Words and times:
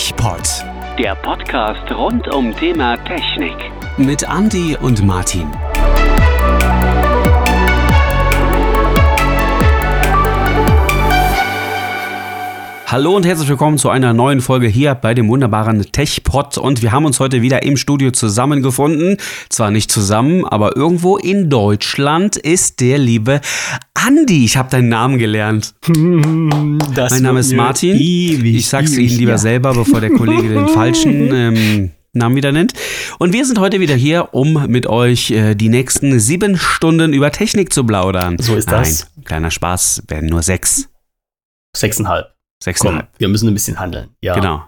TechPod. 0.00 0.64
Der 0.98 1.14
Podcast 1.14 1.92
rund 1.92 2.26
um 2.28 2.56
Thema 2.56 2.96
Technik. 3.04 3.52
Mit 3.98 4.26
Andy 4.26 4.74
und 4.80 5.04
Martin. 5.04 5.46
Hallo 12.90 13.14
und 13.14 13.24
herzlich 13.24 13.48
willkommen 13.48 13.78
zu 13.78 13.88
einer 13.88 14.12
neuen 14.12 14.40
Folge 14.40 14.66
hier 14.66 14.96
bei 14.96 15.14
dem 15.14 15.28
wunderbaren 15.28 15.80
TechPod. 15.92 16.58
Und 16.58 16.82
wir 16.82 16.90
haben 16.90 17.04
uns 17.04 17.20
heute 17.20 17.40
wieder 17.40 17.62
im 17.62 17.76
Studio 17.76 18.10
zusammengefunden. 18.10 19.16
Zwar 19.48 19.70
nicht 19.70 19.92
zusammen, 19.92 20.44
aber 20.44 20.76
irgendwo 20.76 21.16
in 21.16 21.48
Deutschland 21.48 22.36
ist 22.36 22.80
der 22.80 22.98
liebe 22.98 23.42
Andi. 23.94 24.44
Ich 24.44 24.56
habe 24.56 24.70
deinen 24.70 24.88
Namen 24.88 25.18
gelernt. 25.18 25.72
Das 26.92 27.12
mein 27.12 27.22
Name 27.22 27.38
ist 27.38 27.52
Martin. 27.52 27.94
Ewig, 27.96 28.56
ich 28.56 28.68
sag's 28.68 28.94
ewig, 28.94 29.10
Ihnen 29.10 29.18
lieber 29.18 29.32
ja. 29.32 29.38
selber, 29.38 29.72
bevor 29.72 30.00
der 30.00 30.10
Kollege 30.10 30.48
den 30.48 30.66
falschen 30.74 31.32
ähm, 31.32 31.90
Namen 32.12 32.34
wieder 32.34 32.50
nennt. 32.50 32.72
Und 33.20 33.32
wir 33.32 33.44
sind 33.44 33.60
heute 33.60 33.78
wieder 33.78 33.94
hier, 33.94 34.30
um 34.32 34.66
mit 34.66 34.88
euch 34.88 35.30
äh, 35.30 35.54
die 35.54 35.68
nächsten 35.68 36.18
sieben 36.18 36.56
Stunden 36.56 37.12
über 37.12 37.30
Technik 37.30 37.72
zu 37.72 37.84
plaudern. 37.84 38.36
So 38.40 38.56
ist 38.56 38.72
das. 38.72 39.06
Nein, 39.14 39.24
kleiner 39.24 39.50
Spaß, 39.52 40.02
werden 40.08 40.28
nur 40.28 40.42
sechs. 40.42 40.88
Sechseinhalb. 41.76 42.39
Komm, 42.60 42.64
Sechseinhalb. 42.72 43.08
wir 43.18 43.28
müssen 43.28 43.48
ein 43.48 43.54
bisschen 43.54 43.78
handeln. 43.80 44.08
Ja. 44.22 44.34
Genau. 44.34 44.62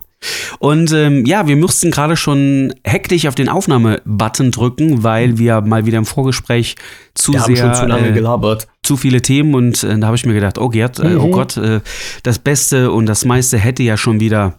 Und 0.61 0.93
ähm, 0.93 1.27
ja, 1.27 1.49
wir 1.49 1.57
mussten 1.57 1.91
gerade 1.91 2.17
schon 2.17 2.73
hektisch 2.85 3.27
auf 3.27 3.35
den 3.35 3.49
Aufnahme-Button 3.49 4.53
drücken, 4.53 5.03
weil 5.03 5.37
wir 5.37 5.61
mal 5.63 5.85
wieder 5.85 5.99
im 5.99 6.07
Vorgespräch 6.07 6.77
zu 7.15 7.33
Wir 7.33 7.41
haben 7.43 7.57
sehr 7.57 7.65
schon 7.67 7.75
zu 7.75 7.87
lange 7.87 8.09
äh, 8.11 8.13
gelabert. 8.13 8.69
zu 8.85 8.97
viele 8.97 9.21
Themen 9.21 9.55
und 9.55 9.83
äh, 9.83 9.99
da 9.99 10.07
habe 10.07 10.17
ich 10.17 10.25
mir 10.25 10.35
gedacht, 10.35 10.59
oh 10.59 10.69
Gerd, 10.69 11.01
äh, 11.01 11.17
oh 11.17 11.27
Mhm. 11.27 11.33
Gott, 11.33 11.57
äh, 11.57 11.81
das 12.23 12.39
Beste 12.39 12.93
und 12.93 13.07
das 13.07 13.25
meiste 13.25 13.59
hätte 13.59 13.83
ja 13.83 13.97
schon 13.97 14.21
wieder 14.21 14.55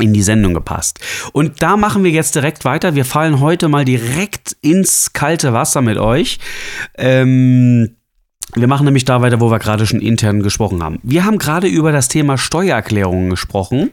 in 0.00 0.14
die 0.14 0.22
Sendung 0.22 0.54
gepasst. 0.54 0.98
Und 1.32 1.62
da 1.62 1.76
machen 1.76 2.02
wir 2.02 2.10
jetzt 2.10 2.34
direkt 2.34 2.64
weiter. 2.64 2.94
Wir 2.94 3.04
fallen 3.04 3.38
heute 3.40 3.68
mal 3.68 3.84
direkt 3.84 4.56
ins 4.62 5.12
kalte 5.12 5.52
Wasser 5.52 5.82
mit 5.82 5.98
euch. 5.98 6.38
Ähm, 6.96 7.96
wir 8.54 8.68
machen 8.68 8.84
nämlich 8.84 9.04
da 9.04 9.20
weiter, 9.20 9.40
wo 9.40 9.50
wir 9.50 9.58
gerade 9.58 9.86
schon 9.86 10.00
intern 10.00 10.42
gesprochen 10.42 10.82
haben. 10.82 10.98
Wir 11.02 11.24
haben 11.24 11.38
gerade 11.38 11.66
über 11.66 11.92
das 11.92 12.08
Thema 12.08 12.38
Steuererklärungen 12.38 13.30
gesprochen. 13.30 13.90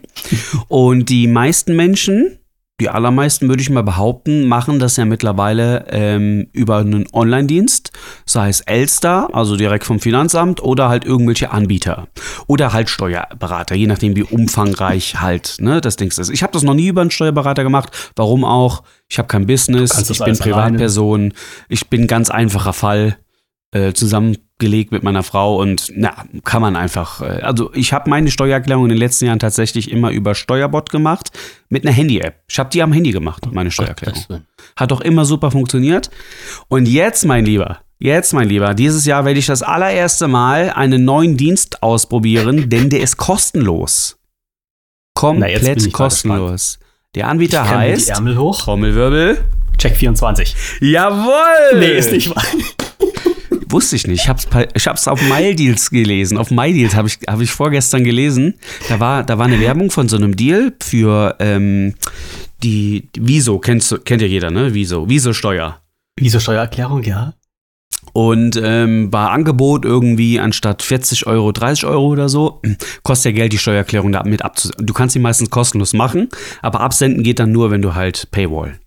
Und 0.68 1.08
die 1.08 1.26
meisten 1.26 1.74
Menschen, 1.74 2.38
die 2.80 2.88
allermeisten 2.88 3.48
würde 3.48 3.62
ich 3.62 3.70
mal 3.70 3.82
behaupten, 3.82 4.46
machen 4.46 4.78
das 4.78 4.96
ja 4.96 5.04
mittlerweile 5.04 5.86
ähm, 5.90 6.48
über 6.52 6.78
einen 6.78 7.06
Online-Dienst, 7.12 7.92
sei 8.26 8.48
es 8.48 8.62
Elster, 8.62 9.28
also 9.32 9.56
direkt 9.56 9.84
vom 9.84 10.00
Finanzamt, 10.00 10.62
oder 10.62 10.88
halt 10.88 11.04
irgendwelche 11.04 11.50
Anbieter. 11.50 12.08
Oder 12.46 12.72
halt 12.72 12.88
Steuerberater, 12.88 13.74
je 13.74 13.86
nachdem, 13.86 14.16
wie 14.16 14.22
umfangreich 14.22 15.20
halt 15.20 15.56
ne, 15.60 15.80
das 15.80 15.96
Ding 15.96 16.08
ist. 16.08 16.30
Ich 16.30 16.42
habe 16.42 16.52
das 16.52 16.62
noch 16.62 16.74
nie 16.74 16.88
über 16.88 17.00
einen 17.00 17.10
Steuerberater 17.10 17.64
gemacht. 17.64 18.12
Warum 18.16 18.44
auch? 18.44 18.82
Ich 19.08 19.18
habe 19.18 19.28
kein 19.28 19.46
Business, 19.46 20.10
ich 20.10 20.18
bin 20.18 20.26
alles 20.26 20.40
alleine. 20.40 20.54
Privatperson, 20.54 21.32
ich 21.68 21.88
bin 21.88 22.02
ein 22.02 22.06
ganz 22.06 22.30
einfacher 22.30 22.72
Fall 22.72 23.18
äh, 23.74 23.92
zusammengelegt 23.92 24.92
mit 24.92 25.02
meiner 25.02 25.24
Frau 25.24 25.60
und 25.60 25.92
na, 25.96 26.14
kann 26.44 26.62
man 26.62 26.76
einfach. 26.76 27.20
Äh, 27.20 27.40
also 27.42 27.72
ich 27.74 27.92
habe 27.92 28.08
meine 28.08 28.30
Steuererklärung 28.30 28.84
in 28.84 28.90
den 28.90 28.98
letzten 28.98 29.26
Jahren 29.26 29.40
tatsächlich 29.40 29.90
immer 29.90 30.12
über 30.12 30.36
Steuerbot 30.36 30.90
gemacht 30.90 31.30
mit 31.68 31.84
einer 31.84 31.92
Handy-App. 31.92 32.36
Ich 32.48 32.58
habe 32.60 32.70
die 32.70 32.82
am 32.82 32.92
Handy 32.92 33.10
gemacht, 33.10 33.46
meine 33.50 33.72
Steuererklärung. 33.72 34.44
Hat 34.76 34.90
doch 34.92 35.00
immer 35.00 35.24
super 35.24 35.50
funktioniert. 35.50 36.08
Und 36.68 36.86
jetzt, 36.86 37.24
mein 37.24 37.44
Lieber, 37.44 37.80
jetzt, 37.98 38.32
mein 38.32 38.48
Lieber, 38.48 38.74
dieses 38.74 39.06
Jahr 39.06 39.24
werde 39.24 39.40
ich 39.40 39.46
das 39.46 39.62
allererste 39.62 40.28
Mal 40.28 40.70
einen 40.70 41.04
neuen 41.04 41.36
Dienst 41.36 41.82
ausprobieren, 41.82 42.68
denn 42.70 42.90
der 42.90 43.00
ist 43.00 43.16
kostenlos. 43.16 44.18
Na, 45.16 45.20
Komplett 45.20 45.80
mal 45.80 45.90
kostenlos. 45.90 46.78
Der 47.16 47.26
Anbieter 47.26 47.68
heißt 47.68 48.10
Ärmel 48.10 48.38
hoch. 48.38 48.60
Trommelwirbel. 48.60 49.44
Check 49.78 49.96
24. 49.96 50.54
Jawohl! 50.80 51.78
Nee, 51.80 51.98
ist 51.98 52.12
nicht 52.12 52.30
wahr. 52.30 52.44
Wusste 53.74 53.96
ich 53.96 54.06
nicht. 54.06 54.22
Ich 54.22 54.28
hab's, 54.28 54.46
bei- 54.46 54.68
ich 54.74 54.86
hab's 54.86 55.06
auf 55.08 55.20
MyDeals 55.28 55.90
gelesen. 55.90 56.38
Auf 56.38 56.50
MyDeals 56.50 56.94
habe 56.94 57.08
ich, 57.08 57.18
hab 57.26 57.40
ich 57.40 57.50
vorgestern 57.50 58.04
gelesen. 58.04 58.54
Da 58.88 59.00
war, 59.00 59.24
da 59.24 59.36
war 59.38 59.46
eine 59.46 59.58
Werbung 59.60 59.90
von 59.90 60.08
so 60.08 60.16
einem 60.16 60.36
Deal 60.36 60.72
für 60.80 61.36
ähm, 61.40 61.94
die 62.62 63.08
die 63.14 63.20
Wieso, 63.26 63.58
kennst, 63.58 64.04
kennt 64.04 64.22
ja 64.22 64.28
jeder, 64.28 64.50
ne? 64.50 64.72
Wieso, 64.74 65.08
Wieso-Steuer. 65.08 65.80
Wieso 66.18 66.38
Steuererklärung, 66.40 67.02
ja? 67.02 67.34
Und 68.12 68.60
ähm, 68.62 69.12
war 69.12 69.30
Angebot 69.32 69.84
irgendwie 69.84 70.38
anstatt 70.38 70.82
40 70.82 71.26
Euro 71.26 71.50
30 71.50 71.84
Euro 71.86 72.06
oder 72.06 72.28
so, 72.28 72.62
kostet 73.02 73.32
ja 73.32 73.40
Geld, 73.40 73.52
die 73.52 73.58
Steuererklärung 73.58 74.12
damit 74.12 74.42
abzusenden. 74.42 74.86
Du 74.86 74.92
kannst 74.94 75.14
sie 75.14 75.18
meistens 75.18 75.50
kostenlos 75.50 75.94
machen, 75.94 76.28
aber 76.62 76.80
absenden 76.80 77.24
geht 77.24 77.38
dann 77.40 77.50
nur, 77.50 77.70
wenn 77.72 77.82
du 77.82 77.94
halt 77.96 78.28
Paywall. 78.30 78.78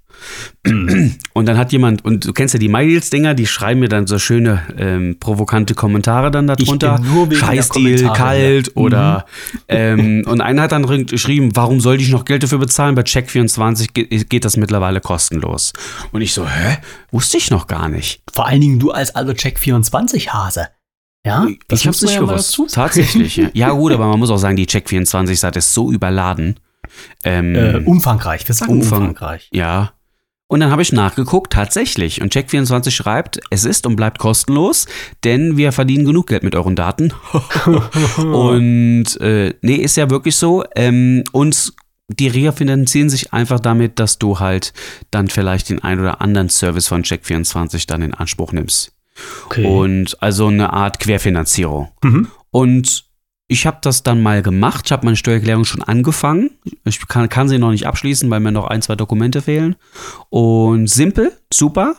Und 1.33 1.45
dann 1.45 1.57
hat 1.57 1.71
jemand, 1.71 2.03
und 2.03 2.25
du 2.25 2.33
kennst 2.33 2.53
ja 2.53 2.59
die 2.59 2.67
MyDeals-Dinger, 2.69 3.33
die 3.33 3.47
schreiben 3.47 3.79
mir 3.79 3.89
dann 3.89 4.07
so 4.07 4.19
schöne 4.19 4.63
ähm, 4.77 5.17
provokante 5.19 5.73
Kommentare 5.75 6.31
dann 6.31 6.47
darunter. 6.47 6.99
Scheißdeal, 7.31 8.13
kalt 8.13 8.67
ja. 8.67 8.73
Mhm. 8.75 8.81
oder 8.81 9.25
ähm, 9.67 10.23
und 10.27 10.41
einer 10.41 10.63
hat 10.63 10.71
dann 10.71 11.05
geschrieben, 11.05 11.51
warum 11.55 11.79
sollte 11.79 12.03
ich 12.03 12.09
noch 12.09 12.25
Geld 12.25 12.43
dafür 12.43 12.57
bezahlen? 12.59 12.95
Bei 12.95 13.03
Check24 13.03 13.89
geht, 13.93 14.29
geht 14.29 14.45
das 14.45 14.57
mittlerweile 14.57 14.99
kostenlos. 15.01 15.73
Und 16.11 16.21
ich 16.21 16.33
so, 16.33 16.47
hä? 16.47 16.77
Wusste 17.11 17.37
ich 17.37 17.49
noch 17.51 17.67
gar 17.67 17.87
nicht. 17.89 18.21
Vor 18.33 18.47
allen 18.47 18.61
Dingen 18.61 18.79
du 18.79 18.91
als 18.91 19.15
alter 19.15 19.35
Check 19.35 19.59
24 19.59 20.33
Hase. 20.33 20.67
Ja? 21.25 21.47
Das 21.67 21.81
ich 21.81 21.87
hab's 21.87 22.01
nicht 22.01 22.13
ja 22.15 22.19
gewusst. 22.21 22.59
Tatsächlich. 22.71 23.35
Ja. 23.37 23.49
ja, 23.53 23.69
gut, 23.71 23.91
aber 23.91 24.07
man 24.07 24.19
muss 24.19 24.29
auch 24.29 24.37
sagen, 24.37 24.55
die 24.55 24.65
Check24-Seite 24.67 25.59
ist 25.59 25.73
so 25.73 25.91
überladen. 25.91 26.59
Ähm, 27.23 27.55
Äh, 27.55 27.77
umfangreich. 27.85 28.47
Wir 28.47 28.55
sagen 28.55 28.71
Umfang- 28.71 29.09
umfangreich. 29.09 29.49
ja. 29.51 29.91
Und 30.49 30.61
dann 30.61 30.71
habe 30.71 30.81
ich 30.81 30.93
nachgeguckt, 30.93 31.51
tatsächlich. 31.51 32.21
Und 32.21 32.33
Check24 32.33 32.91
schreibt, 32.91 33.39
es 33.49 33.65
ist 33.65 33.85
und 33.85 33.97
bleibt 33.97 34.17
kostenlos, 34.17 34.85
denn 35.25 35.57
wir 35.57 35.73
verdienen 35.73 36.05
genug 36.05 36.27
Geld 36.27 36.43
mit 36.43 36.55
euren 36.55 36.75
Daten. 36.75 37.13
und 38.17 39.19
äh, 39.19 39.53
nee, 39.61 39.75
ist 39.75 39.97
ja 39.97 40.09
wirklich 40.09 40.37
so. 40.37 40.63
Ähm, 40.75 41.23
uns 41.33 41.73
die 42.09 42.29
refinanzieren 42.29 43.09
sich 43.09 43.33
einfach 43.33 43.59
damit, 43.59 43.99
dass 43.99 44.17
du 44.17 44.39
halt 44.39 44.73
dann 45.11 45.27
vielleicht 45.27 45.69
den 45.69 45.83
ein 45.83 45.99
oder 45.99 46.21
anderen 46.21 46.49
Service 46.49 46.87
von 46.87 47.03
Check24 47.03 47.85
dann 47.85 48.01
in 48.01 48.13
Anspruch 48.13 48.53
nimmst. 48.53 48.93
Okay. 49.45 49.65
Und 49.65 50.21
also 50.21 50.47
eine 50.47 50.71
Art 50.71 50.99
Querfinanzierung. 50.99 51.89
Mhm. 52.03 52.29
Und 52.51 53.06
ich 53.47 53.65
habe 53.65 53.77
das 53.81 54.03
dann 54.03 54.21
mal 54.21 54.41
gemacht. 54.41 54.85
Ich 54.85 54.91
habe 54.91 55.05
meine 55.05 55.15
Steuererklärung 55.15 55.63
schon 55.63 55.81
angefangen. 55.81 56.51
Ich 56.83 57.07
kann, 57.07 57.29
kann 57.29 57.47
sie 57.47 57.59
noch 57.59 57.71
nicht 57.71 57.87
abschließen, 57.87 58.29
weil 58.29 58.41
mir 58.41 58.51
noch 58.51 58.67
ein, 58.67 58.81
zwei 58.81 58.95
Dokumente 58.95 59.41
fehlen. 59.41 59.75
Und 60.29 60.87
simpel, 60.89 61.31
super. 61.51 61.95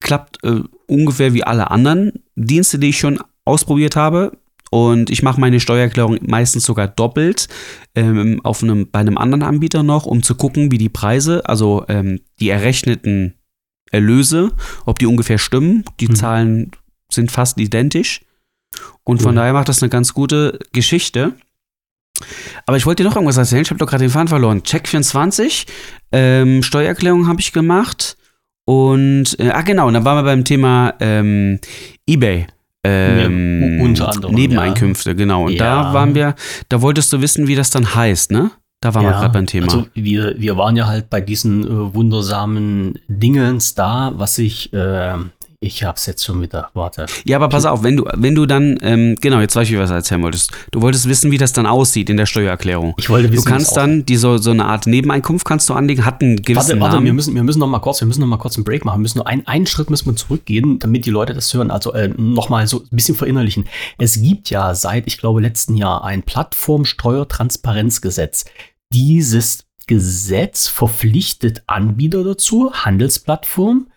Klappt 0.00 0.42
äh, 0.42 0.62
ungefähr 0.86 1.34
wie 1.34 1.44
alle 1.44 1.70
anderen 1.70 2.12
Dienste, 2.34 2.78
die 2.78 2.88
ich 2.88 2.98
schon 2.98 3.20
ausprobiert 3.44 3.94
habe. 3.96 4.38
Und 4.70 5.10
ich 5.10 5.22
mache 5.22 5.40
meine 5.40 5.60
Steuererklärung 5.60 6.18
meistens 6.22 6.64
sogar 6.64 6.88
doppelt 6.88 7.48
ähm, 7.94 8.40
auf 8.44 8.62
einem, 8.62 8.88
bei 8.90 9.00
einem 9.00 9.18
anderen 9.18 9.42
Anbieter 9.42 9.82
noch, 9.82 10.06
um 10.06 10.22
zu 10.22 10.36
gucken, 10.36 10.70
wie 10.70 10.78
die 10.78 10.88
Preise, 10.88 11.46
also 11.46 11.84
ähm, 11.88 12.20
die 12.38 12.48
errechneten 12.48 13.34
Erlöse, 13.90 14.52
ob 14.86 14.98
die 15.00 15.06
ungefähr 15.06 15.38
stimmen. 15.38 15.84
Die 15.98 16.06
Mhm. 16.08 16.14
Zahlen 16.14 16.70
sind 17.10 17.32
fast 17.32 17.58
identisch. 17.58 18.20
Und 19.04 19.20
von 19.22 19.30
Cool. 19.30 19.36
daher 19.36 19.52
macht 19.52 19.68
das 19.68 19.82
eine 19.82 19.88
ganz 19.90 20.14
gute 20.14 20.58
Geschichte. 20.72 21.32
Aber 22.66 22.76
ich 22.76 22.86
wollte 22.86 23.02
dir 23.02 23.08
noch 23.08 23.16
irgendwas 23.16 23.38
erzählen. 23.38 23.62
Ich 23.62 23.70
habe 23.70 23.78
doch 23.78 23.86
gerade 23.86 24.04
den 24.04 24.10
Faden 24.10 24.28
verloren. 24.28 24.62
Check 24.62 24.86
24, 24.88 25.66
ähm, 26.12 26.62
Steuererklärung 26.62 27.26
habe 27.28 27.40
ich 27.40 27.52
gemacht. 27.52 28.16
Und, 28.66 29.38
äh, 29.40 29.50
ah 29.50 29.62
genau, 29.62 29.88
und 29.88 29.94
dann 29.94 30.04
waren 30.04 30.18
wir 30.18 30.22
beim 30.30 30.44
Thema 30.44 30.94
ähm, 31.00 31.58
Ebay. 32.06 32.46
Ähm, 32.84 33.78
Ja, 33.78 33.84
unter 33.84 34.08
anderem, 34.10 34.34
Nebeneinkünfte, 34.34 35.14
genau. 35.14 35.46
Und 35.46 35.58
da 35.58 35.82
Ja. 35.88 35.92
waren 35.94 36.14
wir, 36.14 36.34
da 36.68 36.80
wolltest 36.82 37.12
du 37.12 37.20
wissen, 37.20 37.46
wie 37.46 37.54
das 37.56 37.70
dann 37.70 37.94
heißt, 37.94 38.30
ne? 38.30 38.50
Da 38.82 38.94
waren 38.94 39.04
wir 39.04 39.10
gerade 39.12 39.32
beim 39.34 39.44
Thema. 39.46 39.66
Also 39.66 39.86
wir, 39.94 40.34
wir 40.38 40.56
waren 40.56 40.76
ja 40.76 40.86
halt 40.86 41.10
bei 41.10 41.20
diesen 41.20 41.64
äh, 41.64 41.94
wundersamen 41.94 42.98
Dingens 43.08 43.74
da, 43.74 44.12
was 44.14 44.38
ich, 44.38 44.72
äh, 44.72 45.14
ich 45.62 45.84
hab's 45.84 46.06
jetzt 46.06 46.24
schon 46.24 46.40
wieder, 46.40 46.70
warte. 46.72 47.04
Ja, 47.24 47.36
aber 47.36 47.50
pass 47.50 47.66
auf, 47.66 47.82
wenn 47.82 47.98
du, 47.98 48.06
wenn 48.14 48.34
du 48.34 48.46
dann, 48.46 48.78
ähm, 48.80 49.14
genau, 49.20 49.40
jetzt 49.40 49.54
weiß 49.54 49.68
ich, 49.68 49.76
was 49.76 49.90
du 49.90 49.94
erzählen 49.94 50.22
wolltest. 50.22 50.52
Du 50.70 50.80
wolltest 50.80 51.06
wissen, 51.06 51.30
wie 51.30 51.36
das 51.36 51.52
dann 51.52 51.66
aussieht 51.66 52.08
in 52.08 52.16
der 52.16 52.24
Steuererklärung. 52.24 52.94
Ich 52.96 53.10
wollte 53.10 53.30
wissen, 53.30 53.44
du 53.44 53.50
kannst 53.50 53.76
dann 53.76 54.06
die 54.06 54.16
so, 54.16 54.38
so 54.38 54.52
eine 54.52 54.64
Art 54.64 54.86
Nebeneinkunft 54.86 55.46
kannst 55.46 55.68
du 55.68 55.74
anlegen, 55.74 56.06
hat 56.06 56.22
einen 56.22 56.40
gewissen 56.40 56.56
Warte, 56.56 56.80
warte, 56.80 56.94
Namen. 56.94 57.04
wir 57.04 57.12
müssen, 57.12 57.34
wir 57.34 57.42
müssen 57.42 57.58
noch 57.58 57.66
mal 57.66 57.80
kurz, 57.80 58.00
wir 58.00 58.06
müssen 58.06 58.22
noch 58.22 58.26
mal 58.26 58.38
kurz 58.38 58.56
einen 58.56 58.64
Break 58.64 58.86
machen. 58.86 59.00
Wir 59.00 59.02
müssen 59.02 59.18
nur 59.18 59.26
einen, 59.26 59.46
einen 59.46 59.66
Schritt 59.66 59.90
müssen 59.90 60.06
wir 60.06 60.16
zurückgehen, 60.16 60.78
damit 60.78 61.04
die 61.04 61.10
Leute 61.10 61.34
das 61.34 61.52
hören. 61.52 61.70
Also 61.70 61.92
äh, 61.92 62.08
noch 62.08 62.48
mal 62.48 62.66
so 62.66 62.80
ein 62.80 62.96
bisschen 62.96 63.14
verinnerlichen. 63.14 63.66
Es 63.98 64.18
gibt 64.18 64.48
ja 64.48 64.74
seit, 64.74 65.06
ich 65.08 65.18
glaube, 65.18 65.42
letzten 65.42 65.76
Jahr 65.76 66.04
ein 66.04 66.22
Plattformsteuertransparenzgesetz. 66.22 68.46
Dieses 68.94 69.66
Gesetz 69.86 70.68
verpflichtet 70.68 71.64
Anbieter 71.66 72.24
dazu, 72.24 72.72
Handelsplattformen, 72.72 73.88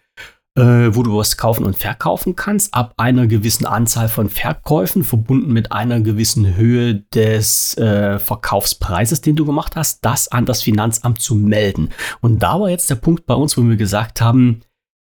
äh, 0.56 0.96
wo 0.96 1.04
du 1.04 1.18
was 1.18 1.38
kaufen 1.38 1.66
und 1.66 1.76
verkaufen 1.76 2.36
kannst, 2.36 2.74
ab 2.74 2.94
einer 2.98 3.28
gewissen 3.28 3.66
Anzahl 3.66 4.08
von 4.08 4.30
Verkäufen, 4.30 5.04
verbunden 5.04 5.52
mit 5.52 5.72
einer 5.72 6.02
gewissen 6.02 6.56
Höhe 6.56 7.04
des 7.14 7.76
äh, 7.78 8.20
Verkaufspreises, 8.20 9.22
den 9.22 9.36
du 9.36 9.46
gemacht 9.46 9.76
hast, 9.76 10.06
das 10.06 10.28
an 10.28 10.46
das 10.46 10.62
Finanzamt 10.62 11.22
zu 11.22 11.36
melden. 11.36 11.90
Und 12.22 12.44
da 12.44 12.60
war 12.60 12.70
jetzt 12.70 12.90
der 12.90 12.96
Punkt 12.96 13.26
bei 13.26 13.34
uns, 13.34 13.58
wo 13.58 13.64
wir 13.64 13.78
gesagt 13.78 14.22
haben, 14.22 14.62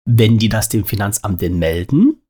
wenn 0.05 0.39
die 0.39 0.49
das 0.49 0.69
dem 0.69 0.85
Finanzamt 0.85 1.41
denn 1.43 1.59
melden 1.59 2.23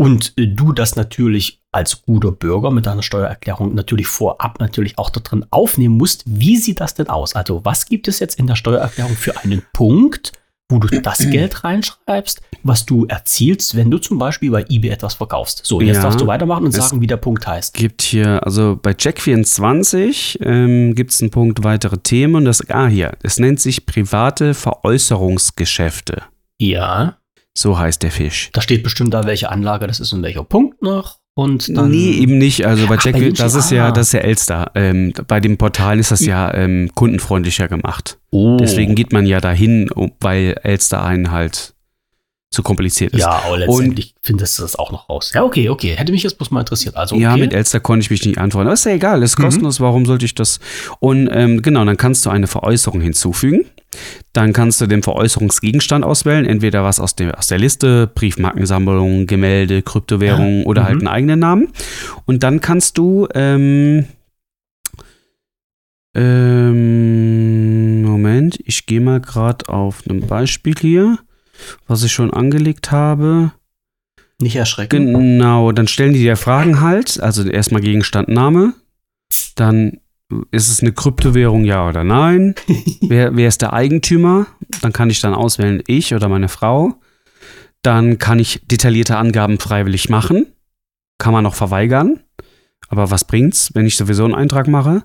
und 0.00 0.32
äh, 0.38 0.46
du 0.46 0.72
das 0.72 0.96
natürlich 0.96 1.60
als 1.72 2.02
guter 2.02 2.32
Bürger 2.32 2.70
mit 2.70 2.86
deiner 2.86 3.02
Steuererklärung 3.02 3.74
natürlich 3.74 4.06
vorab 4.06 4.58
natürlich 4.58 4.98
auch 4.98 5.10
da 5.10 5.20
drin 5.20 5.44
aufnehmen 5.50 5.96
musst, 5.96 6.24
wie 6.26 6.56
sieht 6.56 6.80
das 6.80 6.94
denn 6.94 7.08
aus? 7.08 7.34
Also 7.36 7.64
was 7.64 7.86
gibt 7.86 8.08
es 8.08 8.18
jetzt 8.18 8.38
in 8.38 8.46
der 8.46 8.56
Steuererklärung 8.56 9.14
für 9.14 9.38
einen 9.38 9.62
Punkt, 9.72 10.32
wo 10.70 10.78
du 10.78 11.00
das 11.00 11.18
Geld 11.30 11.62
reinschreibst, 11.64 12.40
was 12.62 12.86
du 12.86 13.06
erzielst, 13.06 13.76
wenn 13.76 13.90
du 13.90 13.98
zum 13.98 14.18
Beispiel 14.18 14.50
bei 14.50 14.64
eBay 14.68 14.90
etwas 14.90 15.14
verkaufst. 15.14 15.62
So, 15.64 15.80
jetzt 15.80 15.96
Ja, 15.96 16.02
darfst 16.04 16.20
du 16.20 16.26
weitermachen 16.26 16.64
und 16.64 16.72
sagen, 16.72 17.00
wie 17.00 17.06
der 17.06 17.16
Punkt 17.18 17.46
heißt. 17.46 17.74
Gibt 17.74 18.02
hier, 18.02 18.44
also 18.44 18.78
bei 18.80 18.92
Check24 18.92 20.40
ähm, 20.42 20.94
gibt 20.94 21.10
es 21.10 21.20
einen 21.20 21.30
Punkt 21.30 21.64
weitere 21.64 21.98
Themen. 21.98 22.34
Und 22.36 22.44
das, 22.44 22.68
ah, 22.70 22.86
hier, 22.86 23.12
es 23.22 23.38
nennt 23.38 23.60
sich 23.60 23.86
private 23.86 24.54
Veräußerungsgeschäfte. 24.54 26.22
Ja, 26.58 27.16
So 27.56 27.78
heißt 27.78 28.02
der 28.02 28.10
Fisch. 28.10 28.50
da 28.52 28.60
steht 28.60 28.82
bestimmt 28.82 29.12
da, 29.14 29.24
welche 29.24 29.50
Anlage 29.50 29.86
das 29.86 30.00
ist 30.00 30.12
und 30.12 30.22
welcher 30.22 30.44
Punkt 30.44 30.82
noch. 30.82 31.19
Und 31.40 31.74
dann. 31.74 31.90
nee, 31.90 32.10
eben 32.12 32.36
nicht. 32.36 32.66
Also 32.66 32.86
bei 32.86 32.96
Ach, 32.96 33.04
bei 33.04 33.12
Check, 33.12 33.14
den 33.20 33.34
das 33.34 33.54
ist 33.54 33.70
ja, 33.70 33.90
das 33.92 34.08
ist 34.08 34.12
ja 34.12 34.20
Elster. 34.20 34.70
Ähm, 34.74 35.14
bei 35.26 35.40
den 35.40 35.56
Portalen 35.56 35.98
ist 35.98 36.10
das 36.10 36.24
ja 36.26 36.52
ähm, 36.52 36.90
kundenfreundlicher 36.94 37.66
gemacht. 37.66 38.18
oh. 38.30 38.58
Deswegen 38.60 38.94
geht 38.94 39.12
man 39.12 39.24
ja 39.26 39.40
dahin, 39.40 39.88
weil 40.20 40.56
Elster 40.62 41.02
einen 41.02 41.30
halt 41.30 41.72
zu 42.52 42.62
kompliziert 42.62 43.14
ist. 43.14 43.20
Ja, 43.20 43.42
aber 43.46 43.58
letztendlich 43.58 44.14
findest 44.22 44.58
du 44.58 44.62
das 44.62 44.74
auch 44.76 44.90
noch 44.92 45.08
raus. 45.08 45.30
Ja, 45.34 45.44
okay, 45.44 45.68
okay. 45.70 45.94
Hätte 45.96 46.10
mich 46.12 46.24
jetzt 46.24 46.36
bloß 46.36 46.50
mal 46.50 46.60
interessiert. 46.60 46.96
Also, 46.96 47.14
okay. 47.14 47.22
Ja, 47.22 47.36
mit 47.36 47.54
Elster 47.54 47.78
konnte 47.80 48.02
ich 48.04 48.10
mich 48.10 48.26
nicht 48.26 48.38
antworten. 48.38 48.66
Aber 48.66 48.74
ist 48.74 48.84
ja 48.84 48.92
egal, 48.92 49.22
ist 49.22 49.38
Mhm. 49.38 49.44
kostenlos, 49.44 49.80
warum 49.80 50.04
sollte 50.04 50.24
ich 50.24 50.34
das? 50.34 50.58
Und 50.98 51.28
ähm, 51.32 51.62
genau, 51.62 51.84
dann 51.84 51.96
kannst 51.96 52.26
du 52.26 52.30
eine 52.30 52.48
Veräußerung 52.48 53.00
hinzufügen. 53.00 53.64
Dann 54.32 54.52
kannst 54.52 54.80
du 54.80 54.86
den 54.86 55.02
Veräußerungsgegenstand 55.02 56.04
auswählen, 56.04 56.46
entweder 56.46 56.84
was 56.84 57.00
aus 57.00 57.16
der, 57.16 57.36
aus 57.38 57.48
der 57.48 57.58
Liste, 57.58 58.06
Briefmarkensammlung, 58.06 59.26
Gemälde, 59.26 59.82
Kryptowährung 59.82 60.60
Ja, 60.60 60.66
oder 60.66 60.82
mhm. 60.82 60.86
halt 60.86 60.98
einen 60.98 61.08
eigenen 61.08 61.40
Namen. 61.40 61.68
Und 62.26 62.42
dann 62.42 62.60
kannst 62.60 62.98
du, 62.98 63.26
ähm, 63.34 64.06
ähm, 66.14 68.02
Moment, 68.02 68.58
ich 68.64 68.86
gehe 68.86 69.00
mal 69.00 69.20
gerade 69.20 69.68
auf 69.68 70.06
ein 70.08 70.20
Beispiel 70.26 70.74
hier, 70.78 71.18
was 71.86 72.02
ich 72.04 72.12
schon 72.12 72.32
angelegt 72.32 72.90
habe. 72.92 73.52
nicht 74.40 74.56
erschrecken. 74.56 75.12
Genau, 75.12 75.72
dann 75.72 75.88
stellen 75.88 76.12
die 76.12 76.20
dir 76.20 76.36
Fragen 76.36 76.80
halt. 76.80 77.20
Also 77.20 77.48
erstmal 77.48 77.82
Gegenstandname. 77.82 78.74
Dann 79.56 80.00
ist 80.50 80.70
es 80.70 80.80
eine 80.80 80.92
Kryptowährung, 80.92 81.64
ja 81.64 81.88
oder 81.88 82.04
nein? 82.04 82.54
wer, 83.00 83.36
wer 83.36 83.48
ist 83.48 83.62
der 83.62 83.72
Eigentümer? 83.72 84.46
Dann 84.80 84.92
kann 84.92 85.10
ich 85.10 85.20
dann 85.20 85.34
auswählen, 85.34 85.82
ich 85.86 86.14
oder 86.14 86.28
meine 86.28 86.48
Frau. 86.48 86.94
Dann 87.82 88.18
kann 88.18 88.38
ich 88.38 88.62
detaillierte 88.66 89.16
Angaben 89.16 89.58
freiwillig 89.58 90.08
machen. 90.08 90.46
Kann 91.18 91.32
man 91.32 91.44
noch 91.44 91.54
verweigern. 91.54 92.20
Aber 92.88 93.10
was 93.10 93.24
bringt's, 93.24 93.70
wenn 93.74 93.86
ich 93.86 93.96
sowieso 93.96 94.24
einen 94.24 94.34
Eintrag 94.34 94.66
mache? 94.66 95.04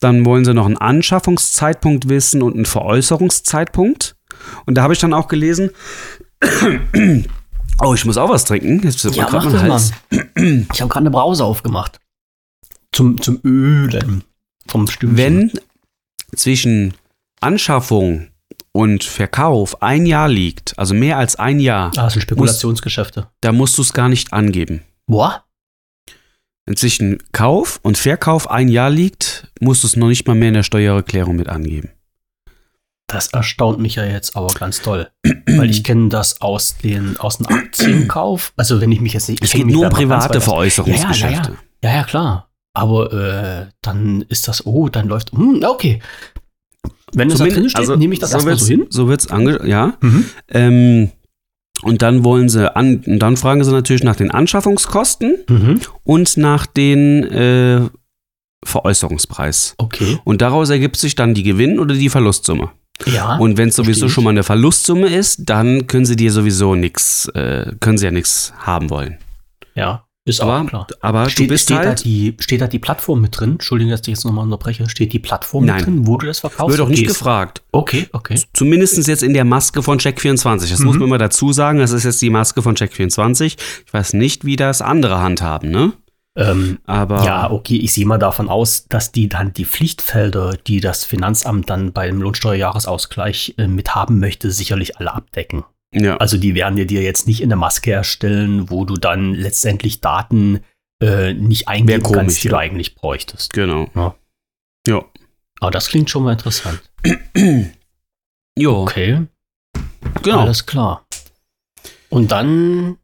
Dann 0.00 0.24
wollen 0.24 0.44
sie 0.44 0.54
noch 0.54 0.66
einen 0.66 0.78
Anschaffungszeitpunkt 0.78 2.08
wissen 2.08 2.42
und 2.42 2.54
einen 2.54 2.64
Veräußerungszeitpunkt. 2.64 4.16
Und 4.66 4.76
da 4.76 4.82
habe 4.82 4.92
ich 4.92 5.00
dann 5.00 5.12
auch 5.12 5.28
gelesen, 5.28 5.70
oh, 7.82 7.94
ich 7.94 8.04
muss 8.04 8.16
auch 8.16 8.30
was 8.30 8.44
trinken. 8.44 8.80
Jetzt 8.84 9.04
wird 9.04 9.16
Ja, 9.16 9.28
mach 9.32 9.50
das 9.50 9.92
mal. 10.32 10.64
Ich 10.72 10.80
habe 10.80 10.88
gerade 10.88 10.98
eine 10.98 11.10
Brause 11.10 11.44
aufgemacht. 11.44 11.98
Zum, 12.92 13.20
zum 13.20 13.40
Ölen 13.42 14.22
vom 14.68 14.86
Stimmchen. 14.86 15.16
Wenn 15.16 15.52
zwischen 16.36 16.94
Anschaffung 17.40 18.28
und 18.72 19.04
Verkauf 19.04 19.82
ein 19.82 20.06
Jahr 20.06 20.28
liegt, 20.28 20.78
also 20.78 20.94
mehr 20.94 21.18
als 21.18 21.36
ein 21.36 21.60
Jahr, 21.60 21.88
Ah, 21.96 22.04
das 22.04 22.14
sind 22.14 22.22
Spekulationsgeschäfte. 22.22 23.28
da 23.40 23.52
musst 23.52 23.78
du 23.78 23.82
es 23.82 23.92
gar 23.92 24.08
nicht 24.08 24.32
angeben. 24.32 24.82
Boah. 25.06 25.44
Wenn 26.66 26.76
zwischen 26.76 27.18
Kauf 27.32 27.78
und 27.82 27.98
Verkauf 27.98 28.50
ein 28.50 28.68
Jahr 28.68 28.88
liegt, 28.90 29.52
musst 29.60 29.82
du 29.82 29.86
es 29.86 29.96
noch 29.96 30.08
nicht 30.08 30.26
mal 30.26 30.34
mehr 30.34 30.48
in 30.48 30.54
der 30.54 30.62
Steuererklärung 30.62 31.36
mit 31.36 31.48
angeben. 31.48 31.90
Das 33.06 33.26
erstaunt 33.28 33.78
mich 33.80 33.96
ja 33.96 34.04
jetzt 34.06 34.34
aber 34.34 34.46
ganz 34.54 34.80
toll. 34.80 35.10
Weil 35.46 35.68
ich 35.70 35.84
kenne 35.84 36.08
das 36.08 36.40
aus 36.40 36.78
den 36.78 37.18
aus 37.18 37.36
dem 37.36 37.46
Aktienkauf. 37.48 38.54
Also 38.56 38.80
wenn 38.80 38.90
ich 38.90 39.00
mich 39.02 39.12
jetzt 39.12 39.28
nicht. 39.28 39.44
Es 39.44 39.50
geht 39.52 39.66
nur 39.66 39.84
um 39.84 39.90
private 39.90 40.30
weit 40.30 40.36
aus. 40.38 40.44
Veräußerungsgeschäfte. 40.44 41.58
Ja, 41.82 41.96
ja, 41.96 42.04
klar. 42.04 42.48
Aber 42.74 43.12
äh, 43.12 43.66
dann 43.82 44.22
ist 44.28 44.48
das, 44.48 44.66
oh, 44.66 44.88
dann 44.88 45.08
läuft. 45.08 45.32
Hm, 45.32 45.62
okay. 45.64 46.00
Wenn 47.12 47.30
es 47.30 47.38
da 47.38 47.46
drin 47.46 47.68
steht, 47.70 47.96
nehme 47.96 48.14
ich 48.14 48.20
das 48.20 48.30
so 48.30 48.36
erstmal 48.38 48.58
so 48.58 48.66
hin. 48.66 48.86
So 48.90 49.08
wird 49.08 49.20
es 49.20 49.30
ange... 49.30 49.66
Ja. 49.66 49.94
Mhm. 50.00 50.24
Ähm, 50.48 51.10
und 51.82 52.02
dann 52.02 52.24
wollen 52.24 52.48
sie 52.48 52.74
an... 52.74 53.04
Und 53.06 53.18
dann 53.20 53.36
fragen 53.36 53.62
sie 53.62 53.70
natürlich 53.70 54.02
nach 54.02 54.16
den 54.16 54.30
Anschaffungskosten 54.32 55.36
Mhm. 55.48 55.80
und 56.02 56.36
nach 56.36 56.66
den 56.66 57.22
äh, 57.24 57.88
Veräußerungspreis. 58.64 59.74
Okay. 59.78 60.18
Und 60.24 60.42
daraus 60.42 60.70
ergibt 60.70 60.96
sich 60.96 61.14
dann 61.14 61.34
die 61.34 61.42
Gewinn- 61.44 61.78
oder 61.78 61.94
die 61.94 62.08
Verlustsumme. 62.08 62.70
Ja. 63.06 63.36
Und 63.36 63.56
wenn 63.56 63.68
es 63.68 63.76
sowieso 63.76 64.08
schon 64.08 64.24
mal 64.24 64.30
eine 64.30 64.42
Verlustsumme 64.44 65.08
ist, 65.08 65.42
dann 65.44 65.86
können 65.86 66.06
sie 66.06 66.16
dir 66.16 66.32
sowieso 66.32 66.74
nichts, 66.74 67.28
äh, 67.34 67.72
können 67.80 67.98
sie 67.98 68.06
ja 68.06 68.10
nichts 68.10 68.52
haben 68.58 68.90
wollen. 68.90 69.18
ja, 69.74 70.04
ist 70.26 70.40
Aber, 70.40 70.60
auch 70.62 70.66
klar. 70.66 70.86
aber 71.00 71.28
Steht, 71.28 71.46
du 71.46 71.52
bist 71.52 71.64
steht, 71.64 71.76
da 71.78 71.84
halt, 71.84 72.04
die, 72.04 72.34
steht 72.40 72.60
da 72.62 72.66
die 72.66 72.78
Plattform 72.78 73.20
mit 73.20 73.38
drin? 73.38 73.52
Entschuldigung, 73.52 73.90
dass 73.90 74.00
ich 74.02 74.06
jetzt 74.08 74.24
nochmal 74.24 74.44
unterbreche. 74.44 74.88
Steht 74.88 75.12
die 75.12 75.18
Plattform 75.18 75.66
Nein. 75.66 75.76
mit 75.76 75.86
drin, 75.86 76.06
wo 76.06 76.16
du 76.16 76.26
das 76.26 76.40
verkaufst? 76.40 76.78
wird 76.78 76.86
auch 76.86 76.90
nicht 76.90 77.02
ist- 77.02 77.08
gefragt. 77.18 77.62
Okay, 77.72 78.08
okay. 78.12 78.40
Zumindest 78.54 79.06
jetzt 79.06 79.22
in 79.22 79.34
der 79.34 79.44
Maske 79.44 79.82
von 79.82 79.98
Check24. 79.98 80.70
Das 80.70 80.78
Mhm. 80.78 80.86
muss 80.86 80.96
man 80.96 81.08
immer 81.08 81.18
dazu 81.18 81.52
sagen. 81.52 81.78
Das 81.78 81.90
ist 81.90 82.04
jetzt 82.04 82.22
die 82.22 82.30
Maske 82.30 82.62
von 82.62 82.74
Check24. 82.74 83.56
Ich 83.86 83.92
weiß 83.92 84.14
nicht, 84.14 84.44
wie 84.46 84.56
das 84.56 84.80
andere 84.80 85.20
handhaben, 85.20 85.70
ne? 85.70 85.92
Ähm, 86.36 86.78
Aber 86.84 87.22
Ja, 87.24 87.50
okay, 87.50 87.76
ich 87.76 87.92
sehe 87.92 88.06
mal 88.06 88.18
davon 88.18 88.48
aus, 88.48 88.86
dass 88.88 89.12
die 89.12 89.28
dann 89.28 89.52
die 89.52 89.64
Pflichtfelder, 89.64 90.56
die 90.66 90.80
das 90.80 91.04
Finanzamt 91.04 91.70
dann 91.70 91.92
beim 91.92 92.20
Lohnsteuerjahresausgleich 92.20 93.54
äh, 93.58 93.68
mit 93.68 93.94
haben 93.94 94.18
möchte, 94.20 94.50
sicherlich 94.50 94.96
alle 94.98 95.12
abdecken. 95.14 95.64
Ja. 95.94 96.16
Also 96.16 96.36
die 96.36 96.54
werden 96.54 96.76
dir 96.76 97.02
jetzt 97.02 97.26
nicht 97.26 97.40
in 97.40 97.48
der 97.48 97.58
Maske 97.58 97.92
erstellen, 97.92 98.70
wo 98.70 98.84
du 98.84 98.94
dann 98.96 99.34
letztendlich 99.34 100.00
Daten 100.00 100.60
äh, 101.02 101.34
nicht 101.34 101.68
eingeben 101.68 102.02
komisch, 102.02 102.18
kannst, 102.18 102.44
die 102.44 102.48
du 102.48 102.54
ja. 102.54 102.60
eigentlich 102.60 102.94
bräuchtest. 102.94 103.52
genau. 103.52 103.88
Ja. 103.94 104.14
Ja. 104.86 105.04
Aber 105.60 105.70
das 105.70 105.88
klingt 105.88 106.10
schon 106.10 106.24
mal 106.24 106.32
interessant. 106.32 106.82
Jo, 108.56 108.82
Okay, 108.82 109.26
genau. 110.22 110.42
alles 110.42 110.64
klar. 110.64 111.04
Und 112.08 112.30
dann 112.30 112.98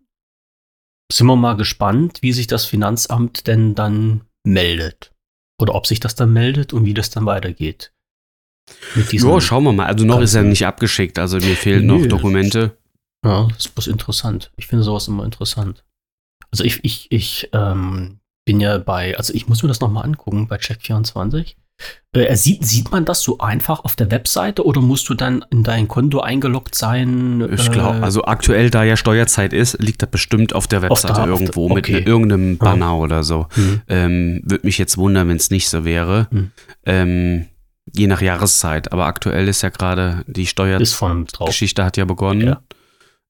sind 1.13 1.27
wir 1.27 1.35
mal 1.35 1.57
gespannt, 1.57 2.19
wie 2.23 2.33
sich 2.33 2.47
das 2.47 2.67
Finanzamt 2.67 3.49
denn 3.49 3.75
dann 3.75 4.21
meldet. 4.45 5.13
Oder 5.61 5.75
ob 5.75 5.89
sich 5.89 5.99
das 5.99 6.15
dann 6.15 6.33
meldet 6.33 6.73
und 6.73 6.85
wie 6.85 6.95
das 6.95 7.11
dann 7.11 7.27
weitergeht. 7.27 7.93
Ja, 9.11 9.41
schauen 9.41 9.65
wir 9.65 9.73
mal. 9.73 9.87
Also 9.87 10.05
noch 10.05 10.21
ist 10.21 10.35
er 10.35 10.45
nicht 10.45 10.65
abgeschickt. 10.65 11.19
Also 11.19 11.39
mir 11.39 11.57
fehlen 11.57 11.87
Nö, 11.87 11.99
noch 11.99 12.07
Dokumente. 12.07 12.77
Ja, 13.25 13.49
das 13.49 13.67
ist 13.67 13.75
bloß 13.75 13.87
interessant. 13.89 14.51
Ich 14.57 14.67
finde 14.67 14.85
sowas 14.85 15.09
immer 15.09 15.25
interessant. 15.25 15.85
Also 16.51 16.65
ich, 16.65 16.81
ich, 16.85 17.07
ich 17.13 17.49
ähm, 17.53 18.21
bin 18.47 18.61
ja 18.61 18.79
bei, 18.79 19.17
also 19.17 19.33
ich 19.35 19.47
muss 19.49 19.63
mir 19.63 19.69
das 19.69 19.81
nochmal 19.81 20.05
angucken 20.05 20.49
bei 20.49 20.57
Check24. 20.57 21.55
Äh, 22.13 22.37
sieht, 22.37 22.67
sieht 22.67 22.91
man 22.91 23.07
das 23.07 23.23
so 23.23 23.39
einfach 23.39 23.85
auf 23.85 23.97
der 23.97 24.11
Webseite 24.11 24.67
oder 24.67 24.83
musst 24.83 25.09
du 25.09 25.15
dann 25.15 25.45
in 25.51 25.63
dein 25.63 25.89
Konto 25.89 26.21
eingeloggt 26.21 26.75
sein? 26.75 27.41
Ich 27.55 27.71
glaube, 27.71 27.99
äh, 27.99 28.03
also 28.03 28.25
aktuell, 28.25 28.69
da 28.69 28.85
ja 28.85 28.97
Steuerzeit 28.99 29.53
ist, 29.55 29.79
liegt 29.81 30.03
das 30.03 30.11
bestimmt 30.11 30.55
auf 30.55 30.67
der 30.67 30.83
Webseite 30.83 31.15
auf 31.15 31.19
der- 31.21 31.29
irgendwo 31.29 31.71
okay. 31.71 31.75
mit 31.95 32.07
irgendeinem 32.07 32.59
Banner 32.59 32.97
oder 32.97 33.23
so. 33.23 33.47
hm, 33.53 33.81
Ähm, 33.89 34.43
Würde 34.45 34.67
mich 34.67 34.77
jetzt 34.77 34.99
wundern, 34.99 35.29
wenn 35.29 35.37
es 35.39 35.51
nicht 35.51 35.69
so 35.71 35.85
wäre. 35.87 36.27
Hm. 36.31 36.51
Ähm, 36.85 37.47
je 37.95 38.09
nach 38.09 38.21
Jahreszeit. 38.21 38.93
Aber 38.93 39.07
aktuell 39.07 39.49
ist 39.49 39.63
ja 39.63 39.71
gerade 39.71 40.25
die 40.27 40.47
Steuergeschichte 40.47 41.83
hat 41.85 41.97
ja 41.97 42.05
begonnen. 42.05 42.47
Ja. 42.47 42.63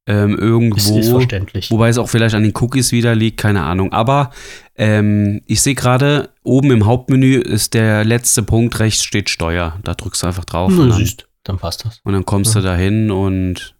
Ähm, 0.06 0.32
Ist, 0.34 0.40
irgendwo. 0.40 0.98
ist 0.98 1.08
verständlich. 1.10 1.70
Wobei 1.70 1.88
es 1.88 1.98
auch 1.98 2.08
vielleicht 2.08 2.34
an 2.34 2.42
den 2.42 2.52
Cookies 2.56 2.90
wieder 2.90 3.14
liegt, 3.14 3.38
keine 3.38 3.62
Ahnung. 3.62 3.92
Aber 3.92 4.30
ähm, 4.74 5.42
ich 5.46 5.60
sehe 5.62 5.74
gerade, 5.74 6.30
oben 6.42 6.70
im 6.70 6.86
Hauptmenü 6.86 7.36
ist 7.38 7.74
der 7.74 8.04
letzte 8.04 8.42
Punkt, 8.42 8.80
rechts 8.80 9.04
steht 9.04 9.28
Steuer. 9.30 9.78
Da 9.84 9.94
drückst 9.94 10.22
du 10.22 10.26
einfach 10.26 10.44
drauf 10.46 10.72
Na, 10.74 10.82
und, 10.84 10.88
dann, 10.90 10.98
siehst, 10.98 11.28
dann 11.44 11.58
passt 11.58 11.84
das. 11.84 12.00
und 12.02 12.12
dann 12.14 12.24
kommst 12.24 12.54
Ja. 12.54 12.60
du 12.60 12.66
dahin 12.66 13.10
und 13.10 13.76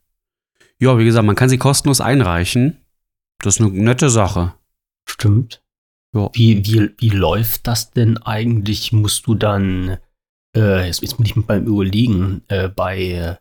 ja, 0.78 0.96
wie 0.98 1.04
gesagt, 1.04 1.26
man 1.26 1.36
kann 1.36 1.48
sie 1.48 1.58
kostenlos 1.58 2.00
einreichen. 2.00 2.76
Das 3.42 3.56
ist 3.56 3.60
eine 3.66 3.70
nette 3.70 4.10
Sache. 4.10 4.54
Stimmt. 5.06 5.62
Ja. 6.14 6.28
Wie, 6.34 6.64
wie, 6.66 6.90
wie 6.98 7.10
läuft 7.10 7.66
das 7.66 7.90
denn 7.92 8.18
eigentlich? 8.18 8.92
Musst 8.92 9.26
du 9.26 9.34
dann, 9.34 9.96
äh, 10.56 10.86
jetzt, 10.86 11.02
jetzt 11.02 11.16
bin 11.16 11.26
ich 11.26 11.34
mit 11.36 11.46
beim 11.46 11.66
Überlegen, 11.66 12.42
äh, 12.48 12.68
bei, 12.68 13.38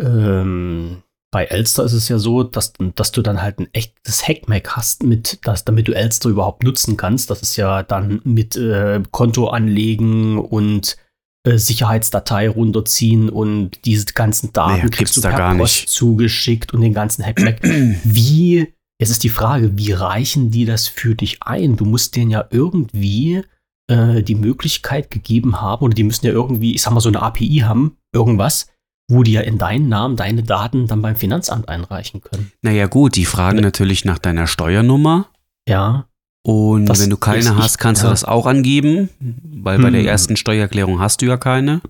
äh, 0.00 0.02
ähm, 0.04 1.02
bei 1.34 1.46
Elster 1.46 1.82
ist 1.82 1.94
es 1.94 2.08
ja 2.08 2.20
so, 2.20 2.44
dass, 2.44 2.74
dass 2.94 3.10
du 3.10 3.20
dann 3.20 3.42
halt 3.42 3.58
ein 3.58 3.66
echtes 3.72 4.28
Hackmack 4.28 4.76
hast, 4.76 5.02
mit, 5.02 5.40
das, 5.42 5.64
damit 5.64 5.88
du 5.88 5.92
Elster 5.92 6.28
überhaupt 6.28 6.62
nutzen 6.62 6.96
kannst. 6.96 7.28
Das 7.28 7.42
ist 7.42 7.56
ja 7.56 7.82
dann 7.82 8.20
mit 8.22 8.54
äh, 8.54 9.02
Konto 9.10 9.48
anlegen 9.48 10.38
und 10.38 10.96
äh, 11.42 11.58
Sicherheitsdatei 11.58 12.48
runterziehen 12.48 13.30
und 13.30 13.84
diese 13.84 14.04
ganzen 14.14 14.52
Daten 14.52 14.84
Nee, 14.84 14.90
kriegst 14.90 15.16
du 15.16 15.22
per 15.22 15.32
gar 15.32 15.56
Post 15.56 15.74
nicht. 15.74 15.88
zugeschickt 15.88 16.72
und 16.72 16.82
den 16.82 16.94
ganzen 16.94 17.26
Hackmack. 17.26 17.58
wie, 18.04 18.72
jetzt 19.00 19.10
ist 19.10 19.24
die 19.24 19.28
Frage, 19.28 19.76
wie 19.76 19.90
reichen 19.90 20.52
die 20.52 20.66
das 20.66 20.86
für 20.86 21.16
dich 21.16 21.42
ein? 21.42 21.76
Du 21.76 21.84
musst 21.84 22.14
denen 22.14 22.30
ja 22.30 22.46
irgendwie 22.50 23.42
äh, 23.90 24.22
die 24.22 24.36
Möglichkeit 24.36 25.10
gegeben 25.10 25.60
haben 25.60 25.84
oder 25.84 25.94
die 25.94 26.04
müssen 26.04 26.26
ja 26.26 26.32
irgendwie, 26.32 26.76
ich 26.76 26.82
sag 26.82 26.92
mal, 26.92 27.00
so 27.00 27.08
eine 27.08 27.22
API 27.22 27.64
haben, 27.64 27.96
irgendwas, 28.12 28.68
wo 29.08 29.22
die 29.22 29.32
ja 29.32 29.42
in 29.42 29.58
deinen 29.58 29.88
Namen 29.88 30.16
deine 30.16 30.42
Daten 30.42 30.86
dann 30.86 31.02
beim 31.02 31.16
Finanzamt 31.16 31.68
einreichen 31.68 32.20
können. 32.22 32.52
Naja, 32.62 32.86
gut, 32.86 33.16
die 33.16 33.26
fragen 33.26 33.56
Ne. 33.56 33.62
natürlich 33.62 34.04
nach 34.04 34.18
deiner 34.18 34.46
Steuernummer. 34.46 35.26
Ja. 35.68 36.06
Und 36.42 36.86
Das 36.86 37.00
wenn 37.02 37.10
du 37.10 37.16
keine 37.16 37.56
hast, 37.56 37.78
kannst 37.78 38.02
du 38.02 38.06
ja. 38.06 38.10
das 38.10 38.24
auch 38.24 38.46
angeben, 38.46 39.08
weil 39.42 39.78
bei 39.78 39.90
der 39.90 40.00
Hm. 40.00 40.08
ersten 40.08 40.36
Steuererklärung 40.36 41.00
hast 41.00 41.22
du 41.22 41.26
ja 41.26 41.36
keine. 41.36 41.80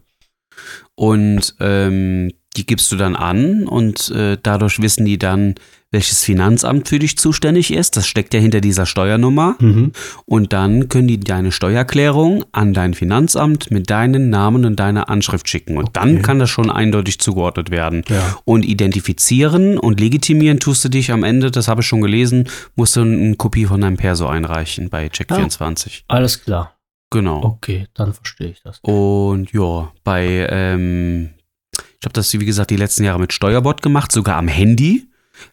Und 0.95 1.55
ähm, 1.61 2.31
die 2.57 2.67
gibst 2.67 2.91
du 2.93 2.97
dann 2.97 3.17
an 3.17 3.67
und 3.67 4.11
äh, 4.11 4.39
dadurch 4.41 4.81
wissen 4.81 5.05
die 5.05 5.19
dann, 5.19 5.57
welches 5.95 6.23
Finanzamt 6.23 6.89
für 6.89 6.99
dich 6.99 7.17
zuständig 7.17 7.73
ist. 7.73 7.97
Das 7.97 8.07
steckt 8.07 8.35
ja 8.35 8.41
hinter 8.41 8.61
dieser 8.61 8.85
Steuernummer. 8.85 9.57
Mhm. 9.61 9.93
Und 10.27 10.53
dann 10.53 10.91
können 10.91 11.09
die 11.09 11.19
deine 11.19 11.53
Steuererklärung 11.53 12.45
an 12.53 12.75
dein 12.75 12.93
Finanzamt 12.93 13.71
mit 13.71 13.89
deinen 13.89 14.29
Namen 14.29 14.67
und 14.67 14.77
deiner 14.79 15.09
Anschrift 15.09 15.49
schicken. 15.49 15.79
Und 15.79 15.97
dann 15.97 16.15
Okay. 16.17 16.23
kann 16.23 16.39
das 16.39 16.51
schon 16.51 16.71
eindeutig 16.71 17.19
zugeordnet 17.21 17.71
werden. 17.71 18.03
Ja. 18.11 18.37
Und 18.45 18.65
identifizieren 18.65 19.79
und 19.79 20.01
legitimieren 20.01 20.61
tust 20.61 20.85
du 20.85 20.89
dich 20.91 21.13
am 21.13 21.23
Ende, 21.25 21.51
das 21.51 21.69
habe 21.69 21.81
ich 21.81 21.87
schon 21.87 22.01
gelesen, 22.03 22.49
musst 22.75 22.97
du 22.97 23.01
eine 23.01 23.37
Kopie 23.37 23.65
von 23.67 23.81
deinem 23.81 23.97
Perso 23.97 24.27
einreichen 24.27 24.91
bei 24.91 25.07
Check24. 25.07 26.03
Alles 26.09 26.43
klar. 26.45 26.75
Genau. 27.11 27.45
Okay, 27.45 27.87
dann 27.95 28.13
verstehe 28.13 28.49
ich 28.49 28.61
das. 28.63 28.81
Und 28.83 29.53
ja, 29.53 29.93
bei, 30.03 30.49
ähm, 30.51 31.31
ich 31.73 32.05
habe 32.05 32.13
das, 32.13 32.33
wie 32.33 32.45
gesagt, 32.45 32.71
die 32.71 32.77
letzten 32.77 33.05
Jahre 33.05 33.21
mit 33.21 33.33
Steuerbot 33.33 33.83
gemacht, 33.83 34.11
sogar 34.11 34.37
am 34.37 34.49
Handy. 34.49 35.07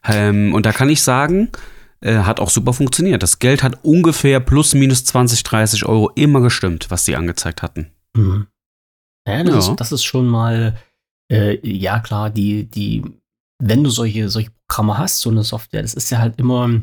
Ähm, 0.05 0.53
und 0.53 0.65
da 0.65 0.71
kann 0.71 0.89
ich 0.89 1.01
sagen, 1.03 1.49
äh, 2.01 2.17
hat 2.19 2.39
auch 2.39 2.49
super 2.49 2.73
funktioniert. 2.73 3.21
Das 3.23 3.39
Geld 3.39 3.63
hat 3.63 3.79
ungefähr 3.83 4.39
plus 4.39 4.73
minus 4.73 5.03
20, 5.05 5.43
30 5.43 5.85
Euro 5.85 6.09
immer 6.15 6.41
gestimmt, 6.41 6.87
was 6.89 7.05
die 7.05 7.15
angezeigt 7.15 7.61
hatten. 7.61 7.91
Mhm. 8.15 8.47
Ja, 9.27 9.43
das, 9.43 9.53
Ja. 9.67 9.71
Ist, 9.71 9.79
das 9.79 9.91
ist 9.91 10.03
schon 10.03 10.27
mal, 10.27 10.75
äh, 11.31 11.57
ja 11.67 11.99
klar, 11.99 12.29
die, 12.29 12.63
die, 12.65 13.03
wenn 13.59 13.83
du 13.83 13.89
solche, 13.91 14.29
solche 14.29 14.49
Programme 14.67 14.97
hast, 14.97 15.19
so 15.19 15.29
eine 15.29 15.43
Software, 15.43 15.81
das 15.83 15.93
ist 15.93 16.09
ja 16.09 16.17
halt 16.19 16.39
immer. 16.39 16.81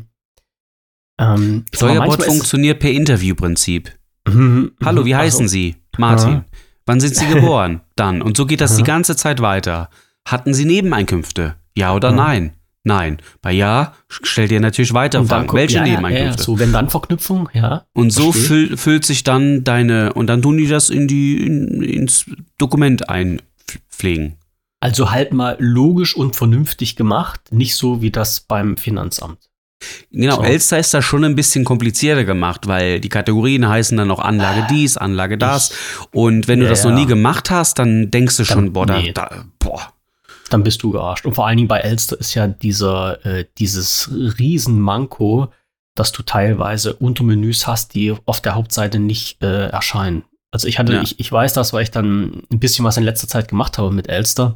Ähm, 1.19 1.65
ist- 1.71 2.23
funktioniert 2.25 2.79
per 2.79 2.91
Interviewprinzip. 2.91 3.91
Mhm, 4.27 4.71
Hallo, 4.83 5.01
mhm. 5.01 5.05
wie 5.05 5.15
heißen 5.15 5.43
Also, 5.43 5.51
Sie? 5.51 5.75
Martin. 5.97 6.29
Aha. 6.29 6.45
Wann 6.85 6.99
sind 6.99 7.15
Sie 7.15 7.27
geboren? 7.33 7.81
Dann. 7.95 8.21
Und 8.21 8.37
so 8.37 8.45
geht 8.45 8.61
das 8.61 8.77
die 8.77 8.83
ganze 8.83 9.15
Zeit 9.15 9.41
weiter. 9.41 9.89
Hatten 10.27 10.53
Sie 10.53 10.65
Nebeneinkünfte? 10.65 11.55
Ja 11.75 11.93
oder 11.93 12.11
nein? 12.11 12.53
Nein. 12.83 13.17
Bei 13.41 13.51
Ja 13.51 13.93
stellt 14.09 14.51
ihr 14.51 14.59
natürlich 14.61 14.93
weiter 14.93 15.23
Fragen. 15.25 15.51
Welche 15.53 15.75
ja, 15.75 15.81
ja, 15.81 15.87
ja, 15.87 15.91
Nebeneinkünfte? 16.01 16.43
so, 16.43 16.59
wenn 16.59 16.71
dann 16.71 16.89
Verknüpfung, 16.89 17.49
ja. 17.53 17.85
Und 17.93 18.11
so 18.11 18.31
füll, 18.31 18.77
füllt 18.77 19.05
sich 19.05 19.23
dann 19.23 19.63
deine, 19.63 20.13
und 20.13 20.27
dann 20.27 20.41
tun 20.41 20.57
die 20.57 20.67
das 20.67 20.89
in 20.89 21.07
die, 21.07 21.37
in, 21.45 21.81
ins 21.81 22.25
Dokument 22.57 23.09
einpflegen. 23.09 24.35
Also 24.81 25.11
halt 25.11 25.33
mal 25.33 25.57
logisch 25.59 26.15
und 26.15 26.37
vernünftig 26.37 26.95
gemacht, 26.95 27.41
nicht 27.51 27.75
so 27.75 28.01
wie 28.01 28.11
das 28.11 28.39
beim 28.39 28.77
Finanzamt. 28.77 29.39
Genau, 30.11 30.37
So. 30.37 30.43
Elster 30.43 30.79
ist 30.79 30.93
da 30.93 31.01
schon 31.01 31.23
ein 31.23 31.35
bisschen 31.35 31.63
komplizierter 31.65 32.23
gemacht, 32.25 32.67
weil 32.67 32.99
die 32.99 33.09
Kategorien 33.09 33.67
heißen 33.67 33.97
dann 33.97 34.11
auch 34.11 34.19
Anlage 34.19 34.67
dies, 34.69 34.97
Anlage 34.97 35.37
das. 35.37 35.73
Und 36.11 36.47
wenn 36.47 36.59
du 36.59 36.65
Ja, 36.65 36.69
das 36.71 36.83
noch 36.85 36.93
nie 36.93 37.05
gemacht 37.05 37.49
hast, 37.49 37.79
dann 37.79 38.09
denkst 38.11 38.37
du 38.37 38.45
schon, 38.45 38.65
Dann- 38.65 38.73
boah, 38.73 38.85
da, 38.85 39.01
nee. 39.01 39.11
da, 39.13 39.45
boah. 39.59 39.93
Dann 40.49 40.63
bist 40.63 40.81
du 40.83 40.91
gearscht. 40.91 41.25
Und 41.25 41.33
vor 41.33 41.47
allen 41.47 41.57
Dingen 41.57 41.67
bei 41.67 41.79
Elster 41.79 42.19
ist 42.19 42.33
ja 42.33 42.47
dieser, 42.47 43.25
äh, 43.25 43.45
dieses 43.57 44.09
Riesenmanko, 44.13 45.49
dass 45.95 46.11
du 46.11 46.23
teilweise 46.23 46.93
Untermenüs 46.95 47.67
hast, 47.67 47.93
die 47.93 48.15
auf 48.25 48.41
der 48.41 48.55
Hauptseite 48.55 48.99
nicht 48.99 49.41
äh, 49.43 49.67
erscheinen. 49.67 50.23
Also 50.51 50.67
ich 50.67 50.79
hatte, 50.79 50.93
Ja. 50.93 51.01
ich, 51.01 51.19
ich 51.19 51.31
weiß 51.31 51.53
das, 51.53 51.73
weil 51.73 51.83
ich 51.83 51.91
dann 51.91 52.43
ein 52.51 52.59
bisschen 52.59 52.85
was 52.85 52.97
in 52.97 53.03
letzter 53.03 53.27
Zeit 53.27 53.47
gemacht 53.49 53.77
habe 53.77 53.91
mit 53.91 54.09
Elster 54.09 54.55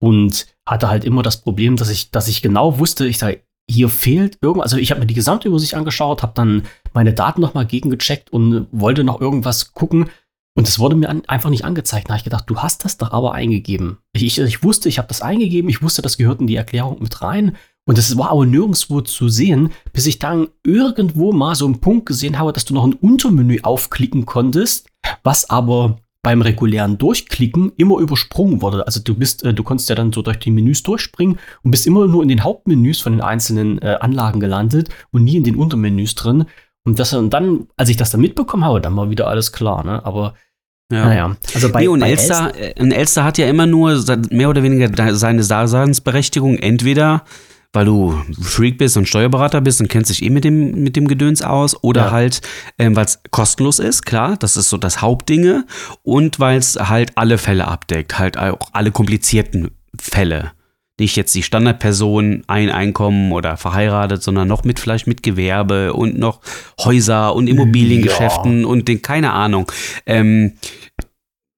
und 0.00 0.46
hatte 0.66 0.88
halt 0.88 1.04
immer 1.04 1.22
das 1.22 1.40
Problem, 1.40 1.76
dass 1.76 1.88
ich, 1.88 2.10
dass 2.10 2.28
ich 2.28 2.42
genau 2.42 2.78
wusste, 2.78 3.06
ich 3.06 3.18
sage, 3.18 3.40
hier 3.68 3.88
fehlt 3.88 4.38
irgendwas. 4.42 4.72
Also 4.72 4.76
ich 4.76 4.90
habe 4.90 5.00
mir 5.00 5.06
die 5.06 5.14
Gesamtübersicht 5.14 5.74
angeschaut, 5.74 6.22
habe 6.22 6.32
dann 6.34 6.64
meine 6.92 7.14
Daten 7.14 7.40
nochmal 7.40 7.66
gegengecheckt 7.66 8.30
und 8.30 8.66
wollte 8.70 9.04
noch 9.04 9.20
irgendwas 9.20 9.72
gucken. 9.72 10.10
Und 10.56 10.68
es 10.68 10.78
wurde 10.78 10.94
mir 10.94 11.08
an, 11.08 11.22
einfach 11.26 11.50
nicht 11.50 11.64
angezeigt. 11.64 12.08
Da 12.08 12.10
habe 12.10 12.18
ich 12.18 12.24
gedacht, 12.24 12.44
du 12.46 12.58
hast 12.58 12.84
das 12.84 12.96
doch 12.96 13.10
aber 13.10 13.32
eingegeben. 13.32 13.98
Ich, 14.12 14.22
ich, 14.24 14.38
ich 14.38 14.62
wusste, 14.62 14.88
ich 14.88 14.98
habe 14.98 15.08
das 15.08 15.20
eingegeben, 15.20 15.68
ich 15.68 15.82
wusste, 15.82 16.00
das 16.00 16.16
gehört 16.16 16.40
in 16.40 16.46
die 16.46 16.56
Erklärung 16.56 16.98
mit 17.00 17.22
rein. 17.22 17.56
Und 17.86 17.98
es 17.98 18.16
war 18.16 18.30
aber 18.30 18.46
nirgendwo 18.46 19.00
zu 19.00 19.28
sehen, 19.28 19.70
bis 19.92 20.06
ich 20.06 20.18
dann 20.18 20.48
irgendwo 20.64 21.32
mal 21.32 21.54
so 21.54 21.66
einen 21.66 21.80
Punkt 21.80 22.06
gesehen 22.06 22.38
habe, 22.38 22.52
dass 22.52 22.64
du 22.64 22.72
noch 22.72 22.84
ein 22.84 22.94
Untermenü 22.94 23.60
aufklicken 23.62 24.24
konntest, 24.26 24.88
was 25.22 25.50
aber 25.50 25.98
beim 26.22 26.40
regulären 26.40 26.96
Durchklicken 26.96 27.72
immer 27.76 27.98
übersprungen 27.98 28.62
wurde. 28.62 28.86
Also 28.86 29.00
du 29.00 29.14
bist, 29.14 29.44
äh, 29.44 29.52
du 29.52 29.62
konntest 29.62 29.90
ja 29.90 29.94
dann 29.94 30.12
so 30.12 30.22
durch 30.22 30.38
die 30.38 30.50
Menüs 30.50 30.82
durchspringen 30.82 31.38
und 31.62 31.70
bist 31.70 31.86
immer 31.86 32.08
nur 32.08 32.22
in 32.22 32.28
den 32.28 32.42
Hauptmenüs 32.42 33.00
von 33.00 33.12
den 33.12 33.20
einzelnen 33.20 33.80
äh, 33.82 33.98
Anlagen 34.00 34.40
gelandet 34.40 34.88
und 35.12 35.24
nie 35.24 35.36
in 35.36 35.44
den 35.44 35.56
Untermenüs 35.56 36.14
drin. 36.14 36.46
Und 36.86 36.98
das 36.98 37.12
und 37.14 37.30
dann, 37.30 37.66
als 37.76 37.88
ich 37.88 37.96
das 37.96 38.10
dann 38.10 38.20
mitbekommen 38.20 38.64
habe, 38.64 38.80
dann 38.80 38.94
war 38.96 39.10
wieder 39.10 39.26
alles 39.28 39.52
klar. 39.52 39.84
Ne? 39.84 40.04
Aber 40.04 40.34
Ja. 40.92 41.06
naja, 41.06 41.36
also 41.54 41.72
bei, 41.72 41.80
nee, 41.80 41.88
und 41.88 42.00
bei 42.00 42.10
Elster, 42.10 42.52
äh, 42.58 42.74
ein 42.78 42.92
Elster 42.92 43.24
hat 43.24 43.38
ja 43.38 43.46
immer 43.46 43.66
nur 43.66 44.04
mehr 44.30 44.50
oder 44.50 44.62
weniger 44.62 45.14
seine 45.16 45.42
Daseinsberechtigung. 45.44 46.58
Entweder, 46.58 47.24
weil 47.72 47.86
du 47.86 48.14
Freak 48.40 48.76
bist 48.78 48.96
und 48.98 49.08
Steuerberater 49.08 49.62
bist 49.62 49.80
und 49.80 49.88
kennst 49.88 50.10
dich 50.10 50.22
eh 50.22 50.30
mit 50.30 50.44
dem, 50.44 50.82
mit 50.82 50.94
dem 50.94 51.08
Gedöns 51.08 51.40
aus, 51.42 51.82
oder 51.82 52.02
Ja. 52.06 52.10
halt, 52.10 52.42
ähm, 52.78 52.94
weil 52.94 53.06
es 53.06 53.18
kostenlos 53.30 53.78
ist, 53.78 54.04
klar, 54.04 54.36
das 54.36 54.56
ist 54.58 54.68
so 54.68 54.76
das 54.76 55.00
Hauptdinge, 55.00 55.64
und 56.02 56.38
weil 56.38 56.58
es 56.58 56.76
halt 56.76 57.12
alle 57.16 57.38
Fälle 57.38 57.66
abdeckt, 57.66 58.18
halt 58.18 58.36
auch 58.38 58.68
alle 58.72 58.90
komplizierten 58.92 59.70
Fälle. 59.98 60.52
Nicht 60.98 61.16
jetzt 61.16 61.34
die 61.34 61.42
Standardperson, 61.42 62.44
ein 62.46 62.70
Einkommen 62.70 63.32
oder 63.32 63.56
verheiratet, 63.56 64.22
sondern 64.22 64.46
noch 64.46 64.62
mit 64.62 64.78
vielleicht 64.78 65.08
mit 65.08 65.24
Gewerbe 65.24 65.92
und 65.92 66.16
noch 66.16 66.40
Häuser 66.80 67.34
und 67.34 67.48
Immobiliengeschäften 67.48 68.64
und 68.64 68.86
den, 68.86 69.02
keine 69.02 69.32
Ahnung. 69.32 69.70
Ähm, 70.06 70.56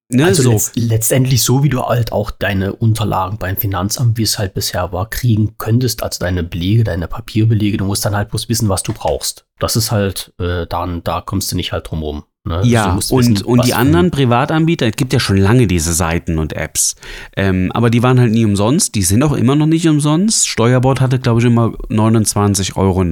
ne, 0.09 0.25
also 0.25 0.43
so. 0.43 0.53
letzt, 0.53 0.77
letztendlich 0.77 1.43
so, 1.43 1.63
wie 1.63 1.69
du 1.69 1.83
halt 1.83 2.13
auch 2.13 2.31
deine 2.31 2.75
Unterlagen 2.75 3.37
beim 3.37 3.59
Finanzamt, 3.59 4.17
wie 4.17 4.23
es 4.23 4.39
halt 4.39 4.55
bisher 4.55 4.91
war, 4.93 5.11
kriegen 5.11 5.59
könntest, 5.59 6.03
also 6.03 6.19
deine 6.21 6.43
Belege, 6.43 6.85
deine 6.85 7.07
Papierbelege. 7.07 7.77
Du 7.77 7.85
musst 7.85 8.07
dann 8.07 8.17
halt 8.17 8.31
bloß 8.31 8.49
wissen, 8.49 8.71
was 8.71 8.83
du 8.83 8.95
brauchst. 8.95 9.47
Das 9.59 9.77
ist 9.77 9.93
halt, 9.93 10.33
äh, 10.41 10.67
dann, 10.67 11.05
da 11.05 11.21
kommst 11.21 11.53
du 11.53 11.57
nicht 11.57 11.73
halt 11.73 11.91
drum 11.91 12.03
rum. 12.03 12.25
Ne? 12.47 12.57
Also 12.57 12.69
Ja, 12.69 12.95
musst 12.95 13.13
und, 13.13 13.31
wissen, 13.31 13.45
und 13.45 13.67
die 13.67 13.75
anderen 13.75 14.11
Privatanbieter, 14.11 14.87
es 14.87 14.97
gibt 14.97 15.13
ja 15.13 15.21
schon 15.21 15.37
lange 15.37 15.67
diese 15.67 15.93
Seiten 15.93 16.39
und 16.39 16.53
Apps, 16.55 16.95
ähm, 17.37 17.71
aber 17.73 17.91
die 17.91 18.03
waren 18.03 18.21
halt 18.21 18.33
nie 18.33 18.45
umsonst, 18.45 18.95
die 18.95 19.03
sind 19.03 19.23
auch 19.23 19.33
immer 19.33 19.57
noch 19.57 19.67
nicht 19.67 19.89
umsonst. 19.89 20.49
Steuerbord 20.49 21.01
hatte, 21.01 21.19
glaube 21.19 21.41
ich, 21.41 21.47
immer 21.47 21.73
29,99 21.91 22.77
Euro 22.77 23.05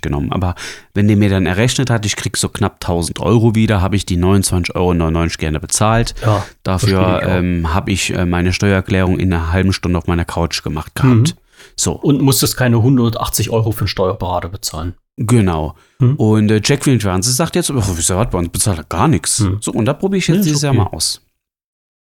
genommen, 0.00 0.32
aber 0.32 0.54
wenn 0.94 1.08
der 1.08 1.16
mir 1.16 1.30
dann 1.30 1.46
errechnet 1.46 1.90
hat, 1.90 2.06
ich 2.06 2.16
krieg 2.16 2.36
so 2.36 2.48
knapp 2.48 2.76
1000 2.80 3.20
Euro 3.20 3.54
wieder, 3.54 3.80
habe 3.80 3.96
ich 3.96 4.06
die 4.06 4.18
29,99 4.18 4.74
Euro 4.76 5.26
gerne 5.38 5.60
bezahlt. 5.60 6.14
Ja, 6.24 6.44
Dafür 6.62 7.22
ähm, 7.24 7.74
habe 7.74 7.90
ich 7.90 8.14
äh, 8.14 8.26
meine 8.26 8.52
Steuererklärung 8.52 9.18
in 9.18 9.32
einer 9.32 9.52
halben 9.52 9.72
Stunde 9.72 9.98
auf 9.98 10.06
meiner 10.06 10.24
Couch 10.24 10.62
gemacht 10.62 10.94
gehabt. 10.94 11.34
Mhm. 11.34 11.40
So. 11.76 11.92
Und 11.92 12.20
musstest 12.20 12.56
keine 12.56 12.76
180 12.76 13.50
Euro 13.50 13.72
für 13.72 13.80
einen 13.80 13.88
Steuerberater 13.88 14.48
bezahlen. 14.48 14.94
Genau. 15.22 15.74
Hm. 15.98 16.16
Und 16.16 16.50
äh, 16.50 16.60
Jack 16.64 16.84
Fernsehen 16.84 17.20
sagt 17.22 17.54
jetzt, 17.54 17.70
oh, 17.70 17.74
wieso 17.94 18.18
hat 18.18 18.30
bei 18.30 18.38
uns 18.38 18.48
bezahlt 18.48 18.78
er 18.78 18.84
gar 18.84 19.06
nichts. 19.06 19.38
Hm. 19.40 19.58
So, 19.60 19.70
und 19.72 19.84
da 19.84 19.92
probiere 19.92 20.18
ich 20.18 20.28
jetzt 20.28 20.38
Nee, 20.38 20.44
dieses 20.44 20.62
Jahr 20.62 20.72
okay. 20.72 20.82
mal 20.84 20.96
aus. 20.96 21.20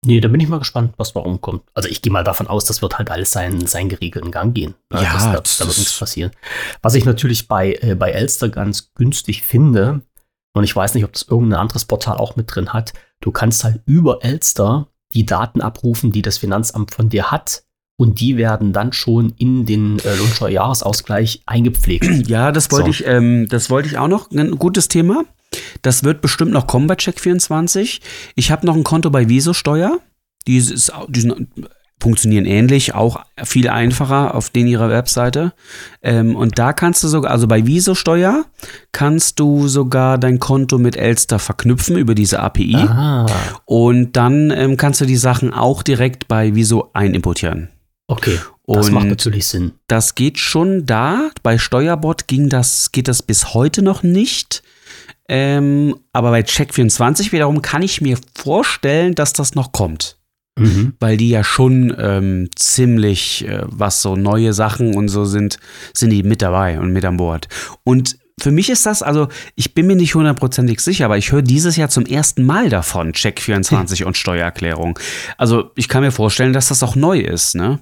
Nee, 0.05 0.21
da 0.21 0.29
bin 0.29 0.39
ich 0.39 0.47
mal 0.47 0.59
gespannt, 0.59 0.93
was 0.95 1.11
da 1.11 1.19
rumkommt. 1.19 1.61
Also 1.73 1.89
ich 1.89 2.01
gehe 2.01 2.13
mal 2.13 2.23
davon 2.23 2.47
aus, 2.47 2.63
das 2.63 2.81
wird 2.81 2.97
halt 2.97 3.11
alles 3.11 3.31
seinen, 3.31 3.67
seinen 3.67 3.89
geregelten 3.89 4.31
Gang 4.31 4.55
gehen. 4.55 4.75
Ja, 4.93 5.01
das, 5.01 5.23
da, 5.25 5.33
das- 5.41 5.57
da 5.57 5.67
wird 5.67 5.77
nichts 5.77 5.99
passieren. 5.99 6.31
Was 6.81 6.95
ich 6.95 7.03
natürlich 7.03 7.49
bei, 7.49 7.73
äh, 7.81 7.95
bei 7.95 8.11
Elster 8.11 8.47
ganz 8.47 8.93
günstig 8.93 9.43
finde, 9.43 10.01
und 10.53 10.63
ich 10.63 10.73
weiß 10.73 10.93
nicht, 10.93 11.03
ob 11.03 11.11
das 11.11 11.23
irgendein 11.23 11.59
anderes 11.59 11.83
Portal 11.83 12.15
auch 12.17 12.37
mit 12.37 12.55
drin 12.55 12.71
hat, 12.71 12.93
du 13.19 13.31
kannst 13.31 13.65
halt 13.65 13.81
über 13.85 14.23
Elster 14.23 14.87
die 15.13 15.25
Daten 15.25 15.59
abrufen, 15.59 16.13
die 16.13 16.21
das 16.21 16.37
Finanzamt 16.37 16.93
von 16.93 17.09
dir 17.09 17.29
hat. 17.31 17.63
Und 17.99 18.21
die 18.21 18.37
werden 18.37 18.71
dann 18.71 18.93
schon 18.93 19.33
in 19.37 19.65
den 19.65 19.99
äh, 19.99 20.15
Lohnsteuerjahresausgleich 20.15 21.41
eingepflegt. 21.45 22.07
Ja, 22.29 22.51
das 22.53 22.71
wollte 22.71 22.85
So. 22.85 22.91
ich, 22.91 23.05
ähm, 23.05 23.47
das 23.49 23.69
wollte 23.69 23.89
ich 23.89 23.97
auch 23.97 24.07
noch. 24.07 24.31
Ein 24.31 24.51
gutes 24.51 24.87
Thema. 24.87 25.23
Das 25.81 26.03
wird 26.05 26.21
bestimmt 26.21 26.51
noch 26.51 26.65
kommen 26.65 26.87
bei 26.87 26.93
Check24. 26.95 27.99
Ich 28.35 28.51
habe 28.51 28.65
noch 28.65 28.75
ein 28.75 28.83
Konto 28.85 29.09
bei 29.09 29.27
Visosteuer. 29.27 29.97
Die 30.47 30.57
ist, 30.57 30.91
die 31.09 31.19
sind 31.19 31.47
funktionieren 32.01 32.45
ähnlich, 32.45 32.95
auch 32.95 33.19
viel 33.43 33.67
einfacher 33.67 34.33
auf 34.33 34.49
den 34.49 34.67
ihrer 34.67 34.89
Webseite. 34.89 35.51
Ähm, 36.01 36.37
und 36.37 36.57
da 36.57 36.71
kannst 36.71 37.03
du 37.03 37.09
sogar, 37.09 37.31
also 37.31 37.47
bei 37.47 37.65
Viso-Steuer 37.67 38.45
kannst 38.93 39.39
du 39.41 39.67
sogar 39.67 40.17
dein 40.17 40.39
Konto 40.39 40.77
mit 40.77 40.95
Elster 40.95 41.39
verknüpfen 41.39 41.97
über 41.97 42.15
diese 42.15 42.39
API. 42.39 42.75
Ah, 42.77 43.25
Und 43.65 44.13
dann 44.13 44.51
ähm, 44.51 44.77
kannst 44.77 45.01
du 45.01 45.05
die 45.05 45.17
Sachen 45.17 45.53
auch 45.53 45.83
direkt 45.83 46.29
bei 46.29 46.55
Viso 46.55 46.89
einimportieren. 46.93 47.67
Okay. 48.09 48.37
Das 48.67 48.87
Und- 48.87 48.93
macht 48.93 49.07
natürlich 49.07 49.47
Sinn. 49.47 49.71
Das 49.87 50.13
geht 50.13 50.37
schon 50.37 50.85
da. 50.85 51.31
Bei 51.41 51.57
Steuerbot 51.57 52.27
ging 52.27 52.49
das, 52.49 52.91
geht 52.91 53.07
das 53.07 53.23
bis 53.23 53.53
heute 53.53 53.81
noch 53.81 54.03
nicht. 54.03 54.61
Ähm, 55.27 55.95
aber 56.13 56.31
bei 56.31 56.41
Check24 56.41 57.31
wiederum 57.31 57.61
kann 57.61 57.81
ich 57.81 58.01
mir 58.01 58.17
vorstellen, 58.35 59.15
dass 59.15 59.33
das 59.33 59.55
noch 59.55 59.71
kommt. 59.71 60.17
Mhm. 60.57 60.93
Weil 60.99 61.17
die 61.17 61.29
ja 61.29 61.43
schon 61.43 61.95
ähm, 61.97 62.49
ziemlich, 62.55 63.47
äh, 63.47 63.61
was 63.65 64.01
so 64.01 64.15
neue 64.15 64.53
Sachen 64.53 64.95
und 64.95 65.07
so 65.07 65.25
sind, 65.25 65.57
sind 65.93 66.09
die 66.09 66.23
mit 66.23 66.41
dabei 66.41 66.79
und 66.79 66.91
mit 66.91 67.05
an 67.05 67.17
Bord. 67.17 67.47
Und 67.83 68.17
für 68.39 68.51
mich 68.51 68.69
ist 68.69 68.85
das, 68.85 69.01
also 69.01 69.27
ich 69.55 69.73
bin 69.73 69.87
mir 69.87 69.95
nicht 69.95 70.15
hundertprozentig 70.15 70.79
sicher, 70.79 71.05
aber 71.05 71.17
ich 71.17 71.31
höre 71.31 71.41
dieses 71.41 71.75
Jahr 71.75 71.89
zum 71.89 72.05
ersten 72.05 72.43
Mal 72.43 72.69
davon, 72.69 73.13
Check24 73.13 74.03
und 74.05 74.17
Steuererklärung. 74.17 74.97
Also 75.37 75.71
ich 75.75 75.87
kann 75.87 76.03
mir 76.03 76.11
vorstellen, 76.11 76.53
dass 76.53 76.69
das 76.69 76.83
auch 76.83 76.95
neu 76.95 77.19
ist, 77.19 77.55
ne? 77.55 77.79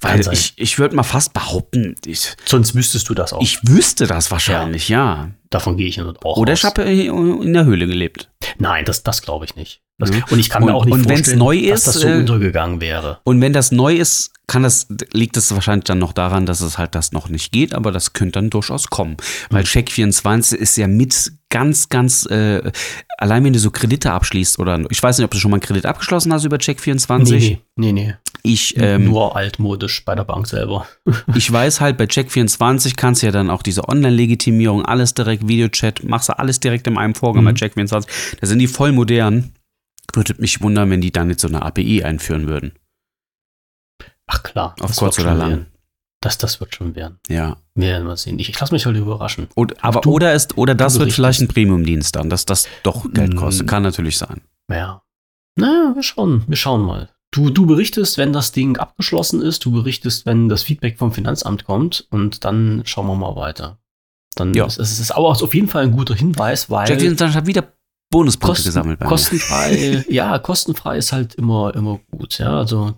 Weil 0.00 0.20
ich, 0.32 0.54
ich 0.56 0.78
würde 0.78 0.96
mal 0.96 1.02
fast 1.02 1.32
behaupten, 1.32 1.94
ich, 2.04 2.34
Sonst 2.44 2.74
wüsstest 2.74 3.08
du 3.08 3.14
das 3.14 3.32
auch. 3.32 3.40
ich 3.42 3.58
wüsste 3.66 4.06
das 4.06 4.30
wahrscheinlich, 4.30 4.88
ja. 4.88 5.30
Davon 5.50 5.76
gehe 5.76 5.86
ich 5.86 6.00
auch 6.00 6.36
Oder 6.36 6.52
aus. 6.54 6.58
ich 6.60 6.64
habe 6.64 6.82
in 6.82 7.52
der 7.52 7.64
Höhle 7.64 7.86
gelebt. 7.86 8.30
Nein, 8.58 8.84
das, 8.84 9.02
das 9.02 9.22
glaube 9.22 9.44
ich 9.44 9.54
nicht. 9.56 9.83
Das, 9.98 10.10
Mhm. 10.10 10.24
Und 10.30 10.38
ich 10.40 10.48
kann 10.50 10.64
mir 10.64 10.70
Und- 10.70 10.74
auch 10.74 10.84
nicht 10.86 11.08
vorstellen, 11.08 11.38
neu 11.38 11.68
dass 11.68 11.80
ist, 11.80 11.86
das 11.86 11.94
so 12.02 12.08
äh, 12.08 12.16
untergegangen 12.18 12.80
wäre. 12.80 13.20
Und 13.24 13.40
wenn 13.40 13.52
das 13.52 13.70
neu 13.70 13.94
ist, 13.94 14.32
kann 14.48 14.64
das, 14.64 14.88
liegt 15.12 15.36
es 15.36 15.54
wahrscheinlich 15.54 15.84
dann 15.84 15.98
noch 16.00 16.12
daran, 16.12 16.46
dass 16.46 16.60
es 16.60 16.76
halt 16.78 16.94
das 16.96 17.12
noch 17.12 17.28
nicht 17.28 17.52
geht, 17.52 17.72
aber 17.74 17.92
das 17.92 18.12
könnte 18.12 18.32
dann 18.40 18.50
durchaus 18.50 18.88
kommen. 18.90 19.16
Weil 19.50 19.62
Mhm. 19.62 19.66
Check24 19.68 20.56
ist 20.56 20.76
ja 20.76 20.88
mit 20.88 21.32
ganz, 21.48 21.88
ganz, 21.88 22.26
äh, 22.26 22.72
allein 23.18 23.44
wenn 23.44 23.52
du 23.52 23.58
so 23.60 23.70
Kredite 23.70 24.10
abschließt 24.10 24.58
oder 24.58 24.80
ich 24.90 25.00
weiß 25.00 25.16
nicht, 25.18 25.24
ob 25.24 25.30
du 25.30 25.38
schon 25.38 25.52
mal 25.52 25.56
einen 25.56 25.62
Kredit 25.62 25.86
abgeschlossen 25.86 26.32
hast 26.32 26.44
über 26.44 26.56
Check24. 26.56 27.38
Nee, 27.38 27.60
nee, 27.76 27.92
nee. 27.92 28.14
Ich, 28.42 28.76
ähm, 28.76 29.04
Nur 29.06 29.34
altmodisch 29.36 30.04
bei 30.04 30.14
der 30.16 30.24
Bank 30.24 30.46
selber. 30.48 30.86
ich 31.36 31.50
weiß 31.50 31.80
halt, 31.80 31.96
bei 31.96 32.04
Check24 32.04 32.96
kannst 32.96 33.22
du 33.22 33.26
ja 33.26 33.32
dann 33.32 33.48
auch 33.48 33.62
diese 33.62 33.88
Online-Legitimierung, 33.88 34.84
alles 34.84 35.14
direkt, 35.14 35.46
Videochat, 35.48 36.02
machst 36.04 36.28
du 36.28 36.38
alles 36.38 36.58
direkt 36.60 36.86
in 36.88 36.98
einem 36.98 37.14
Vorgang 37.14 37.44
Mhm. 37.44 37.46
bei 37.46 37.52
Check24. 37.52 38.06
Da 38.40 38.46
sind 38.46 38.58
die 38.58 38.66
voll 38.66 38.92
modern. 38.92 39.52
Würde 40.12 40.34
mich 40.38 40.60
wundern, 40.60 40.90
wenn 40.90 41.00
die 41.00 41.12
dann 41.12 41.30
jetzt 41.30 41.42
so 41.42 41.48
eine 41.48 41.62
API 41.62 42.04
einführen 42.04 42.46
würden. 42.46 42.72
Ach 44.26 44.42
klar. 44.42 44.74
Auf 44.80 44.96
kurz 44.96 45.18
oder 45.18 45.34
lang. 45.34 45.48
werden. 45.50 45.66
Das, 46.20 46.38
das 46.38 46.58
wird 46.60 46.74
schon 46.74 46.94
werden. 46.94 47.18
Ja. 47.28 47.58
Wir 47.74 47.88
werden 47.88 48.06
mal 48.06 48.16
sehen. 48.16 48.38
Ich, 48.38 48.48
ich 48.48 48.58
lasse 48.58 48.72
mich 48.72 48.86
halt 48.86 48.96
überraschen. 48.96 49.48
Und, 49.54 49.82
aber 49.84 50.00
Du- 50.00 50.12
oder 50.12 50.32
ist, 50.32 50.56
oder 50.56 50.74
das 50.74 50.98
wird 50.98 51.12
vielleicht 51.12 51.40
ein. 51.42 51.48
Premium-Dienst 51.48 52.16
dann, 52.16 52.30
dass 52.30 52.46
das 52.46 52.66
doch 52.82 53.12
Geld 53.12 53.34
Mm. 53.34 53.36
kostet. 53.36 53.68
Kann 53.68 53.82
natürlich 53.82 54.16
sein. 54.16 54.40
Ja. 54.70 55.02
Na, 55.56 55.92
wir 55.94 56.02
schauen, 56.02 56.44
wir 56.48 56.56
schauen 56.56 56.80
mal. 56.82 57.10
Du, 57.30 57.50
du 57.50 57.66
berichtest, 57.66 58.16
wenn 58.16 58.32
das 58.32 58.52
Ding 58.52 58.78
abgeschlossen 58.78 59.42
ist, 59.42 59.64
du 59.64 59.72
berichtest, 59.72 60.24
wenn 60.24 60.48
das 60.48 60.62
Feedback 60.62 60.98
vom 60.98 61.12
Finanzamt 61.12 61.64
kommt 61.64 62.06
und 62.10 62.44
dann 62.44 62.82
schauen 62.86 63.06
wir 63.06 63.16
mal 63.16 63.36
weiter. 63.36 63.78
Dann 64.36 64.54
Ja. 64.54 64.64
ist 64.66 64.78
es 64.78 64.98
ist 64.98 65.10
aber 65.10 65.28
auf 65.28 65.54
jeden 65.54 65.68
Fall 65.68 65.82
ein 65.84 65.92
guter 65.92 66.14
Hinweis, 66.14 66.70
weil 66.70 66.86
Check24 66.88 67.34
hat 67.34 67.46
wieder 67.46 67.72
Bonuspunkte 68.14 68.54
Kosten, 68.54 68.68
gesammelt 68.68 68.98
bei 69.00 69.06
kostenfrei, 69.06 70.04
ja, 70.08 70.38
kostenfrei 70.38 70.98
ist 70.98 71.12
halt 71.12 71.34
immer, 71.34 71.74
immer 71.74 71.98
gut, 72.10 72.38
ja, 72.38 72.58
also 72.58 72.94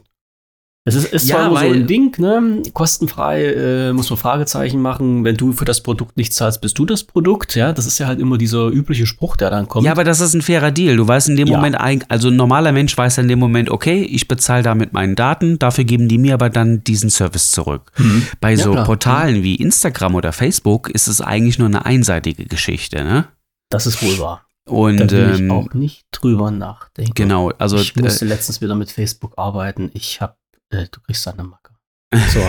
es 0.88 0.94
ist, 0.94 1.12
ist 1.12 1.28
Ja, 1.28 1.36
zwar 1.36 1.46
immer 1.48 1.60
so 1.60 1.66
ein 1.80 1.86
Ding, 1.88 2.16
ne? 2.20 2.62
Kostenfrei 2.72 3.44
äh, 3.44 3.92
muss 3.92 4.08
man 4.08 4.16
Fragezeichen 4.20 4.80
machen. 4.80 5.24
Wenn 5.24 5.36
du 5.36 5.52
für 5.52 5.64
das 5.64 5.82
Produkt 5.82 6.16
nicht 6.16 6.32
zahlst, 6.32 6.60
bist 6.60 6.78
du 6.78 6.86
das 6.86 7.02
Produkt. 7.02 7.56
Ja, 7.56 7.72
das 7.72 7.86
ist 7.86 7.98
ja 7.98 8.06
halt 8.06 8.20
immer 8.20 8.38
dieser 8.38 8.68
übliche 8.68 9.04
Spruch, 9.04 9.36
der 9.36 9.50
dann 9.50 9.66
kommt. 9.66 9.84
Ja, 9.84 9.90
aber 9.90 10.04
das 10.04 10.20
ist 10.20 10.34
ein 10.34 10.42
fairer 10.42 10.70
Deal. 10.70 10.96
Du 10.96 11.08
weißt 11.08 11.28
in 11.28 11.34
dem 11.34 11.48
Ja. 11.48 11.56
Moment, 11.56 11.76
also 12.08 12.28
ein 12.28 12.36
normaler 12.36 12.70
Mensch 12.70 12.96
weiß 12.96 13.18
in 13.18 13.26
dem 13.26 13.40
Moment, 13.40 13.68
okay, 13.68 14.02
ich 14.04 14.28
bezahle 14.28 14.62
da 14.62 14.76
mit 14.76 14.92
meinen 14.92 15.16
Daten, 15.16 15.58
dafür 15.58 15.82
geben 15.82 16.06
die 16.06 16.18
mir 16.18 16.34
aber 16.34 16.50
dann 16.50 16.84
diesen 16.84 17.10
Service 17.10 17.50
zurück. 17.50 17.90
Mhm. 17.98 18.28
Bei 18.40 18.52
Ja, 18.52 18.58
so 18.58 18.70
klar. 18.70 18.84
Portalen 18.84 19.42
wie 19.42 19.56
Instagram 19.56 20.14
oder 20.14 20.32
Facebook 20.32 20.88
ist 20.90 21.08
es 21.08 21.20
eigentlich 21.20 21.58
nur 21.58 21.66
eine 21.66 21.84
einseitige 21.84 22.44
Geschichte, 22.44 23.02
ne? 23.02 23.26
Das 23.70 23.88
ist 23.88 24.00
wohl 24.04 24.20
wahr. 24.20 24.45
Und 24.66 24.98
Da 24.98 25.10
will 25.10 25.34
ich 25.34 25.40
ähm, 25.40 25.50
auch 25.52 25.72
nicht 25.74 26.06
drüber 26.10 26.50
nachdenken. 26.50 27.14
genau, 27.14 27.50
also 27.58 27.76
ich 27.76 27.94
musste 27.94 28.24
äh, 28.24 28.28
letztens 28.28 28.60
wieder 28.60 28.74
mit 28.74 28.90
Facebook 28.90 29.34
arbeiten. 29.36 29.90
Ich 29.94 30.20
hab, 30.20 30.38
äh, 30.70 30.86
du 30.90 31.00
kriegst 31.00 31.26
eine 31.28 31.44
Macke. 31.44 31.75
So. 32.14 32.40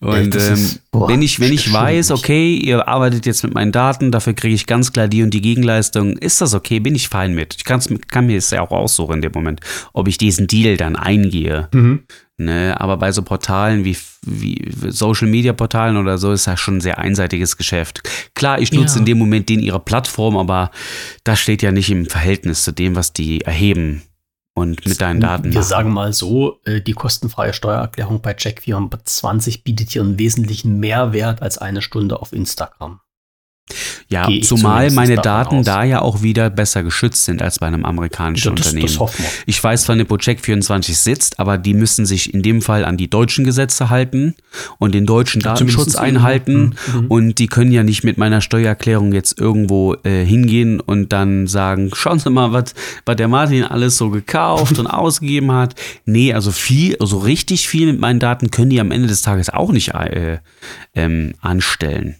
und 0.06 0.34
das 0.34 0.48
ähm, 0.48 0.54
ist- 0.54 0.90
boah, 0.90 1.08
wenn 1.08 1.22
ich 1.22 1.40
wenn 1.40 1.52
ich 1.52 1.72
weiß, 1.72 2.10
okay, 2.10 2.54
ihr 2.54 2.86
arbeitet 2.86 3.24
jetzt 3.26 3.42
mit 3.42 3.54
meinen 3.54 3.72
Daten, 3.72 4.12
dafür 4.12 4.34
kriege 4.34 4.54
ich 4.54 4.66
ganz 4.66 4.92
klar 4.92 5.08
die 5.08 5.22
und 5.22 5.30
die 5.32 5.40
Gegenleistung, 5.40 6.18
ist 6.18 6.40
das 6.42 6.52
okay? 6.52 6.78
Bin 6.80 6.94
ich 6.94 7.08
fein 7.08 7.34
mit? 7.34 7.54
Ich 7.56 7.64
kann's, 7.64 7.88
kann 8.08 8.26
mir 8.26 8.36
es 8.36 8.50
ja 8.50 8.60
auch 8.60 8.72
aussuchen 8.72 9.14
in 9.16 9.22
dem 9.22 9.32
Moment, 9.34 9.60
ob 9.94 10.06
ich 10.06 10.18
diesen 10.18 10.46
Deal 10.48 10.76
dann 10.76 10.96
eingehe. 10.96 11.68
Mhm. 11.72 12.02
Ne, 12.38 12.78
aber 12.78 12.98
bei 12.98 13.12
so 13.12 13.22
Portalen 13.22 13.86
wie, 13.86 13.96
wie 14.26 14.62
Social 14.90 15.26
Media 15.26 15.54
Portalen 15.54 15.96
oder 15.96 16.18
so 16.18 16.32
ist 16.32 16.46
das 16.46 16.60
schon 16.60 16.76
ein 16.76 16.80
sehr 16.82 16.98
einseitiges 16.98 17.56
Geschäft. 17.56 18.02
Klar, 18.34 18.60
ich 18.60 18.72
nutze 18.72 18.96
Ja. 18.96 19.00
in 19.00 19.06
dem 19.06 19.16
Moment 19.16 19.48
den 19.48 19.60
ihre 19.60 19.80
Plattform, 19.80 20.36
aber 20.36 20.70
das 21.24 21.40
steht 21.40 21.62
ja 21.62 21.72
nicht 21.72 21.88
im 21.90 22.04
Verhältnis 22.04 22.62
zu 22.62 22.72
dem, 22.72 22.94
was 22.94 23.14
die 23.14 23.40
erheben 23.40 24.02
und 24.56 24.86
mit 24.86 25.00
deinen 25.02 25.20
Daten 25.20 25.44
Wir 25.44 25.52
machen. 25.52 25.62
sagen 25.62 25.92
mal 25.92 26.14
so, 26.14 26.60
äh, 26.64 26.80
die 26.80 26.94
kostenfreie 26.94 27.52
Steuererklärung 27.52 28.22
bei 28.22 28.32
Check24 28.32 29.62
bietet 29.62 29.90
hier 29.90 30.00
einen 30.00 30.18
wesentlichen 30.18 30.80
Mehrwert 30.80 31.42
als 31.42 31.58
eine 31.58 31.82
Stunde 31.82 32.20
auf 32.20 32.32
Instagram. 32.32 33.00
Ja, 34.08 34.28
zumal 34.42 34.90
meine 34.92 35.16
Daten 35.16 35.56
aus. 35.56 35.66
da 35.66 35.82
ja 35.82 36.00
auch 36.00 36.22
wieder 36.22 36.50
besser 36.50 36.84
geschützt 36.84 37.24
sind 37.24 37.42
als 37.42 37.58
bei 37.58 37.66
einem 37.66 37.84
amerikanischen 37.84 38.54
das, 38.54 38.66
Unternehmen. 38.66 38.86
das 38.86 39.00
hoffen 39.00 39.24
wir. 39.24 39.30
Ich 39.46 39.62
weiß 39.62 39.84
zwar 39.84 39.96
nicht, 39.96 40.08
wo 40.08 40.14
Check24 40.14 40.94
sitzt, 40.94 41.40
aber 41.40 41.58
die 41.58 41.74
müssen 41.74 42.06
sich 42.06 42.32
in 42.32 42.42
dem 42.42 42.62
Fall 42.62 42.84
an 42.84 42.96
die 42.96 43.10
deutschen 43.10 43.44
Gesetze 43.44 43.90
halten 43.90 44.34
und 44.78 44.94
den 44.94 45.04
deutschen 45.04 45.42
Datenschutz 45.42 45.96
einhalten. 45.96 46.76
Mhm, 46.92 47.00
mhm. 47.00 47.06
Und 47.08 47.38
die 47.40 47.48
können 47.48 47.72
ja 47.72 47.82
nicht 47.82 48.04
mit 48.04 48.18
meiner 48.18 48.40
Steuererklärung 48.40 49.12
jetzt 49.12 49.40
irgendwo 49.40 49.94
äh, 50.04 50.24
hingehen 50.24 50.78
und 50.78 51.12
dann 51.12 51.48
sagen, 51.48 51.90
schauen 51.92 52.20
Sie 52.20 52.30
mal, 52.30 52.52
was 52.52 52.74
was 53.04 53.16
der 53.16 53.28
Martin 53.28 53.64
alles 53.64 53.96
so 53.96 54.10
gekauft 54.10 54.78
und 54.78 54.86
ausgegeben 54.86 55.50
hat. 55.50 55.74
Nee, 56.04 56.32
also 56.32 56.52
viel, 56.52 56.96
also 57.00 57.18
richtig 57.18 57.68
viel 57.68 57.86
mit 57.86 58.00
meinen 58.00 58.20
Daten 58.20 58.50
können 58.50 58.70
die 58.70 58.80
am 58.80 58.92
Ende 58.92 59.08
des 59.08 59.22
Tages 59.22 59.50
auch 59.50 59.72
nicht 59.72 59.94
äh, 59.94 60.38
ähm, 60.94 61.34
anstellen. 61.40 62.16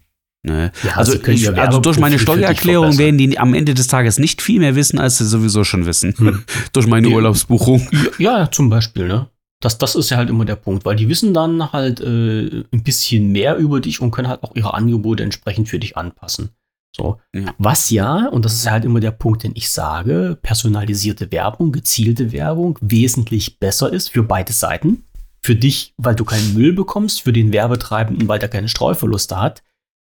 Ne? 0.47 0.71
Ja, 0.85 0.93
also, 0.93 1.15
ich, 1.15 1.59
also 1.59 1.81
durch 1.81 1.99
meine 1.99 2.21
Steuererklärung 2.21 2.99
werden 2.99 3.19
die 3.19 3.37
am 3.37 3.53
Ende 3.53 3.75
des 3.75 3.89
Tages 3.89 4.19
nicht 4.19 4.41
viel 4.41 4.61
mehr 4.61 4.77
wissen, 4.77 4.99
als 5.01 5.19
sie 5.19 5.27
sowieso 5.27 5.65
schon 5.65 5.87
wissen. 5.87 6.15
Hm. 6.17 6.45
durch 6.73 6.87
meine 6.87 7.09
Ja. 7.09 7.17
Urlaubsbuchung. 7.17 7.89
Ja, 8.19 8.39
ja, 8.39 8.51
zum 8.51 8.71
Beispiel, 8.71 9.09
ne? 9.09 9.29
Das, 9.61 9.79
das 9.79 9.97
ist 9.97 10.11
ja 10.11 10.19
halt 10.19 10.31
immer 10.31 10.45
der 10.45 10.55
Punkt, 10.55 10.85
weil 10.85 10.95
die 10.95 11.09
wissen 11.09 11.35
dann 11.35 11.73
halt 11.73 12.01
äh, 12.01 12.63
ein 12.73 12.83
bisschen 12.85 13.33
mehr 13.33 13.57
über 13.57 13.81
dich 13.81 14.01
und 14.01 14.13
können 14.13 14.29
halt 14.29 14.45
auch 14.45 14.55
ihre 14.55 14.75
Angebote 14.75 15.25
entsprechend 15.25 15.69
für 15.69 15.81
dich 15.81 15.97
anpassen. 15.97 16.51
So. 16.95 17.19
Ja. 17.35 17.55
Was 17.59 17.91
ja, 17.91 18.29
und 18.29 18.45
das 18.45 18.55
ist 18.55 18.67
ja 18.67 18.73
halt 18.73 18.85
immer 18.85 19.01
der 19.01 19.11
Punkt, 19.11 19.43
den 19.43 19.53
ich 19.55 19.71
sage, 19.71 20.39
personalisierte 20.41 21.33
Werbung, 21.33 21.73
gezielte 21.73 22.31
Werbung 22.31 22.79
wesentlich 22.81 23.59
besser 23.59 23.93
ist 23.93 24.11
für 24.11 24.23
beide 24.23 24.53
Seiten. 24.53 25.05
Für 25.43 25.57
dich, 25.57 25.95
weil 25.97 26.15
du 26.15 26.25
keinen 26.25 26.55
Müll 26.55 26.73
bekommst, 26.73 27.23
für 27.23 27.33
den 27.33 27.53
Werbetreibenden, 27.53 28.29
weil 28.29 28.39
der 28.39 28.49
keine 28.49 28.69
Streuverluste 28.69 29.41
hat. 29.41 29.63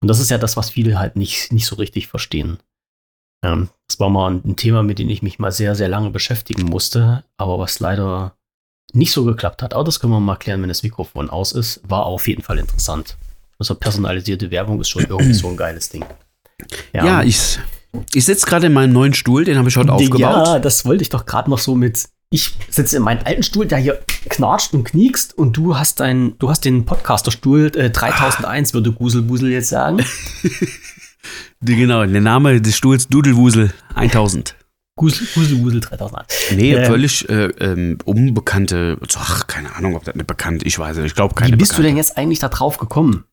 Und 0.05 0.09
das 0.09 0.21
ist 0.21 0.31
ja 0.31 0.37
das, 0.37 0.59
was 0.59 0.69
viele 0.69 0.99
halt 0.99 1.17
nicht, 1.17 1.51
nicht 1.51 1.65
so 1.65 1.77
richtig 1.77 2.09
verstehen. 2.09 2.59
Ähm, 3.43 3.71
das 3.89 3.99
war 4.01 4.11
mal 4.11 4.33
ein 4.33 4.55
Thema, 4.55 4.83
mit 4.83 4.99
dem 4.99 5.09
ich 5.09 5.23
mich 5.23 5.39
mal 5.39 5.51
sehr, 5.51 5.75
sehr 5.75 5.89
lange 5.89 6.11
beschäftigen 6.11 6.67
musste, 6.67 7.25
aber 7.39 7.59
was 7.59 7.81
leider 7.81 8.37
nicht 8.93 9.13
so 9.13 9.25
geklappt 9.25 9.63
hat. 9.63 9.73
Aber 9.73 9.83
das 9.83 10.01
können 10.01 10.13
wir 10.13 10.21
mal 10.21 10.37
klären, 10.37 10.61
wenn 10.61 10.69
das 10.69 10.83
Mikrofon 10.83 11.31
aus 11.31 11.53
ist. 11.53 11.81
War 11.89 12.05
auf 12.05 12.29
jeden 12.29 12.43
Fall 12.43 12.59
interessant. 12.59 13.17
Also 13.59 13.77
personalisierte 13.77 14.51
Werbung 14.51 14.79
ist 14.79 14.91
schon 14.91 15.07
irgendwie 15.07 15.33
so 15.33 15.49
ein 15.49 15.57
geiles 15.57 15.89
Ding. 15.89 16.05
Ja, 16.93 17.23
ich, 17.23 17.59
ich 18.13 18.27
sitze 18.27 18.45
gerade 18.45 18.67
in 18.67 18.75
meinem 18.75 18.93
neuen 18.93 19.15
Stuhl, 19.15 19.47
den 19.47 19.57
habe 19.57 19.71
ich 19.71 19.77
heute 19.79 19.93
aufgebaut. 19.95 20.21
Ja, 20.21 20.59
das 20.59 20.85
wollte 20.85 21.01
ich 21.01 21.09
doch 21.09 21.25
gerade 21.25 21.49
noch 21.49 21.61
so 21.61 21.75
mit. 21.75 22.05
Ich 22.35 22.53
sitze 22.69 22.97
in 22.97 23.05
meinem 23.05 23.21
alten 23.25 23.45
Stuhl, 23.45 23.65
der 23.65 23.79
hier 23.79 24.01
knatscht 24.29 24.75
und 24.75 24.83
kniekst 24.83 25.39
und 25.39 25.57
du 25.57 25.79
hast 25.79 26.01
dein, 26.01 26.37
du 26.41 26.51
hast 26.51 26.65
den 26.65 26.85
Podcasterstuhl 26.85 27.71
äh, 27.77 27.91
3001, 27.91 28.75
würde 28.75 28.91
Guselbusel 28.91 29.51
jetzt 29.53 29.69
sagen. 29.69 30.05
Genau, 31.61 32.05
der 32.05 32.21
Name 32.21 32.61
des 32.61 32.77
Stuhls 32.77 33.09
Dudelwusel 33.09 33.73
1000. 33.95 34.57
Gusel, 34.99 35.27
Guselbusel 35.35 35.81
3001. 35.81 36.27
Nee, 36.57 36.75
Ähm. 36.75 36.85
völlig 36.85 37.27
äh, 37.31 37.47
ähm, 37.61 37.97
unbekannte, 38.05 38.99
ach, 39.15 39.47
keine 39.47 39.75
Ahnung, 39.75 39.97
ob 39.97 40.05
das 40.05 40.15
nicht 40.17 40.27
bekannt 40.27 40.67
Ich 40.67 40.79
weiß 40.79 40.97
nicht, 40.99 41.07
ich 41.07 41.15
glaube 41.15 41.35
keine 41.35 41.53
Wie 41.53 41.57
bist 41.57 41.71
du 41.73 41.77
bekannte. 41.77 41.89
denn 41.89 41.97
jetzt 41.97 42.19
eigentlich 42.19 42.41
da 42.41 42.49
drauf 42.51 42.77
gekommen? 42.77 43.25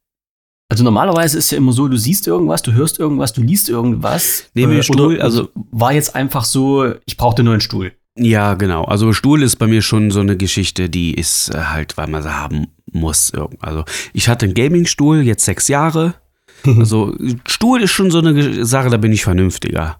Also 0.69 0.85
normalerweise 0.85 1.37
ist 1.37 1.51
ja 1.51 1.57
immer 1.57 1.73
so, 1.73 1.89
du 1.89 1.97
siehst 1.97 2.27
irgendwas, 2.27 2.61
du 2.61 2.71
hörst 2.71 2.97
irgendwas, 2.99 3.33
du 3.33 3.41
liest 3.41 3.67
irgendwas. 3.67 4.45
Dem 4.55 4.71
äh, 4.71 4.83
Stuhl, 4.83 5.15
oder 5.15 5.23
also- 5.25 5.49
war 5.55 5.91
jetzt 5.91 6.15
einfach 6.15 6.45
so, 6.45 6.93
ich 7.05 7.17
brauchte 7.17 7.43
nur 7.43 7.53
einen 7.53 7.61
Stuhl. 7.61 7.91
Ja, 8.17 8.55
genau. 8.55 8.83
Also 8.85 9.13
Stuhl 9.13 9.41
ist 9.41 9.55
bei 9.57 9.67
mir 9.67 9.81
schon 9.81 10.11
so 10.11 10.19
eine 10.19 10.35
Geschichte, 10.37 10.89
die 10.89 11.13
ist 11.13 11.49
äh, 11.53 11.57
halt, 11.57 11.95
weil 11.97 12.07
man 12.07 12.23
sie 12.23 12.33
haben 12.35 12.67
muss. 12.91 13.31
Also 13.59 13.85
ich 14.13 14.27
hatte 14.27 14.45
einen 14.45 14.53
Gaming-Stuhl, 14.53 15.21
jetzt 15.21 15.45
sechs 15.45 15.67
Jahre. 15.67 16.15
Also 16.65 17.15
Stuhl 17.47 17.81
ist 17.81 17.91
schon 17.91 18.11
so 18.11 18.19
eine 18.19 18.65
Sache, 18.65 18.89
da 18.89 18.97
bin 18.97 19.11
ich 19.11 19.23
vernünftiger. 19.23 19.99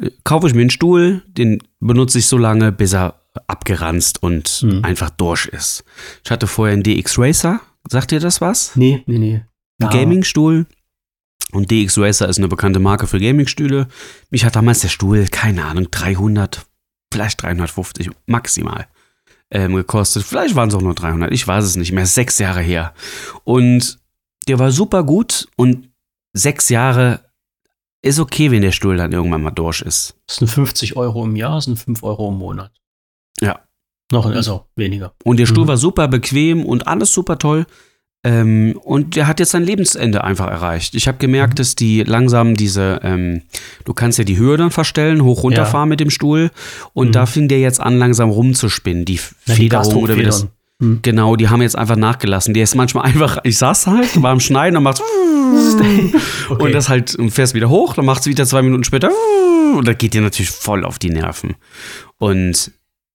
Äh, 0.00 0.10
kaufe 0.24 0.46
ich 0.46 0.54
mir 0.54 0.62
einen 0.62 0.70
Stuhl, 0.70 1.22
den 1.26 1.58
benutze 1.80 2.18
ich 2.18 2.26
so 2.26 2.38
lange, 2.38 2.72
bis 2.72 2.94
er 2.94 3.20
abgeranzt 3.46 4.22
und 4.22 4.62
Mhm. 4.62 4.84
einfach 4.84 5.10
durch 5.10 5.46
ist. 5.46 5.84
Ich 6.24 6.30
hatte 6.30 6.46
vorher 6.46 6.72
einen 6.74 6.82
DX 6.82 7.18
Racer. 7.18 7.60
Sagt 7.90 8.12
ihr 8.12 8.20
das 8.20 8.40
was? 8.40 8.74
Nee, 8.76 9.02
nee, 9.06 9.18
nee. 9.18 9.42
Ein 9.82 9.90
Gaming-Stuhl. 9.90 10.66
Und 11.52 11.70
DX 11.70 11.98
Racer 11.98 12.28
ist 12.28 12.38
eine 12.38 12.48
bekannte 12.48 12.78
Marke 12.78 13.06
für 13.06 13.18
Gaming-Stühle. 13.18 13.88
Mich 14.30 14.44
hat 14.46 14.56
damals 14.56 14.80
der 14.80 14.88
Stuhl, 14.88 15.26
keine 15.30 15.64
Ahnung, 15.66 15.88
300, 15.90 16.64
vielleicht 17.12 17.40
350 17.42 18.10
maximal 18.26 18.86
ähm, 19.50 19.74
gekostet. 19.74 20.24
Vielleicht 20.24 20.54
waren 20.56 20.68
es 20.70 20.74
auch 20.74 20.80
nur 20.82 20.94
300, 20.94 21.30
ich 21.32 21.46
weiß 21.46 21.64
es 21.64 21.76
nicht 21.76 21.92
mehr. 21.92 22.06
Sechs 22.06 22.38
Jahre 22.38 22.60
her. 22.60 22.94
Und 23.44 23.98
der 24.48 24.58
war 24.58 24.70
super 24.72 25.04
gut 25.04 25.46
und 25.56 25.90
sechs 26.32 26.68
Jahre 26.68 27.20
ist 28.04 28.18
okay, 28.18 28.50
wenn 28.50 28.62
der 28.62 28.72
Stuhl 28.72 28.96
dann 28.96 29.12
irgendwann 29.12 29.42
mal 29.42 29.50
durch 29.52 29.80
ist. 29.82 30.16
Das 30.26 30.36
sind 30.36 30.48
50 30.48 30.96
Euro 30.96 31.24
im 31.24 31.36
Jahr, 31.36 31.54
das 31.56 31.66
sind 31.66 31.78
5 31.78 32.02
Euro 32.02 32.30
im 32.30 32.38
Monat. 32.38 32.72
Ja. 33.40 33.60
Noch, 34.10 34.26
also 34.26 34.66
weniger. 34.74 35.14
Und 35.24 35.36
der 35.38 35.46
Stuhl 35.46 35.64
Mhm. 35.64 35.68
war 35.68 35.76
super 35.76 36.08
bequem 36.08 36.64
und 36.66 36.86
alles 36.88 37.12
super 37.12 37.38
toll. 37.38 37.66
Ähm, 38.24 38.78
und 38.84 39.16
der 39.16 39.26
hat 39.26 39.40
jetzt 39.40 39.50
sein 39.50 39.64
Lebensende 39.64 40.22
einfach 40.22 40.46
erreicht. 40.48 40.94
Ich 40.94 41.08
habe 41.08 41.18
gemerkt, 41.18 41.58
dass 41.58 41.74
die 41.74 42.02
langsam 42.04 42.54
diese, 42.54 43.00
ähm, 43.02 43.42
du 43.84 43.94
kannst 43.94 44.18
ja 44.18 44.24
die 44.24 44.36
Höhe 44.36 44.56
dann 44.56 44.70
verstellen, 44.70 45.24
hoch 45.24 45.42
runterfahren 45.42 45.88
mit 45.88 45.98
dem 45.98 46.10
Stuhl. 46.10 46.50
Und 46.92 47.08
Mhm. 47.08 47.12
da 47.12 47.26
fing 47.26 47.48
der 47.48 47.58
jetzt 47.60 47.80
an, 47.80 47.98
langsam 47.98 48.30
rumzuspinnen. 48.30 49.04
Die 49.04 49.18
Ja, 49.46 49.54
Federung 49.54 49.96
oder 49.96 50.16
wie 50.16 50.22
das. 50.22 50.42
Gasdruckfedern. 50.42 50.50
Hm. 50.80 50.98
Genau, 51.02 51.36
die 51.36 51.48
haben 51.48 51.62
jetzt 51.62 51.76
einfach 51.76 51.96
nachgelassen. 51.96 52.54
Der 52.54 52.62
ist 52.64 52.74
manchmal 52.76 53.04
einfach, 53.06 53.38
ich 53.42 53.58
saß 53.58 53.86
halt, 53.88 54.22
war 54.22 54.30
am 54.30 54.40
Schneiden 54.40 54.76
und 54.76 54.84
macht 54.84 55.00
Okay. 56.48 56.62
und 56.62 56.72
das 56.72 56.88
halt 56.88 57.14
und 57.16 57.30
fährst 57.30 57.54
wieder 57.54 57.68
hoch, 57.68 57.94
dann 57.94 58.04
macht 58.04 58.20
es 58.22 58.26
wieder 58.26 58.46
zwei 58.46 58.62
Minuten 58.62 58.84
später 58.84 59.10
und 59.76 59.86
da 59.86 59.92
geht 59.94 60.14
dir 60.14 60.20
natürlich 60.22 60.50
voll 60.50 60.84
auf 60.84 60.98
die 60.98 61.10
Nerven. 61.10 61.56
Und 62.18 62.70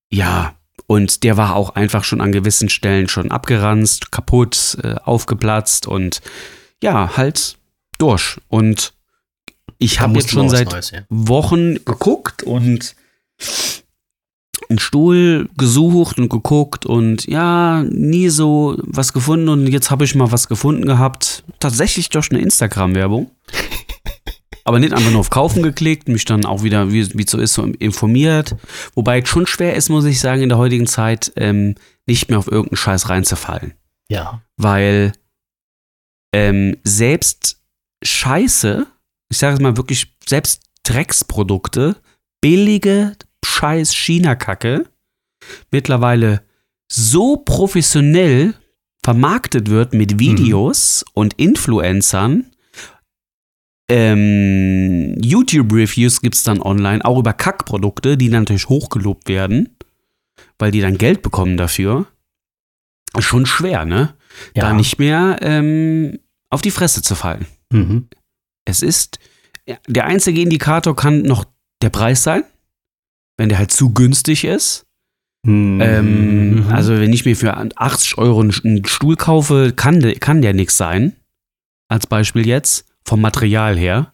ja, 0.10 0.54
und 0.86 1.24
der 1.24 1.38
war 1.38 1.56
auch 1.56 1.72
einfach 1.72 2.04
schon 2.04 2.22
an 2.22 2.32
gewissen 2.32 2.70
Stellen 2.70 3.10
schon 3.10 3.32
abgeranzt, 3.32 4.12
kaputt, 4.12 4.78
äh, 4.84 4.96
aufgeplatzt 4.96 5.88
und 5.88 6.22
ja, 6.82 7.18
halt 7.18 7.58
durch. 7.98 8.38
Und 8.48 8.94
ich 9.80 10.00
habe 10.00 10.14
jetzt 10.16 10.32
schon 10.32 10.50
seit 10.50 10.72
Neues 10.72 10.92
her. 10.92 11.06
Wochen 11.10 11.84
geguckt 11.86 12.44
und 12.44 12.96
einen 14.70 14.80
Stuhl 14.80 15.50
gesucht 15.58 16.18
und 16.20 16.30
geguckt 16.30 16.86
und 16.86 17.26
ja, 17.26 17.84
nie 17.84 18.30
so 18.30 18.78
was 18.84 19.14
gefunden 19.14 19.50
und 19.50 19.68
jetzt 19.68 19.92
habe 19.92 20.04
ich 20.04 20.16
mal 20.16 20.32
was 20.32 20.48
gefunden 20.48 20.86
gehabt. 20.86 21.44
Tatsächlich 21.60 22.10
durch 22.10 22.32
eine 22.32 22.42
Instagram-Werbung. 22.42 23.32
Aber 24.68 24.80
nicht 24.80 24.92
einfach 24.94 25.12
nur 25.12 25.22
auf 25.22 25.30
Kaufen 25.30 25.64
geklickt, 25.64 26.10
mich 26.10 26.26
dann 26.26 26.46
auch 26.46 26.62
wieder, 26.62 26.92
wie 26.92 27.00
es 27.00 27.32
so 27.32 27.38
ist, 27.38 27.54
so 27.54 27.64
informiert. 27.64 28.58
Wobei 28.96 29.22
es 29.22 29.30
schon 29.30 29.48
schwer 29.48 29.76
ist, 29.76 29.88
muss 29.88 30.04
ich 30.04 30.20
sagen, 30.20 30.42
in 30.42 30.50
der 30.50 30.58
heutigen 30.58 30.88
Zeit 30.88 31.32
ähm, 31.38 31.76
nicht 32.06 32.28
mehr 32.30 32.38
auf 32.38 32.48
irgendeinen 32.48 32.76
Scheiß 32.76 33.08
reinzufallen 33.08 33.74
Ja. 34.10 34.42
weil 34.58 35.14
ähm, 36.34 36.76
selbst 36.84 37.62
Scheiße, 38.04 38.86
ich 39.32 39.38
sage 39.38 39.56
es 39.56 39.62
mal 39.62 39.78
wirklich, 39.78 40.14
selbst 40.28 40.64
Drecksprodukte, 40.84 41.96
billige 42.42 43.14
Scheiß 43.46 43.96
China-Kacke, 43.96 44.86
mittlerweile 45.72 46.44
so 46.92 47.38
professionell 47.38 48.54
vermarktet 49.02 49.70
wird 49.70 49.94
mit 49.94 50.20
Videos 50.20 51.06
und 51.14 51.36
Influencern. 51.36 52.52
Ähm, 53.90 55.16
YouTube-Reviews 55.22 56.22
gibt 56.22 56.36
es 56.36 56.44
dann 56.44 56.62
online, 56.62 57.04
auch 57.06 57.18
über 57.20 57.34
Kackprodukte, 57.34 58.18
die 58.18 58.30
dann 58.30 58.42
natürlich 58.44 58.70
hochgelobt 58.70 59.28
werden, 59.30 59.70
weil 60.60 60.72
die 60.72 60.82
dann 60.82 60.98
Geld 60.98 61.22
bekommen 61.22 61.58
dafür. 61.58 62.06
Ist 63.18 63.24
Schon 63.26 63.46
schwer, 63.46 63.86
ne? 63.86 64.14
ja. 64.56 64.64
da 64.64 64.74
nicht 64.74 65.00
mehr 65.00 65.38
ähm, 65.42 66.20
auf 66.50 66.62
die 66.62 66.72
Fresse 66.72 67.02
zu 67.02 67.16
fallen. 67.16 67.46
Mhm. 67.72 68.08
Es 68.66 68.82
ist, 68.82 69.20
der 69.88 70.06
einzige 70.06 70.42
Indikator 70.42 70.96
kann 70.96 71.22
noch 71.22 71.46
der 71.82 71.90
Preis 71.90 72.24
sein, 72.24 72.44
wenn 73.38 73.50
der 73.50 73.58
halt 73.58 73.72
zu 73.72 73.94
günstig 73.94 74.44
ist. 74.44 74.86
Mhm. 75.46 75.80
Ähm, 75.82 76.66
also 76.70 76.94
wenn 77.00 77.14
ich 77.14 77.24
mir 77.26 77.36
für 77.38 77.56
80 77.56 78.18
Euro 78.18 78.42
einen 78.42 78.86
Stuhl 78.86 79.16
kaufe, 79.16 79.72
kann, 79.74 80.02
der- 80.02 80.16
kann 80.20 80.42
der 80.42 80.54
nichts 80.54 80.76
sein. 80.78 81.14
Als 81.90 82.06
Beispiel 82.06 82.46
jetzt, 82.46 82.86
vom 83.08 83.22
Material 83.22 83.78
her. 83.78 84.12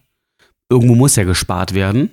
Irgendwo 0.70 0.94
muss 0.94 1.16
ja 1.16 1.24
gespart 1.24 1.74
werden. 1.74 2.10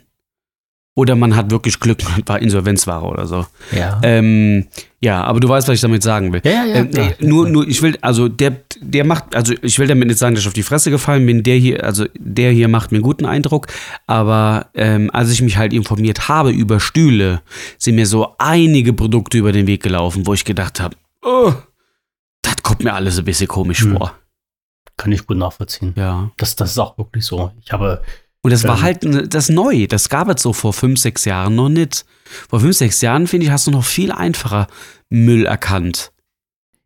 Oder 0.93 1.15
man 1.15 1.37
hat 1.37 1.51
wirklich 1.51 1.79
Glück 1.79 1.99
und 2.17 2.27
war 2.27 2.41
Insolvenzware 2.41 3.05
oder 3.05 3.25
so. 3.27 3.45
ja. 3.71 3.99
Ähm, 4.03 4.67
ja, 4.99 5.23
aber 5.23 5.39
du 5.39 5.47
weißt, 5.47 5.67
was 5.67 5.75
ich 5.75 5.81
damit 5.81 6.03
sagen 6.03 6.33
will. 6.33 6.41
ja, 6.43 6.51
ja, 6.51 6.65
ja. 6.65 6.75
Ähm, 6.75 6.89
nee, 6.93 7.15
nur, 7.27 7.47
nur, 7.49 7.67
ich 7.67 7.81
will, 7.81 7.97
also 8.01 8.27
der, 8.27 8.57
der 8.81 9.03
macht, 9.05 9.33
also 9.35 9.53
ich 9.61 9.79
will 9.79 9.87
damit 9.87 10.07
nicht 10.09 10.17
sagen, 10.19 10.35
dass 10.35 10.43
ich 10.43 10.47
auf 10.47 10.53
die 10.53 10.63
Fresse 10.63 10.91
gefallen 10.91 11.25
bin. 11.25 11.43
Der 11.43 11.55
hier, 11.55 11.83
also 11.83 12.05
der 12.19 12.51
hier 12.51 12.67
macht 12.67 12.91
mir 12.91 12.97
einen 12.97 13.03
guten 13.03 13.25
Eindruck. 13.25 13.67
Aber 14.05 14.67
ähm, 14.75 15.09
als 15.13 15.31
ich 15.31 15.41
mich 15.41 15.57
halt 15.57 15.71
informiert 15.73 16.27
habe 16.27 16.51
über 16.51 16.79
Stühle, 16.79 17.41
sind 17.77 17.95
mir 17.95 18.05
so 18.05 18.35
einige 18.37 18.91
Produkte 18.93 19.37
über 19.37 19.53
den 19.53 19.67
Weg 19.67 19.81
gelaufen, 19.83 20.27
wo 20.27 20.33
ich 20.33 20.43
gedacht 20.45 20.79
habe, 20.81 20.95
oh, 21.23 21.53
das 22.41 22.57
kommt 22.63 22.83
mir 22.83 22.93
alles 22.93 23.17
ein 23.17 23.25
bisschen 23.25 23.47
komisch 23.47 23.81
Hm. 23.83 23.97
vor. 23.97 24.13
Kann 25.01 25.11
ich 25.11 25.25
gut 25.25 25.37
nachvollziehen. 25.37 25.93
Ja. 25.97 26.29
Das, 26.37 26.55
das 26.55 26.71
ist 26.71 26.77
auch 26.79 26.97
wirklich 26.97 27.25
so. 27.25 27.51
Ich 27.63 27.71
habe, 27.71 28.03
Und 28.43 28.51
das 28.53 28.63
war 28.65 28.77
Ähm. 28.77 28.81
halt 28.83 29.03
ne- 29.03 29.27
das 29.27 29.49
neu. 29.49 29.87
Das 29.87 30.09
gab 30.09 30.29
es 30.29 30.41
so 30.43 30.53
vor 30.53 30.73
fünf, 30.73 30.99
sechs 30.99 31.25
Jahren 31.25 31.55
noch 31.55 31.69
nicht. 31.69 32.05
Vor 32.49 32.59
fünf, 32.59 32.77
sechs 32.77 33.01
Jahren, 33.01 33.25
finde 33.27 33.45
ich, 33.47 33.51
hast 33.51 33.65
du 33.67 33.71
noch 33.71 33.83
viel 33.83 34.11
einfacher 34.11 34.67
Müll 35.09 35.45
erkannt. 35.45 36.11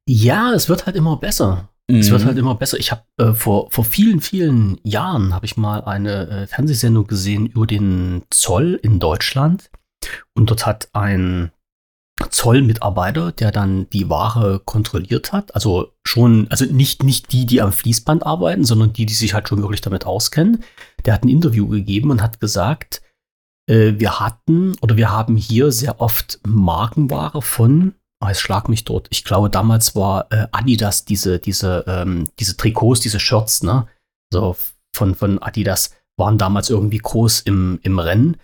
ja, 0.07 0.53
es 0.53 0.69
wird 0.69 0.85
halt 0.85 0.95
immer 0.95 1.17
besser. 1.17 1.69
Es 1.87 2.09
wird 2.09 2.21
Mhm. 2.21 2.25
halt 2.27 2.37
immer 2.37 2.55
besser. 2.55 2.79
Ich 2.79 2.91
habe 2.91 3.03
äh, 3.17 3.33
vor, 3.33 3.69
vor 3.71 3.83
vielen, 3.85 4.21
vielen 4.21 4.79
Jahren 4.83 5.33
habe 5.33 5.45
ich 5.45 5.57
mal 5.57 5.83
eine 5.83 6.27
äh, 6.29 6.47
Fernsehsendung 6.47 7.05
gesehen 7.07 7.45
über 7.47 7.67
den 7.67 8.23
Zoll 8.31 8.79
in 8.81 8.99
Deutschland. 8.99 9.69
Und 10.35 10.49
dort 10.49 10.65
hat 10.65 10.89
ein 10.93 11.51
Zollmitarbeiter, 12.29 13.33
der 13.33 13.51
dann 13.51 13.89
die 13.89 14.09
Ware 14.09 14.61
kontrolliert 14.63 15.33
hat, 15.33 15.53
also 15.53 15.91
schon, 16.05 16.47
also 16.49 16.65
nicht, 16.65 17.03
nicht 17.03 17.31
die, 17.33 17.45
die 17.45 17.61
am 17.61 17.73
Fließband 17.73 18.25
arbeiten, 18.25 18.63
sondern 18.63 18.93
die, 18.93 19.05
die 19.05 19.13
sich 19.13 19.33
halt 19.33 19.49
schon 19.49 19.61
wirklich 19.61 19.81
damit 19.81 20.05
auskennen, 20.05 20.63
der 21.05 21.13
hat 21.13 21.25
ein 21.25 21.29
Interview 21.29 21.67
gegeben 21.67 22.11
und 22.11 22.21
hat 22.21 22.39
gesagt, 22.39 23.01
äh, 23.69 23.93
wir 23.97 24.19
hatten 24.19 24.75
oder 24.81 24.95
wir 24.95 25.11
haben 25.11 25.35
hier 25.35 25.71
sehr 25.73 25.99
oft 25.99 26.39
Markenware 26.47 27.41
von, 27.41 27.95
oh, 28.23 28.27
jetzt 28.27 28.39
schlag 28.39 28.69
mich 28.69 28.85
dort, 28.85 29.07
ich 29.09 29.25
glaube 29.25 29.49
damals 29.49 29.93
war 29.95 30.31
äh, 30.31 30.47
Adidas 30.53 31.03
diese, 31.03 31.39
diese, 31.39 31.83
ähm, 31.85 32.29
diese 32.39 32.55
Trikots, 32.55 33.01
diese 33.01 33.19
Shirts, 33.19 33.61
ne, 33.61 33.87
so 34.31 34.55
von, 34.95 35.15
von 35.15 35.39
Adidas 35.39 35.91
waren 36.17 36.37
damals 36.37 36.69
irgendwie 36.69 36.97
groß 36.97 37.41
im, 37.41 37.79
im 37.83 37.99
Rennen. 37.99 38.37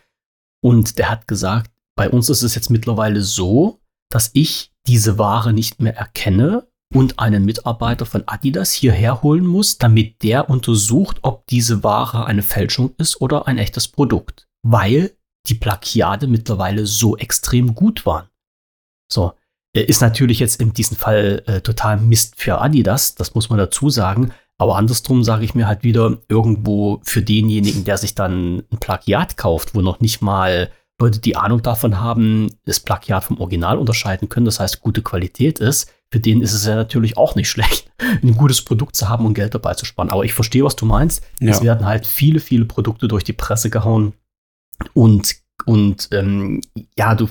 Und 0.64 1.00
der 1.00 1.10
hat 1.10 1.28
gesagt, 1.28 1.72
bei 1.96 2.10
uns 2.10 2.30
ist 2.30 2.44
es 2.44 2.56
jetzt 2.56 2.70
mittlerweile 2.70 3.22
so, 3.22 3.80
dass 4.10 4.32
ich 4.34 4.72
diese 4.88 5.18
Ware 5.18 5.54
nicht 5.54 5.82
mehr 5.82 5.96
erkenne 5.96 6.68
und 6.94 7.20
einen 7.20 7.46
Mitarbeiter 7.46 8.06
von 8.06 8.24
Adidas 8.28 8.72
hierher 8.72 9.22
holen 9.22 9.46
muss, 9.46 9.78
damit 9.78 10.24
der 10.24 10.50
untersucht, 10.50 11.20
ob 11.22 11.48
diese 11.48 11.84
Ware 11.84 12.26
eine 12.26 12.44
Fälschung 12.44 12.94
ist 12.98 13.22
oder 13.22 13.48
ein 13.48 13.58
echtes 13.58 13.88
Produkt. 13.88 14.48
Weil 14.64 15.16
die 15.48 15.56
Plagiate 15.56 16.28
mittlerweile 16.28 16.86
so 16.86 17.18
extrem 17.18 17.74
gut 17.74 18.06
waren. 18.06 18.28
So, 19.12 19.34
ist 19.74 20.02
natürlich 20.02 20.40
jetzt 20.40 20.62
in 20.62 20.74
diesem 20.74 20.98
Fall 20.98 21.44
äh, 21.46 21.62
total 21.62 21.98
Mist 21.98 22.36
für 22.38 22.60
Adidas, 22.60 23.16
das 23.16 23.34
muss 23.34 23.50
man 23.50 23.58
dazu 23.58 23.90
sagen. 23.90 24.34
Aber 24.58 24.76
andersrum 24.76 25.24
sage 25.24 25.44
ich 25.44 25.56
mir 25.56 25.66
halt 25.68 25.84
wieder, 25.84 26.20
irgendwo 26.28 27.02
für 27.04 27.24
denjenigen, 27.24 27.84
der 27.84 27.98
sich 27.98 28.14
dann 28.14 28.58
ein 28.72 28.78
Plagiat 28.80 29.36
kauft, 29.38 29.74
wo 29.74 29.82
noch 29.82 30.02
nicht 30.02 30.22
mal 30.22 30.70
Leute, 31.02 31.20
die 31.20 31.36
Ahnung 31.36 31.62
davon 31.62 32.00
haben, 32.00 32.52
das 32.66 32.80
Plagiat 32.80 33.24
vom 33.24 33.40
Original 33.40 33.78
unterscheiden 33.78 34.30
können, 34.30 34.46
das 34.46 34.60
heißt 34.60 34.82
gute 34.82 35.02
Qualität 35.02 35.60
ist, 35.60 35.92
für 36.12 36.20
den 36.20 36.42
ist 36.42 36.54
es 36.54 36.66
ja 36.66 36.76
natürlich 36.76 37.18
auch 37.18 37.36
nicht 37.36 37.50
schlecht, 37.52 37.92
ein 38.00 38.36
gutes 38.36 38.62
Produkt 38.62 38.96
zu 38.96 39.10
haben 39.10 39.26
und 39.26 39.34
Geld 39.34 39.54
dabei 39.54 39.74
zu 39.74 39.86
sparen. 39.86 40.10
Aber 40.10 40.24
ich 40.24 40.34
verstehe, 40.34 40.64
was 40.64 40.76
du 40.76 40.86
meinst. 40.86 41.24
Es 41.40 41.58
Ja. 41.58 41.64
werden 41.64 41.86
halt 41.86 42.06
viele, 42.06 42.40
viele 42.40 42.66
Produkte 42.66 43.08
durch 43.08 43.24
die 43.24 43.34
Presse 43.34 43.70
gehauen 43.70 44.14
und, 44.94 45.36
und 45.66 46.10
ähm, 46.12 46.62
ja, 46.98 47.16
du, 47.16 47.28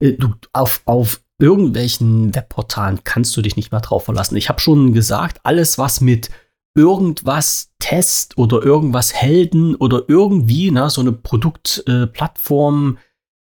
äh, 0.00 0.12
du 0.12 0.34
auf, 0.52 0.82
auf 0.84 1.20
irgendwelchen 1.40 2.34
Webportalen 2.34 3.00
kannst 3.04 3.36
du 3.36 3.42
dich 3.42 3.56
nicht 3.56 3.70
mehr 3.70 3.80
drauf 3.80 4.04
verlassen. 4.04 4.36
Ich 4.36 4.48
habe 4.48 4.60
schon 4.60 4.92
gesagt, 4.92 5.40
alles, 5.44 5.78
was 5.78 6.00
mit 6.00 6.30
irgendwas 6.74 7.72
Test 7.78 8.38
oder 8.38 8.62
irgendwas 8.62 9.12
Helden 9.14 9.74
oder 9.76 10.02
irgendwie, 10.08 10.70
na, 10.70 10.90
so 10.90 11.00
eine 11.00 11.12
Produktplattform 11.12 12.98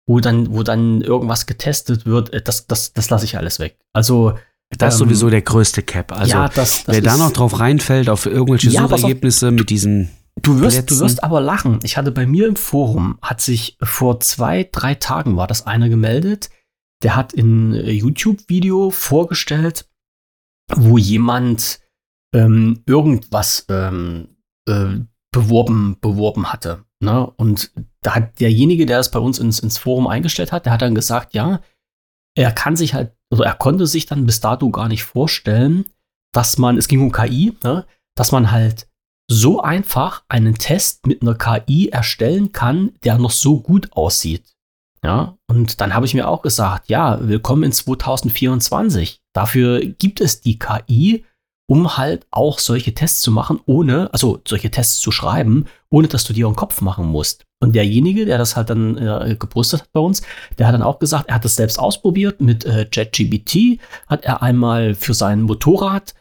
wo 0.07 0.21
dann, 0.21 0.53
wo 0.53 0.63
dann 0.63 1.01
irgendwas 1.01 1.47
getestet 1.47 2.07
wird, 2.07 2.33
äh, 2.33 2.43
das, 2.43 2.67
das, 2.67 2.93
das 2.93 3.11
lasse 3.11 3.25
ich 3.25 3.37
alles 3.39 3.59
weg. 3.59 3.79
Also 3.93 4.37
Das 4.79 4.95
ist 4.95 5.01
ähm, 5.01 5.07
sowieso 5.07 5.31
der 5.31 5.43
größte 5.43 5.83
Cap. 5.83 6.13
Also, 6.13 6.33
ja, 6.33 6.49
das, 6.49 6.85
das 6.85 6.95
wer 6.95 7.03
da 7.03 7.17
noch 7.17 7.33
drauf 7.33 7.61
reinfällt, 7.61 8.09
auf 8.09 8.27
irgendwelche 8.27 8.71
Ja, 8.71 8.83
pass 8.83 8.93
auf. 8.93 9.01
Suchergebnisse 9.01 9.51
mit 9.51 9.71
diesen. 9.71 10.11
Du 10.41 10.61
wirst, 10.61 10.79
du 10.79 10.83
Plätzen. 10.87 11.01
wirst 11.01 11.25
aber 11.25 11.41
lachen. 11.41 11.79
Ich 11.83 11.97
hatte 11.97 12.11
bei 12.11 12.27
mir 12.27 12.49
im 12.49 12.57
Forum, 12.57 13.19
hat 13.21 13.41
sich 13.41 13.77
vor 13.83 14.19
zwei, 14.21 14.69
drei 14.71 14.95
Tagen 14.95 15.37
war 15.37 15.47
das 15.47 15.67
einer 15.67 15.89
gemeldet, 15.91 16.49
der 17.03 17.17
hat 17.17 17.33
in 17.33 17.75
äh, 17.75 17.91
YouTube-Video 17.91 18.91
vorgestellt, 18.91 19.89
wo 20.75 20.97
jemand 20.97 21.81
ähm, 22.35 22.83
irgendwas 22.87 23.67
ähm, 23.69 24.37
äh, 24.67 25.01
beworben, 25.33 25.99
beworben 26.01 26.53
hatte. 26.53 26.85
Ne? 27.01 27.27
Und 27.37 27.73
da 28.03 28.17
hat 28.17 28.41
derjenige, 28.41 28.87
der 28.87 28.99
das 28.99 29.11
bei 29.11 29.19
uns 29.19 29.39
ins, 29.39 29.61
ins 29.61 29.79
Forum 29.79 30.07
eingestellt 30.07 30.53
hat, 30.53 30.67
der 30.67 30.73
hat 30.73 30.83
dann 30.83 30.95
gesagt, 30.95 31.35
ja, 31.35 31.61
er 32.37 32.53
kann 32.53 32.77
sich 32.77 32.95
halt, 32.95 33.13
oder 33.31 33.47
er 33.47 33.55
konnte 33.55 33.87
sich 33.87 34.07
dann 34.07 34.27
bis 34.27 34.41
dato 34.41 34.71
gar 34.71 34.89
nicht 34.89 35.05
vorstellen, 35.05 35.85
dass 36.33 36.59
man, 36.59 36.77
es 36.77 36.89
ging 36.89 37.01
um 37.01 37.13
KI, 37.13 37.57
ne? 37.63 37.87
dass 38.17 38.33
man 38.33 38.51
halt 38.51 38.89
so 39.31 39.63
einfach 39.63 40.25
einen 40.29 40.57
Test 40.57 41.07
mit 41.07 41.23
einer 41.23 41.35
KI 41.35 41.89
erstellen 41.89 42.53
kann, 42.53 42.93
der 43.05 43.19
noch 43.19 43.31
so 43.31 43.61
gut 43.61 43.93
aussieht. 43.93 44.45
Ja, 45.05 45.37
und 45.49 45.81
dann 45.81 45.95
habe 45.95 46.07
ich 46.07 46.15
mir 46.15 46.29
auch 46.29 46.43
gesagt, 46.43 46.89
ja, 46.89 47.19
willkommen 47.27 47.65
in 47.65 47.73
2024. 47.73 49.21
Dafür 49.35 49.81
gibt 49.81 50.21
es 50.21 50.43
die 50.43 50.59
KI, 50.59 51.25
um 51.69 51.97
halt 51.97 52.27
auch 52.31 52.59
solche 52.59 52.95
Tests 52.95 53.21
zu 53.21 53.33
machen, 53.33 53.61
ohne, 53.67 54.13
also 54.13 54.41
solche 54.47 54.71
Tests 54.71 55.01
zu 55.01 55.11
schreiben, 55.11 55.67
ohne 55.91 56.07
dass 56.07 56.25
du 56.25 56.33
dir 56.33 56.47
einen 56.47 56.55
Kopf 56.57 56.83
machen 56.83 57.07
musst. 57.07 57.47
Und 57.63 57.77
derjenige, 57.77 58.27
der 58.27 58.39
das 58.39 58.57
halt 58.57 58.71
dann 58.71 58.99
äh, 58.99 59.37
gepostet 59.39 59.83
hat 59.83 59.93
bei 59.93 60.01
uns, 60.01 60.23
der 60.59 60.67
hat 60.67 60.75
dann 60.75 60.83
auch 60.83 60.99
gesagt, 60.99 61.29
er 61.29 61.37
hat 61.37 61.45
das 61.45 61.55
selbst 61.55 61.79
ausprobiert 61.79 62.41
mit 62.41 62.65
äh, 62.65 62.89
JetGBT, 62.93 63.81
hat 64.09 64.25
er 64.25 64.43
einmal 64.43 64.97
für 64.97 65.15
sein 65.15 65.43
Motorrad 65.43 66.13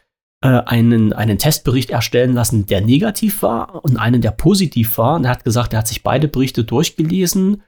äh, 0.44 0.46
einen, 0.46 1.12
einen 1.12 1.38
Testbericht 1.38 1.90
erstellen 1.90 2.34
lassen, 2.34 2.66
der 2.66 2.80
negativ 2.80 3.42
war 3.42 3.84
und 3.84 3.96
einen, 3.96 4.20
der 4.20 4.30
positiv 4.30 4.96
war. 4.98 5.16
Und 5.16 5.24
er 5.24 5.32
hat 5.32 5.42
gesagt, 5.42 5.72
er 5.72 5.80
hat 5.80 5.88
sich 5.88 6.04
beide 6.04 6.28
Berichte 6.28 6.62
durchgelesen 6.62 7.64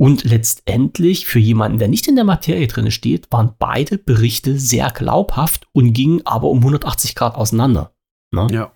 und 0.00 0.24
letztendlich 0.24 1.28
für 1.28 1.38
jemanden, 1.38 1.78
der 1.78 1.86
nicht 1.86 2.08
in 2.08 2.16
der 2.16 2.24
Materie 2.24 2.66
drin 2.66 2.90
steht, 2.90 3.30
waren 3.30 3.54
beide 3.56 3.98
Berichte 3.98 4.58
sehr 4.58 4.90
glaubhaft 4.90 5.68
und 5.70 5.92
gingen 5.92 6.26
aber 6.26 6.48
um 6.48 6.58
180 6.58 7.14
Grad 7.14 7.36
auseinander. 7.36 7.94
Ne? 8.32 8.48
Ja. 8.50 8.72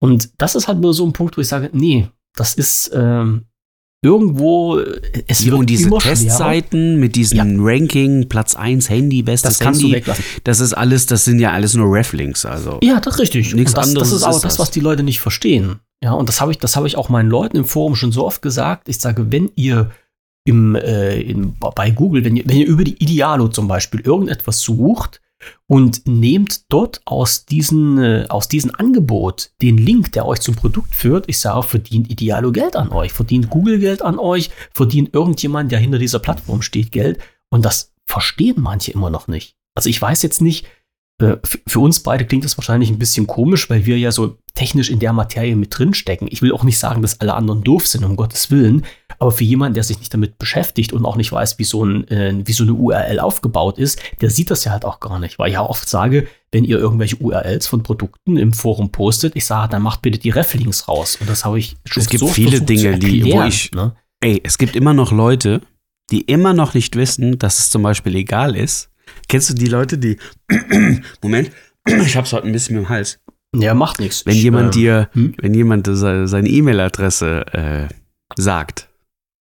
Und 0.00 0.42
das 0.42 0.56
ist 0.56 0.66
halt 0.66 0.80
nur 0.80 0.92
so 0.92 1.06
ein 1.06 1.12
Punkt, 1.12 1.36
wo 1.36 1.40
ich 1.40 1.46
sage, 1.46 1.70
nee, 1.72 2.08
das 2.34 2.54
ist 2.54 2.90
ähm, 2.92 3.46
irgendwo, 4.06 4.80
es 5.26 5.44
Ja, 5.44 5.54
und 5.54 5.68
diese 5.68 5.88
immer 5.88 6.00
schwerer. 6.00 6.14
Testseiten 6.14 6.96
mit 6.98 7.16
diesem 7.16 7.58
Ranking, 7.60 8.28
Platz 8.28 8.54
1 8.54 8.88
Handy, 8.88 9.22
bestes 9.22 9.58
das 9.58 9.58
kannst 9.58 9.82
du 9.82 9.86
Handy, 9.86 9.96
weglassen. 9.98 10.24
das 10.44 10.60
ist 10.60 10.72
alles, 10.72 11.06
das 11.06 11.24
sind 11.24 11.38
ja 11.40 11.52
alles 11.52 11.74
nur 11.74 11.92
Reflinks. 11.92 12.46
Also. 12.46 12.78
Ja, 12.82 13.00
das 13.00 13.14
ist 13.14 13.20
richtig. 13.20 13.54
Nichts 13.54 13.74
das, 13.74 13.88
anderes 13.88 14.10
das 14.10 14.18
ist 14.18 14.24
aber 14.24 14.36
ist 14.36 14.44
das, 14.44 14.52
das. 14.54 14.58
was 14.60 14.70
die 14.70 14.80
Leute 14.80 15.02
nicht 15.02 15.20
verstehen. 15.20 15.80
Ja, 16.02 16.12
und 16.12 16.28
das 16.28 16.40
habe 16.40 16.52
ich, 16.52 16.58
das 16.58 16.76
habe 16.76 16.86
ich 16.86 16.96
auch 16.96 17.08
meinen 17.08 17.28
Leuten 17.28 17.56
im 17.56 17.64
Forum 17.64 17.96
schon 17.96 18.12
so 18.12 18.24
oft 18.24 18.42
gesagt. 18.42 18.88
Ich 18.88 18.98
sage, 18.98 19.32
wenn 19.32 19.50
ihr 19.56 19.90
im, 20.44 20.76
äh, 20.76 21.20
in, 21.20 21.54
bei 21.58 21.90
Google, 21.90 22.24
wenn 22.24 22.36
ihr, 22.36 22.44
wenn 22.46 22.56
ihr 22.56 22.66
über 22.66 22.84
die 22.84 23.02
Idealo 23.02 23.48
zum 23.48 23.66
Beispiel 23.66 24.00
irgendetwas 24.00 24.60
sucht 24.60 25.20
und 25.66 26.06
nehmt 26.06 26.72
dort 26.72 27.00
aus 27.04 27.44
diesem 27.44 27.98
äh, 27.98 28.26
aus 28.28 28.48
diesem 28.48 28.74
Angebot 28.74 29.50
den 29.62 29.78
Link, 29.78 30.12
der 30.12 30.26
euch 30.26 30.40
zum 30.40 30.54
Produkt 30.54 30.94
führt, 30.94 31.24
ich 31.28 31.38
sage, 31.38 31.62
verdient 31.62 32.10
Idealo 32.10 32.52
Geld 32.52 32.76
an 32.76 32.90
euch, 32.90 33.12
verdient 33.12 33.50
Google 33.50 33.78
Geld 33.78 34.02
an 34.02 34.18
euch, 34.18 34.50
verdient 34.72 35.14
irgendjemand, 35.14 35.72
der 35.72 35.78
hinter 35.78 35.98
dieser 35.98 36.18
Plattform 36.18 36.62
steht, 36.62 36.92
Geld. 36.92 37.18
Und 37.50 37.64
das 37.64 37.92
verstehen 38.06 38.56
manche 38.58 38.92
immer 38.92 39.10
noch 39.10 39.28
nicht. 39.28 39.56
Also 39.74 39.90
ich 39.90 40.00
weiß 40.00 40.22
jetzt 40.22 40.40
nicht, 40.40 40.66
äh, 41.18 41.36
für 41.66 41.80
uns 41.80 42.00
beide 42.00 42.26
klingt 42.26 42.44
das 42.44 42.58
wahrscheinlich 42.58 42.90
ein 42.90 42.98
bisschen 42.98 43.26
komisch, 43.26 43.70
weil 43.70 43.86
wir 43.86 43.98
ja 43.98 44.12
so 44.12 44.36
technisch 44.54 44.90
in 44.90 44.98
der 44.98 45.12
Materie 45.12 45.56
mit 45.56 45.76
drin 45.78 45.94
stecken. 45.94 46.28
Ich 46.30 46.42
will 46.42 46.52
auch 46.52 46.64
nicht 46.64 46.78
sagen, 46.78 47.00
dass 47.02 47.20
alle 47.20 47.34
anderen 47.34 47.62
doof 47.62 47.86
sind, 47.86 48.04
um 48.04 48.16
Gottes 48.16 48.50
Willen. 48.50 48.84
Aber 49.18 49.30
für 49.32 49.44
jemanden, 49.44 49.74
der 49.74 49.82
sich 49.84 49.98
nicht 49.98 50.12
damit 50.12 50.36
beschäftigt 50.38 50.92
und 50.92 51.04
auch 51.06 51.16
nicht 51.16 51.32
weiß, 51.32 51.58
wie 51.58 51.64
so, 51.64 51.84
ein, 51.84 52.06
äh, 52.08 52.34
wie 52.44 52.52
so 52.52 52.64
eine 52.64 52.74
URL 52.74 53.18
aufgebaut 53.20 53.78
ist, 53.78 53.98
der 54.20 54.28
sieht 54.30 54.50
das 54.50 54.64
ja 54.64 54.72
halt 54.72 54.84
auch 54.84 55.00
gar 55.00 55.18
nicht. 55.18 55.38
Weil 55.38 55.48
ich 55.48 55.54
ja 55.54 55.62
oft 55.62 55.88
sage, 55.88 56.26
wenn 56.52 56.64
ihr 56.64 56.78
irgendwelche 56.78 57.16
URLs 57.16 57.66
von 57.66 57.82
Produkten 57.82 58.36
im 58.36 58.52
Forum 58.52 58.90
postet, 58.92 59.36
ich 59.36 59.46
sage, 59.46 59.70
dann 59.70 59.82
macht 59.82 60.02
bitte 60.02 60.18
die 60.18 60.30
Reflinks 60.30 60.86
raus. 60.88 61.16
Und 61.20 61.28
das 61.30 61.44
habe 61.46 61.58
ich 61.58 61.76
schon 61.86 62.02
Es 62.02 62.08
gibt 62.10 62.20
so 62.20 62.28
viele 62.28 62.60
Dinge, 62.60 62.98
die- 62.98 63.22
wo 63.24 63.28
erklären, 63.28 63.48
ich- 63.48 63.70
Ne? 63.72 63.94
Ey, 64.20 64.40
es 64.44 64.58
gibt 64.58 64.76
immer 64.76 64.92
noch 64.94 65.12
Leute, 65.12 65.60
die 66.10 66.20
immer 66.22 66.52
noch 66.52 66.74
nicht 66.74 66.96
wissen, 66.96 67.38
dass 67.38 67.58
es 67.58 67.70
zum 67.70 67.82
Beispiel 67.82 68.14
egal 68.16 68.54
ist. 68.56 68.90
Kennst 69.28 69.50
du 69.50 69.54
die 69.54 69.66
Leute, 69.66 69.98
die. 69.98 70.16
Moment, 71.22 71.50
ich 71.86 72.16
hab's 72.16 72.32
heute 72.32 72.46
ein 72.46 72.52
bisschen 72.52 72.76
im 72.76 72.88
Hals. 72.88 73.18
Ja, 73.54 73.74
macht 73.74 74.00
nichts. 74.00 74.26
Wenn 74.26 74.34
Ich, 74.36 74.42
jemand 74.42 74.66
ähm, 74.74 74.80
dir, 74.80 75.08
hm? 75.12 75.34
wenn 75.38 75.54
jemand 75.54 75.86
se- 75.86 76.26
seine 76.28 76.48
E-Mail-Adresse 76.48 77.46
äh, 77.52 77.88
sagt 78.36 78.88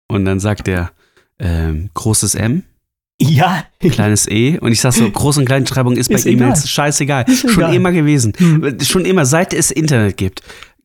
und 0.07 0.25
dann 0.25 0.39
sagt 0.39 0.67
er 0.67 0.91
ähm, 1.39 1.89
großes 1.93 2.35
M, 2.35 2.63
Ja, 3.21 3.65
kleines 3.79 4.27
E 4.27 4.57
und 4.59 4.71
ich 4.71 4.81
sag 4.81 4.93
so, 4.93 5.05
Groß- 5.05 5.39
und 5.39 5.45
Kleinschreibung 5.45 5.95
ist 5.97 6.07
bei 6.09 6.15
Ist 6.15 6.25
egal. 6.25 6.47
E-Mails 6.47 6.69
scheißegal. 6.69 7.25
Ist 7.27 7.41
Schon 7.41 7.63
egal. 7.63 7.75
immer 7.75 7.91
gewesen. 7.91 8.33
Hm. 8.37 8.79
Schon 8.81 9.05
immer, 9.05 9.25
seit 9.25 9.53
es 9.53 9.69
Internet 9.71 10.17
gibt. 10.17 10.41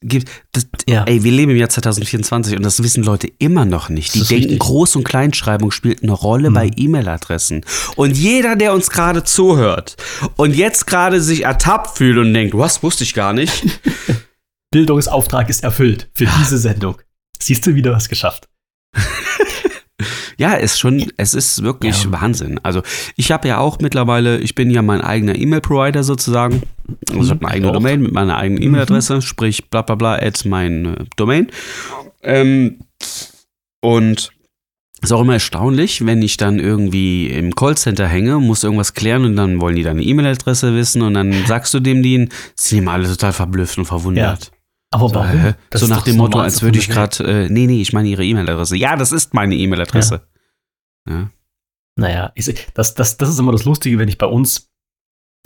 Gibt 0.09 0.29
das, 0.53 0.67
Ja. 0.89 1.05
Ey, 1.05 1.23
wir 1.25 1.33
leben 1.33 1.51
im 1.53 1.57
Jahr 1.59 1.69
2024 1.69 2.57
und 2.57 2.63
das 2.63 2.83
wissen 2.83 3.03
Leute 3.05 3.29
immer 3.39 3.65
noch 3.65 3.89
nicht. 3.89 4.15
Die 4.15 4.21
denken, 4.23 4.51
richtig. 4.51 4.61
Groß- 4.63 4.97
und 4.97 5.05
Kleinschreibung 5.05 5.71
spielt 5.71 6.03
eine 6.03 6.13
Rolle 6.13 6.49
Hm. 6.49 6.55
bei 6.55 6.71
E-Mail-Adressen. 6.77 7.65
Und 7.97 8.17
jeder, 8.17 8.57
der 8.57 8.73
uns 8.73 8.91
gerade 8.91 9.25
zuhört 9.25 9.97
und 10.37 10.55
jetzt 10.55 10.87
gerade 10.87 11.21
sich 11.21 11.45
ertappt 11.45 11.99
fühlt 11.99 12.19
und 12.19 12.33
denkt, 12.35 12.57
was 12.57 12.83
wusste 12.83 13.05
ich 13.05 13.15
gar 13.15 13.33
nicht, 13.33 13.53
Bildungsauftrag 14.71 15.49
ist 15.49 15.63
erfüllt 15.65 16.09
für 16.15 16.27
diese 16.41 16.59
Sendung. 16.59 16.97
Siehst 17.41 17.67
du 17.67 17.75
wieder 17.75 17.93
was 17.93 18.09
geschafft. 18.09 18.49
Ja, 20.39 20.55
ist 20.55 20.79
schon, 20.79 21.07
es 21.17 21.35
ist 21.35 21.63
wirklich 21.63 22.05
Ja. 22.05 22.13
Wahnsinn. 22.13 22.61
Also 22.63 22.83
ich 23.17 23.33
habe 23.33 23.49
ja 23.49 23.59
auch 23.59 23.79
mittlerweile, 23.81 24.39
ich 24.39 24.55
bin 24.55 24.71
ja 24.71 24.83
mein 24.83 25.01
eigener 25.01 25.37
E-Mail-Provider 25.37 26.03
sozusagen. 26.05 26.63
Also 27.11 27.23
ich 27.23 27.31
habe 27.31 27.47
eine 27.47 27.55
eigene. 27.55 27.73
Domain 27.73 28.03
mit 28.03 28.13
meiner 28.13 28.37
eigenen 28.37 28.63
E-Mail-Adresse, 28.63 29.23
sprich 29.23 29.71
bla 29.71 29.83
bla 29.83 29.95
bla 29.95 30.15
at 30.17 30.45
mein 30.45 30.85
äh, 30.85 31.05
Domain. 31.17 31.49
Ähm, 32.23 32.79
und 33.81 34.33
ist 35.03 35.13
auch 35.13 35.21
immer 35.21 35.35
erstaunlich, 35.35 36.05
wenn 36.05 36.23
ich 36.23 36.37
dann 36.37 36.59
irgendwie 36.59 37.29
im 37.29 37.55
Callcenter 37.55 38.09
hänge, 38.09 38.39
muss 38.39 38.65
irgendwas 38.65 38.95
klären 38.95 39.25
und 39.25 39.37
dann 39.37 39.61
wollen 39.61 39.77
die 39.77 39.83
deine 39.83 40.03
E-Mail-Adresse 40.03 40.75
wissen 40.75 41.03
und 41.03 41.15
dann 41.15 41.33
sagst 41.47 41.73
du 41.75 41.81
dem 41.81 42.03
die, 42.03 42.29
sind 42.55 42.79
immer 42.79 42.93
alle 42.93 43.09
total 43.09 43.33
verblüfft 43.33 43.79
und 43.79 43.85
verwundert. 43.85 44.51
Aber 44.97 45.09
So, 45.09 45.15
warum? 45.15 45.41
hä? 45.41 45.55
Das 45.71 45.83
so 45.83 45.87
nach 45.87 46.05
dem 46.05 46.17
Motto, 46.17 46.39
als 46.39 46.63
würde 46.63 46.79
ich 46.79 46.89
gerade, 46.89 47.25
äh, 47.25 47.49
nee, 47.49 47.67
nee, 47.67 47.81
ich 47.81 47.93
meine 47.93 48.09
ihre 48.09 48.25
E-Mail-Adresse. 48.25 48.77
Ja, 48.77 48.97
das 48.97 49.13
ist 49.13 49.35
meine 49.35 49.55
E-Mail-Adresse. 49.55 50.27
Ja. 51.09 51.31
Naja, 51.99 52.33
ich, 52.35 52.67
das, 52.75 52.95
das, 52.95 53.17
das 53.17 53.29
ist 53.29 53.39
immer 53.39 53.53
das 53.53 53.65
Lustige, 53.65 53.99
wenn 53.99 54.09
ich 54.09 54.19
bei 54.19 54.27
uns 54.27 54.71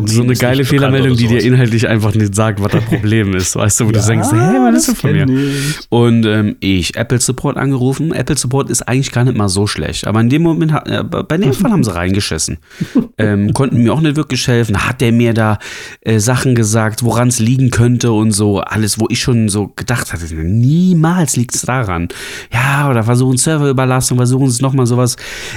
Domain 0.00 0.08
so 0.14 0.22
eine 0.22 0.34
geile 0.34 0.64
Fehlermeldung, 0.64 1.16
die 1.16 1.26
dir 1.26 1.42
inhaltlich 1.42 1.88
einfach 1.88 2.14
nicht 2.14 2.34
sagt, 2.34 2.60
was 2.62 2.72
das 2.72 2.84
Problem 2.84 3.34
ist. 3.34 3.56
Weißt 3.56 3.80
du, 3.80 3.86
wo 3.86 3.90
du 3.90 3.98
Ja, 3.98 4.06
denkst, 4.06 4.28
hä, 4.32 4.36
was 4.36 4.76
ist 4.76 4.88
das 4.88 5.00
von 5.00 5.12
mir? 5.12 5.26
ich. 5.28 5.78
Und 5.88 6.26
ähm, 6.26 6.56
ich 6.60 6.96
Apple 6.96 7.20
Support 7.20 7.56
angerufen. 7.56 8.12
Apple 8.12 8.36
Support 8.36 8.70
ist 8.70 8.82
eigentlich 8.82 9.12
gar 9.12 9.24
nicht 9.24 9.36
mal 9.36 9.48
so 9.48 9.66
schlecht. 9.66 10.06
Aber 10.06 10.20
in 10.20 10.28
dem 10.28 10.42
Moment, 10.42 10.72
äh, 10.86 11.02
bei 11.04 11.36
dem 11.36 11.52
Fall 11.52 11.70
haben 11.72 11.84
sie 11.84 11.94
reingeschissen. 11.94 12.58
ähm, 13.18 13.52
konnten 13.52 13.82
mir 13.82 13.92
auch 13.92 14.00
nicht 14.00 14.16
wirklich 14.16 14.46
helfen. 14.48 14.86
Hat 14.86 15.00
der 15.00 15.12
mir 15.12 15.34
da 15.34 15.58
äh, 16.00 16.18
Sachen 16.18 16.54
gesagt, 16.54 17.02
woran 17.04 17.28
es 17.28 17.38
liegen 17.38 17.70
könnte 17.70 18.12
und 18.12 18.32
so. 18.32 18.60
Alles, 18.60 18.98
wo 19.00 19.06
ich 19.10 19.20
schon 19.20 19.48
so 19.48 19.68
gedacht 19.74 20.12
hatte, 20.12 20.24
niemals 20.34 21.36
liegt 21.36 21.54
es 21.54 21.62
daran. 21.62 22.08
Ja, 22.52 22.90
oder 22.90 23.04
versuchen 23.04 23.36
Serverüberlastung, 23.36 24.16
versuchen 24.18 24.46
es 24.46 24.60
nochmal 24.60 24.86
sowas. 24.86 25.16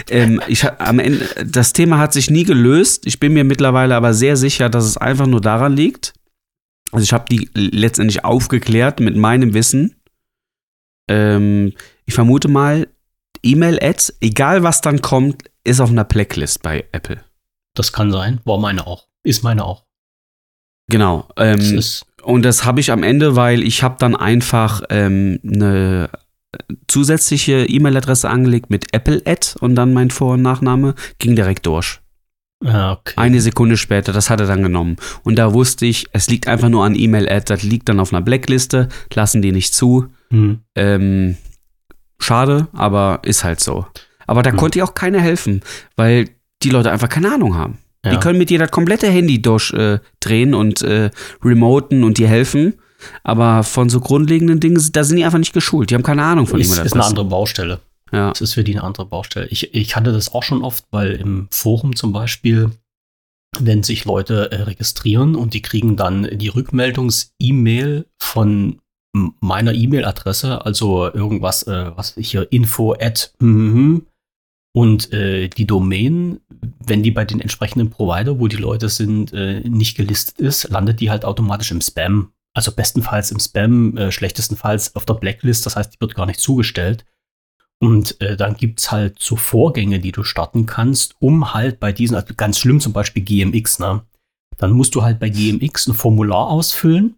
Ähm, 0.10 0.42
ich 0.48 0.66
am 0.80 1.00
Ende, 1.00 1.26
das 1.46 1.74
Thema 1.74 1.98
hat 1.98 2.14
sich 2.14 2.30
nie 2.30 2.44
gelöst. 2.44 3.04
Ich 3.06 3.20
bin 3.20 3.34
mir 3.34 3.44
mittlerweile 3.44 3.96
aber 3.96 4.14
sehr 4.14 4.27
sicher, 4.36 4.70
dass 4.70 4.86
es 4.86 4.98
einfach 4.98 5.28
nur 5.28 5.42
daran 5.42 5.76
liegt. 5.76 6.14
Also 6.92 7.04
ich 7.04 7.14
habe 7.14 7.26
die 7.30 7.50
letztendlich 7.54 8.24
aufgeklärt 8.24 9.00
mit 9.00 9.16
meinem 9.16 9.54
Wissen. 9.54 9.96
Ähm, 11.10 11.74
ich 12.06 12.14
vermute 12.14 12.48
mal, 12.48 12.88
E-Mail-Ads, 13.44 14.18
egal 14.22 14.64
was 14.64 14.82
dann 14.82 15.02
kommt, 15.02 15.44
ist 15.64 15.80
auf 15.80 15.90
einer 15.90 16.04
Blacklist 16.06 16.64
bei 16.64 16.86
Apple. 16.92 17.24
Das 17.76 17.94
kann 17.94 18.12
sein. 18.12 18.40
War 18.46 18.58
meine 18.58 18.88
auch. 18.88 19.08
Ist 19.24 19.44
meine 19.44 19.64
auch. 19.64 19.86
Genau. 20.90 21.28
Das 21.36 21.70
Ähm, 21.70 21.78
ist, 21.78 22.06
und 22.24 22.44
das 22.44 22.66
habe 22.66 22.80
ich 22.80 22.92
am 22.92 23.04
Ende, 23.04 23.36
weil 23.36 23.62
ich 23.64 23.84
habe 23.84 23.98
dann 24.00 24.16
einfach 24.16 24.82
ähm, 24.90 25.40
eine 25.44 26.10
zusätzliche 26.88 27.66
E-Mail-Adresse 27.66 28.30
angelegt 28.30 28.70
mit 28.70 28.94
Apple 28.94 29.22
Ad 29.26 29.56
und 29.60 29.76
dann 29.76 29.94
mein 29.94 30.10
Vor- 30.12 30.34
und 30.34 30.42
Nachname 30.42 30.96
ging 31.20 31.36
direkt 31.36 31.66
durch. 31.66 32.00
Ja, 32.64 32.94
okay. 32.94 33.14
Eine 33.18 33.40
Sekunde 33.42 33.78
später, 33.78 34.12
das 34.14 34.30
hat 34.30 34.40
er 34.40 34.48
dann 34.48 34.64
genommen. 34.64 34.98
Und 35.24 35.38
da 35.38 35.54
wusste 35.54 35.86
ich, 35.86 36.08
es 36.12 36.28
liegt 36.30 36.48
einfach 36.48 36.70
nur 36.70 36.84
an 36.86 36.96
E-Mail-Ad, 36.96 37.46
das 37.54 37.64
liegt 37.64 37.88
dann 37.90 38.00
auf 38.00 38.12
einer 38.14 38.22
Blackliste, 38.22 38.90
lassen 39.14 39.42
die 39.42 39.52
nicht 39.52 39.74
zu. 39.74 40.08
Hm. 40.32 40.60
Ähm, 40.76 41.38
schade, 42.20 42.68
aber 42.74 43.20
ist 43.24 43.44
halt 43.44 43.60
so. 43.60 43.86
Aber 44.26 44.44
da 44.44 44.52
Hm. 44.52 44.58
konnte 44.58 44.80
ihr 44.80 44.84
auch 44.86 44.94
keiner 44.96 45.20
helfen, 45.22 45.62
weil 45.96 46.30
die 46.64 46.70
Leute 46.70 46.92
einfach 46.92 47.10
keine 47.10 47.32
Ahnung 47.34 47.56
haben. 47.56 47.78
Ja. 48.04 48.12
Die 48.12 48.18
können 48.18 48.40
mit 48.40 48.50
dir 48.50 48.60
das 48.60 48.72
komplette 48.72 49.08
Handy 49.08 49.42
durchdrehen 49.42 49.96
äh, 49.96 50.00
drehen 50.20 50.54
und 50.54 50.82
äh, 50.82 51.12
remoten 51.44 52.04
und 52.04 52.18
dir 52.18 52.28
helfen. 52.28 52.76
Aber 53.24 53.64
von 53.64 53.90
so 53.90 54.00
grundlegenden 54.00 54.60
Dingen, 54.60 54.82
da 54.92 55.04
sind 55.04 55.18
die 55.18 55.24
einfach 55.26 55.38
nicht 55.38 55.54
geschult. 55.54 55.92
Die 55.92 55.96
haben 55.96 56.04
keine 56.04 56.24
Ahnung 56.24 56.48
von 56.48 56.60
ist, 56.60 56.68
ist 56.68 56.74
eine 56.74 56.82
E-Mail-Adressen. 56.90 57.10
andere 57.10 57.26
Baustelle. 57.26 57.80
Ja. 58.12 58.30
Das 58.30 58.42
ist 58.42 58.54
für 58.54 58.64
die 58.64 58.74
eine 58.74 58.84
andere 58.84 59.06
Baustelle. 59.06 59.48
Ich, 59.48 59.74
ich 59.74 59.96
hatte 59.96 60.12
das 60.12 60.34
auch 60.34 60.44
schon 60.44 60.64
oft, 60.64 60.86
weil 60.92 61.14
im 61.14 61.48
Forum 61.52 61.96
zum 61.96 62.14
Beispiel, 62.14 62.72
wenn 63.60 63.84
sich 63.84 64.06
Leute 64.06 64.52
äh, 64.52 64.64
registrieren 64.64 65.36
und 65.36 65.54
die 65.54 65.62
kriegen 65.62 65.98
dann 65.98 66.28
die 66.38 66.50
Rückmeldungs-E-Mail 66.50 68.06
von 68.22 68.80
meiner 69.40 69.74
E-Mail-Adresse, 69.74 70.64
also 70.66 71.12
irgendwas, 71.12 71.64
äh, 71.64 71.92
was 71.96 72.16
hier 72.18 72.52
info 72.52 72.94
at 72.94 73.34
und 74.78 75.12
äh, 75.12 75.48
die 75.48 75.66
Domain, 75.66 76.40
wenn 76.86 77.02
die 77.02 77.10
bei 77.10 77.26
den 77.26 77.42
entsprechenden 77.42 77.90
Provider, 77.90 78.40
wo 78.40 78.48
die 78.48 78.58
Leute 78.58 78.90
sind, 78.90 79.34
äh, 79.34 79.62
nicht 79.62 79.98
gelistet 79.98 80.38
ist, 80.40 80.70
landet 80.70 81.00
die 81.00 81.10
halt 81.10 81.26
automatisch 81.26 81.72
im 81.72 81.82
Spam. 81.82 82.32
Also 82.54 82.72
bestenfalls 82.72 83.32
im 83.32 83.40
Spam, 83.40 83.98
äh, 83.98 84.12
schlechtestenfalls 84.12 84.96
auf 84.96 85.06
der 85.06 85.16
Blacklist, 85.16 85.66
das 85.66 85.76
heißt, 85.76 85.96
die 85.96 86.00
wird 86.00 86.14
gar 86.14 86.28
nicht 86.28 86.40
zugestellt. 86.40 87.06
Und 87.80 88.20
äh, 88.22 88.36
dann 88.36 88.58
gibt's 88.58 88.92
halt 88.92 89.18
so 89.20 89.36
Vorgänge, 89.36 90.00
die 90.00 90.12
du 90.12 90.24
starten 90.24 90.66
kannst, 90.66 91.16
um 91.20 91.54
halt 91.54 91.80
bei 91.80 91.92
diesen, 91.92 92.16
also 92.16 92.34
ganz 92.36 92.60
schlimm 92.60 92.80
zum 92.80 92.94
Beispiel 92.94 93.24
GMX, 93.24 93.80
ne? 93.80 94.04
Dann 94.58 94.72
musst 94.72 94.96
du 94.96 95.04
halt 95.04 95.20
bei 95.20 95.30
GMX 95.30 95.88
ein 95.88 95.94
Formular 95.94 96.48
ausfüllen 96.48 97.18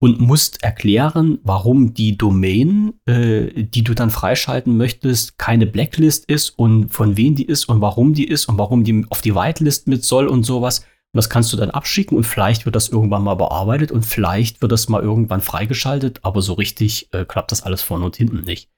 und 0.00 0.20
musst 0.20 0.62
erklären, 0.62 1.40
warum 1.42 1.94
die 1.94 2.16
Domain, 2.16 2.94
äh, 3.06 3.64
die 3.64 3.82
du 3.82 3.94
dann 3.94 4.10
freischalten 4.10 4.76
möchtest, 4.76 5.38
keine 5.38 5.66
Blacklist 5.66 6.24
ist 6.26 6.50
und 6.50 6.90
von 6.90 7.16
wem 7.16 7.34
die 7.34 7.46
ist 7.46 7.68
und 7.68 7.80
warum 7.80 8.14
die 8.14 8.28
ist 8.28 8.46
und 8.48 8.58
warum 8.58 8.84
die 8.84 9.04
auf 9.10 9.22
die 9.22 9.34
Whitelist 9.34 9.88
mit 9.88 10.04
soll 10.04 10.28
und 10.28 10.44
sowas. 10.44 10.80
Und 10.80 11.16
das 11.16 11.30
kannst 11.30 11.52
du 11.52 11.56
dann 11.56 11.70
abschicken 11.70 12.16
und 12.16 12.24
vielleicht 12.24 12.64
wird 12.64 12.76
das 12.76 12.90
irgendwann 12.90 13.24
mal 13.24 13.34
bearbeitet 13.34 13.90
und 13.90 14.06
vielleicht 14.06 14.62
wird 14.62 14.70
das 14.70 14.88
mal 14.88 15.02
irgendwann 15.02 15.40
freigeschaltet, 15.40 16.20
aber 16.22 16.42
so 16.42 16.52
richtig 16.52 17.12
äh, 17.12 17.24
klappt 17.24 17.50
das 17.50 17.62
alles 17.62 17.82
vorne 17.82 18.04
und 18.04 18.14
hinten 18.14 18.42
nicht. 18.42 18.70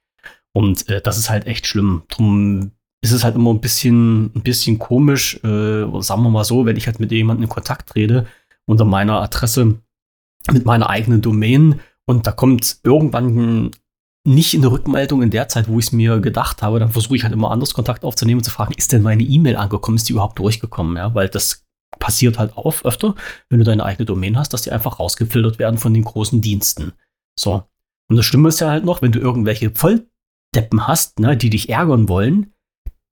Und 0.52 0.88
äh, 0.88 1.00
das 1.00 1.18
ist 1.18 1.30
halt 1.30 1.46
echt 1.46 1.66
schlimm. 1.66 2.02
Drum 2.08 2.72
ist 3.02 3.12
es 3.12 3.24
halt 3.24 3.36
immer 3.36 3.50
ein 3.50 3.60
bisschen, 3.60 4.26
ein 4.34 4.42
bisschen 4.42 4.78
komisch, 4.78 5.36
äh, 5.42 6.00
sagen 6.00 6.22
wir 6.22 6.30
mal 6.30 6.44
so, 6.44 6.66
wenn 6.66 6.76
ich 6.76 6.86
halt 6.86 7.00
mit 7.00 7.12
jemandem 7.12 7.44
in 7.44 7.48
Kontakt 7.48 7.90
trete 7.90 8.26
unter 8.66 8.84
meiner 8.84 9.20
Adresse 9.20 9.80
mit 10.50 10.64
meiner 10.64 10.88
eigenen 10.88 11.22
Domain 11.22 11.80
und 12.06 12.26
da 12.26 12.32
kommt 12.32 12.78
irgendwann 12.82 13.70
nicht 14.26 14.54
eine 14.54 14.70
Rückmeldung 14.70 15.22
in 15.22 15.30
der 15.30 15.48
Zeit, 15.48 15.68
wo 15.68 15.78
ich 15.78 15.86
es 15.86 15.92
mir 15.92 16.20
gedacht 16.20 16.62
habe, 16.62 16.78
dann 16.78 16.90
versuche 16.90 17.16
ich 17.16 17.22
halt 17.22 17.32
immer 17.32 17.50
anders 17.50 17.74
Kontakt 17.74 18.04
aufzunehmen 18.04 18.40
und 18.40 18.44
zu 18.44 18.50
fragen, 18.50 18.74
ist 18.76 18.92
denn 18.92 19.02
meine 19.02 19.22
E-Mail 19.22 19.56
angekommen, 19.56 19.96
ist 19.96 20.08
die 20.08 20.12
überhaupt 20.12 20.38
durchgekommen, 20.38 20.96
ja, 20.96 21.14
weil 21.14 21.28
das 21.28 21.64
passiert 21.98 22.38
halt 22.38 22.56
auf 22.56 22.84
öfter, 22.84 23.14
wenn 23.48 23.58
du 23.58 23.64
deine 23.64 23.84
eigene 23.84 24.06
Domain 24.06 24.36
hast, 24.36 24.52
dass 24.52 24.62
die 24.62 24.72
einfach 24.72 24.98
rausgefiltert 25.00 25.58
werden 25.58 25.78
von 25.78 25.94
den 25.94 26.04
großen 26.04 26.40
Diensten. 26.40 26.92
So. 27.38 27.64
Und 28.08 28.16
das 28.16 28.26
Schlimme 28.26 28.48
ist 28.48 28.60
ja 28.60 28.70
halt 28.70 28.84
noch, 28.84 29.02
wenn 29.02 29.12
du 29.12 29.20
irgendwelche 29.20 29.70
Volldeppen 30.52 30.86
hast, 30.86 31.20
ne, 31.20 31.36
die 31.36 31.50
dich 31.50 31.68
ärgern 31.68 32.08
wollen, 32.08 32.52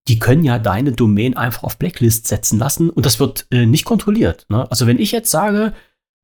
die 0.09 0.19
können 0.19 0.45
ja 0.45 0.59
deine 0.59 0.93
Domain 0.93 1.37
einfach 1.37 1.65
auf 1.65 1.79
Blacklist 1.79 2.27
setzen 2.27 2.59
lassen 2.59 2.91
und 2.91 3.05
das 3.05 3.21
wird 3.21 3.47
äh, 3.51 3.67
nicht 3.67 3.85
kontrolliert. 3.85 4.47
Ne? 4.49 4.71
Also 4.71 4.87
wenn 4.87 4.99
ich 4.99 5.13
jetzt 5.13 5.31
sage, 5.31 5.75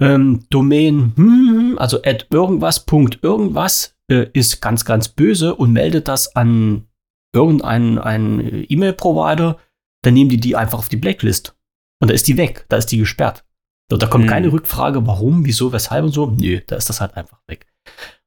ähm, 0.01 0.47
Domain, 0.51 1.13
hm, 1.17 1.77
also 1.79 2.03
at 2.03 2.27
irgendwas, 2.31 2.85
Punkt 2.85 3.23
irgendwas, 3.23 3.95
äh, 4.11 4.27
ist 4.33 4.61
ganz, 4.61 4.85
ganz 4.85 5.09
böse 5.09 5.55
und 5.55 5.73
meldet 5.73 6.09
das 6.09 6.35
an 6.35 6.87
irgendeinen 7.35 7.99
einen 7.99 8.65
E-Mail-Provider, 8.69 9.59
dann 10.03 10.15
nehmen 10.15 10.31
die 10.31 10.41
die 10.41 10.57
einfach 10.57 10.79
auf 10.79 10.89
die 10.89 10.97
Blacklist. 10.97 11.57
Und 12.01 12.11
da 12.11 12.15
ist 12.15 12.27
die 12.27 12.37
weg, 12.37 12.67
da 12.69 12.77
ist 12.77 12.87
die 12.87 12.99
gesperrt. 12.99 13.45
Und 13.93 14.03
da 14.03 14.07
kommt 14.07 14.25
Hm. 14.25 14.31
keine 14.31 14.53
Rückfrage, 14.53 15.07
warum, 15.07 15.45
wieso, 15.45 15.73
weshalb 15.73 16.05
und 16.05 16.13
so. 16.13 16.27
Nö, 16.27 16.61
da 16.67 16.77
ist 16.77 16.89
das 16.89 17.01
halt 17.01 17.17
einfach 17.17 17.41
weg. 17.47 17.67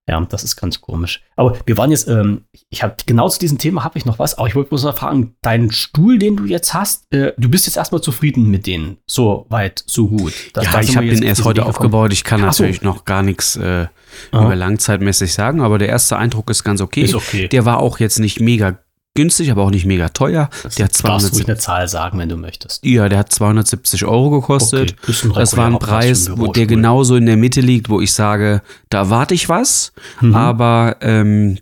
Ja, 0.10 0.22
das 0.22 0.43
ist 0.46 0.56
ganz 0.56 0.80
komisch. 0.80 1.22
Aber 1.36 1.58
wir 1.65 1.78
waren 1.78 1.91
jetzt, 1.91 2.08
ähm, 2.08 2.46
ich 2.70 2.82
habe 2.82 2.96
genau 3.06 3.28
zu 3.28 3.39
diesem 3.39 3.58
Thema 3.58 3.84
habe 3.84 3.98
ich 3.98 4.06
noch 4.06 4.20
was, 4.20 4.38
aber 4.38 4.48
ich 4.48 4.56
wollte 4.56 4.70
bloß 4.70 4.84
noch 4.84 4.98
fragen, 4.98 5.36
deinen 5.41 5.70
Stuhl, 5.72 6.17
den 6.17 6.38
du 6.38 6.46
jetzt 6.46 6.74
hast, 6.74 7.12
äh, 7.13 7.34
du 7.38 7.50
bist 7.50 7.65
jetzt 7.65 7.76
erstmal 7.76 8.02
zufrieden 8.02 8.50
mit 8.50 8.67
denen. 8.67 8.98
So 9.06 9.46
weit, 9.50 9.84
so 9.86 10.08
gut. 10.08 10.34
Das- 10.54 10.63
ja, 10.65 10.80
ich 10.82 10.96
habe 10.96 11.08
den 11.08 11.24
erst 11.24 11.43
heute 11.43 11.62
Weg 11.62 11.67
aufgebaut. 11.67 12.13
Ich 12.13 12.24
kann 12.24 12.41
Ach 12.46 12.54
so. 12.54 12.63
natürlich 12.63 12.82
noch 12.84 13.04
gar 13.04 13.22
nichts 13.22 13.58
äh, 13.58 13.88
über 14.32 14.56
langzeitmäßig 14.56 15.34
sagen, 15.34 15.60
aber 15.62 15.78
der 15.78 15.89
erste 15.89 16.17
Eindruck 16.17 16.50
ist 16.50 16.63
ganz 16.63 16.80
okay. 16.80 17.02
Ist 17.02 17.13
okay. 17.13 17.48
Der 17.50 17.65
war 17.65 17.80
auch 17.80 18.00
jetzt 18.00 18.20
nicht 18.20 18.39
mega 18.39 18.80
günstig, 19.17 19.51
aber 19.51 19.63
auch 19.63 19.69
nicht 19.71 19.86
mega 19.86 20.08
teuer. 20.08 20.49
Der 20.77 20.86
hat 20.86 20.97
Du 20.97 21.03
darfst 21.03 21.27
200, 21.27 21.34
ruhig 21.34 21.47
eine 21.49 21.58
Zahl 21.58 21.88
sagen, 21.89 22.17
wenn 22.19 22.30
du 22.30 22.38
möchtest. 22.38 22.86
ja, 22.86 23.10
der 23.10 23.19
hat 23.19 23.34
270 23.34 24.06
Euro 24.06 24.30
gekostet. 24.30 24.95
Okay, 25.03 25.30
Das 25.36 25.58
war 25.58 25.67
ein 25.67 25.77
Preis, 25.80 26.32
wo 26.38 26.51
der 26.53 26.65
genauso 26.67 27.17
in 27.17 27.25
der 27.25 27.36
Mitte 27.36 27.60
liegt, 27.60 27.89
wo 27.89 27.99
ich 27.99 28.13
sage, 28.13 28.62
da 28.89 28.99
erwarte 28.99 29.34
ich 29.34 29.49
was, 29.49 29.91
Mhm. 30.21 30.34
aber 30.36 30.95
ähm, 31.01 31.58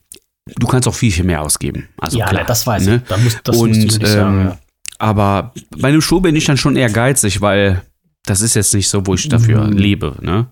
du 0.58 0.68
kannst 0.68 0.88
auch 0.88 0.94
viel, 0.94 1.12
viel 1.12 1.24
mehr 1.24 1.42
ausgeben. 1.42 1.88
Also 1.98 2.20
ja, 2.20 2.28
klar, 2.28 2.44
das 2.46 2.68
weiß 2.68 2.86
ne? 2.86 2.98
ich. 2.98 3.10
Da 3.10 3.18
muss, 3.18 3.38
das 3.44 3.58
Und, 3.58 3.70
musst 3.70 3.82
du 3.82 3.86
nicht 4.00 4.08
sagen. 4.08 4.40
ähm, 4.42 4.46
Ja. 4.48 4.58
Aber 5.00 5.52
bei 5.78 5.90
einem 5.90 6.02
Schuh 6.02 6.22
bin 6.22 6.36
ich 6.36 6.46
dann 6.46 6.58
schon 6.58 6.76
eher 6.78 6.90
geizig, 6.90 7.42
weil 7.42 7.82
das 8.26 8.42
ist 8.42 8.54
jetzt 8.56 8.74
nicht 8.74 8.88
so, 8.88 9.06
wo 9.06 9.14
ich 9.16 9.28
dafür 9.28 9.66
Mhm. 9.68 9.74
lebe. 9.74 10.16
Ne? 10.22 10.48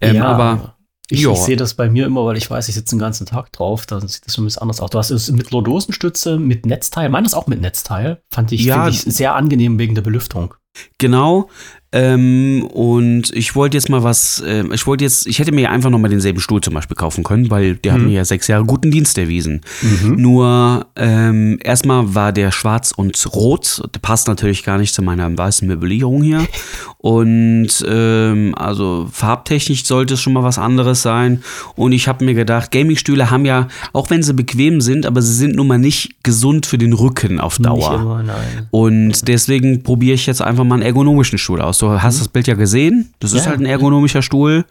Ähm, 0.00 0.16
ja, 0.16 0.24
aber 0.24 0.74
ich, 1.10 1.24
ich 1.24 1.38
sehe 1.38 1.56
das 1.56 1.74
bei 1.74 1.88
mir 1.88 2.06
immer, 2.06 2.24
weil 2.26 2.36
ich 2.36 2.50
weiß, 2.50 2.68
ich 2.68 2.74
sitze 2.74 2.94
den 2.94 3.00
ganzen 3.00 3.26
Tag 3.26 3.50
drauf. 3.52 3.86
Da 3.86 4.00
sieht 4.00 4.26
das 4.26 4.34
schon 4.34 4.44
ein 4.44 4.46
bisschen 4.46 4.62
anders 4.62 4.80
aus. 4.80 4.90
Du 4.90 4.98
hast 4.98 5.10
es 5.10 5.30
mit 5.30 5.50
Lordosenstütze, 5.50 6.38
mit 6.38 6.66
Netzteil. 6.66 7.08
Meines 7.08 7.34
auch 7.34 7.46
mit 7.46 7.60
Netzteil. 7.60 8.22
Fand 8.30 8.52
ich, 8.52 8.64
Ja. 8.64 8.88
ich 8.88 9.00
sehr 9.00 9.34
angenehm 9.34 9.78
wegen 9.78 9.94
der 9.94 10.02
Belüftung. 10.02 10.54
Genau. 10.98 11.48
Ähm, 11.90 12.64
und 12.72 13.30
ich 13.34 13.54
wollte 13.56 13.76
jetzt 13.78 13.88
mal 13.88 14.02
was, 14.02 14.42
ähm, 14.46 14.72
ich 14.74 14.86
wollte 14.86 15.04
jetzt, 15.04 15.26
ich 15.26 15.38
hätte 15.38 15.52
mir 15.52 15.62
ja 15.62 15.70
einfach 15.70 15.88
nochmal 15.88 16.10
denselben 16.10 16.38
Stuhl 16.40 16.60
zum 16.60 16.74
Beispiel 16.74 16.96
kaufen 16.96 17.24
können, 17.24 17.50
weil 17.50 17.76
der 17.76 17.94
hat 17.94 18.00
Mhm. 18.00 18.08
mir 18.08 18.12
ja 18.14 18.24
sechs 18.26 18.46
Jahre 18.46 18.64
guten 18.66 18.90
Dienst 18.90 19.16
erwiesen. 19.16 19.62
Nur 20.04 20.86
ähm, 20.96 21.58
erstmal 21.62 22.14
war 22.14 22.32
der 22.32 22.50
schwarz 22.52 22.92
und 22.94 23.26
rot, 23.34 23.82
der 23.94 24.00
passt 24.00 24.28
natürlich 24.28 24.64
gar 24.64 24.76
nicht 24.76 24.92
zu 24.94 25.00
meiner 25.02 25.36
weißen 25.36 25.66
Möblierung 25.66 26.22
hier. 26.22 26.46
Und 27.00 27.68
ähm, 27.88 28.54
also 28.56 29.08
farbtechnisch 29.12 29.84
sollte 29.84 30.14
es 30.14 30.20
schon 30.20 30.32
mal 30.32 30.42
was 30.42 30.58
anderes 30.58 31.00
sein. 31.02 31.42
Und 31.76 31.92
ich 31.92 32.08
habe 32.08 32.24
mir 32.24 32.34
gedacht, 32.34 32.72
Gamingstühle 32.72 33.30
haben 33.30 33.44
ja, 33.44 33.68
auch 33.92 34.10
wenn 34.10 34.24
sie 34.24 34.34
bequem 34.34 34.80
sind, 34.80 35.06
aber 35.06 35.22
sie 35.22 35.32
sind 35.32 35.54
nun 35.54 35.68
mal 35.68 35.78
nicht 35.78 36.16
gesund 36.24 36.66
für 36.66 36.76
den 36.76 36.92
Rücken 36.92 37.38
auf 37.38 37.58
Dauer. 37.58 37.94
Immer. 37.94 38.24
Und 38.72 39.28
deswegen 39.28 39.84
probiere 39.84 40.16
ich 40.16 40.26
jetzt 40.26 40.42
einfach 40.42 40.64
mal 40.64 40.74
einen 40.74 40.82
ergonomischen 40.82 41.38
Stuhl 41.38 41.60
aus. 41.62 41.77
Du 41.78 41.90
hast 42.02 42.20
das 42.20 42.28
Bild 42.28 42.46
ja 42.46 42.54
gesehen. 42.54 43.12
Das 43.20 43.32
ist 43.32 43.44
Ja. 43.44 43.50
halt 43.50 43.60
ein 43.60 43.66
ergonomischer 43.66 44.22
Stuhl. 44.22 44.64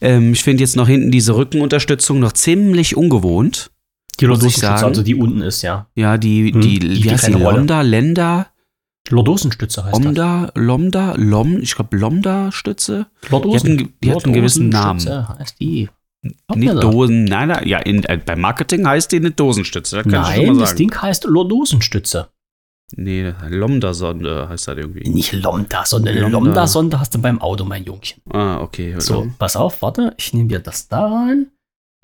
Ähm, 0.00 0.32
ich 0.32 0.42
finde 0.42 0.62
jetzt 0.62 0.76
noch 0.76 0.86
hinten 0.88 1.10
diese 1.10 1.36
Rückenunterstützung 1.36 2.20
noch 2.20 2.32
ziemlich 2.32 2.96
ungewohnt. 2.96 3.70
Die 4.20 4.26
Lordosenstütze, 4.26 4.84
also 4.86 5.02
die 5.02 5.14
unten 5.14 5.40
ist, 5.40 5.62
ja. 5.62 5.86
Ja, 5.94 6.18
die, 6.18 6.52
Hm, 6.52 6.60
die, 6.60 6.78
die 6.78 7.04
wie 7.04 7.10
heißt 7.10 7.28
die? 7.28 7.32
Lomda, 7.32 7.80
Länder, 7.80 8.48
Lordosenstütze 9.08 9.84
heißt 9.84 9.94
Omda, 9.96 10.52
Lomda, 10.54 11.14
Lom, 11.16 11.58
ich 11.60 11.74
glaube 11.74 11.96
Lomda-Stütze. 11.96 13.06
das. 13.22 13.30
Lordosen, 13.30 13.76
Die 13.78 13.84
hatten- 13.84 13.94
die 14.04 14.10
hatten 14.10 14.24
einen 14.26 14.32
gewissen 14.34 14.68
Namen. 14.68 15.00
Heißt 15.38 15.60
die. 15.60 15.88
Nicht 16.54 16.72
das? 16.72 16.80
Dosen, 16.80 17.24
nein, 17.24 17.48
nein, 17.48 17.66
ja, 17.66 17.78
in, 17.78 18.04
äh, 18.04 18.16
beim 18.24 18.40
Marketing 18.40 18.86
heißt 18.86 19.10
die 19.10 19.16
eine 19.16 19.32
Dosenstütze. 19.32 19.96
Das 19.96 20.04
kann 20.12 20.22
ich 20.30 20.36
schon 20.36 20.46
Nein, 20.46 20.58
das. 20.58 20.74
Ding 20.76 20.94
heißt 20.94 21.24
Lordosenstütze. 21.24 22.28
Nee, 22.96 23.34
Lomda-Sonde 23.48 24.48
heißt 24.48 24.68
das 24.68 24.76
irgendwie. 24.76 25.08
Nicht 25.08 25.32
Lambda, 25.32 25.84
sondern. 25.84 26.16
Lambda-Sonde 26.30 26.98
hast 27.00 27.14
du 27.14 27.20
beim 27.20 27.40
Auto, 27.40 27.64
mein 27.64 27.84
Jungchen. 27.84 28.22
Ah, 28.30 28.60
okay. 28.60 28.94
So, 28.98 29.28
pass 29.38 29.56
auf, 29.56 29.82
warte, 29.82 30.14
ich 30.18 30.32
nehme 30.34 30.48
dir 30.48 30.58
das 30.60 30.88
da 30.88 31.06
rein 31.06 31.46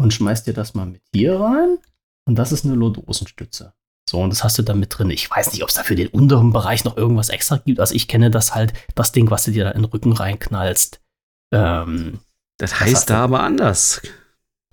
und 0.01 0.13
schmeiß 0.15 0.45
dir 0.45 0.55
das 0.55 0.75
mal 0.75 0.87
mit 0.87 1.03
hier 1.15 1.39
rein. 1.41 1.79
Und 2.27 2.37
das 2.37 2.53
ist 2.53 2.65
eine 2.65 2.75
Lordosenstütze. 2.75 3.73
So, 4.09 4.21
und 4.21 4.31
das 4.31 4.43
hast 4.45 4.57
du 4.59 4.63
da 4.63 4.73
mit 4.75 4.97
drin. 4.99 5.11
Ich 5.11 5.31
weiß 5.31 5.53
nicht, 5.53 5.63
ob 5.63 5.69
es 5.69 5.75
da 5.75 5.83
für 5.83 5.95
den 5.95 6.09
unteren 6.09 6.53
Bereich 6.53 6.85
noch 6.85 6.97
irgendwas 6.97 7.29
extra 7.29 7.57
gibt. 7.59 7.79
Also 7.81 7.95
ich 7.95 8.09
kenne 8.09 8.31
das 8.31 8.55
halt, 8.55 8.73
das 8.95 9.13
Ding, 9.13 9.31
was 9.31 9.45
du 9.45 9.51
dir 9.51 9.65
da 9.65 9.71
in 9.73 9.83
den 9.83 9.91
Rücken 9.91 10.13
reinknallst. 10.13 11.01
Ähm, 11.53 12.19
Das 12.59 12.81
heißt 12.81 13.11
da 13.11 13.25
aber 13.25 13.43
anders. 13.43 14.01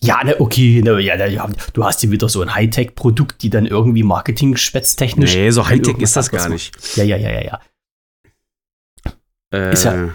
Ja, 0.02 0.24
ne, 0.24 0.39
okay, 0.39 0.82
ne, 0.84 1.00
ja, 1.02 1.16
ne, 1.18 1.54
du 1.74 1.84
hast 1.84 2.02
hier 2.02 2.12
wieder 2.12 2.30
so 2.30 2.41
ein 2.41 2.54
Hightech-Produkt, 2.54 3.41
die 3.41 3.50
dann 3.50 3.66
irgendwie 3.66 4.04
marketing-spätztechnisch. 4.04 5.36
Nee, 5.36 5.50
so 5.52 5.66
Hightech 5.68 5.88
irgendwas 5.88 6.10
ist 6.10 6.16
das 6.18 6.30
gar 6.32 6.50
nicht. 6.50 6.76
Ja, 6.98 7.04
ja, 7.04 7.18
ja, 7.18 7.32
ja, 7.32 7.41
ja. 7.43 7.62
Äh, 9.54 9.74
Ist 9.74 9.84
ja- 9.86 10.10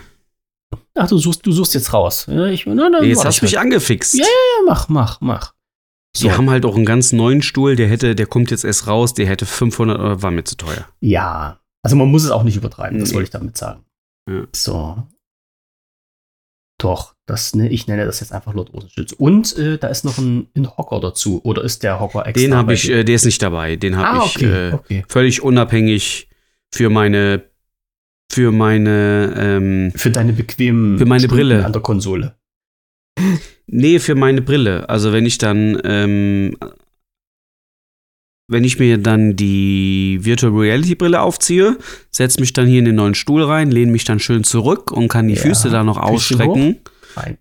Ach, 0.94 1.08
du 1.08 1.18
suchst, 1.18 1.44
du 1.46 1.52
suchst 1.52 1.74
jetzt 1.74 1.92
raus. 1.92 2.28
Ich, 2.28 2.66
na, 2.66 2.88
na, 2.90 3.02
jetzt 3.02 3.24
hast 3.24 3.40
du 3.40 3.46
ich 3.46 3.52
mich 3.52 3.56
halt. 3.56 3.64
angefixt. 3.66 4.14
Ja, 4.14 4.20
Ja, 4.24 4.64
mach, 4.66 4.88
mach, 4.88 5.20
mach. 5.20 5.54
Die 6.16 6.30
haben 6.32 6.50
halt 6.50 6.64
auch 6.66 6.74
einen 6.74 6.84
ganz 6.84 7.12
neuen 7.12 7.40
Stuhl, 7.40 7.76
der 7.76 7.88
hätte, 7.88 8.14
der 8.16 8.26
kommt 8.26 8.50
jetzt 8.50 8.64
erst 8.64 8.86
raus, 8.88 9.14
der 9.14 9.26
hätte 9.26 9.46
500 9.46 9.98
Euro, 9.98 10.22
war 10.22 10.30
mir 10.32 10.42
zu 10.44 10.56
teuer. 10.56 10.86
Ja, 11.00 11.60
also 11.82 11.94
man 11.96 12.08
muss 12.08 12.24
es 12.24 12.30
auch 12.32 12.42
nicht 12.42 12.56
übertreiben, 12.56 12.98
das 12.98 13.14
wollte 13.14 13.24
ich 13.24 13.30
damit 13.30 13.56
sagen. 13.56 13.84
Ja. 14.28 14.42
So. 14.54 15.02
Doch, 16.80 17.14
das, 17.26 17.54
ne, 17.54 17.68
ich 17.68 17.86
nenne 17.88 18.06
das 18.06 18.20
jetzt 18.20 18.32
einfach 18.32 18.54
Lordosenstütze. 18.54 19.14
Und 19.16 19.56
äh, 19.58 19.76
da 19.76 19.88
ist 19.88 20.02
noch 20.02 20.16
ein, 20.16 20.48
ein 20.56 20.66
Hocker 20.78 20.98
dazu. 20.98 21.42
Oder 21.44 21.62
ist 21.62 21.82
der 21.82 22.00
Hocker 22.00 22.26
extra? 22.26 22.42
Den 22.42 22.54
habe 22.54 22.72
ich, 22.72 22.88
äh, 22.88 23.04
der 23.04 23.16
ist 23.16 23.26
nicht 23.26 23.42
dabei. 23.42 23.76
Den 23.76 23.98
habe 23.98 24.20
ah, 24.20 24.24
ich 24.24 24.36
okay, 24.36 24.68
äh, 24.68 24.72
okay. 24.72 25.04
völlig 25.06 25.42
unabhängig 25.42 26.28
für 26.72 26.88
meine, 26.88 27.42
für 28.32 28.50
meine, 28.50 29.34
ähm, 29.36 29.92
Für 29.94 30.10
deine 30.10 30.32
bequemen 30.32 30.96
Für 30.96 31.04
meine 31.04 31.20
Stunden 31.20 31.36
Brille. 31.36 31.66
an 31.66 31.72
der 31.74 31.82
Konsole. 31.82 32.36
nee, 33.66 33.98
für 33.98 34.14
meine 34.14 34.40
Brille. 34.40 34.88
Also 34.88 35.12
wenn 35.12 35.26
ich 35.26 35.36
dann, 35.36 35.78
ähm, 35.84 36.56
wenn 38.50 38.64
ich 38.64 38.78
mir 38.78 38.98
dann 38.98 39.36
die 39.36 40.18
Virtual 40.22 40.52
Reality 40.52 40.94
Brille 40.94 41.20
aufziehe, 41.22 41.76
setze 42.10 42.40
mich 42.40 42.52
dann 42.52 42.66
hier 42.66 42.80
in 42.80 42.84
den 42.84 42.96
neuen 42.96 43.14
Stuhl 43.14 43.42
rein, 43.44 43.70
lehne 43.70 43.92
mich 43.92 44.04
dann 44.04 44.18
schön 44.18 44.44
zurück 44.44 44.90
und 44.90 45.08
kann 45.08 45.28
die 45.28 45.34
Ja, 45.34 45.40
Füße 45.42 45.70
da 45.70 45.84
noch 45.84 45.96
ausstrecken. 45.98 46.76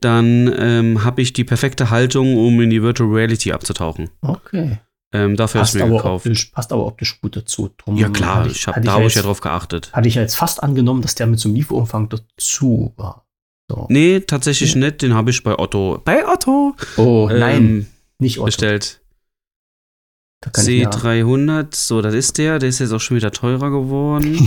Dann 0.02 0.52
ähm, 0.58 1.04
habe 1.04 1.22
ich 1.22 1.34
die 1.34 1.44
perfekte 1.44 1.90
Haltung, 1.90 2.36
um 2.38 2.60
in 2.62 2.70
die 2.70 2.82
Virtual 2.82 3.10
Reality 3.12 3.52
abzutauchen. 3.52 4.10
Okay. 4.22 4.80
Ähm, 5.12 5.36
dafür 5.36 5.62
Passt 5.62 5.74
ist 5.76 5.80
mir 5.82 5.88
aber, 5.88 5.98
gekauft. 5.98 6.26
optisch, 6.28 6.46
passt 6.46 6.72
aber 6.72 6.86
optisch 6.86 7.20
gut 7.22 7.36
dazu. 7.36 7.70
Drum 7.78 7.96
Ja 7.98 8.10
klar, 8.10 8.36
hatte 8.42 8.50
ich 8.52 8.68
hab, 8.68 8.82
da 8.84 8.92
habe 8.94 9.06
ich 9.06 9.16
ja 9.16 9.24
drauf 9.24 9.42
geachtet. 9.42 9.92
Hatte 9.94 10.08
ich 10.08 10.16
ja 10.16 10.22
jetzt 10.22 10.36
fast 10.36 10.62
angenommen, 10.62 11.02
dass 11.02 11.16
der 11.16 11.26
mit 11.28 11.40
so 11.40 11.50
einem 11.50 11.56
Lieferumfang 11.56 12.10
dazu 12.10 12.94
war. 12.98 13.26
So. 13.72 13.88
Nee, 13.90 14.20
tatsächlich 14.22 14.76
nicht. 14.76 15.02
Den 15.02 15.14
habe 15.16 15.30
ich 15.32 15.42
bei 15.44 15.58
Otto. 15.58 16.00
Bei 16.04 16.28
Otto 16.28 16.76
Oh, 16.98 17.28
ähm, 17.32 17.40
nein, 17.40 17.88
nicht 18.20 18.38
Otto. 18.38 18.46
bestellt. 18.46 18.96
Da 18.98 18.98
kann 18.98 18.98
ich 18.98 18.98
mir- 18.98 20.29
C300, 20.46 21.76
so, 21.76 22.02
das 22.02 22.14
ist 22.14 22.38
der. 22.38 22.60
Der 22.60 22.70
ist 22.70 22.80
jetzt 22.80 22.92
auch 22.92 23.00
schon 23.02 23.18
wieder 23.18 23.32
teurer 23.32 23.70
geworden. 23.72 24.38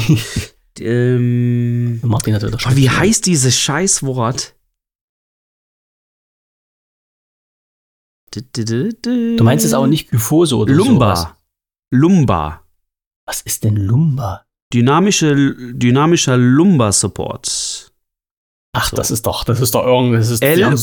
ähm, 0.81 2.01
Martin 2.03 2.35
hat 2.35 2.43
wieder 2.43 2.59
wie 2.77 2.89
heißt 2.89 3.27
dieses 3.27 3.59
Scheißwort? 3.59 4.55
Du 8.35 9.45
meinst 9.45 9.67
es 9.67 9.75
aber 9.75 9.87
nicht 9.87 10.09
Kyphose 10.09 10.57
oder 10.57 10.75
sowas. 10.75 10.89
Lumba. 10.89 11.37
Lumba. 11.93 12.63
Was 13.27 13.43
ist 13.43 13.63
denn 13.65 13.77
Lumba? 13.77 14.47
Dynamische, 14.73 15.55
dynamischer 15.75 16.39
Lumba-Support. 16.39 17.93
Ach, 18.75 18.89
So. 18.89 18.97
das 18.97 19.11
ist 19.11 19.27
doch, 19.27 19.45
das 19.45 19.61
ist 19.61 19.75
doch 19.75 19.85
irgendwas. 19.85 20.41
L-U-M-B-A-R. 20.41 20.79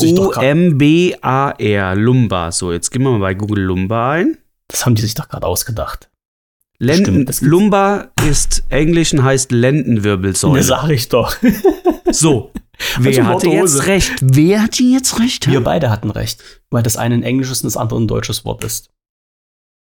Lumba. 1.95 2.51
So, 2.51 2.71
jetzt 2.71 2.91
gehen 2.91 3.01
wir 3.01 3.09
mal 3.09 3.19
bei 3.19 3.33
Google 3.33 3.63
Lumba 3.63 4.11
ein. 4.11 4.37
Das 4.69 4.85
haben 4.85 4.95
die 4.95 5.01
sich 5.01 5.13
doch 5.15 5.27
gerade 5.27 5.45
ausgedacht. 5.45 6.09
Lenden, 6.81 7.03
Stimmt, 7.03 7.29
das 7.29 7.39
gibt's- 7.41 7.51
Lumba 7.51 8.07
ist 8.29 8.63
Englisch 8.69 9.11
und 9.13 9.23
heißt 9.23 9.51
Lendenwirbelsäule. 9.51 10.59
Das 10.59 10.67
sag 10.67 10.89
ich 10.89 11.09
doch. 11.09 11.35
So, 12.11 12.51
wer 12.97 13.11
Also 13.19 13.25
hatte 13.25 13.47
jetzt 13.49 13.85
recht? 13.85 14.13
Wer 14.21 14.63
hatte 14.63 14.81
jetzt 14.81 15.19
recht? 15.19 15.45
Wir 15.47 15.61
beide 15.63 15.91
hatten 15.91 16.09
recht, 16.09 16.41
weil 16.71 16.81
das 16.81 16.97
eine 16.97 17.13
ein 17.13 17.21
englisches 17.21 17.61
und 17.61 17.67
das 17.67 17.77
andere 17.77 17.99
ein 17.99 18.07
deutsches 18.07 18.45
Wort 18.45 18.63
ist. 18.63 18.89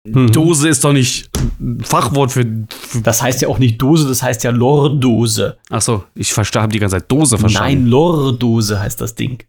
Mhm. 0.07 0.31
Dose 0.31 0.67
ist 0.67 0.83
doch 0.83 0.93
nicht 0.93 1.29
ein 1.59 1.83
Fachwort 1.83 2.31
für. 2.31 2.43
für 2.69 3.01
Das 3.01 3.21
heißt 3.21 3.41
ja 3.43 3.49
auch 3.49 3.59
nicht 3.59 3.79
Dose, 3.79 4.07
das 4.07 4.23
heißt 4.23 4.43
ja 4.45 4.49
Lordose. 4.51 5.57
Achso, 5.69 6.05
ich 6.15 6.33
verstehe, 6.33 6.61
habe 6.63 6.71
die 6.73 6.79
ganze 6.79 6.95
Zeit 6.97 7.11
Dose 7.11 7.37
verstanden. 7.37 7.81
Nein, 7.83 7.87
Lordose 7.87 8.79
heißt 8.79 8.99
das 8.99 9.13
Ding. 9.13 9.43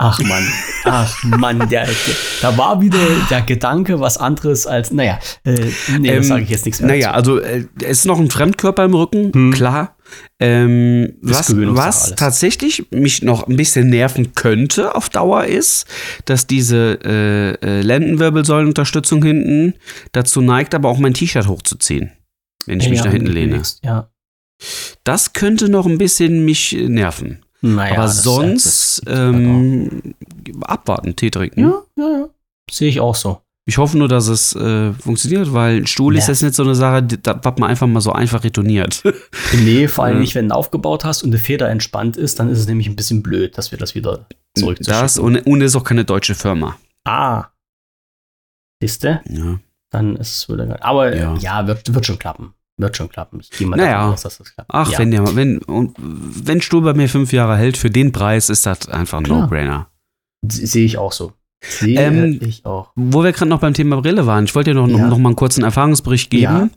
Ach 0.00 0.20
Mann, 0.20 0.46
ach 0.84 1.24
Mann, 1.24 1.58
der, 1.68 1.84
der, 1.86 1.94
da 2.40 2.56
war 2.56 2.80
wieder 2.80 2.98
der 3.30 3.42
Gedanke 3.42 3.98
was 3.98 4.16
anderes 4.16 4.64
als, 4.64 4.92
naja, 4.92 5.18
äh, 5.44 5.72
nee, 5.98 6.08
Ähm, 6.10 6.22
sage 6.22 6.44
ich 6.44 6.50
jetzt 6.50 6.64
nichts 6.66 6.80
mehr. 6.80 6.90
Naja, 6.90 7.10
also 7.10 7.40
äh, 7.40 7.64
es 7.82 7.98
ist 7.98 8.04
noch 8.04 8.20
ein 8.20 8.30
Fremdkörper 8.30 8.84
im 8.84 8.94
Rücken, 8.94 9.32
Hm. 9.32 9.52
klar. 9.52 9.96
Ähm, 10.38 11.14
was 11.20 11.52
was 11.56 12.14
tatsächlich 12.14 12.86
mich 12.92 13.22
noch 13.22 13.48
ein 13.48 13.56
bisschen 13.56 13.90
nerven 13.90 14.34
könnte 14.34 14.94
auf 14.94 15.08
Dauer 15.10 15.44
ist, 15.44 15.84
dass 16.26 16.46
diese 16.46 16.98
äh, 17.04 17.50
äh, 17.66 17.82
Lendenwirbelsäulenunterstützung 17.82 19.22
hinten 19.24 19.74
dazu 20.12 20.40
neigt, 20.40 20.74
aber 20.76 20.88
auch 20.90 20.98
mein 20.98 21.12
T-Shirt 21.14 21.48
hochzuziehen, 21.48 22.12
wenn 22.66 22.78
ich 22.78 22.84
Ja, 22.86 22.90
mich 22.92 23.00
da 23.02 23.10
hinten 23.10 23.32
lehne. 23.32 23.62
Ja. 23.82 24.08
Das 25.04 25.32
könnte 25.32 25.68
noch 25.68 25.86
ein 25.86 25.98
bisschen 25.98 26.44
mich 26.44 26.74
äh, 26.76 26.88
nerven. 26.88 27.44
Naja, 27.60 27.94
aber 27.96 28.08
sonst 28.08 28.87
das- 29.00 29.18
ähm, 29.18 30.14
abwarten, 30.62 31.14
Tee 31.16 31.30
trinken. 31.30 31.60
ja, 31.60 31.82
ja, 31.96 32.08
ja. 32.20 32.28
Sehe 32.70 32.88
ich 32.88 33.00
auch 33.00 33.14
so. 33.14 33.40
Ich 33.66 33.76
hoffe 33.76 33.98
nur, 33.98 34.08
dass 34.08 34.28
es 34.28 34.54
äh, 34.56 34.92
funktioniert, 34.94 35.52
weil 35.52 35.76
ein 35.78 35.86
Stuhl 35.86 36.16
ist 36.16 36.26
Ja. 36.26 36.32
jetzt 36.32 36.42
nicht 36.42 36.54
so 36.54 36.62
eine 36.62 36.74
Sache, 36.74 37.02
da, 37.02 37.38
was 37.42 37.58
man 37.58 37.68
einfach 37.68 37.86
mal 37.86 38.00
so 38.00 38.12
einfach 38.12 38.42
retourniert. 38.44 39.02
Nee, 39.52 39.88
vor 39.88 40.04
allem 40.04 40.16
Ja. 40.16 40.20
nicht, 40.20 40.34
wenn 40.34 40.48
du 40.48 40.54
aufgebaut 40.54 41.04
hast 41.04 41.22
und 41.22 41.32
die 41.32 41.38
Feder 41.38 41.68
entspannt 41.68 42.16
ist, 42.16 42.38
dann 42.38 42.48
ist 42.50 42.58
es 42.60 42.66
nämlich 42.66 42.88
ein 42.88 42.96
bisschen 42.96 43.22
blöd, 43.22 43.56
dass 43.58 43.70
wir 43.70 43.78
das 43.78 43.94
wieder 43.94 44.26
zurückzuschicken. 44.56 45.00
das 45.02 45.18
und, 45.18 45.36
und 45.46 45.60
ist 45.60 45.76
auch 45.76 45.84
keine 45.84 46.04
deutsche 46.06 46.34
Firma. 46.34 46.76
Ah. 47.04 47.46
Siehste? 48.82 49.20
Ja. 49.28 49.58
Dann 49.90 50.16
ist 50.16 50.36
es 50.36 50.48
wieder. 50.48 50.82
Aber 50.84 51.14
Ja. 51.14 51.34
ja, 51.34 51.36
ja 51.60 51.66
wird, 51.66 51.94
wird 51.94 52.06
schon 52.06 52.18
klappen. 52.18 52.54
Wird 52.78 52.96
schon 52.96 53.08
klappen. 53.08 53.40
Ich 53.40 53.50
gehe 53.50 53.66
mal 53.66 53.76
Naja. 53.76 53.92
davon 53.98 54.12
aus, 54.14 54.22
dass 54.22 54.38
das 54.38 54.54
klappt. 54.54 54.70
Ach, 54.72 54.90
ja. 54.92 54.98
wenn 54.98 55.10
der, 55.10 55.34
wenn, 55.36 55.58
und, 55.58 55.94
wenn 55.98 56.60
Stuhl 56.62 56.82
bei 56.82 56.94
mir 56.94 57.08
fünf 57.08 57.32
Jahre 57.32 57.56
hält, 57.56 57.76
für 57.76 57.90
den 57.90 58.12
Preis 58.12 58.48
ist 58.50 58.64
das 58.66 58.88
einfach 58.88 59.18
ein. 59.18 59.24
No-Brainer. 59.24 59.88
Se- 60.48 60.66
Sehe 60.66 60.84
ich 60.84 60.96
auch 60.96 61.10
so. 61.12 61.32
Sehe 61.60 61.98
Ähm, 62.00 62.38
ich 62.40 62.64
auch. 62.64 62.92
Wo 62.94 63.24
wir 63.24 63.32
gerade 63.32 63.48
noch 63.50 63.58
beim 63.60 63.74
Thema 63.74 64.00
Brille 64.00 64.26
waren, 64.26 64.44
ich 64.44 64.54
wollte 64.54 64.70
dir 64.70 64.76
noch, 64.80 64.88
Ja. 64.88 65.08
noch 65.08 65.18
mal 65.18 65.30
einen 65.30 65.36
kurzen 65.36 65.64
Erfahrungsbericht 65.64 66.30
geben. 66.30 66.42
Ja. 66.42 66.68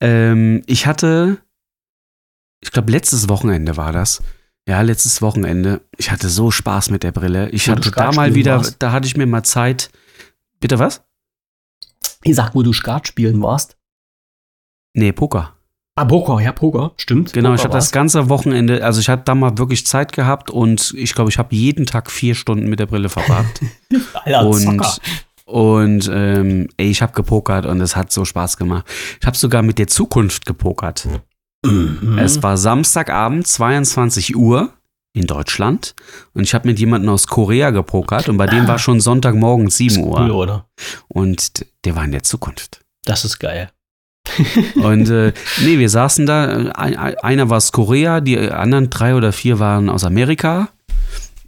Ähm, 0.00 0.62
ich 0.66 0.86
hatte, 0.86 1.38
ich 2.60 2.70
glaube, 2.70 2.92
letztes 2.92 3.30
Wochenende 3.30 3.78
war 3.78 3.90
das. 3.92 4.22
Ja, 4.68 4.82
letztes 4.82 5.22
Wochenende. 5.22 5.80
Ich 5.96 6.10
hatte 6.10 6.28
so 6.28 6.50
Spaß 6.50 6.90
mit 6.90 7.02
der 7.04 7.12
Brille. 7.12 7.48
Ich 7.50 7.68
Wo 7.68 7.72
hatte 7.72 7.90
da 7.90 8.12
mal 8.12 8.34
wieder, 8.34 8.58
warst. 8.58 8.76
da 8.80 8.92
hatte 8.92 9.06
ich 9.06 9.16
mir 9.16 9.24
mal 9.24 9.44
Zeit. 9.44 9.88
Bitte 10.60 10.78
was? 10.78 11.02
Ich 12.22 12.34
sag, 12.36 12.54
wo 12.54 12.62
du 12.62 12.74
Skat 12.74 13.08
spielen 13.08 13.40
warst. 13.40 13.77
Nee, 14.94 15.12
Poker. 15.12 15.54
Ah, 15.96 16.04
Poker, 16.04 16.40
ja, 16.40 16.52
Poker, 16.52 16.92
stimmt. 16.96 17.32
Genau, 17.32 17.50
ich 17.50 17.56
Poker 17.56 17.64
habe 17.70 17.74
das 17.78 17.90
ganze 17.90 18.28
Wochenende, 18.28 18.84
also 18.84 19.00
ich 19.00 19.08
hatte 19.08 19.24
da 19.24 19.34
mal 19.34 19.58
wirklich 19.58 19.84
Zeit 19.84 20.12
gehabt 20.12 20.48
und 20.48 20.94
ich 20.96 21.12
glaube, 21.14 21.28
ich 21.30 21.38
habe 21.38 21.54
jeden 21.54 21.86
Tag 21.86 22.10
vier 22.10 22.34
Stunden 22.36 22.68
mit 22.68 22.78
der 22.78 22.86
Brille 22.86 23.08
verbracht. 23.08 23.60
Alter, 24.14 24.46
und 24.46 24.60
Zocker. 24.62 24.96
und 25.46 26.08
ähm, 26.12 26.68
ey, 26.76 26.88
ich 26.90 27.02
habe 27.02 27.12
gepokert 27.14 27.66
und 27.66 27.80
es 27.80 27.96
hat 27.96 28.12
so 28.12 28.24
Spaß 28.24 28.56
gemacht. 28.58 28.86
Ich 29.20 29.26
habe 29.26 29.36
sogar 29.36 29.62
mit 29.62 29.78
der 29.78 29.88
Zukunft 29.88 30.46
gepokert. 30.46 31.08
Mhm. 31.66 32.16
Es 32.18 32.40
war 32.44 32.56
Samstagabend, 32.56 33.48
22 33.48 34.36
Uhr 34.36 34.70
in 35.14 35.26
Deutschland 35.26 35.96
und 36.32 36.44
ich 36.44 36.54
habe 36.54 36.68
mit 36.68 36.78
jemandem 36.78 37.10
aus 37.10 37.26
Korea 37.26 37.70
gepokert 37.70 38.28
und 38.28 38.36
bei 38.36 38.46
dem 38.46 38.66
Ah. 38.66 38.68
war 38.68 38.78
schon 38.78 39.00
Sonntagmorgen 39.00 39.68
7 39.68 39.90
Ist 39.90 39.98
cool, 39.98 40.30
Uhr 40.30 40.36
oder? 40.36 40.66
und 41.08 41.66
der 41.84 41.96
war 41.96 42.04
in 42.04 42.12
der 42.12 42.22
Zukunft. 42.22 42.82
Das 43.04 43.24
ist 43.24 43.40
geil. 43.40 43.70
Und 44.76 45.10
äh, 45.10 45.32
nee, 45.62 45.78
wir 45.78 45.88
saßen 45.88 46.26
da, 46.26 46.44
ein, 46.46 46.96
einer 46.96 47.50
war 47.50 47.56
aus 47.58 47.72
Korea, 47.72 48.20
die 48.20 48.38
anderen 48.38 48.90
drei 48.90 49.14
oder 49.14 49.32
vier 49.32 49.58
waren 49.58 49.88
aus 49.88 50.04
Amerika. 50.04 50.68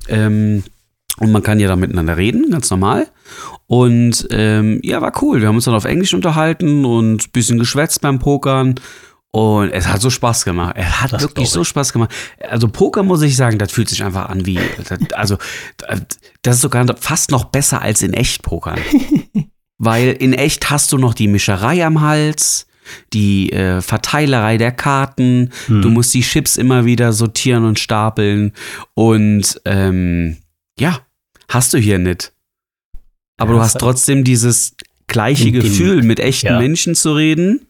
Ähm, 0.08 0.64
und 1.18 1.32
man 1.32 1.42
kann 1.42 1.60
ja 1.60 1.68
da 1.68 1.76
miteinander 1.76 2.16
reden, 2.16 2.50
ganz 2.50 2.70
normal. 2.70 3.06
Und 3.66 4.26
ähm, 4.30 4.80
ja, 4.82 5.00
war 5.02 5.12
cool. 5.22 5.40
Wir 5.40 5.48
haben 5.48 5.56
uns 5.56 5.66
dann 5.66 5.74
auf 5.74 5.84
Englisch 5.84 6.14
unterhalten 6.14 6.84
und 6.84 7.26
ein 7.26 7.30
bisschen 7.32 7.58
geschwätzt 7.58 8.00
beim 8.00 8.18
Pokern. 8.18 8.76
Und 9.32 9.70
es 9.70 9.86
hat 9.86 10.00
so 10.00 10.10
Spaß 10.10 10.44
gemacht. 10.44 10.74
Es 10.76 11.00
hat 11.00 11.12
Das 11.12 11.22
wirklich 11.22 11.50
so. 11.50 11.62
Spaß 11.62 11.92
gemacht. 11.92 12.10
Also 12.48 12.66
Poker 12.68 13.02
muss 13.04 13.22
ich 13.22 13.36
sagen, 13.36 13.58
das 13.58 13.70
fühlt 13.70 13.88
sich 13.88 14.02
einfach 14.02 14.28
an 14.28 14.44
wie, 14.44 14.58
also 15.14 15.36
das 16.42 16.56
ist 16.56 16.62
sogar 16.62 16.84
fast 16.98 17.30
noch 17.30 17.44
besser 17.44 17.80
als 17.80 18.02
in 18.02 18.12
echt 18.12 18.42
Pokern. 18.42 18.80
Weil 19.78 20.12
in 20.12 20.32
echt 20.32 20.70
hast 20.70 20.92
du 20.92 20.98
noch 20.98 21.14
die 21.14 21.28
Mischerei 21.28 21.84
am 21.86 22.00
Hals, 22.00 22.66
die 23.12 23.52
äh, 23.52 23.80
Verteilerei 23.80 24.56
der 24.58 24.72
Karten, 24.72 25.50
Hm. 25.66 25.82
du 25.82 25.90
musst 25.90 26.12
die 26.14 26.22
Chips 26.22 26.56
immer 26.56 26.84
wieder 26.84 27.12
sortieren 27.12 27.64
und 27.64 27.78
stapeln 27.78 28.52
und 28.94 29.60
ähm, 29.64 30.36
ja, 30.78 31.00
hast 31.48 31.72
du 31.74 31.78
hier 31.78 31.98
nicht. 31.98 32.32
Aber 33.38 33.52
Ja, 33.52 33.56
du 33.58 33.62
hast 33.64 33.78
trotzdem 33.78 34.24
dieses 34.24 34.74
gleiche 35.06 35.48
In 35.48 35.54
dem- 35.54 35.62
Gefühl, 35.62 36.02
mit 36.02 36.20
echten 36.20 36.46
ja. 36.48 36.58
Menschen 36.58 36.94
zu 36.94 37.12
reden 37.14 37.66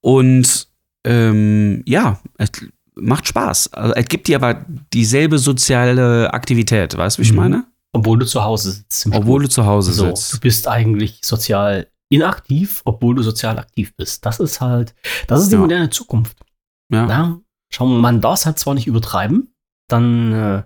und 0.00 0.68
ähm, 1.06 1.82
ja, 1.86 2.20
es 2.38 2.50
macht 2.94 3.26
Spaß. 3.28 3.72
Also, 3.74 3.94
es 3.94 4.06
gibt 4.06 4.28
dir 4.28 4.36
aber 4.36 4.64
dieselbe 4.92 5.38
soziale 5.38 6.32
Aktivität, 6.32 6.96
weißt 6.96 7.18
du, 7.18 7.22
wie 7.22 7.26
ich 7.26 7.32
Mhm. 7.32 7.36
meine? 7.38 7.64
Obwohl 7.92 8.18
du 8.18 8.26
zu 8.26 8.42
Hause 8.42 8.72
sitzt. 8.72 9.06
Obwohl 9.12 9.42
du 9.42 9.48
zu 9.48 9.66
Hause 9.66 9.92
so, 9.92 10.06
sitzt. 10.06 10.32
du 10.32 10.40
bist 10.40 10.66
eigentlich 10.68 11.20
sozial 11.22 11.86
inaktiv, 12.10 12.82
obwohl 12.84 13.14
du 13.14 13.22
sozial 13.22 13.58
aktiv 13.58 13.94
bist. 13.96 14.24
Das 14.26 14.40
ist 14.40 14.60
halt, 14.60 14.94
das 15.26 15.42
ist 15.42 15.48
die 15.50 15.54
Ja. 15.56 15.60
moderne 15.60 15.90
Zukunft. 15.90 16.38
Ja. 16.92 17.06
Na, 17.06 17.40
schau 17.72 17.86
mal, 17.86 17.98
man 18.00 18.20
darf 18.20 18.40
es 18.40 18.46
halt 18.46 18.58
zwar 18.58 18.74
nicht 18.74 18.86
übertreiben, 18.86 19.54
dann 19.88 20.32
äh, 20.32 20.62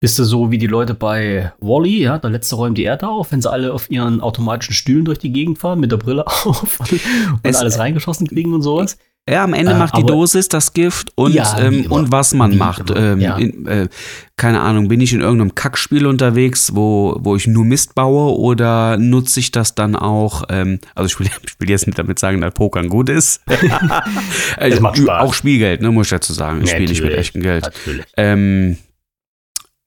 bist 0.00 0.18
du 0.18 0.24
so 0.24 0.50
wie 0.50 0.58
die 0.58 0.66
Leute 0.68 0.94
bei 0.94 1.52
Wally, 1.60 2.00
ja, 2.02 2.18
der 2.18 2.30
letzte 2.30 2.54
räumt 2.56 2.78
die 2.78 2.84
Erde 2.84 3.08
auf, 3.08 3.32
wenn 3.32 3.42
sie 3.42 3.50
alle 3.50 3.72
auf 3.72 3.90
ihren 3.90 4.20
automatischen 4.20 4.74
Stühlen 4.74 5.04
durch 5.04 5.18
die 5.18 5.32
Gegend 5.32 5.58
fahren 5.58 5.80
mit 5.80 5.90
der 5.92 5.96
Brille 5.96 6.26
auf 6.26 6.78
und 6.80 7.00
Es- 7.42 7.56
alles 7.56 7.78
reingeschossen 7.78 8.26
kriegen 8.28 8.54
und 8.54 8.62
sowas. 8.62 8.96
Ja, 9.30 9.44
am 9.44 9.52
Ende 9.54 9.72
Äh, 9.72 9.78
macht 9.78 9.96
die 9.96 10.04
Dosis 10.04 10.48
das 10.48 10.72
Gift 10.72 11.12
und, 11.16 11.32
Ja, 11.32 11.58
ähm, 11.58 11.86
und 11.90 12.10
was 12.12 12.32
man 12.34 12.56
macht. 12.56 12.90
immer, 12.90 12.98
Ähm, 13.00 13.20
ja. 13.20 13.36
in, 13.36 13.66
äh, 13.66 13.88
keine 14.36 14.60
Ahnung, 14.60 14.88
bin 14.88 15.00
ich 15.00 15.12
in 15.12 15.20
irgendeinem 15.20 15.54
Kackspiel 15.54 16.06
unterwegs, 16.06 16.74
wo, 16.74 17.16
wo 17.20 17.36
ich 17.36 17.46
nur 17.46 17.64
Mist 17.64 17.94
baue 17.94 18.38
oder 18.38 18.96
nutze 18.96 19.40
ich 19.40 19.50
das 19.50 19.74
dann 19.74 19.96
auch, 19.96 20.44
ähm, 20.48 20.78
also 20.94 21.06
ich 21.08 21.18
will, 21.20 21.26
ich 21.46 21.60
will 21.60 21.68
jetzt 21.68 21.86
nicht 21.86 21.98
damit 21.98 22.18
sagen, 22.18 22.40
dass 22.40 22.54
Pokern 22.54 22.88
gut 22.88 23.08
ist. 23.08 23.42
Es 24.56 24.80
macht 24.80 24.98
Spaß. 24.98 25.22
Auch 25.22 25.34
Spielgeld, 25.34 25.82
ne, 25.82 25.90
muss 25.90 26.06
ich 26.06 26.10
dazu 26.10 26.32
sagen. 26.32 26.62
Ich 26.62 26.70
spiele 26.70 26.88
nicht 26.88 27.02
mit 27.02 27.12
echtem 27.14 27.42
Geld. 27.42 27.70
Ähm, 28.16 28.76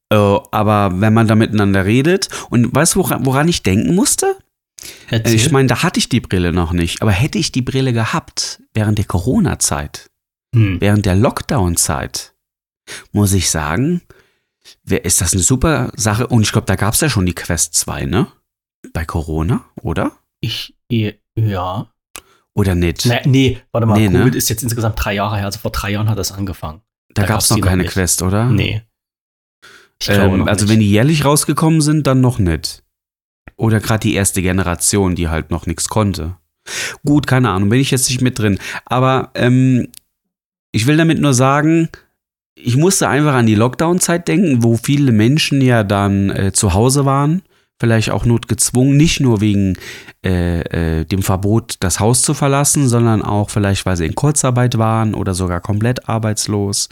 äh, 0.10 0.16
aber 0.16 0.92
wenn 0.96 1.14
man 1.14 1.28
da 1.28 1.36
miteinander 1.36 1.86
redet 1.86 2.28
und 2.50 2.74
weißt 2.74 2.96
du, 2.96 3.00
woran, 3.00 3.26
woran 3.26 3.48
ich 3.48 3.64
denken 3.64 3.96
musste? 3.96 4.36
Äh, 5.10 5.18
Erzähl. 5.18 5.36
Ich 5.36 5.52
meine, 5.52 5.68
da 5.68 5.84
hatte 5.84 6.00
ich 6.00 6.10
die 6.10 6.20
Brille 6.20 6.54
noch 6.54 6.74
nicht, 6.74 7.02
aber 7.02 7.12
hätte 7.12 7.38
ich 7.38 7.52
die 7.52 7.62
Brille 7.62 7.94
gehabt 7.94 8.62
während 8.74 8.98
der 8.98 9.06
Corona-Zeit, 9.06 10.10
hm. 10.56 10.80
während 10.80 11.06
der 11.06 11.16
Lockdown-Zeit, 11.16 12.34
muss 13.12 13.34
ich 13.34 13.50
sagen, 13.50 14.02
ist 14.86 15.22
das 15.22 15.34
eine 15.34 15.42
super 15.42 15.92
Sache. 15.96 16.28
Und 16.28 16.42
ich 16.42 16.52
glaube, 16.52 16.68
da 16.68 16.76
gab 16.76 16.94
es 16.94 17.02
ja 17.02 17.10
schon 17.10 17.26
die 17.26 17.36
Quest 17.36 17.74
2, 17.76 18.06
ne? 18.06 18.28
Bei 18.94 19.06
Corona, 19.06 19.66
oder? 19.82 20.12
Ich, 20.40 20.76
eh, 20.92 21.14
ja. 21.36 21.92
Oder 22.54 22.76
nicht? 22.76 23.06
Nee, 23.06 23.22
nee, 23.26 23.62
warte 23.72 23.88
mal, 23.88 23.98
Nee, 23.98 24.10
ne? 24.10 24.20
Covid 24.20 24.36
ist 24.36 24.50
jetzt 24.50 24.64
insgesamt 24.64 24.96
drei 25.04 25.14
Jahre 25.14 25.38
her, 25.38 25.46
also 25.46 25.60
vor 25.60 25.72
drei 25.72 25.92
Jahren 25.92 26.10
hat 26.10 26.18
das 26.18 26.32
angefangen. 26.32 26.82
da 27.14 27.22
da 27.22 27.28
gab 27.28 27.40
es 27.40 27.50
noch 27.50 27.58
noch 27.58 27.66
keine 27.66 27.84
nicht. 27.84 27.94
Quest, 27.94 28.22
oder? 28.22 28.46
Nee. 28.46 28.82
Ähm, 30.08 30.40
noch 30.40 30.48
also 30.48 30.66
nicht. 30.66 30.74
wenn 30.74 30.80
die 30.80 30.90
jährlich 30.90 31.24
rausgekommen 31.24 31.82
sind, 31.82 32.08
dann 32.08 32.22
noch 32.22 32.40
nicht. 32.40 32.81
Oder 33.62 33.80
gerade 33.80 34.00
die 34.00 34.16
erste 34.16 34.42
Generation, 34.42 35.14
die 35.14 35.30
halt 35.30 35.52
noch 35.52 35.68
nichts 35.68 35.88
konnte. 35.88 36.36
Gut, 37.06 37.28
keine 37.28 37.52
Ahnung, 37.52 37.70
bin 37.70 37.80
ich 37.80 37.92
jetzt 37.92 38.10
nicht 38.10 38.20
mit 38.20 38.40
drin. 38.40 38.58
Aber 38.86 39.30
ähm, 39.36 39.90
ich 40.72 40.88
will 40.88 40.98
damit 40.98 41.22
nur 41.22 41.36
sagen, 41.36 41.90
ich 42.56 42.76
musste 42.76 43.08
einfach 43.08 43.36
an 43.36 43.46
die 43.46 43.54
Lockdown-Zeit 43.54 44.28
denken, 44.28 44.64
wo 44.64 44.78
viele 44.78 45.12
Menschen 45.12 45.62
ja 45.62 45.84
dann 45.84 46.32
äh, 46.32 46.52
zu 46.54 46.74
Hause 46.74 47.06
waren, 47.06 47.44
vielleicht 47.82 48.12
auch 48.12 48.24
notgezwungen, 48.26 48.96
nicht 48.96 49.20
nur 49.20 49.42
wegen 49.42 49.78
äh, 50.26 51.00
äh, 51.02 51.06
dem 51.06 51.22
Verbot, 51.24 51.76
das 51.82 52.00
Haus 52.00 52.22
zu 52.22 52.34
verlassen, 52.34 52.88
sondern 52.88 53.22
auch 53.22 53.50
vielleicht, 53.50 53.86
weil 53.86 53.98
sie 53.98 54.06
in 54.06 54.16
Kurzarbeit 54.16 54.78
waren 54.78 55.14
oder 55.14 55.34
sogar 55.34 55.60
komplett 55.60 56.08
arbeitslos. 56.08 56.88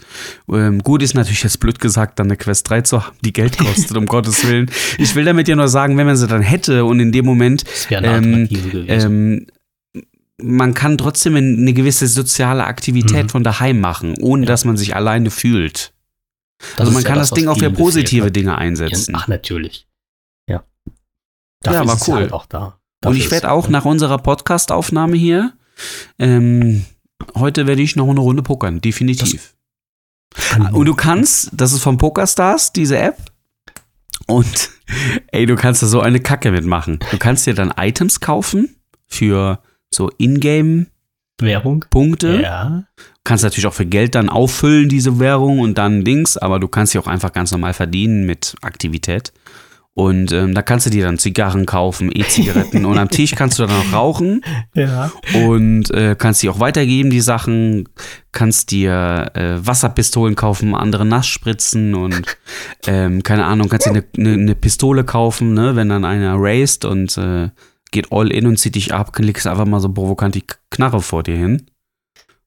Ähm, 0.52 0.80
gut 0.82 1.02
ist 1.02 1.14
natürlich 1.14 1.42
jetzt 1.44 1.60
blöd 1.60 1.78
gesagt, 1.78 2.18
dann 2.18 2.26
eine 2.26 2.36
Quest 2.36 2.68
3 2.68 2.82
zu 2.82 3.06
haben, 3.06 3.16
die 3.24 3.32
Geld 3.32 3.56
kostet, 3.56 3.96
um 3.96 4.04
Gottes 4.16 4.46
Willen. 4.46 4.70
Ich 4.98 5.14
will 5.14 5.24
damit 5.24 5.48
ja 5.48 5.56
nur 5.56 5.68
sagen, 5.68 5.96
wenn 5.96 6.06
man 6.06 6.16
sie 6.16 6.26
dann 6.26 6.42
hätte 6.42 6.84
und 6.84 7.00
in 7.00 7.12
dem 7.12 7.24
Moment 7.24 7.64
das 7.66 7.88
wäre 7.88 8.06
eine 8.06 8.48
ähm, 8.50 8.86
ähm, 8.88 9.46
man 10.42 10.74
kann 10.74 10.98
trotzdem 10.98 11.36
eine 11.36 11.72
gewisse 11.72 12.06
soziale 12.06 12.64
Aktivität 12.64 13.24
Mhm. 13.24 13.28
von 13.28 13.44
daheim 13.44 13.80
machen, 13.80 14.14
ohne 14.20 14.42
Ja. 14.42 14.48
dass 14.48 14.64
man 14.64 14.76
sich 14.76 14.96
alleine 14.96 15.30
fühlt. 15.30 15.92
Das 16.76 16.80
also 16.80 16.92
man 16.92 17.02
ja 17.02 17.08
kann 17.08 17.18
das, 17.18 17.30
was 17.30 17.38
Ding 17.38 17.48
auch 17.48 17.58
für 17.58 17.70
positive 17.70 18.26
hat. 18.26 18.36
Dinge 18.36 18.56
einsetzen. 18.58 19.14
Ach, 19.16 19.28
natürlich. 19.28 19.86
Ja. 21.64 21.72
Ja, 21.72 21.86
war 21.86 21.98
cool. 22.08 22.14
Halt 22.14 22.32
auch 22.32 22.46
da. 22.46 22.64
Und 22.64 22.74
Dafür 23.00 23.16
ich 23.16 23.24
ist 23.26 23.30
werde 23.30 23.50
auch 23.50 23.68
nach 23.68 23.84
unserer 23.84 24.18
Podcast-Aufnahme 24.18 25.16
hier, 25.16 25.54
ähm, 26.18 26.84
heute 27.34 27.66
werde 27.66 27.82
ich 27.82 27.96
noch 27.96 28.08
eine 28.08 28.20
Runde 28.20 28.42
pokern, 28.42 28.80
definitiv. 28.80 29.54
Und 30.72 30.84
du 30.84 30.94
kannst, 30.94 31.50
das 31.52 31.72
ist 31.72 31.82
vom 31.82 31.98
PokerStars, 31.98 32.72
diese 32.72 32.98
App. 32.98 33.16
Und 34.26 34.70
ey, 35.32 35.46
du 35.46 35.56
kannst 35.56 35.82
da 35.82 35.86
so 35.86 36.00
eine 36.00 36.20
Kacke 36.20 36.50
mitmachen. 36.52 36.98
Du 37.10 37.18
kannst 37.18 37.46
dir 37.46 37.54
dann 37.54 37.72
Items 37.76 38.20
kaufen 38.20 38.76
für 39.06 39.62
so 39.90 40.10
Ingame-Punkte. 40.18 40.88
Werbung. 41.42 41.84
Ja. 42.42 42.84
Kannst 43.24 43.44
natürlich 43.44 43.66
auch 43.66 43.74
für 43.74 43.86
Geld 43.86 44.14
dann 44.14 44.28
auffüllen, 44.28 44.88
diese 44.88 45.18
Währung 45.18 45.58
und 45.60 45.78
dann 45.78 46.04
Dings, 46.04 46.36
aber 46.36 46.60
du 46.60 46.68
kannst 46.68 46.92
sie 46.92 46.98
auch 46.98 47.06
einfach 47.06 47.32
ganz 47.32 47.50
normal 47.50 47.74
verdienen 47.74 48.26
mit 48.26 48.56
Aktivität. 48.62 49.32
Und 50.00 50.32
ähm, 50.32 50.54
da 50.54 50.62
kannst 50.62 50.86
du 50.86 50.90
dir 50.90 51.04
dann 51.04 51.18
Zigarren 51.18 51.66
kaufen, 51.66 52.10
E-Zigaretten 52.10 52.86
und 52.86 52.96
am 52.96 53.10
Tisch 53.10 53.34
kannst 53.34 53.58
du 53.58 53.66
dann 53.66 53.76
auch 53.76 53.92
rauchen 53.92 54.42
Ja. 54.74 55.12
und 55.34 55.90
äh, 55.90 56.16
kannst 56.18 56.42
die 56.42 56.48
auch 56.48 56.58
weitergeben, 56.58 57.10
die 57.10 57.20
Sachen. 57.20 57.86
Kannst 58.32 58.70
dir 58.70 59.30
äh, 59.34 59.56
Wasserpistolen 59.66 60.36
kaufen, 60.36 60.74
andere 60.74 61.04
nass 61.04 61.26
spritzen 61.26 61.94
und 61.94 62.22
ähm, 62.86 63.22
keine 63.22 63.44
Ahnung, 63.44 63.68
kannst 63.68 63.88
dir 63.88 63.90
eine 63.90 64.04
ne, 64.16 64.38
ne 64.38 64.54
Pistole 64.54 65.04
kaufen, 65.04 65.52
ne, 65.52 65.76
wenn 65.76 65.90
dann 65.90 66.06
einer 66.06 66.36
raced 66.38 66.86
und 66.86 67.18
äh, 67.18 67.50
geht 67.90 68.10
all 68.10 68.32
in 68.32 68.46
und 68.46 68.56
zieht 68.56 68.76
dich 68.76 68.94
ab, 68.94 69.18
legst 69.18 69.46
einfach 69.46 69.66
mal 69.66 69.80
so 69.80 69.92
provokant 69.92 70.34
die 70.34 70.44
Knarre 70.70 71.02
vor 71.02 71.24
dir 71.24 71.36
hin. 71.36 71.66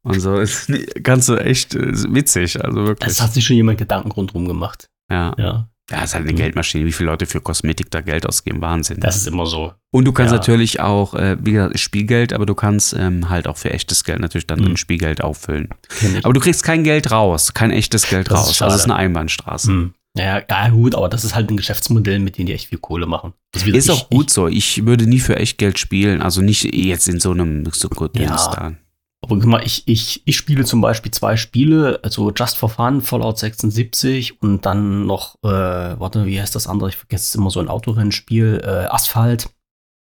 Und 0.02 0.20
so 0.20 0.38
ist 0.40 0.72
ganz 1.04 1.28
so 1.28 1.38
echt 1.38 1.76
äh, 1.76 1.92
witzig, 2.16 2.64
also 2.66 2.88
wirklich. 2.88 3.12
Es 3.12 3.22
hat 3.22 3.32
sich 3.32 3.46
schon 3.46 3.58
jemand 3.58 3.78
Gedanken 3.78 4.10
rundherum 4.12 4.48
gemacht. 4.48 4.90
ja. 5.12 5.36
Ja. 5.38 5.70
Ja, 5.92 5.98
es 6.00 6.06
ist 6.06 6.14
halt 6.16 6.24
eine 6.24 6.34
Mhm. 6.34 6.38
Geldmaschine, 6.38 6.86
wie 6.86 6.92
viele 6.92 7.10
Leute 7.10 7.26
für 7.26 7.42
Kosmetik 7.42 7.92
da 7.92 8.02
Geld 8.02 8.26
ausgeben, 8.28 8.62
Wahnsinn. 8.62 9.00
Das 9.00 9.16
ist 9.16 9.28
immer 9.28 9.46
so. 9.46 9.74
Und 9.92 10.06
du 10.06 10.12
kannst 10.14 10.32
Ja. 10.32 10.38
natürlich 10.38 10.80
auch, 10.80 11.14
äh, 11.14 11.38
wie 11.42 11.52
gesagt, 11.52 11.78
Spielgeld, 11.80 12.34
aber 12.34 12.46
du 12.46 12.56
kannst 12.56 12.94
ähm, 12.98 13.30
halt 13.30 13.48
auch 13.48 13.58
für 13.58 13.70
echtes 13.72 14.04
Geld 14.04 14.20
natürlich 14.20 14.48
dann 14.48 14.60
Mhm. 14.60 14.68
ein 14.72 14.78
Spielgeld 14.78 15.22
auffüllen. 15.22 15.70
Ich. 16.02 16.24
Aber 16.26 16.34
du 16.34 16.40
kriegst 16.40 16.64
kein 16.64 16.84
Geld 16.84 17.12
raus, 17.12 17.54
kein 17.54 17.72
echtes 17.72 18.08
Geld 18.10 18.32
Das 18.32 18.34
ist 18.34 18.40
raus. 18.40 18.48
Also 18.48 18.54
schade. 18.58 18.72
es 18.76 18.78
ist 18.82 18.86
eine 18.86 18.96
Einbahnstraße. 18.96 19.68
Hm. 19.68 19.94
Ja, 20.16 20.42
ja, 20.48 20.70
gut, 20.70 20.94
aber 20.94 21.10
das 21.10 21.24
ist 21.26 21.34
halt 21.34 21.50
ein 21.50 21.58
Geschäftsmodell, 21.58 22.20
mit 22.20 22.38
dem 22.38 22.46
die 22.46 22.54
echt 22.54 22.68
viel 22.70 22.78
Kohle 22.78 23.08
machen. 23.08 23.34
Das 23.52 23.64
Ist 23.66 23.86
ich- 23.86 23.92
auch 23.92 24.10
gut 24.12 24.30
so. 24.30 24.48
Ich 24.48 24.86
würde 24.86 25.08
nie 25.08 25.20
für 25.20 25.38
echt 25.38 25.58
Geld 25.58 25.80
spielen. 25.80 26.22
Also 26.22 26.42
nicht 26.42 26.64
jetzt 26.76 27.08
in 27.10 27.20
so 27.20 27.32
einem 27.32 27.66
so 27.72 27.90
Kurdistan. 27.90 28.78
Aber 29.24 29.38
guck 29.40 29.46
mal, 29.46 29.64
ich, 29.64 29.88
ich, 29.88 30.22
ich 30.26 30.36
spiele 30.36 30.66
zum 30.66 30.82
Beispiel 30.82 31.12
zwei 31.12 31.38
Spiele, 31.38 31.98
also 32.04 32.30
Just 32.32 32.58
for 32.58 32.68
Fun, 32.68 33.02
Fallout 33.02 33.40
76 33.40 34.42
und 34.42 34.66
dann 34.66 35.06
noch, 35.06 35.36
äh, 35.44 35.48
warte, 35.48 36.26
wie 36.26 36.42
heißt 36.42 36.54
das 36.54 36.68
andere? 36.68 36.90
Ich 36.90 36.98
vergesse 36.98 37.24
es 37.24 37.36
immer 37.36 37.50
so 37.50 37.62
ein 37.62 37.70
Autorennspiel, 37.70 38.62
äh, 38.62 38.88
Asphalt 38.88 39.50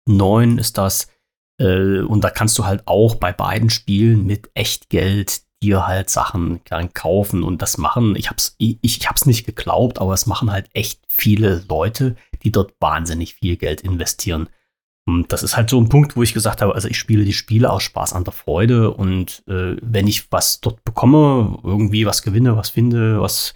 9 0.08 0.58
ist 0.58 0.78
das. 0.78 1.06
Äh, 1.60 2.00
und 2.00 2.24
da 2.24 2.30
kannst 2.30 2.58
du 2.58 2.64
halt 2.64 2.82
auch 2.88 3.14
bei 3.14 3.32
beiden 3.32 3.70
Spielen 3.70 4.26
mit 4.26 4.50
Echtgeld 4.54 5.42
dir 5.62 5.86
halt 5.86 6.10
Sachen 6.10 6.62
kaufen 6.92 7.44
und 7.44 7.62
das 7.62 7.78
machen. 7.78 8.16
Ich 8.16 8.30
hab's, 8.30 8.56
ich, 8.58 8.78
ich 8.82 9.08
hab's 9.08 9.26
nicht 9.26 9.46
geglaubt, 9.46 10.00
aber 10.00 10.12
es 10.14 10.26
machen 10.26 10.50
halt 10.50 10.68
echt 10.74 11.00
viele 11.08 11.64
Leute, 11.68 12.16
die 12.42 12.50
dort 12.50 12.74
wahnsinnig 12.80 13.34
viel 13.34 13.56
Geld 13.56 13.80
investieren. 13.80 14.48
Und 15.06 15.32
das 15.32 15.42
ist 15.42 15.56
halt 15.56 15.68
so 15.68 15.78
ein 15.78 15.90
Punkt, 15.90 16.16
wo 16.16 16.22
ich 16.22 16.32
gesagt 16.32 16.62
habe, 16.62 16.74
also 16.74 16.88
ich 16.88 16.98
spiele 16.98 17.24
die 17.24 17.34
Spiele 17.34 17.70
aus 17.70 17.82
Spaß 17.82 18.14
an 18.14 18.24
der 18.24 18.32
Freude 18.32 18.90
und 18.90 19.42
äh, 19.46 19.76
wenn 19.82 20.06
ich 20.06 20.32
was 20.32 20.60
dort 20.60 20.82
bekomme, 20.82 21.58
irgendwie 21.62 22.06
was 22.06 22.22
gewinne, 22.22 22.56
was 22.56 22.70
finde, 22.70 23.20
was 23.20 23.52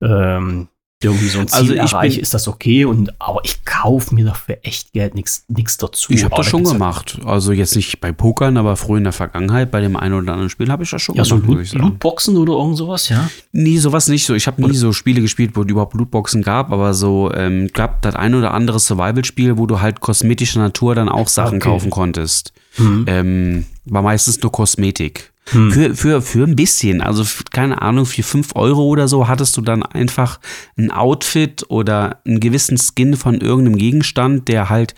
ähm, 0.00 0.68
irgendwie 1.02 1.28
so 1.28 1.40
ein 1.40 1.48
Ziel 1.48 1.58
Also 1.58 1.72
ich 1.74 1.78
erreiche, 1.92 2.14
bin- 2.14 2.22
ist 2.22 2.32
das 2.32 2.48
okay. 2.48 2.86
Und, 2.86 3.20
aber 3.20 3.40
ich 3.44 3.64
kaufe 3.66 4.14
mir 4.14 4.24
dafür 4.24 4.56
echt 4.62 4.92
Geld 4.94 5.14
nichts 5.14 5.44
dazu. 5.76 6.12
Ich 6.12 6.24
habe 6.24 6.34
das 6.36 6.46
schon 6.46 6.64
gemacht. 6.64 7.18
Also 7.26 7.52
jetzt 7.52 7.76
nicht 7.76 8.00
bei 8.00 8.12
Pokern, 8.12 8.56
aber 8.56 8.76
früher 8.76 8.96
in 8.98 9.04
der 9.04 9.12
Vergangenheit, 9.12 9.70
bei 9.70 9.82
dem 9.82 9.96
einen 9.96 10.14
oder 10.14 10.32
anderen 10.32 10.48
Spiel 10.48 10.70
habe 10.70 10.84
ich 10.84 10.90
das 10.90 11.02
schon 11.02 11.14
Ja, 11.14 11.24
so 11.24 11.36
gemacht, 11.38 11.58
muss 11.58 11.72
Loot. 11.74 11.82
Lootboxen 11.82 12.36
oder 12.38 12.54
irgend 12.54 12.78
sowas, 12.78 13.10
ja. 13.10 13.28
Nie 13.52 13.76
sowas 13.78 14.08
nicht 14.08 14.24
so. 14.24 14.34
Ich 14.34 14.46
habe 14.46 14.62
nie 14.66 14.74
so 14.74 14.92
Spiele 14.94 15.20
gespielt, 15.20 15.50
wo 15.54 15.62
es 15.62 15.68
überhaupt 15.68 15.92
Blutboxen 15.92 16.42
gab, 16.42 16.72
aber 16.72 16.94
so 16.94 17.30
ähm, 17.34 17.68
gab 17.74 18.00
das 18.00 18.14
ein 18.14 18.34
oder 18.34 18.54
andere 18.54 18.78
Survival-Spiel, 18.80 19.58
wo 19.58 19.66
du 19.66 19.80
halt 19.82 20.00
kosmetischer 20.00 20.60
Natur 20.60 20.94
dann 20.94 21.10
auch 21.10 21.28
Sachen 21.28 21.56
Okay. 21.58 21.68
kaufen 21.68 21.90
konntest. 21.90 22.52
Hm. 22.76 23.04
Ähm, 23.06 23.66
war 23.84 24.02
meistens 24.02 24.40
nur 24.42 24.50
Kosmetik. 24.52 25.32
Hm. 25.50 25.70
Für, 25.70 25.94
für, 25.94 26.22
für 26.22 26.42
ein 26.44 26.56
bisschen, 26.56 27.00
also 27.00 27.24
keine 27.52 27.80
Ahnung, 27.80 28.04
für 28.04 28.24
5 28.24 28.56
Euro 28.56 28.82
oder 28.84 29.06
so 29.06 29.28
hattest 29.28 29.56
du 29.56 29.60
dann 29.60 29.84
einfach 29.84 30.40
ein 30.76 30.90
Outfit 30.90 31.64
oder 31.68 32.20
einen 32.26 32.40
gewissen 32.40 32.76
Skin 32.78 33.16
von 33.16 33.40
irgendeinem 33.40 33.76
Gegenstand, 33.78 34.48
der 34.48 34.70
halt 34.70 34.94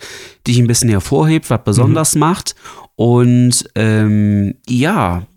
dich 0.47 0.57
ein 0.57 0.65
bisschen 0.67 0.89
hervorhebt, 0.89 1.49
was 1.51 1.63
besonders 1.63 2.15
Mhm. 2.15 2.19
macht. 2.21 2.55
Und 2.95 3.69
ähm, 3.75 4.55
ja, 4.67 5.27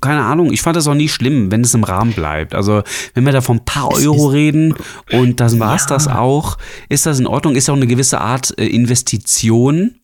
keine 0.00 0.22
Ahnung, 0.22 0.52
ich 0.52 0.62
fand 0.62 0.76
das 0.76 0.86
auch 0.86 0.94
nie 0.94 1.08
schlimm, 1.08 1.50
wenn 1.50 1.60
es 1.62 1.74
im 1.74 1.84
Rahmen 1.84 2.12
bleibt. 2.12 2.54
Also, 2.54 2.82
wenn 3.12 3.24
wir 3.26 3.32
da 3.32 3.40
von 3.42 3.56
ein 3.58 3.64
paar 3.66 3.90
Es 3.92 4.06
Euro 4.06 4.28
reden 4.28 4.74
und 5.12 5.40
das 5.40 5.58
war 5.58 5.74
es 5.74 5.82
Ja. 5.82 5.88
das 5.88 6.08
auch, 6.08 6.56
ist 6.88 7.04
das 7.06 7.18
in 7.20 7.26
Ordnung, 7.26 7.56
ist 7.56 7.68
auch 7.68 7.74
eine 7.76 7.86
gewisse 7.88 8.20
Art 8.20 8.54
äh, 8.56 8.66
Investition. 8.66 9.96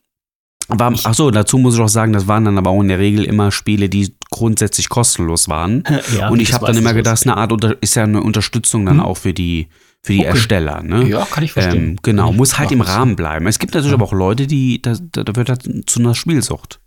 War, 0.78 0.94
ach 1.04 1.14
so, 1.14 1.30
dazu 1.30 1.58
muss 1.58 1.74
ich 1.74 1.80
auch 1.80 1.88
sagen, 1.88 2.12
das 2.12 2.26
waren 2.26 2.44
dann 2.44 2.58
aber 2.58 2.70
auch 2.70 2.80
in 2.80 2.88
der 2.88 2.98
Regel 2.98 3.24
immer 3.24 3.50
Spiele, 3.52 3.88
die 3.88 4.14
grundsätzlich 4.30 4.88
kostenlos 4.88 5.48
waren. 5.48 5.84
Ja, 6.16 6.28
und 6.30 6.40
ich 6.40 6.52
habe 6.52 6.66
dann 6.66 6.76
immer 6.76 6.94
gedacht, 6.94 7.14
ist 7.14 7.26
eine 7.26 7.36
Art, 7.36 7.52
ist 7.80 7.94
ja 7.94 8.04
eine 8.04 8.22
Unterstützung 8.22 8.86
dann 8.86 8.98
Hm. 8.98 9.04
auch 9.04 9.16
für 9.16 9.32
die, 9.34 9.68
für 10.02 10.12
die 10.12 10.20
Okay. 10.20 10.28
Ersteller. 10.28 10.82
Ne? 10.82 11.08
Ja, 11.08 11.26
kann 11.30 11.44
ich 11.44 11.52
verstehen. 11.52 11.90
Ähm, 11.90 11.96
genau, 12.02 12.32
muss 12.32 12.58
halt 12.58 12.70
im. 12.72 12.80
Rahmen 12.80 13.16
bleiben. 13.16 13.46
Es 13.46 13.58
gibt 13.58 13.74
natürlich 13.74 13.90
Ja. 13.92 13.96
aber 13.96 14.04
auch 14.06 14.12
Leute, 14.12 14.46
die, 14.46 14.80
da, 14.80 14.94
da 15.12 15.36
wird 15.36 15.48
das 15.48 15.58
zu 15.86 16.00
einer 16.00 16.14
Spielsucht. 16.14 16.80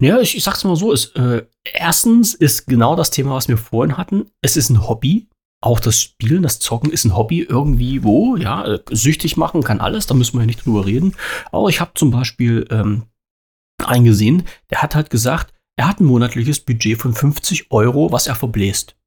Ja, 0.00 0.18
ich, 0.20 0.36
ich 0.36 0.44
sag's 0.44 0.64
mal 0.64 0.76
so, 0.76 0.92
es, 0.92 1.06
äh, 1.16 1.42
erstens 1.74 2.34
ist 2.34 2.66
genau 2.66 2.96
das 2.96 3.10
Thema, 3.10 3.34
was 3.34 3.48
wir 3.48 3.58
vorhin 3.58 3.96
hatten. 3.98 4.26
Es 4.40 4.56
ist 4.56 4.70
ein 4.70 4.88
Hobby. 4.88 5.28
Auch 5.60 5.80
das 5.80 6.00
Spielen, 6.00 6.42
das 6.42 6.60
Zocken 6.60 6.90
ist 6.90 7.04
ein 7.04 7.16
Hobby 7.16 7.40
irgendwie, 7.40 8.04
wo, 8.04 8.36
ja, 8.36 8.64
äh, 8.64 8.80
süchtig 8.90 9.36
machen 9.36 9.62
kann 9.62 9.80
alles, 9.80 10.06
da 10.06 10.14
müssen 10.14 10.34
wir 10.34 10.42
ja 10.42 10.46
nicht 10.46 10.64
drüber 10.64 10.86
reden. 10.86 11.16
Aber 11.50 11.68
ich 11.68 11.80
habe 11.80 11.92
zum 11.94 12.10
Beispiel 12.10 12.66
ähm, 12.70 13.04
einen 13.84 14.04
gesehen, 14.04 14.44
der 14.70 14.82
hat 14.82 14.94
halt 14.94 15.10
gesagt, 15.10 15.52
er 15.76 15.88
hat 15.88 16.00
ein 16.00 16.06
monatliches 16.06 16.60
Budget 16.60 17.00
von 17.00 17.14
50 17.14 17.70
Euro, 17.70 18.12
was 18.12 18.26
er 18.26 18.34
verbläst. 18.34 18.97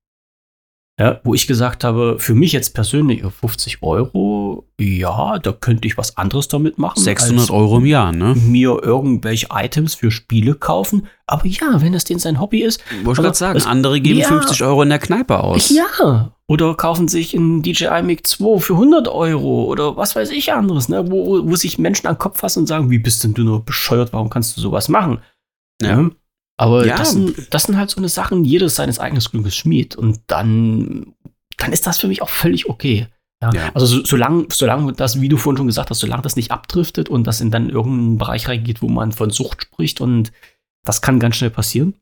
Ja, 1.01 1.19
wo 1.23 1.33
ich 1.33 1.47
gesagt 1.47 1.83
habe, 1.83 2.17
für 2.19 2.35
mich 2.35 2.51
jetzt 2.51 2.75
persönlich 2.75 3.23
50 3.23 3.81
Euro, 3.81 4.67
ja, 4.79 5.39
da 5.39 5.51
könnte 5.51 5.87
ich 5.87 5.97
was 5.97 6.15
anderes 6.15 6.47
damit 6.47 6.77
machen. 6.77 6.99
600 7.01 7.39
als 7.41 7.49
Euro 7.49 7.77
im 7.79 7.87
Jahr, 7.87 8.11
ne? 8.11 8.35
mir 8.35 8.77
irgendwelche 8.83 9.47
Items 9.51 9.95
für 9.95 10.11
Spiele 10.11 10.53
kaufen. 10.53 11.07
Aber 11.25 11.47
ja, 11.47 11.81
wenn 11.81 11.93
das 11.93 12.03
denen 12.03 12.19
sein 12.19 12.39
Hobby 12.39 12.61
ist, 12.61 12.83
Wollte 13.03 13.21
ich 13.21 13.25
gerade 13.25 13.37
sagen, 13.37 13.57
es- 13.57 13.65
andere 13.65 13.99
geben 13.99 14.19
ja. 14.19 14.27
50 14.27 14.61
Euro 14.63 14.83
in 14.83 14.89
der 14.89 14.99
Kneipe 14.99 15.39
aus. 15.43 15.69
ja. 15.69 16.35
Oder 16.47 16.75
kaufen 16.75 17.07
sich 17.07 17.33
ein 17.33 17.61
DJI 17.63 18.03
Mic 18.03 18.23
2 18.27 18.59
für 18.59 18.73
100 18.73 19.07
Euro 19.07 19.63
oder 19.65 19.95
was 19.95 20.15
weiß 20.17 20.29
ich 20.31 20.51
anderes, 20.53 20.89
ne? 20.89 21.09
wo, 21.09 21.47
wo, 21.47 21.55
sich 21.55 21.79
Menschen 21.79 22.07
an 22.07 22.15
den 22.15 22.19
Kopf 22.19 22.39
fassen 22.41 22.59
und 22.59 22.67
sagen, 22.67 22.89
wie 22.91 22.99
bist 22.99 23.23
denn 23.23 23.33
du 23.33 23.43
nur 23.43 23.63
bescheuert, 23.63 24.11
warum 24.13 24.29
kannst 24.29 24.57
du 24.57 24.61
sowas 24.61 24.89
machen? 24.89 25.19
Ja. 25.81 25.95
Ne? 25.95 26.11
Aber 26.61 26.85
Ja. 26.85 26.95
das, 26.95 27.13
sind, 27.13 27.35
das 27.49 27.63
sind 27.63 27.77
halt 27.77 27.89
so 27.89 27.97
eine 27.97 28.07
Sachen, 28.07 28.45
jedes 28.45 28.75
seines 28.75 28.99
eigenen 28.99 29.23
Glückes 29.23 29.55
Schmied. 29.55 29.95
Und 29.95 30.19
dann, 30.27 31.07
dann 31.57 31.73
ist 31.73 31.87
das 31.87 31.97
für 31.99 32.07
mich 32.07 32.21
auch 32.21 32.29
völlig 32.29 32.69
okay. 32.69 33.07
Ja. 33.41 33.51
Ja. 33.51 33.71
Also 33.73 33.87
so, 33.87 34.05
solange, 34.05 34.45
solange 34.51 34.93
das, 34.93 35.19
wie 35.19 35.27
du 35.27 35.37
vorhin 35.37 35.57
schon 35.57 35.65
gesagt 35.65 35.89
hast, 35.89 35.99
solange 36.01 36.21
das 36.21 36.35
nicht 36.35 36.51
abdriftet 36.51 37.09
und 37.09 37.25
das 37.25 37.41
in 37.41 37.49
dann 37.49 37.69
irgendeinen 37.71 38.19
Bereich 38.19 38.47
reingeht, 38.47 38.83
wo 38.83 38.89
man 38.89 39.11
von 39.11 39.31
Sucht 39.31 39.63
spricht 39.63 40.01
und 40.01 40.31
das 40.85 41.01
kann 41.01 41.19
ganz 41.19 41.35
schnell 41.37 41.49
passieren. 41.49 41.95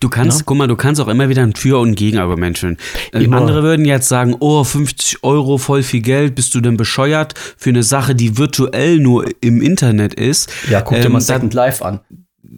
Du 0.00 0.08
kannst, 0.08 0.38
Ja. 0.38 0.44
guck 0.46 0.56
mal, 0.56 0.66
du 0.66 0.74
kannst 0.76 1.00
auch 1.00 1.06
immer 1.08 1.28
wieder 1.28 1.42
ein 1.44 1.54
Für- 1.54 1.78
und 1.78 1.94
Gegenargument 1.94 2.58
finden. 2.58 2.78
Äh, 3.12 3.22
Immer. 3.24 3.36
Andere 3.36 3.62
würden 3.62 3.84
jetzt 3.84 4.08
sagen, 4.08 4.34
oh, 4.40 4.64
50 4.64 5.22
Euro, 5.22 5.58
voll 5.58 5.84
viel 5.84 6.00
Geld, 6.00 6.34
bist 6.34 6.52
du 6.56 6.60
denn 6.60 6.76
bescheuert 6.76 7.34
für 7.56 7.70
eine 7.70 7.84
Sache, 7.84 8.16
die 8.16 8.38
virtuell 8.38 8.98
nur 8.98 9.26
im 9.40 9.62
Internet 9.62 10.14
ist? 10.14 10.50
Ja, 10.68 10.80
guck 10.82 11.00
dir 11.00 11.08
mal 11.08 11.20
Second 11.20 11.54
Life 11.54 11.84
an. 11.84 12.00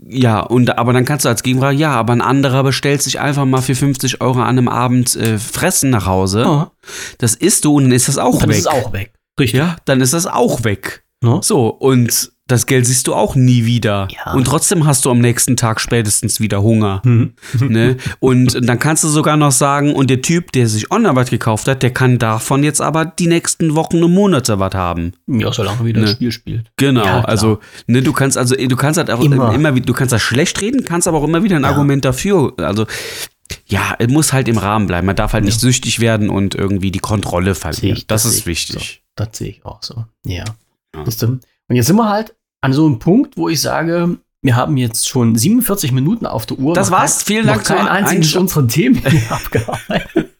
Ja, 0.09 0.41
und 0.41 0.79
aber 0.79 0.93
dann 0.95 1.05
kannst 1.05 1.25
du 1.27 1.29
als 1.29 1.43
Gegenfrage, 1.43 1.77
ja, 1.77 1.93
aber 1.93 2.15
ein 2.15 2.23
anderer 2.23 2.63
bestellt 2.63 3.03
sich 3.03 3.21
einfach 3.21 3.45
mal 3.45 3.61
für 3.61 3.75
50 3.75 4.23
Euro 4.23 4.41
an 4.41 4.49
einem 4.49 4.69
Abend 4.69 5.15
äh, 5.17 5.39
Fressen 5.39 5.91
nach 5.91 6.07
Hause. 6.07 6.43
Ja. 6.43 6.71
Das 7.19 7.35
isst 7.35 7.67
du 7.67 7.77
und 7.77 7.85
dann 7.85 7.93
ist 7.93 8.09
das 8.09 8.17
auch 8.17 8.41
Dann 8.41 8.49
weg. 8.49 8.57
ist 8.59 8.63
es 8.63 8.67
auch 8.69 8.93
weg. 8.93 9.13
Richtig. 9.39 9.59
Ja, 9.59 9.77
dann 9.85 10.01
ist 10.01 10.15
das 10.15 10.27
auch 10.27 10.65
weg. 10.65 11.05
Ne? 11.23 11.41
So, 11.43 11.69
und 11.69 12.32
das 12.49 12.67
Geld 12.67 12.87
siehst 12.87 13.07
du 13.07 13.15
auch 13.15 13.35
nie 13.37 13.65
wieder. 13.65 14.09
Ja. 14.11 14.33
Und 14.35 14.45
trotzdem 14.45 14.85
hast 14.85 15.05
du 15.05 15.11
am 15.11 15.21
nächsten 15.21 15.57
Tag 15.57 15.81
spätestens 15.81 16.41
wieder 16.41 16.63
Hunger. 16.63 17.01
Mhm. 17.05 17.33
Ne? 17.61 17.97
Und 18.21 18.59
dann 18.69 18.79
kannst 18.79 19.05
du 19.05 19.09
sogar 19.09 19.37
noch 19.37 19.53
sagen, 19.53 19.95
und 19.95 20.11
der 20.11 20.21
Typ, 20.23 20.53
der 20.53 20.69
sich 20.69 20.91
online 20.91 21.15
was 21.17 21.31
gekauft 21.31 21.69
hat, 21.69 21.83
der 21.83 21.93
kann 21.95 22.19
davon 22.19 22.65
jetzt 22.65 22.81
aber 22.83 23.05
die 23.07 23.27
nächsten 23.29 23.75
Wochen 23.75 24.03
und 24.03 24.13
Monate 24.13 24.59
was 24.59 24.75
haben. 24.75 25.13
Ja, 25.29 25.53
solange 25.53 25.85
wieder 25.85 26.01
Ne. 26.01 26.07
das 26.07 26.15
Spiel 26.17 26.33
spielt. 26.33 26.71
Genau, 26.77 27.05
Ja, 27.05 27.25
also 27.25 27.61
ne, 27.87 28.03
du 28.03 28.13
kannst 28.13 28.37
also 28.37 28.55
du 28.57 28.77
kannst 28.77 28.99
halt 28.99 29.11
auch 29.11 29.21
Immer. 29.23 29.55
immer, 29.55 29.75
wieder, 29.75 29.87
du 29.87 29.93
kannst 29.93 30.13
das 30.13 30.21
schlecht 30.23 30.61
reden, 30.61 30.85
kannst 30.85 31.07
aber 31.09 31.19
auch 31.19 31.25
immer 31.25 31.43
wieder 31.45 31.57
ein 31.57 31.63
Ja. 31.63 31.71
Argument 31.71 32.05
dafür. 32.05 32.53
Also 32.59 32.87
ja, 33.67 33.95
es 33.99 34.09
muss 34.09 34.33
halt 34.33 34.49
im 34.49 34.59
Rahmen 34.59 34.87
bleiben. 34.87 35.07
Man 35.07 35.17
darf 35.17 35.33
halt 35.33 35.45
nicht 35.45 35.61
süchtig 35.61 36.01
werden 36.01 36.29
und 36.29 36.55
irgendwie 36.55 36.91
die 36.91 36.99
Kontrolle 36.99 37.55
verlieren. 37.55 37.97
ich- 37.99 38.07
das 38.07 38.25
das 38.25 38.35
ist 38.35 38.47
wichtig. 38.47 39.03
Das 39.15 39.29
sehe 39.33 39.49
ich 39.51 39.65
auch 39.65 39.83
so. 39.83 40.05
Ja. 40.25 40.45
Ja. 40.95 41.05
Und 41.73 41.77
jetzt 41.77 41.87
sind 41.87 41.97
wir 41.97 42.11
halt 42.11 42.35
an 42.61 42.75
so 42.75 42.85
einem 42.85 42.99
Punkt, 42.99 43.39
wo 43.39 43.49
ich 43.49 43.59
sage, 43.63 44.19
wir 44.43 44.57
haben 44.57 44.77
jetzt 44.77 45.09
schon 45.09 45.35
47 45.37 45.91
Minuten 45.93 46.27
auf 46.27 46.45
der 46.45 46.59
Uhr. 46.59 46.75
Das 46.75 46.91
war's. 46.91 47.19
kein- 47.21 47.27
Vielen 47.27 47.47
Dank 47.47 47.65
kein 47.65 47.79
zur 47.79 47.91
einziges 47.91 48.37
unserer 48.37 48.69
Themen 48.69 49.01
abgearbeitet. 49.31 50.31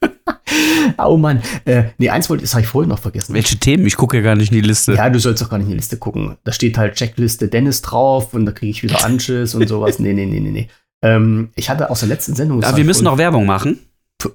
oh 0.99 1.17
Mann. 1.17 1.41
Äh, 1.65 1.85
nee, 1.97 2.09
eins 2.11 2.29
wollte, 2.29 2.43
das 2.43 2.53
habe 2.53 2.61
ich 2.61 2.67
vorhin 2.67 2.89
noch 2.89 2.99
vergessen. 2.99 3.33
Welche 3.33 3.57
Themen? 3.57 3.87
Ich 3.87 3.95
gucke 3.97 4.17
ja 4.17 4.21
gar 4.23 4.35
nicht 4.35 4.51
in 4.51 4.61
die 4.61 4.67
Liste. 4.67 4.93
Ja, 4.93 5.09
du 5.09 5.17
sollst 5.19 5.41
doch 5.41 5.49
gar 5.49 5.57
nicht 5.57 5.65
in 5.65 5.71
die 5.71 5.77
Liste 5.77 5.97
gucken. 5.97 6.37
Da 6.43 6.51
steht 6.51 6.77
halt 6.77 6.93
Checkliste 6.93 7.47
Dennis 7.47 7.81
drauf 7.81 8.35
und 8.35 8.45
da 8.45 8.51
kriege 8.51 8.69
ich 8.69 8.83
wieder 8.83 9.03
Anschiss 9.03 9.55
und 9.55 9.67
sowas. 9.67 9.97
Nee, 9.97 10.13
nee, 10.13 10.27
nee, 10.27 10.39
nee, 10.39 10.51
nee. 10.51 10.67
Ähm, 11.01 11.49
ich 11.55 11.69
hatte 11.69 11.89
aus 11.89 12.01
der 12.01 12.09
letzten 12.09 12.35
Sendung. 12.35 12.63
hab 12.63 12.75
wir 12.75 12.81
ich 12.81 12.85
müssen 12.85 13.05
noch 13.05 13.17
Werbung 13.17 13.47
machen. 13.47 13.79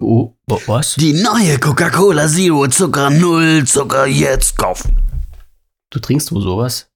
Oh, 0.01 0.32
wa- 0.49 0.59
was? 0.66 0.96
Die 0.96 1.12
neue 1.14 1.59
Coca-Cola 1.61 2.26
Zero 2.26 2.66
Zucker 2.68 3.09
Null 3.11 3.64
Zucker 3.64 4.07
jetzt 4.07 4.59
kaufen. 4.59 4.96
Du 5.90 5.99
trinkst 6.01 6.30
wo 6.32 6.40
sowas? 6.40 6.88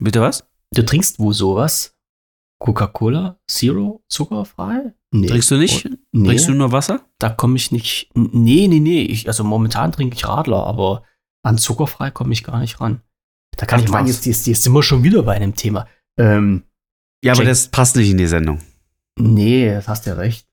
Bitte 0.00 0.20
was? 0.20 0.44
Du 0.72 0.82
trinkst 0.84 1.18
wo 1.18 1.32
sowas? 1.32 1.94
Coca-Cola? 2.58 3.38
Zero? 3.50 4.02
Zuckerfrei? 4.08 4.94
Nee. 5.12 5.26
Trinkst 5.26 5.50
du 5.50 5.56
nicht? 5.56 5.88
Nee, 6.12 6.28
Trinkst 6.28 6.48
du 6.48 6.52
nur 6.54 6.72
Wasser? 6.72 7.06
da 7.18 7.30
komme 7.30 7.56
ich 7.56 7.72
nicht. 7.72 8.10
Nee, 8.14 8.68
nee, 8.68 8.80
nee. 8.80 9.02
Ich, 9.02 9.28
also 9.28 9.44
momentan 9.44 9.92
trinke 9.92 10.14
ich 10.16 10.26
Radler, 10.28 10.64
aber 10.66 11.04
an 11.42 11.58
zuckerfrei 11.58 12.10
komme 12.10 12.32
ich 12.32 12.44
gar 12.44 12.60
nicht 12.60 12.80
ran. 12.80 13.00
Da 13.56 13.66
kann 13.66 13.80
Ach, 13.80 13.84
ich 13.84 13.90
meinen, 13.90 14.04
was? 14.08 14.16
jetzt, 14.16 14.26
jetzt, 14.26 14.46
jetzt 14.46 14.62
sind 14.62 14.72
wir 14.72 14.82
schon 14.82 15.02
wieder 15.02 15.22
bei 15.22 15.34
einem 15.34 15.54
Thema. 15.54 15.86
Ähm, 16.18 16.64
Ja, 17.24 17.32
aber 17.32 17.40
Check. 17.42 17.48
das 17.48 17.68
passt 17.68 17.96
nicht 17.96 18.10
in 18.10 18.18
die 18.18 18.26
Sendung. 18.26 18.60
nee, 19.18 19.70
das 19.70 19.88
hast 19.88 20.06
ja 20.06 20.14
recht. 20.14 20.46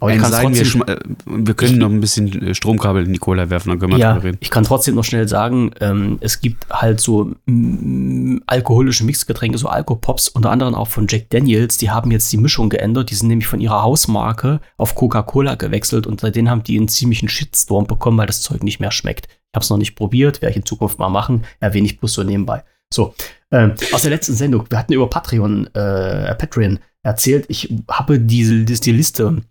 Aber 0.00 0.10
ich 0.10 0.16
Ein 0.16 0.22
kann's 0.22 0.34
Seiden 0.56 0.86
wir, 0.86 0.88
äh, 0.88 1.00
wir 1.26 1.54
können 1.54 1.78
noch 1.78 1.90
ein 1.90 2.00
bisschen 2.00 2.48
äh, 2.48 2.54
Stromkabel 2.54 3.04
in 3.04 3.12
die 3.12 3.18
Cola 3.18 3.50
werfen, 3.50 3.68
dann 3.68 3.78
können 3.78 3.92
wir 3.92 3.98
Ja, 3.98 4.14
drüber 4.14 4.24
reden. 4.24 4.38
ich 4.40 4.50
kann 4.50 4.64
trotzdem 4.64 4.94
noch 4.94 5.04
schnell 5.04 5.28
sagen, 5.28 5.72
ähm, 5.80 6.16
es 6.20 6.40
gibt 6.40 6.66
halt 6.70 6.98
so 6.98 7.32
mm, 7.44 8.38
alkoholische 8.46 9.04
Mixgetränke, 9.04 9.58
so 9.58 9.68
Alkopops, 9.68 10.28
unter 10.28 10.50
anderem 10.50 10.74
auch 10.74 10.88
von 10.88 11.06
Jack 11.10 11.28
Daniels. 11.28 11.76
Die 11.76 11.90
haben 11.90 12.10
jetzt 12.10 12.32
die 12.32 12.38
Mischung 12.38 12.70
geändert. 12.70 13.10
Die 13.10 13.14
sind 13.14 13.28
nämlich 13.28 13.46
von 13.46 13.60
ihrer 13.60 13.82
Hausmarke 13.82 14.60
auf 14.78 14.94
Coca-Cola 14.94 15.56
gewechselt 15.56 16.06
und 16.06 16.20
seitdem 16.20 16.48
haben 16.48 16.62
die 16.62 16.78
einen 16.78 16.88
ziemlichen 16.88 17.28
Shitstorm 17.28 17.86
bekommen, 17.86 18.16
weil 18.16 18.26
das 18.26 18.40
Zeug 18.40 18.62
nicht 18.62 18.80
mehr 18.80 18.92
schmeckt. 18.92 19.26
Ich 19.26 19.54
habe 19.54 19.62
es 19.64 19.68
noch 19.68 19.76
nicht 19.76 19.94
probiert, 19.94 20.40
werde 20.40 20.52
ich 20.52 20.56
in 20.56 20.64
Zukunft 20.64 20.98
mal 20.98 21.10
machen. 21.10 21.44
Erwähne 21.60 21.84
ich 21.84 21.98
bloß 22.00 22.14
so 22.14 22.22
nebenbei. 22.22 22.64
So, 22.92 23.14
ähm, 23.50 23.74
aus 23.92 24.02
der 24.02 24.10
letzten 24.10 24.34
Sendung, 24.34 24.64
wir 24.70 24.78
hatten 24.78 24.94
über 24.94 25.08
Patreon, 25.08 25.66
äh, 25.74 26.34
Patreon 26.34 26.78
erzählt, 27.02 27.44
ich 27.48 27.74
habe 27.90 28.18
diese, 28.18 28.64
diese 28.64 28.80
die 28.80 28.92
Liste 28.92 29.42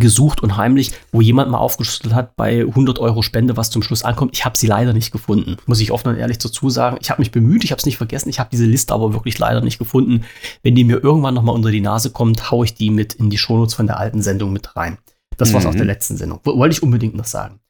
gesucht 0.00 0.42
und 0.42 0.56
heimlich, 0.56 0.92
wo 1.12 1.20
jemand 1.20 1.50
mal 1.50 1.58
aufgeschlüsselt 1.58 2.14
hat 2.14 2.36
bei 2.36 2.60
100 2.60 2.98
Euro 2.98 3.22
Spende, 3.22 3.56
was 3.56 3.70
zum 3.70 3.82
Schluss 3.82 4.02
ankommt. 4.04 4.32
Ich 4.34 4.44
habe 4.44 4.56
sie 4.58 4.66
leider 4.66 4.92
nicht 4.92 5.12
gefunden, 5.12 5.56
muss 5.66 5.80
ich 5.80 5.90
offen 5.92 6.08
und 6.08 6.16
ehrlich 6.16 6.38
dazu 6.38 6.70
sagen. 6.70 6.96
Ich 7.00 7.10
habe 7.10 7.20
mich 7.20 7.30
bemüht, 7.30 7.64
ich 7.64 7.70
habe 7.72 7.78
es 7.78 7.86
nicht 7.86 7.96
vergessen, 7.98 8.28
ich 8.28 8.38
habe 8.40 8.50
diese 8.50 8.64
Liste 8.64 8.94
aber 8.94 9.12
wirklich 9.12 9.38
leider 9.38 9.60
nicht 9.60 9.78
gefunden. 9.78 10.24
Wenn 10.62 10.74
die 10.74 10.84
mir 10.84 11.02
irgendwann 11.02 11.34
noch 11.34 11.42
mal 11.42 11.52
unter 11.52 11.70
die 11.70 11.80
Nase 11.80 12.10
kommt, 12.10 12.50
haue 12.50 12.64
ich 12.64 12.74
die 12.74 12.90
mit 12.90 13.14
in 13.14 13.30
die 13.30 13.38
Shownotes 13.38 13.74
von 13.74 13.86
der 13.86 13.98
alten 13.98 14.22
Sendung 14.22 14.52
mit 14.52 14.76
rein. 14.76 14.98
Das 15.36 15.52
war's 15.52 15.64
Mhm. 15.64 15.70
aus 15.70 15.76
der 15.76 15.84
letzten 15.86 16.16
Sendung. 16.16 16.40
Wo- 16.44 16.56
Wollte 16.58 16.74
ich 16.76 16.82
unbedingt 16.82 17.14
noch 17.16 17.24
sagen. 17.26 17.60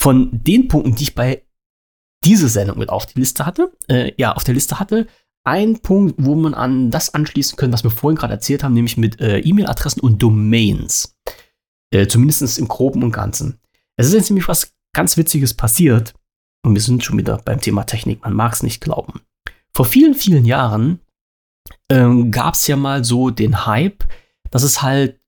Von 0.00 0.30
den 0.32 0.68
Punkten, 0.68 0.94
die 0.94 1.04
ich 1.04 1.14
bei 1.14 1.42
dieser 2.24 2.48
Sendung 2.48 2.78
mit 2.78 2.88
auf 2.88 3.06
die 3.06 3.18
Liste 3.20 3.46
hatte, 3.46 3.70
äh, 3.88 4.12
ja, 4.18 4.32
auf 4.32 4.44
der 4.44 4.54
Liste 4.54 4.78
hatte, 4.80 5.06
ein 5.44 5.78
Punkt, 5.78 6.16
wo 6.18 6.34
man 6.34 6.54
an 6.54 6.90
das 6.90 7.14
anschließen 7.14 7.56
können, 7.56 7.72
was 7.72 7.84
wir 7.84 7.90
vorhin 7.90 8.16
gerade 8.18 8.32
erzählt 8.32 8.64
haben, 8.64 8.74
nämlich 8.74 8.96
mit 8.96 9.20
äh, 9.20 9.38
E-Mail-Adressen 9.38 10.00
und 10.00 10.20
Domains. 10.22 11.14
Äh, 11.92 12.06
zumindest 12.06 12.58
im 12.58 12.68
Groben 12.68 13.02
und 13.02 13.12
Ganzen. 13.12 13.60
Es 13.96 14.06
ist 14.06 14.14
jetzt 14.14 14.30
nämlich 14.30 14.48
was 14.48 14.72
ganz 14.94 15.16
Witziges 15.16 15.54
passiert. 15.54 16.14
Und 16.64 16.74
wir 16.74 16.82
sind 16.82 17.04
schon 17.04 17.18
wieder 17.18 17.38
beim 17.44 17.60
Thema 17.60 17.84
Technik, 17.84 18.22
man 18.22 18.32
mag 18.32 18.52
es 18.52 18.62
nicht 18.62 18.80
glauben. 18.80 19.20
Vor 19.72 19.84
vielen, 19.84 20.14
vielen 20.14 20.44
Jahren 20.44 21.00
ähm, 21.90 22.30
gab 22.32 22.54
es 22.54 22.66
ja 22.66 22.76
mal 22.76 23.04
so 23.04 23.30
den 23.30 23.66
Hype, 23.66 24.04
dass 24.50 24.62
es 24.62 24.82
halt 24.82 25.20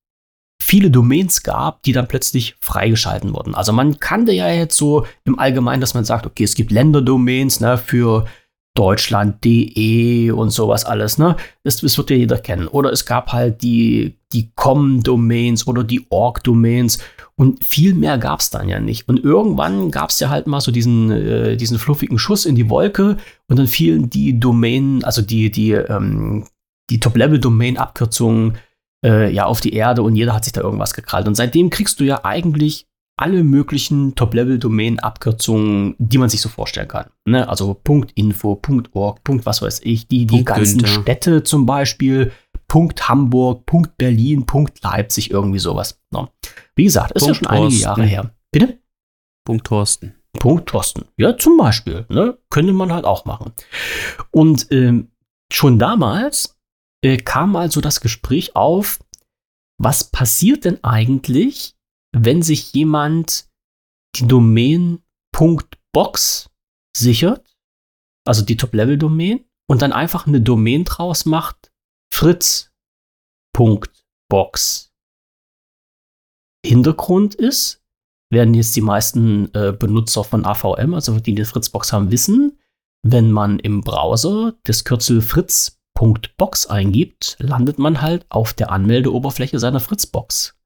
viele 0.60 0.90
Domains 0.90 1.42
gab, 1.42 1.82
die 1.82 1.92
dann 1.92 2.08
plötzlich 2.08 2.56
freigeschalten 2.60 3.34
wurden. 3.34 3.54
Also 3.54 3.72
man 3.72 4.00
kannte 4.00 4.32
ja 4.32 4.50
jetzt 4.50 4.76
so 4.76 5.06
im 5.24 5.38
Allgemeinen, 5.38 5.80
dass 5.80 5.94
man 5.94 6.04
sagt, 6.04 6.26
okay, 6.26 6.44
es 6.44 6.54
gibt 6.54 6.72
Länderdomains 6.72 7.60
ne, 7.60 7.78
für 7.78 8.26
Deutschland.de 8.74 10.30
und 10.30 10.50
sowas 10.50 10.84
alles, 10.84 11.18
ne? 11.18 11.36
Das, 11.64 11.78
das, 11.78 11.98
wird 11.98 12.10
ja 12.10 12.16
jeder 12.16 12.38
kennen. 12.38 12.68
Oder 12.68 12.92
es 12.92 13.06
gab 13.06 13.32
halt 13.32 13.62
die, 13.62 14.18
die 14.32 14.52
Com-Domains 14.54 15.66
oder 15.66 15.82
die 15.82 16.06
Org-Domains 16.10 16.98
und 17.34 17.64
viel 17.64 17.94
mehr 17.94 18.18
gab 18.18 18.40
es 18.40 18.50
dann 18.50 18.68
ja 18.68 18.80
nicht. 18.80 19.08
Und 19.08 19.22
irgendwann 19.22 19.90
gab 19.90 20.10
es 20.10 20.20
ja 20.20 20.28
halt 20.28 20.46
mal 20.46 20.60
so 20.60 20.70
diesen, 20.70 21.10
äh, 21.10 21.56
diesen 21.56 21.78
fluffigen 21.78 22.18
Schuss 22.18 22.46
in 22.46 22.54
die 22.54 22.70
Wolke 22.70 23.16
und 23.48 23.58
dann 23.58 23.66
fielen 23.66 24.10
die 24.10 24.38
Domain, 24.38 25.02
also 25.04 25.22
die, 25.22 25.50
die, 25.50 25.72
ähm, 25.72 26.46
die 26.90 27.00
Top-Level-Domain-Abkürzungen 27.00 28.58
äh, 29.04 29.32
ja 29.32 29.46
auf 29.46 29.60
die 29.60 29.72
Erde 29.72 30.02
und 30.02 30.16
jeder 30.16 30.34
hat 30.34 30.44
sich 30.44 30.52
da 30.52 30.60
irgendwas 30.60 30.94
gekrallt. 30.94 31.28
Und 31.28 31.34
seitdem 31.34 31.70
kriegst 31.70 32.00
du 32.00 32.04
ja 32.04 32.24
eigentlich 32.24 32.87
alle 33.18 33.44
möglichen 33.44 34.14
Top-Level-Domain-Abkürzungen, 34.14 35.96
die 35.98 36.18
man 36.18 36.28
sich 36.28 36.40
so 36.40 36.48
vorstellen 36.48 36.88
kann. 36.88 37.06
Ne? 37.26 37.48
Also 37.48 37.80
.info, 38.14 38.60
.org, 38.92 39.20
was 39.26 39.60
weiß 39.60 39.80
ich, 39.84 40.08
die, 40.08 40.26
die 40.26 40.44
ganzen 40.44 40.78
Günther. 40.78 41.02
Städte 41.02 41.42
zum 41.42 41.66
Beispiel, 41.66 42.32
Hamburg, 42.72 43.66
Berlin, 43.96 44.46
Leipzig, 44.82 45.30
irgendwie 45.30 45.58
sowas. 45.58 46.00
Ne? 46.12 46.28
Wie 46.76 46.84
gesagt, 46.84 47.12
ist 47.12 47.24
Punkt 47.24 47.28
ja 47.28 47.34
schon 47.34 47.48
Thorsten. 47.48 47.64
einige 47.64 47.82
Jahre 47.82 48.04
her. 48.04 48.34
Bitte? 48.52 48.78
Punkt 49.44 49.66
Thorsten. 49.66 50.14
Punkt 50.38 50.68
Thorsten. 50.68 51.06
Ja, 51.16 51.36
zum 51.36 51.56
Beispiel. 51.56 52.06
Ne? 52.08 52.38
Könnte 52.50 52.72
man 52.72 52.92
halt 52.92 53.04
auch 53.04 53.24
machen. 53.24 53.52
Und 54.30 54.68
ähm, 54.70 55.10
schon 55.52 55.78
damals 55.78 56.56
äh, 57.02 57.16
kam 57.16 57.56
also 57.56 57.80
das 57.80 58.00
Gespräch 58.00 58.54
auf, 58.54 59.00
was 59.80 60.04
passiert 60.04 60.64
denn 60.64 60.82
eigentlich, 60.84 61.74
wenn 62.12 62.42
sich 62.42 62.72
jemand 62.72 63.48
die 64.16 64.26
Domain 64.26 65.02
.box 65.92 66.50
sichert, 66.96 67.56
also 68.26 68.44
die 68.44 68.56
Top-Level-Domain, 68.56 69.44
und 69.70 69.82
dann 69.82 69.92
einfach 69.92 70.26
eine 70.26 70.40
Domain 70.40 70.84
draus 70.84 71.26
macht, 71.26 71.70
fritz.box. 72.12 72.72
Hintergrund 76.64 77.34
ist, 77.36 77.84
werden 78.30 78.54
jetzt 78.54 78.74
die 78.76 78.80
meisten 78.80 79.54
äh, 79.54 79.72
Benutzer 79.72 80.24
von 80.24 80.44
AVM, 80.44 80.94
also 80.94 81.20
die 81.20 81.34
die 81.34 81.44
Fritzbox 81.44 81.92
haben, 81.92 82.10
wissen, 82.10 82.58
wenn 83.02 83.30
man 83.30 83.58
im 83.60 83.82
Browser 83.82 84.56
das 84.64 84.84
Kürzel 84.84 85.22
fritz.box 85.22 86.66
eingibt, 86.66 87.36
landet 87.38 87.78
man 87.78 88.02
halt 88.02 88.26
auf 88.28 88.52
der 88.54 88.70
Anmeldeoberfläche 88.70 89.58
seiner 89.58 89.80
Fritzbox 89.80 90.57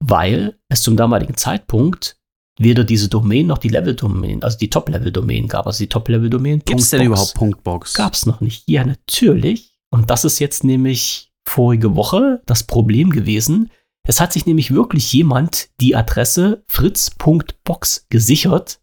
weil 0.00 0.58
es 0.68 0.82
zum 0.82 0.96
damaligen 0.96 1.36
Zeitpunkt 1.36 2.18
weder 2.58 2.84
diese 2.84 3.08
Domain 3.08 3.46
noch 3.46 3.58
die 3.58 3.68
Level-Domain, 3.68 4.42
also 4.42 4.58
die 4.58 4.70
Top-Level-Domain 4.70 5.48
gab. 5.48 5.66
Also 5.66 5.78
die 5.84 5.88
Top-Level-Domain. 5.88 6.62
Gibt 6.64 6.80
es 6.80 6.90
denn 6.90 7.02
überhaupt 7.02 7.34
Punktbox? 7.34 7.94
Gab 7.94 8.14
es 8.14 8.26
noch 8.26 8.40
nicht. 8.40 8.68
Ja, 8.68 8.84
natürlich. 8.84 9.78
Und 9.90 10.10
das 10.10 10.24
ist 10.24 10.38
jetzt 10.38 10.64
nämlich 10.64 11.32
vorige 11.46 11.94
Woche 11.94 12.42
das 12.46 12.64
Problem 12.64 13.10
gewesen. 13.10 13.70
Es 14.08 14.20
hat 14.20 14.32
sich 14.32 14.46
nämlich 14.46 14.72
wirklich 14.72 15.12
jemand 15.12 15.68
die 15.80 15.96
Adresse 15.96 16.64
fritz.box 16.68 18.06
gesichert 18.08 18.80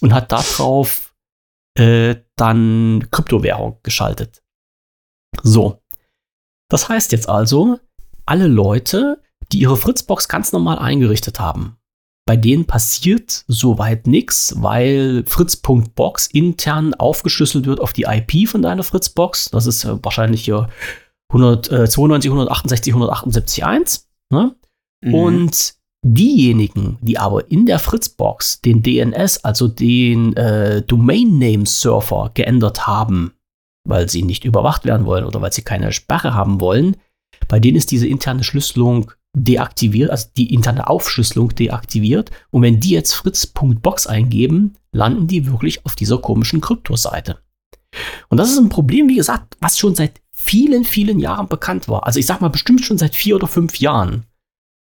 und 0.00 0.12
hat 0.12 0.32
darauf 0.32 1.14
äh, 1.78 2.16
dann 2.36 3.08
Kryptowährung 3.10 3.78
geschaltet. 3.82 4.42
So. 5.42 5.82
Das 6.70 6.88
heißt 6.88 7.12
jetzt 7.12 7.28
also, 7.28 7.78
alle 8.24 8.46
Leute, 8.46 9.22
die 9.54 9.60
ihre 9.60 9.76
Fritzbox 9.76 10.28
ganz 10.28 10.52
normal 10.52 10.78
eingerichtet 10.78 11.38
haben. 11.38 11.76
Bei 12.26 12.36
denen 12.36 12.64
passiert 12.64 13.44
soweit 13.46 14.06
nichts, 14.06 14.54
weil 14.58 15.24
Fritz.box 15.26 16.26
intern 16.28 16.94
aufgeschlüsselt 16.94 17.66
wird 17.66 17.80
auf 17.80 17.92
die 17.92 18.06
IP 18.08 18.48
von 18.48 18.62
deiner 18.62 18.82
Fritzbox. 18.82 19.50
Das 19.50 19.66
ist 19.66 19.84
äh, 19.84 20.02
wahrscheinlich 20.02 20.44
hier 20.44 20.68
192, 21.32 22.30
168, 22.30 22.94
178, 22.94 23.64
1. 23.64 24.08
Ne? 24.32 24.56
Mhm. 25.04 25.14
Und 25.14 25.74
diejenigen, 26.02 26.98
die 27.00 27.18
aber 27.18 27.50
in 27.50 27.66
der 27.66 27.78
Fritzbox 27.78 28.60
den 28.60 28.82
DNS, 28.82 29.44
also 29.44 29.68
den 29.68 30.34
äh, 30.36 30.82
Domain 30.82 31.38
Name 31.38 31.66
Server 31.66 32.30
geändert 32.34 32.86
haben, 32.86 33.34
weil 33.86 34.08
sie 34.08 34.22
nicht 34.22 34.44
überwacht 34.44 34.84
werden 34.84 35.06
wollen 35.06 35.24
oder 35.24 35.40
weil 35.42 35.52
sie 35.52 35.62
keine 35.62 35.92
Sperre 35.92 36.34
haben 36.34 36.60
wollen, 36.60 36.96
bei 37.48 37.60
denen 37.60 37.76
ist 37.76 37.90
diese 37.90 38.08
interne 38.08 38.42
Schlüsselung 38.42 39.12
deaktiviert, 39.34 40.10
also 40.10 40.28
die 40.36 40.54
interne 40.54 40.88
Aufschlüsselung 40.88 41.54
deaktiviert. 41.54 42.30
Und 42.50 42.62
wenn 42.62 42.80
die 42.80 42.90
jetzt 42.90 43.14
fritz.box 43.14 44.06
eingeben, 44.06 44.76
landen 44.92 45.26
die 45.26 45.46
wirklich 45.46 45.84
auf 45.84 45.96
dieser 45.96 46.18
komischen 46.18 46.60
Kryptoseite. 46.60 47.38
Und 48.28 48.38
das 48.38 48.50
ist 48.50 48.58
ein 48.58 48.68
Problem, 48.68 49.08
wie 49.08 49.16
gesagt, 49.16 49.56
was 49.60 49.78
schon 49.78 49.94
seit 49.94 50.20
vielen, 50.32 50.84
vielen 50.84 51.18
Jahren 51.18 51.48
bekannt 51.48 51.88
war. 51.88 52.06
Also 52.06 52.18
ich 52.18 52.26
sag 52.26 52.40
mal 52.40 52.48
bestimmt 52.48 52.84
schon 52.84 52.98
seit 52.98 53.14
vier 53.14 53.36
oder 53.36 53.46
fünf 53.46 53.78
Jahren. 53.78 54.24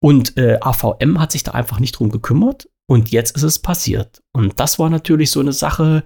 Und 0.02 0.38
äh, 0.38 0.58
AVM 0.62 1.20
hat 1.20 1.32
sich 1.32 1.44
da 1.44 1.52
einfach 1.52 1.80
nicht 1.80 1.94
drum 1.94 2.10
gekümmert. 2.10 2.70
Und 2.88 3.12
jetzt 3.12 3.36
ist 3.36 3.44
es 3.44 3.60
passiert. 3.60 4.24
Und 4.34 4.60
das 4.60 4.80
war 4.80 4.90
natürlich 4.90 5.32
so 5.32 5.40
eine 5.40 5.54
Sache, 5.54 6.04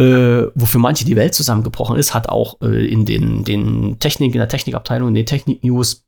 äh, 0.00 0.46
wo 0.54 0.78
manche 0.78 1.04
die 1.04 1.16
Welt 1.16 1.34
zusammengebrochen 1.34 1.96
ist, 1.96 2.14
hat 2.14 2.28
auch 2.28 2.60
äh, 2.62 2.86
in 2.86 3.04
den, 3.04 3.44
den 3.44 3.98
Technik, 3.98 4.34
in 4.34 4.38
der 4.38 4.48
Technikabteilung, 4.48 5.08
in 5.08 5.14
den 5.14 5.26
Technik-News 5.26 6.06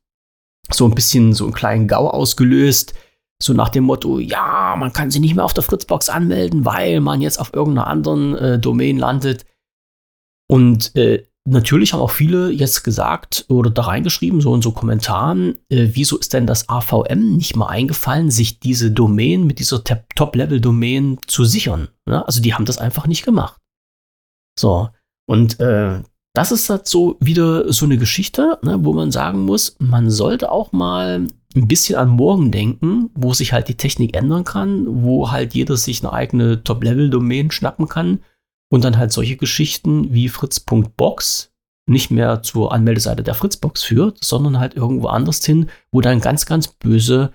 so 0.71 0.85
ein 0.85 0.95
bisschen 0.95 1.33
so 1.33 1.43
einen 1.45 1.53
kleinen 1.53 1.87
GAU 1.87 2.07
ausgelöst. 2.07 2.93
So 3.41 3.53
nach 3.53 3.69
dem 3.69 3.83
Motto, 3.83 4.19
ja, 4.19 4.75
man 4.77 4.93
kann 4.93 5.11
sich 5.11 5.19
nicht 5.19 5.35
mehr 5.35 5.43
auf 5.43 5.53
der 5.53 5.63
Fritzbox 5.63 6.09
anmelden, 6.09 6.65
weil 6.65 7.01
man 7.01 7.21
jetzt 7.21 7.39
auf 7.39 7.53
irgendeiner 7.53 7.87
anderen 7.87 8.35
äh, 8.35 8.59
Domain 8.59 8.97
landet. 8.97 9.45
Und 10.47 10.95
äh, 10.95 11.25
natürlich 11.45 11.93
haben 11.93 11.99
auch 11.99 12.11
viele 12.11 12.51
jetzt 12.51 12.83
gesagt 12.83 13.45
oder 13.49 13.69
da 13.69 13.83
reingeschrieben, 13.83 14.39
so 14.39 14.55
in 14.55 14.61
so 14.61 14.71
Kommentaren, 14.71 15.57
äh, 15.69 15.89
wieso 15.93 16.17
ist 16.17 16.33
denn 16.33 16.47
das 16.47 16.69
AVM 16.69 17.35
nicht 17.35 17.55
mal 17.55 17.67
eingefallen, 17.67 18.31
sich 18.31 18.59
diese 18.59 18.91
Domain 18.91 19.45
mit 19.45 19.59
dieser 19.59 19.83
Top-Level-Domain 19.83 21.19
zu 21.27 21.43
sichern? 21.43 21.89
Ne? 22.05 22.25
Also 22.25 22.41
die 22.41 22.53
haben 22.53 22.65
das 22.65 22.77
einfach 22.77 23.07
nicht 23.07 23.25
gemacht. 23.25 23.59
So, 24.57 24.89
und 25.27 25.59
äh, 25.59 26.01
das 26.33 26.51
ist 26.51 26.69
halt 26.69 26.87
so 26.87 27.15
wieder 27.19 27.71
so 27.71 27.85
eine 27.85 27.97
Geschichte, 27.97 28.57
ne, 28.63 28.83
wo 28.83 28.93
man 28.93 29.11
sagen 29.11 29.41
muss, 29.41 29.75
man 29.79 30.09
sollte 30.09 30.51
auch 30.51 30.71
mal 30.71 31.27
ein 31.55 31.67
bisschen 31.67 31.95
an 31.95 32.09
morgen 32.09 32.51
denken, 32.51 33.11
wo 33.13 33.33
sich 33.33 33.53
halt 33.53 33.67
die 33.67 33.77
Technik 33.77 34.15
ändern 34.15 34.43
kann, 34.43 35.03
wo 35.03 35.31
halt 35.31 35.53
jeder 35.53 35.77
sich 35.77 36.03
eine 36.03 36.11
eigene 36.11 36.63
Top-Level-Domain 36.63 37.51
schnappen 37.51 37.87
kann 37.87 38.19
und 38.69 38.83
dann 38.83 38.97
halt 38.97 39.11
solche 39.11 39.37
Geschichten 39.37 40.11
wie 40.13 40.29
fritz.box 40.29 41.51
nicht 41.85 42.09
mehr 42.09 42.41
zur 42.41 42.73
Anmeldeseite 42.73 43.21
der 43.21 43.35
Fritzbox 43.35 43.83
führt, 43.83 44.23
sondern 44.23 44.57
halt 44.57 44.73
irgendwo 44.73 45.07
anders 45.07 45.45
hin, 45.45 45.69
wo 45.91 46.01
dann 46.01 46.21
ganz, 46.21 46.47
ganz 46.47 46.67
böse 46.67 47.33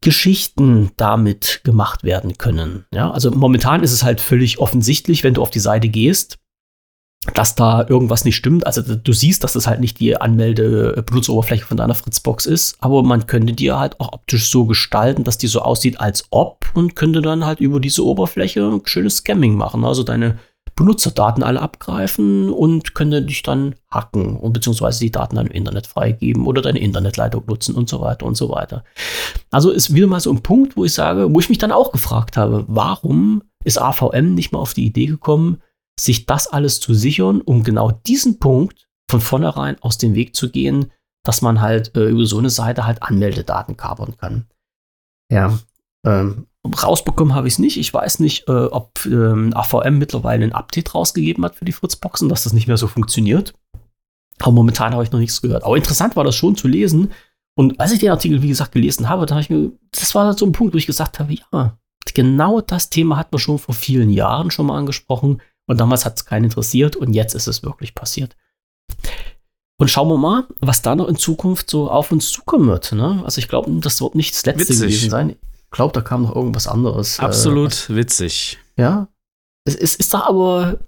Geschichten 0.00 0.90
damit 0.96 1.60
gemacht 1.62 2.02
werden 2.02 2.36
können. 2.38 2.86
Ja, 2.92 3.12
also 3.12 3.30
momentan 3.30 3.84
ist 3.84 3.92
es 3.92 4.02
halt 4.02 4.20
völlig 4.20 4.58
offensichtlich, 4.58 5.22
wenn 5.22 5.34
du 5.34 5.42
auf 5.42 5.50
die 5.50 5.60
Seite 5.60 5.88
gehst, 5.88 6.38
dass 7.34 7.54
da 7.54 7.86
irgendwas 7.88 8.24
nicht 8.24 8.36
stimmt. 8.36 8.66
Also 8.66 8.82
du 8.82 9.12
siehst, 9.12 9.44
dass 9.44 9.52
das 9.52 9.66
halt 9.66 9.80
nicht 9.80 10.00
die 10.00 10.16
Anmelde-Benutzeroberfläche 10.16 11.64
von 11.64 11.76
deiner 11.76 11.94
Fritzbox 11.94 12.46
ist, 12.46 12.76
aber 12.80 13.02
man 13.02 13.26
könnte 13.26 13.52
die 13.52 13.70
halt 13.70 14.00
auch 14.00 14.12
optisch 14.12 14.50
so 14.50 14.66
gestalten, 14.66 15.22
dass 15.22 15.38
die 15.38 15.46
so 15.46 15.60
aussieht, 15.60 16.00
als 16.00 16.24
ob 16.30 16.64
und 16.74 16.96
könnte 16.96 17.22
dann 17.22 17.46
halt 17.46 17.60
über 17.60 17.78
diese 17.78 18.04
Oberfläche 18.04 18.62
ein 18.64 18.80
schönes 18.84 19.18
Scamming 19.18 19.54
machen. 19.54 19.84
Also 19.84 20.02
deine 20.02 20.38
Benutzerdaten 20.74 21.42
alle 21.42 21.60
abgreifen 21.60 22.50
und 22.50 22.94
könnte 22.94 23.22
dich 23.22 23.42
dann 23.42 23.74
hacken 23.90 24.36
und 24.36 24.52
beziehungsweise 24.52 25.00
die 25.00 25.10
Daten 25.10 25.36
dann 25.36 25.46
im 25.46 25.52
Internet 25.52 25.86
freigeben 25.86 26.46
oder 26.46 26.62
deine 26.62 26.80
Internetleitung 26.80 27.44
nutzen 27.46 27.74
und 27.74 27.88
so 27.88 28.00
weiter 28.00 28.26
und 28.26 28.36
so 28.36 28.48
weiter. 28.48 28.82
Also 29.50 29.70
ist 29.70 29.94
wieder 29.94 30.06
mal 30.06 30.20
so 30.20 30.32
ein 30.32 30.42
Punkt, 30.42 30.76
wo 30.76 30.84
ich 30.84 30.94
sage, 30.94 31.32
wo 31.32 31.40
ich 31.40 31.50
mich 31.50 31.58
dann 31.58 31.72
auch 31.72 31.92
gefragt 31.92 32.36
habe, 32.36 32.64
warum 32.68 33.42
ist 33.64 33.80
AVM 33.80 34.34
nicht 34.34 34.52
mal 34.52 34.58
auf 34.58 34.74
die 34.74 34.86
Idee 34.86 35.06
gekommen, 35.06 35.58
sich 35.98 36.26
das 36.26 36.46
alles 36.46 36.80
zu 36.80 36.94
sichern, 36.94 37.40
um 37.40 37.62
genau 37.62 37.90
diesen 37.90 38.38
Punkt 38.38 38.88
von 39.10 39.20
vornherein 39.20 39.80
aus 39.82 39.98
dem 39.98 40.14
Weg 40.14 40.34
zu 40.34 40.50
gehen, 40.50 40.90
dass 41.24 41.42
man 41.42 41.60
halt 41.60 41.96
äh, 41.96 42.08
über 42.08 42.26
so 42.26 42.38
eine 42.38 42.50
Seite 42.50 42.86
halt 42.86 43.02
Anmeldedaten 43.02 43.76
kapern 43.76 44.16
kann. 44.16 44.46
Ja, 45.30 45.58
ähm, 46.04 46.46
rausbekommen 46.66 47.34
habe 47.34 47.48
ich 47.48 47.54
es 47.54 47.58
nicht. 47.58 47.76
Ich 47.76 47.92
weiß 47.92 48.20
nicht, 48.20 48.48
äh, 48.48 48.66
ob 48.66 49.04
ähm, 49.06 49.52
AVM 49.54 49.98
mittlerweile 49.98 50.44
ein 50.44 50.52
Update 50.52 50.94
rausgegeben 50.94 51.44
hat 51.44 51.56
für 51.56 51.64
die 51.64 51.72
Fritzboxen, 51.72 52.28
dass 52.28 52.44
das 52.44 52.52
nicht 52.52 52.66
mehr 52.66 52.76
so 52.76 52.88
funktioniert. 52.88 53.54
Aber 54.40 54.52
momentan 54.52 54.92
habe 54.92 55.04
ich 55.04 55.12
noch 55.12 55.20
nichts 55.20 55.42
gehört. 55.42 55.64
Aber 55.64 55.76
interessant 55.76 56.16
war 56.16 56.24
das 56.24 56.34
schon 56.34 56.56
zu 56.56 56.66
lesen. 56.66 57.12
Und 57.54 57.78
als 57.80 57.92
ich 57.92 58.00
den 58.00 58.10
Artikel, 58.10 58.42
wie 58.42 58.48
gesagt, 58.48 58.72
gelesen 58.72 59.08
habe, 59.08 59.26
da 59.26 59.34
habe 59.34 59.42
ich 59.42 59.50
mir, 59.50 59.72
das 59.92 60.14
war 60.14 60.36
so 60.36 60.46
ein 60.46 60.52
Punkt, 60.52 60.74
wo 60.74 60.78
ich 60.78 60.86
gesagt 60.86 61.20
habe, 61.20 61.34
ja, 61.34 61.78
genau 62.14 62.60
das 62.60 62.90
Thema 62.90 63.16
hat 63.16 63.30
man 63.30 63.38
schon 63.38 63.58
vor 63.58 63.74
vielen 63.74 64.10
Jahren 64.10 64.50
schon 64.50 64.66
mal 64.66 64.78
angesprochen 64.78 65.40
und 65.66 65.78
damals 65.80 66.04
hat 66.04 66.16
es 66.16 66.24
keinen 66.24 66.44
interessiert 66.44 66.96
und 66.96 67.12
jetzt 67.12 67.34
ist 67.34 67.46
es 67.46 67.62
wirklich 67.62 67.94
passiert. 67.94 68.36
Und 69.78 69.88
schauen 69.88 70.08
wir 70.08 70.18
mal, 70.18 70.46
was 70.60 70.82
da 70.82 70.94
noch 70.94 71.08
in 71.08 71.16
Zukunft 71.16 71.68
so 71.70 71.90
auf 71.90 72.12
uns 72.12 72.30
zukommen 72.30 72.68
wird. 72.68 72.92
Ne? 72.92 73.22
Also 73.24 73.38
ich 73.38 73.48
glaube, 73.48 73.70
das 73.80 74.00
wird 74.00 74.14
nicht 74.14 74.34
das 74.34 74.46
letzte 74.46 74.60
Witzig. 74.68 74.80
gewesen 74.80 75.10
sein. 75.10 75.30
Ich 75.30 75.70
glaube, 75.70 75.92
da 75.92 76.00
kam 76.02 76.22
noch 76.22 76.36
irgendwas 76.36 76.68
anderes. 76.68 77.18
äh, 77.18 77.22
Absolut 77.22 77.88
witzig. 77.88 78.58
ja. 78.76 79.08
Es, 79.64 79.76
es 79.76 79.94
ist 79.94 80.12
da 80.12 80.22
aber 80.22 80.78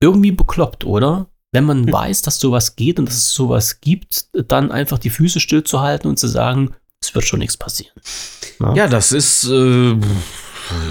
irgendwie 0.00 0.30
bekloppt, 0.32 0.84
oder? 0.84 1.26
Wenn 1.52 1.64
man 1.64 1.90
weiß, 1.90 2.22
dass 2.22 2.38
sowas 2.38 2.76
geht 2.76 2.98
und 2.98 3.06
dass 3.08 3.16
es 3.16 3.32
sowas 3.34 3.80
gibt, 3.80 4.26
dann 4.32 4.70
einfach 4.70 4.98
die 4.98 5.10
Füße 5.10 5.40
stillzuhalten 5.40 6.08
und 6.08 6.18
zu 6.18 6.28
sagen, 6.28 6.74
es 7.02 7.14
wird 7.14 7.24
schon 7.24 7.38
nichts 7.40 7.56
passieren. 7.56 7.94
Na? 8.58 8.74
Ja, 8.74 8.88
das 8.88 9.10
ist 9.12 9.44
äh, 9.48 9.96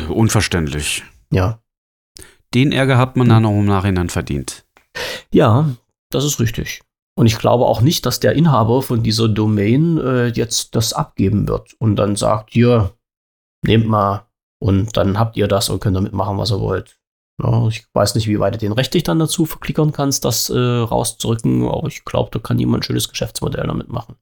unverständlich. 0.09 1.03
Ja. 1.31 1.61
Den 2.53 2.71
Ärger 2.71 2.97
hat 2.97 3.15
man 3.15 3.29
dann 3.29 3.45
auch 3.45 3.51
im 3.51 3.65
Nachhinein 3.65 4.09
verdient. 4.09 4.65
Ja, 5.31 5.69
das 6.11 6.25
ist 6.25 6.39
richtig. 6.39 6.81
Und 7.15 7.25
ich 7.25 7.37
glaube 7.37 7.65
auch 7.65 7.81
nicht, 7.81 8.05
dass 8.05 8.19
der 8.19 8.33
Inhaber 8.33 8.81
von 8.81 9.03
dieser 9.03 9.27
Domain 9.27 9.97
äh, 9.97 10.27
jetzt 10.27 10.75
das 10.75 10.93
abgeben 10.93 11.47
wird 11.47 11.73
und 11.77 11.97
dann 11.97 12.15
sagt, 12.15 12.51
hier, 12.51 12.93
nehmt 13.65 13.87
mal 13.87 14.25
und 14.59 14.95
dann 14.95 15.19
habt 15.19 15.35
ihr 15.37 15.47
das 15.47 15.69
und 15.69 15.81
könnt 15.81 15.97
damit 15.97 16.13
machen, 16.13 16.37
was 16.37 16.51
ihr 16.51 16.61
wollt. 16.61 16.97
Ja, 17.41 17.67
ich 17.67 17.85
weiß 17.93 18.15
nicht, 18.15 18.27
wie 18.27 18.39
weit 18.39 18.55
du 18.55 18.57
den 18.57 18.73
rechtlich 18.73 19.03
dann 19.03 19.19
dazu 19.19 19.45
verklickern 19.45 19.91
kannst, 19.91 20.25
das 20.25 20.49
äh, 20.49 20.57
rauszurücken, 20.57 21.67
aber 21.67 21.87
ich 21.87 22.03
glaube, 22.03 22.29
da 22.31 22.39
kann 22.39 22.59
jemand 22.59 22.81
ein 22.81 22.83
schönes 22.83 23.07
Geschäftsmodell 23.07 23.65
damit 23.65 23.89
machen. 23.89 24.15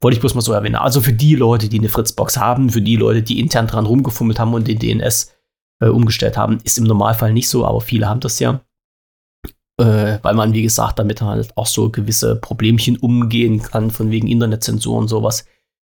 Wollte 0.00 0.16
ich 0.16 0.20
bloß 0.20 0.34
mal 0.34 0.40
so 0.40 0.52
erwähnen. 0.52 0.74
Also 0.74 1.00
für 1.00 1.12
die 1.12 1.36
Leute, 1.36 1.68
die 1.68 1.78
eine 1.78 1.88
Fritzbox 1.88 2.36
haben, 2.36 2.70
für 2.70 2.82
die 2.82 2.96
Leute, 2.96 3.22
die 3.22 3.38
intern 3.38 3.68
dran 3.68 3.86
rumgefummelt 3.86 4.38
haben 4.38 4.54
und 4.54 4.66
den 4.66 4.78
DNS 4.78 5.32
äh, 5.80 5.88
umgestellt 5.88 6.36
haben, 6.36 6.58
ist 6.64 6.78
im 6.78 6.84
Normalfall 6.84 7.32
nicht 7.32 7.48
so, 7.48 7.64
aber 7.64 7.80
viele 7.80 8.08
haben 8.08 8.20
das 8.20 8.38
ja 8.38 8.60
äh, 9.78 10.18
weil 10.22 10.34
man, 10.34 10.52
wie 10.52 10.62
gesagt, 10.62 10.98
damit 10.98 11.22
halt 11.22 11.56
auch 11.56 11.66
so 11.66 11.90
gewisse 11.90 12.36
Problemchen 12.36 12.96
umgehen 12.96 13.62
kann, 13.62 13.90
von 13.90 14.10
wegen 14.10 14.28
Internetzensur 14.28 14.96
und 14.98 15.08
sowas. 15.08 15.44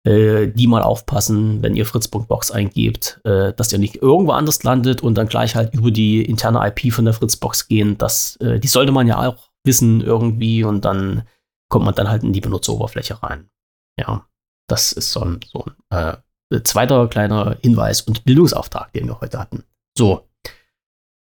Äh, 0.04 0.48
die 0.48 0.66
mal 0.68 0.82
aufpassen, 0.82 1.62
wenn 1.62 1.74
ihr 1.74 1.84
Fritzbox 1.84 2.50
eingebt, 2.50 3.20
äh, 3.24 3.52
dass 3.52 3.72
ihr 3.72 3.78
nicht 3.78 3.96
irgendwo 3.96 4.32
anders 4.32 4.62
landet 4.62 5.02
und 5.02 5.16
dann 5.16 5.28
gleich 5.28 5.56
halt 5.56 5.74
über 5.74 5.90
die 5.90 6.22
interne 6.22 6.66
IP 6.66 6.92
von 6.92 7.04
der 7.04 7.14
Fritzbox 7.14 7.66
gehen. 7.66 7.98
Das, 7.98 8.36
äh, 8.36 8.60
die 8.60 8.68
sollte 8.68 8.92
man 8.92 9.08
ja 9.08 9.28
auch 9.28 9.50
wissen 9.64 10.00
irgendwie 10.00 10.62
und 10.62 10.84
dann 10.84 11.24
kommt 11.68 11.84
man 11.84 11.94
dann 11.94 12.08
halt 12.08 12.22
in 12.22 12.32
die 12.32 12.40
Benutzeroberfläche 12.40 13.22
rein. 13.22 13.50
Ja, 13.98 14.24
das 14.68 14.92
ist 14.92 15.12
so 15.12 15.20
ein, 15.20 15.40
so 15.44 15.64
ein 15.64 15.98
äh, 15.98 16.16
zweiter 16.64 17.08
kleiner 17.08 17.56
Hinweis 17.62 18.00
und 18.02 18.24
Bildungsauftrag, 18.24 18.92
den 18.92 19.06
wir 19.06 19.20
heute 19.20 19.38
hatten. 19.38 19.64
So, 19.96 20.28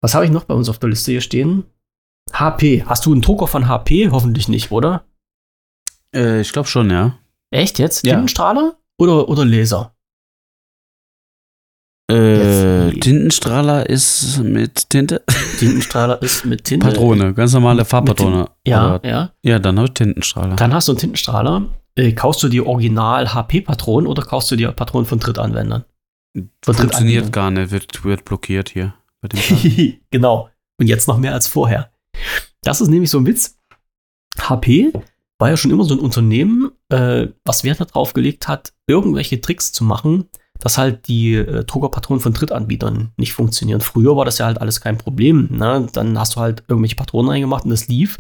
was 0.02 0.16
habe 0.16 0.26
ich 0.26 0.32
noch 0.32 0.46
bei 0.46 0.54
uns 0.54 0.70
auf 0.70 0.80
der 0.80 0.90
Liste 0.90 1.12
hier 1.12 1.22
stehen? 1.22 1.64
HP. 2.34 2.84
Hast 2.86 3.06
du 3.06 3.12
einen 3.12 3.22
Drucker 3.22 3.48
von 3.48 3.68
HP? 3.68 4.10
Hoffentlich 4.12 4.48
nicht, 4.48 4.72
oder? 4.72 5.04
Äh, 6.16 6.42
ich 6.42 6.52
glaube 6.54 6.68
schon, 6.68 6.90
ja. 6.90 7.18
Echt 7.52 7.78
jetzt? 7.80 8.06
Ja. 8.06 8.14
Tintenstrahler 8.14 8.76
oder, 8.98 9.28
oder 9.30 9.46
Laser? 9.46 9.94
Äh, 12.10 12.92
Tintenstrahler 13.00 13.90
ist 13.90 14.40
mit 14.40 14.90
Tinte. 14.90 15.24
Tintenstrahler 15.60 16.22
ist 16.22 16.46
mit 16.46 16.64
Tinte. 16.66 16.88
Patrone, 16.88 17.34
ganz 17.34 17.54
normale 17.54 17.86
Farbpatrone. 17.86 18.50
Ja, 18.68 18.96
Oder- 18.96 19.08
ja. 19.10 19.32
ja, 19.44 19.60
dann 19.60 19.78
habe 19.78 19.88
ich 19.88 19.94
Tintenstrahler. 19.94 20.56
Dann 20.58 20.74
hast 20.74 20.88
du 20.88 20.92
einen 20.94 21.00
Tintenstrahler. 21.00 21.68
Äh, 21.96 22.14
kaufst 22.14 22.42
du 22.44 22.48
dir 22.48 22.68
original 22.68 23.34
HP-Patronen 23.34 24.08
oder 24.08 24.24
kaufst 24.24 24.52
du 24.52 24.56
dir 24.56 24.72
Patronen 24.72 25.06
von 25.06 25.20
Drittanwendern? 25.20 25.86
Von 26.64 26.76
Funktioniert 26.76 27.32
gar 27.34 27.52
nicht, 27.52 27.72
wird, 27.72 28.04
wird 28.04 28.26
blockiert 28.26 28.70
hier. 28.70 28.94
Genau. 30.12 30.50
Und 30.80 30.88
jetzt 30.88 31.08
noch 31.08 31.18
mehr 31.18 31.34
als 31.34 31.48
vorher. 31.48 31.92
Das 32.64 32.82
ist 32.82 32.88
nämlich 32.88 33.10
so 33.10 33.20
ein 33.20 33.26
Witz. 33.26 33.58
HP 34.39 34.92
war 35.38 35.50
ja 35.50 35.58
schon 35.58 35.72
immer 35.72 35.84
so 35.84 35.94
ein 35.94 36.00
Unternehmen, 36.00 36.72
äh, 36.89 37.28
was 37.44 37.64
Wert 37.64 37.80
darauf 37.82 38.14
gelegt 38.14 38.48
hat, 38.48 38.74
irgendwelche 38.88 39.42
Tricks 39.42 39.72
zu 39.72 39.84
machen, 39.84 40.30
dass 40.60 40.78
halt 40.78 41.08
die 41.08 41.34
äh, 41.34 41.64
Druckerpatronen 41.66 42.22
von 42.22 42.34
Drittanbietern 42.34 43.12
nicht 43.18 43.34
funktionieren. 43.34 43.82
Früher 43.82 44.16
war 44.16 44.26
das 44.26 44.38
ja 44.38 44.46
halt 44.46 44.62
alles 44.62 44.82
kein 44.82 44.98
Problem. 44.98 45.50
Ne? 45.52 45.88
Dann 45.94 46.18
hast 46.18 46.36
du 46.36 46.39
halt 46.39 46.64
irgendwelche 46.68 46.96
Patronen 46.96 47.32
reingemacht 47.32 47.66
und 47.66 47.72
das 47.72 47.88
lief. 47.88 48.20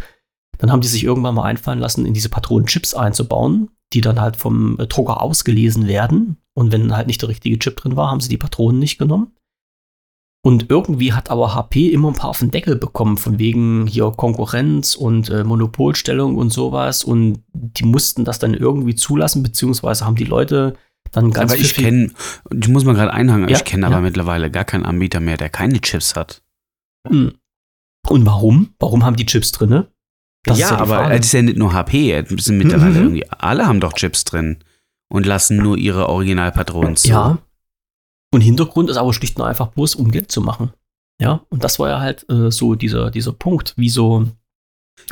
Dann 0.61 0.71
haben 0.71 0.81
die 0.81 0.87
sich 0.87 1.03
irgendwann 1.03 1.33
mal 1.33 1.43
einfallen 1.43 1.79
lassen, 1.79 2.05
in 2.05 2.13
diese 2.13 2.29
Patronenchips 2.29 2.93
einzubauen, 2.93 3.71
die 3.93 4.01
dann 4.01 4.21
halt 4.21 4.37
vom 4.37 4.79
äh, 4.79 4.85
Drucker 4.85 5.19
ausgelesen 5.19 5.87
werden. 5.87 6.37
Und 6.53 6.71
wenn 6.71 6.95
halt 6.95 7.07
nicht 7.07 7.21
der 7.23 7.29
richtige 7.29 7.57
Chip 7.57 7.77
drin 7.77 7.95
war, 7.95 8.11
haben 8.11 8.21
sie 8.21 8.29
die 8.29 8.37
Patronen 8.37 8.77
nicht 8.77 8.99
genommen. 8.99 9.31
Und 10.43 10.69
irgendwie 10.69 11.13
hat 11.13 11.31
aber 11.31 11.55
HP 11.55 11.89
immer 11.89 12.09
ein 12.09 12.15
paar 12.15 12.29
auf 12.29 12.39
den 12.39 12.51
Deckel 12.51 12.75
bekommen, 12.75 13.17
von 13.17 13.39
wegen 13.39 13.87
hier 13.87 14.11
Konkurrenz 14.11 14.95
und 14.95 15.29
äh, 15.29 15.43
Monopolstellung 15.43 16.37
und 16.37 16.51
sowas. 16.51 17.03
Und 17.03 17.43
die 17.53 17.85
mussten 17.85 18.23
das 18.23 18.37
dann 18.37 18.53
irgendwie 18.53 18.93
zulassen, 18.93 19.41
beziehungsweise 19.41 20.05
haben 20.05 20.15
die 20.15 20.25
Leute 20.25 20.75
dann 21.11 21.31
ganz 21.31 21.51
aber 21.51 21.59
ich 21.59 21.73
kenne, 21.73 22.11
ich 22.51 22.67
muss 22.67 22.85
mal 22.85 22.93
gerade 22.93 23.13
einhaken, 23.13 23.49
Ja, 23.49 23.57
ich 23.57 23.65
kenne 23.65 23.83
ja. 23.83 23.87
aber 23.87 24.01
mittlerweile 24.01 24.51
gar 24.51 24.63
keinen 24.63 24.85
Anbieter 24.85 25.19
mehr, 25.19 25.37
der 25.37 25.49
keine 25.49 25.81
Chips 25.81 26.15
hat. 26.15 26.43
Hm. 27.07 27.33
Und 28.07 28.25
warum? 28.27 28.75
Warum 28.79 29.03
haben 29.03 29.15
die 29.15 29.25
Chips 29.25 29.51
drinne? 29.51 29.90
Das 30.43 30.57
ja, 30.57 30.67
ist 30.67 30.71
aber 30.73 31.11
es 31.11 31.27
ist 31.27 31.33
ja 31.33 31.41
nicht 31.43 31.57
nur 31.57 31.73
HP, 31.73 32.13
es 32.13 32.29
sind 32.45 32.57
mittlerweile 32.57 32.91
Mhm. 32.91 33.03
irgendwie, 33.03 33.29
alle 33.29 33.67
haben 33.67 33.79
doch 33.79 33.93
Chips 33.93 34.23
drin 34.25 34.57
und 35.09 35.25
lassen 35.25 35.57
nur 35.57 35.77
ihre 35.77 36.09
Originalpatronen 36.09 36.95
zu. 36.95 37.09
Ja. 37.09 37.37
Und 38.33 38.41
Hintergrund 38.41 38.89
ist 38.89 38.97
aber 38.97 39.13
schlicht 39.13 39.37
und 39.39 39.45
einfach 39.45 39.67
bloß, 39.67 39.95
um 39.95 40.09
Geld 40.09 40.31
zu 40.31 40.41
machen. 40.41 40.71
Ja, 41.21 41.41
und 41.49 41.63
das 41.63 41.77
war 41.77 41.89
ja 41.89 41.99
halt 41.99 42.25
äh, 42.29 42.49
so 42.49 42.73
dieser, 42.75 43.11
dieser 43.11 43.33
Punkt, 43.33 43.73
wie 43.77 43.89
so. 43.89 44.25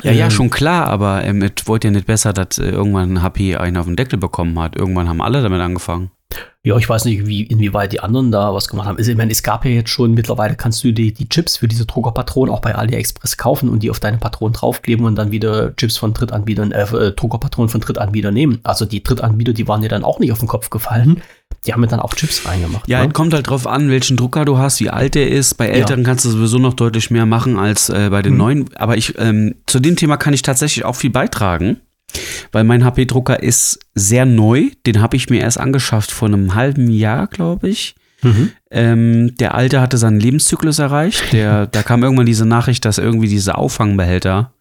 Ja, 0.02 0.10
ja, 0.10 0.24
ähm, 0.24 0.30
schon 0.30 0.50
klar, 0.50 0.88
aber 0.88 1.24
ähm, 1.24 1.42
es 1.42 1.66
wollte 1.68 1.88
ja 1.88 1.92
nicht 1.92 2.06
besser, 2.06 2.32
dass 2.32 2.58
äh, 2.58 2.68
irgendwann 2.70 3.22
HP 3.22 3.56
einen 3.56 3.76
auf 3.76 3.86
den 3.86 3.96
Deckel 3.96 4.18
bekommen 4.18 4.58
hat. 4.58 4.74
Irgendwann 4.74 5.08
haben 5.08 5.20
alle 5.22 5.42
damit 5.42 5.60
angefangen. 5.60 6.10
Ja, 6.62 6.76
ich 6.76 6.86
weiß 6.86 7.06
nicht, 7.06 7.26
wie, 7.26 7.42
inwieweit 7.44 7.92
die 7.92 8.00
anderen 8.00 8.30
da 8.30 8.52
was 8.52 8.68
gemacht 8.68 8.86
haben. 8.86 8.98
Also, 8.98 9.10
ich 9.10 9.16
meine, 9.16 9.32
es 9.32 9.42
gab 9.42 9.64
ja 9.64 9.70
jetzt 9.70 9.88
schon, 9.88 10.12
mittlerweile 10.12 10.56
kannst 10.56 10.84
du 10.84 10.92
die, 10.92 11.12
die 11.14 11.26
Chips 11.26 11.56
für 11.56 11.68
diese 11.68 11.86
Druckerpatronen 11.86 12.54
auch 12.54 12.60
bei 12.60 12.74
AliExpress 12.74 13.38
kaufen 13.38 13.70
und 13.70 13.82
die 13.82 13.90
auf 13.90 13.98
deine 13.98 14.18
Patronen 14.18 14.52
draufkleben 14.52 15.06
und 15.06 15.16
dann 15.16 15.30
wieder 15.30 15.74
Chips 15.76 15.96
von 15.96 16.12
Drittanbietern, 16.12 16.72
äh, 16.72 16.82
äh, 16.82 17.12
Druckerpatronen 17.12 17.70
von 17.70 17.80
Drittanbietern 17.80 18.34
nehmen. 18.34 18.60
Also 18.62 18.84
die 18.84 19.02
Drittanbieter, 19.02 19.54
die 19.54 19.66
waren 19.68 19.82
ja 19.82 19.88
dann 19.88 20.04
auch 20.04 20.18
nicht 20.18 20.32
auf 20.32 20.38
den 20.40 20.48
Kopf 20.48 20.68
gefallen. 20.68 21.22
Die 21.66 21.72
haben 21.72 21.82
ja 21.82 21.88
dann 21.88 22.00
auch 22.00 22.14
Chips 22.14 22.46
reingemacht. 22.46 22.86
Ja, 22.88 23.00
ne? 23.00 23.08
es 23.08 23.14
kommt 23.14 23.32
halt 23.32 23.48
drauf 23.48 23.66
an, 23.66 23.88
welchen 23.88 24.18
Drucker 24.18 24.44
du 24.44 24.58
hast, 24.58 24.80
wie 24.80 24.90
alt 24.90 25.14
der 25.14 25.30
ist. 25.30 25.54
Bei 25.54 25.68
älteren 25.68 26.04
kannst 26.04 26.26
du 26.26 26.30
sowieso 26.30 26.58
noch 26.58 26.74
deutlich 26.74 27.10
mehr 27.10 27.24
machen 27.26 27.58
als 27.58 27.88
äh, 27.88 28.08
bei 28.10 28.20
den 28.20 28.32
Hm. 28.32 28.38
neuen. 28.38 28.76
Aber 28.76 28.98
ich, 28.98 29.18
ähm, 29.18 29.54
zu 29.66 29.80
dem 29.80 29.96
Thema 29.96 30.18
kann 30.18 30.34
ich 30.34 30.42
tatsächlich 30.42 30.84
auch 30.84 30.96
viel 30.96 31.10
beitragen, 31.10 31.80
weil 32.52 32.64
mein 32.64 32.84
HP-Drucker 32.84 33.42
ist 33.42 33.80
sehr 33.94 34.26
neu. 34.26 34.70
Den 34.86 35.00
habe 35.00 35.16
ich 35.16 35.30
mir 35.30 35.40
erst 35.40 35.58
angeschafft 35.58 36.10
vor 36.10 36.28
einem 36.28 36.54
halben 36.54 36.90
Jahr, 36.90 37.26
glaube 37.26 37.68
ich. 37.68 37.94
Mhm. 38.22 38.52
Ähm, 38.70 39.36
der 39.36 39.54
alte 39.54 39.80
hatte 39.80 39.98
seinen 39.98 40.20
Lebenszyklus 40.20 40.78
erreicht. 40.78 41.32
Der, 41.32 41.66
da 41.66 41.82
kam 41.82 42.02
irgendwann 42.02 42.26
diese 42.26 42.46
Nachricht, 42.46 42.84
dass 42.84 42.98
irgendwie 42.98 43.28
diese 43.28 43.56
Auffangbehälter 43.56 44.52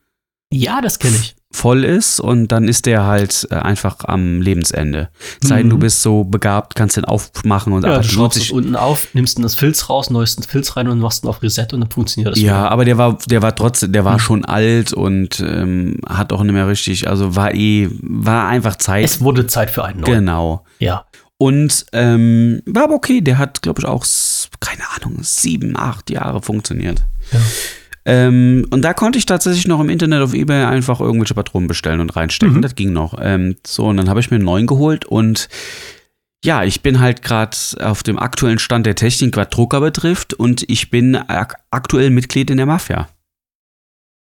Ja, 0.52 0.82
das 0.82 1.00
kenne 1.00 1.18
ich. 1.18 1.36
Voll 1.52 1.84
ist 1.84 2.20
und 2.20 2.50
dann 2.52 2.68
ist 2.68 2.86
der 2.86 3.06
halt 3.06 3.48
äh, 3.50 3.56
einfach 3.56 3.98
am 4.04 4.40
Lebensende. 4.42 5.10
Sei 5.42 5.64
Mhm. 5.64 5.70
du 5.72 5.78
bist 5.80 6.04
so 6.04 6.24
begabt, 6.24 6.76
kannst 6.76 6.96
den 6.96 7.06
aufmachen 7.06 7.74
und 7.74 7.84
Ja, 7.84 7.94
aber 7.94 8.02
du 8.04 8.08
schraubst 8.08 8.38
es 8.38 8.52
unten 8.52 8.76
auf, 8.76 9.08
nimmst 9.14 9.38
dann 9.38 9.44
das 9.44 9.56
Filz 9.56 9.90
raus, 9.90 10.12
neuest 10.12 10.38
einen 10.38 10.48
Filz 10.48 10.78
rein 10.78 10.88
und 10.88 11.00
machst 11.00 11.24
ihn 11.24 11.28
auf 11.28 11.42
Reset 11.42 11.66
und 11.74 11.82
dann 11.82 11.90
funktioniert 11.90 12.34
das. 12.36 12.40
Ja, 12.42 12.68
aber 12.68 12.86
der 12.86 13.00
war, 13.00 13.18
der 13.28 13.42
war 13.42 13.56
trotzdem, 13.56 13.92
der 13.92 14.06
war 14.06 14.14
Hm. 14.14 14.20
schon 14.20 14.46
alt 14.46 14.94
und 14.94 15.40
ähm, 15.40 15.98
hat 16.08 16.32
auch 16.34 16.44
nicht 16.44 16.54
mehr 16.54 16.68
richtig, 16.68 17.08
also 17.10 17.36
war 17.36 17.54
eh, 17.56 17.90
war 18.02 18.48
einfach 18.48 18.76
Zeit. 18.76 19.06
Es 19.06 19.20
wurde 19.22 19.48
Zeit 19.48 19.72
für 19.72 19.84
einen 19.84 20.02
neuen. 20.02 20.14
genau. 20.20 20.66
Ja. 20.78 21.06
Und 21.40 21.86
ähm, 21.94 22.62
war 22.66 22.84
aber 22.84 22.94
okay, 22.96 23.22
der 23.22 23.38
hat, 23.40 23.62
glaube 23.62 23.82
ich, 23.82 23.88
auch, 23.88 24.06
keine 24.60 24.84
Ahnung, 24.98 25.20
sieben, 25.22 25.76
acht 25.78 26.10
Jahre 26.12 26.42
funktioniert. 26.42 27.02
Ja. 27.32 27.40
Ähm, 28.10 28.66
und 28.72 28.82
da 28.82 28.94
konnte 28.94 29.20
ich 29.20 29.26
tatsächlich 29.26 29.68
noch 29.68 29.80
im 29.80 29.90
Internet 29.90 30.22
auf 30.22 30.34
Ebay 30.34 30.64
einfach 30.66 31.00
irgendwelche 31.00 31.34
Patronen 31.36 31.68
bestellen 31.68 32.00
und 32.00 32.16
reinstecken. 32.16 32.58
Mhm. 32.58 32.62
Das 32.62 32.76
ging 32.76 32.92
noch. 32.92 33.18
Ähm, 33.22 33.56
so, 33.66 33.86
und 33.86 33.98
dann 33.98 34.10
habe 34.10 34.20
ich 34.20 34.32
mir 34.32 34.36
einen 34.38 34.46
neuen 34.46 34.66
geholt 34.68 35.06
und 35.06 35.48
ja, 36.44 36.64
ich 36.64 36.82
bin 36.82 37.02
halt 37.02 37.22
gerade 37.22 37.56
auf 37.82 38.02
dem 38.02 38.18
aktuellen 38.18 38.60
Stand 38.60 38.86
der 38.86 38.96
Technik, 38.96 39.36
was 39.36 39.50
Drucker 39.50 39.82
betrifft, 39.82 40.34
und 40.34 40.64
ich 40.70 40.90
bin 40.90 41.16
ak 41.18 41.56
aktuell 41.70 42.10
Mitglied 42.12 42.50
in 42.50 42.56
der 42.58 42.66
Mafia. 42.66 43.10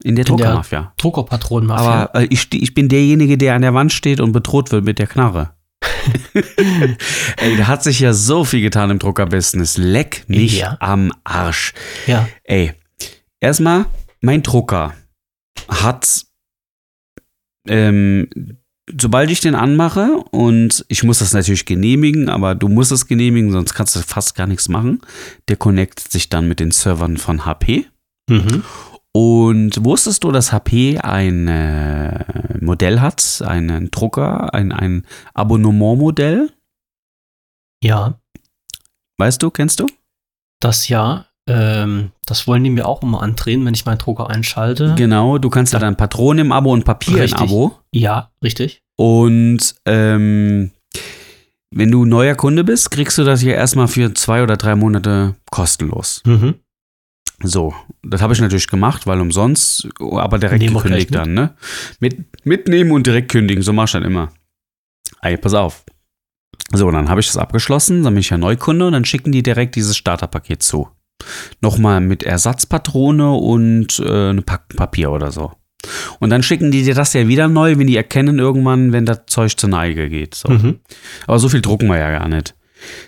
In 0.03 0.15
der 0.17 0.25
Druckermafia. 0.25 0.93
Druckerpatronenmafia. 0.97 1.85
Aber 2.09 2.19
äh, 2.21 2.27
ich, 2.29 2.53
ich 2.53 2.73
bin 2.73 2.89
derjenige, 2.89 3.37
der 3.37 3.55
an 3.55 3.61
der 3.61 3.73
Wand 3.73 3.91
steht 3.93 4.19
und 4.19 4.33
bedroht 4.33 4.71
wird 4.71 4.83
mit 4.85 4.99
der 4.99 5.07
Knarre. 5.07 5.51
Ey, 7.37 7.57
da 7.57 7.67
hat 7.67 7.83
sich 7.83 7.99
ja 7.99 8.13
so 8.13 8.43
viel 8.45 8.61
getan 8.61 8.89
im 8.91 8.99
Druckerbusiness. 8.99 9.77
Leck 9.77 10.23
mich 10.27 10.59
Ja. 10.59 10.77
am 10.79 11.11
Arsch. 11.23 11.73
ja. 12.07 12.27
Ey, 12.43 12.73
erstmal, 13.39 13.85
mein 14.21 14.43
Drucker 14.43 14.93
hat 15.67 16.25
ähm, 17.67 18.27
sobald 18.97 19.29
ich 19.29 19.41
den 19.41 19.55
anmache 19.55 20.23
und 20.31 20.85
ich 20.87 21.03
muss 21.03 21.19
das 21.19 21.33
natürlich 21.33 21.65
genehmigen, 21.65 22.29
aber 22.29 22.55
du 22.55 22.67
musst 22.67 22.91
es 22.91 23.07
genehmigen, 23.07 23.51
sonst 23.51 23.73
kannst 23.73 23.95
du 23.95 23.99
fast 23.99 24.35
gar 24.35 24.47
nichts 24.47 24.67
machen. 24.67 25.01
Der 25.47 25.57
connectet 25.57 26.11
sich 26.11 26.29
dann 26.29 26.47
mit 26.47 26.59
den 26.59 26.71
Servern 26.71 27.17
von 27.17 27.45
HP. 27.45 27.85
Mhm. 28.29 28.63
Und 29.11 29.83
wusstest 29.83 30.23
du, 30.23 30.31
dass 30.31 30.51
HP 30.51 30.99
ein 30.99 31.47
äh, 31.47 32.57
Modell 32.61 32.99
hat, 32.99 33.43
einen 33.45 33.91
Drucker, 33.91 34.53
ein, 34.53 34.71
ein 34.71 35.05
Abonnementmodell? 35.33 36.51
Ja, 37.83 38.19
Weißt 39.19 39.43
du, 39.43 39.51
kennst 39.51 39.81
du? 39.81 39.87
das 40.61 40.87
ja. 40.87 41.25
Ähm, 41.49 42.11
das 42.25 42.47
wollen 42.47 42.63
die 42.63 42.69
mir 42.69 42.87
auch 42.87 43.01
immer 43.01 43.21
andrehen, 43.21 43.65
wenn 43.65 43.73
ich 43.73 43.85
meinen 43.85 43.97
Drucker 43.97 44.29
einschalte. 44.29 44.93
Genau, 44.97 45.37
du 45.37 45.49
kannst 45.49 45.73
ja 45.73 45.79
dann 45.79 45.95
Patronen 45.95 46.45
im 46.45 46.51
Abo 46.51 46.71
und 46.71 46.85
Papier 46.85 47.23
Richtig. 47.23 47.39
im 47.39 47.47
Abo. 47.47 47.79
ja, 47.91 48.31
richtig. 48.43 48.81
Und 48.95 49.75
ähm, 49.85 50.71
wenn 51.71 51.91
du 51.91 52.05
neuer 52.05 52.35
Kunde 52.35 52.63
bist, 52.63 52.91
kriegst 52.91 53.17
du 53.17 53.23
das 53.23 53.41
hier 53.41 53.55
erstmal 53.55 53.87
für 53.87 54.13
zwei 54.13 54.43
oder 54.43 54.57
drei 54.57 54.75
Monate 54.75 55.35
kostenlos. 55.51 56.21
Mhm. 56.25 56.55
So, 57.41 57.73
das 58.03 58.21
habe 58.21 58.33
ich 58.33 58.41
natürlich 58.41 58.67
gemacht, 58.67 59.07
weil 59.07 59.21
umsonst, 59.21 59.87
aber 59.99 60.39
direkt 60.39 60.61
Nehmen 60.61 60.75
gekündigt 60.75 61.15
dann, 61.15 61.33
ne? 61.33 61.55
Mit, 61.99 62.45
mitnehmen 62.45 62.91
und 62.91 63.07
direkt 63.07 63.31
kündigen, 63.31 63.63
so 63.63 63.71
mach 63.71 63.85
ich 63.85 63.93
dann 63.93 64.03
immer. 64.03 64.33
Ey, 65.21 65.37
pass 65.37 65.53
auf. 65.53 65.85
So, 66.73 66.91
dann 66.91 67.09
habe 67.09 67.21
ich 67.21 67.27
das 67.27 67.37
abgeschlossen, 67.37 68.03
dann 68.03 68.13
bin 68.13 68.21
ich 68.21 68.29
ja 68.29 68.37
Neukunde 68.37 68.87
und 68.87 68.93
dann 68.93 69.05
schicken 69.05 69.31
die 69.31 69.41
direkt 69.41 69.75
dieses 69.75 69.95
Starterpaket 69.95 70.61
zu. 70.61 70.89
Nochmal 71.61 72.01
mit 72.01 72.23
Ersatzpatrone 72.23 73.33
und 73.33 73.99
äh, 73.99 74.29
eine 74.29 74.41
Packung 74.41 74.77
Papier 74.77 75.11
oder 75.11 75.31
so. 75.31 75.51
Und 76.19 76.29
dann 76.29 76.43
schicken 76.43 76.71
die 76.71 76.83
dir 76.83 76.95
das 76.95 77.13
ja 77.13 77.27
wieder 77.27 77.47
neu, 77.47 77.77
wenn 77.77 77.87
die 77.87 77.95
erkennen 77.95 78.39
irgendwann, 78.39 78.91
wenn 78.91 79.05
das 79.05 79.21
Zeug 79.27 79.57
zur 79.57 79.69
Neige 79.69 80.09
geht. 80.09 80.35
So. 80.35 80.49
Mhm. 80.49 80.79
Aber 81.25 81.39
so 81.39 81.49
viel 81.49 81.61
drucken 81.61 81.87
wir 81.87 81.97
ja 81.97 82.11
gar 82.11 82.27
nicht. 82.27 82.55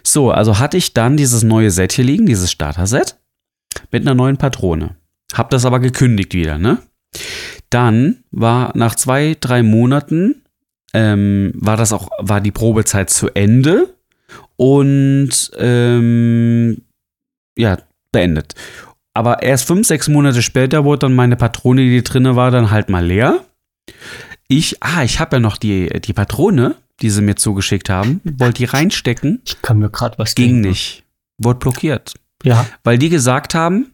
So, 0.03 0.31
also 0.31 0.59
hatte 0.59 0.77
ich 0.77 0.93
dann 0.93 1.17
dieses 1.17 1.43
neue 1.43 1.71
Set 1.71 1.93
hier 1.93 2.05
liegen, 2.05 2.25
dieses 2.25 2.51
Starter-Set, 2.51 3.17
mit 3.91 4.01
einer 4.01 4.15
neuen 4.15 4.37
Patrone. 4.37 4.95
Hab 5.33 5.49
das 5.49 5.65
aber 5.65 5.79
gekündigt 5.79 6.33
wieder, 6.33 6.57
ne? 6.57 6.79
Dann 7.69 8.23
war 8.31 8.71
nach 8.75 8.95
zwei, 8.95 9.37
drei 9.39 9.63
Monaten, 9.63 10.43
ähm, 10.93 11.53
war 11.55 11.77
das 11.77 11.93
auch, 11.93 12.09
war 12.19 12.41
die 12.41 12.51
Probezeit 12.51 13.09
zu 13.09 13.29
Ende 13.29 13.95
und 14.57 15.51
ähm, 15.57 16.81
ja, 17.57 17.77
beendet. 18.11 18.55
Aber 19.13 19.43
erst 19.43 19.67
fünf, 19.67 19.87
sechs 19.87 20.07
Monate 20.07 20.41
später 20.41 20.85
wurde 20.85 20.99
dann 20.99 21.13
meine 21.15 21.35
Patrone, 21.35 21.81
die 21.81 22.01
drinne 22.03 22.35
war, 22.35 22.51
dann 22.51 22.71
halt 22.71 22.89
mal 22.89 23.05
leer. 23.05 23.43
Ich, 24.47 24.81
ah, 24.81 25.03
ich 25.03 25.19
habe 25.19 25.37
ja 25.37 25.39
noch 25.39 25.57
die, 25.57 25.89
die 26.01 26.13
Patrone, 26.13 26.75
die 27.01 27.09
sie 27.09 27.21
mir 27.21 27.35
zugeschickt 27.35 27.89
haben, 27.89 28.21
wollte 28.23 28.59
die 28.59 28.65
reinstecken, 28.65 29.41
Ich 29.45 29.61
kann 29.61 29.79
mir 29.79 29.89
gerade 29.89 30.17
was 30.17 30.35
ging 30.35 30.55
denken. 30.55 30.69
nicht. 30.69 31.03
Wurde 31.37 31.59
blockiert. 31.59 32.13
Ja. 32.43 32.65
Weil 32.83 32.97
die 32.97 33.09
gesagt 33.09 33.53
haben, 33.55 33.91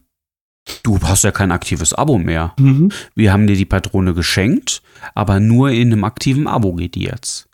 du 0.82 1.00
hast 1.02 1.24
ja 1.24 1.30
kein 1.32 1.50
aktives 1.52 1.94
Abo 1.94 2.18
mehr. 2.18 2.54
Mhm. 2.58 2.90
Wir 3.14 3.32
haben 3.32 3.46
dir 3.46 3.56
die 3.56 3.64
Patrone 3.64 4.14
geschenkt, 4.14 4.82
aber 5.14 5.40
nur 5.40 5.70
in 5.70 5.92
einem 5.92 6.04
aktiven 6.04 6.46
Abo 6.46 6.74
geht 6.74 6.94
die 6.94 7.04
jetzt. 7.04 7.48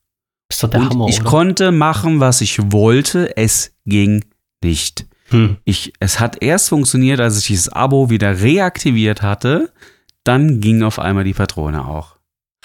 Ist 0.50 0.62
doch 0.62 0.70
der 0.70 0.80
Und 0.80 0.90
Hammer, 0.90 1.06
ich 1.08 1.20
oder? 1.20 1.30
konnte 1.30 1.72
machen, 1.72 2.20
was 2.20 2.40
ich 2.40 2.72
wollte, 2.72 3.36
es 3.36 3.72
ging 3.86 4.24
nicht. 4.62 5.06
Hm. 5.30 5.56
Ich, 5.64 5.92
es 6.00 6.20
hat 6.20 6.42
erst 6.42 6.68
funktioniert, 6.68 7.20
als 7.20 7.38
ich 7.38 7.46
dieses 7.46 7.68
Abo 7.68 8.10
wieder 8.10 8.40
reaktiviert 8.40 9.22
hatte, 9.22 9.72
dann 10.22 10.60
ging 10.60 10.82
auf 10.82 10.98
einmal 10.98 11.24
die 11.24 11.34
Patrone 11.34 11.86
auch. 11.86 12.16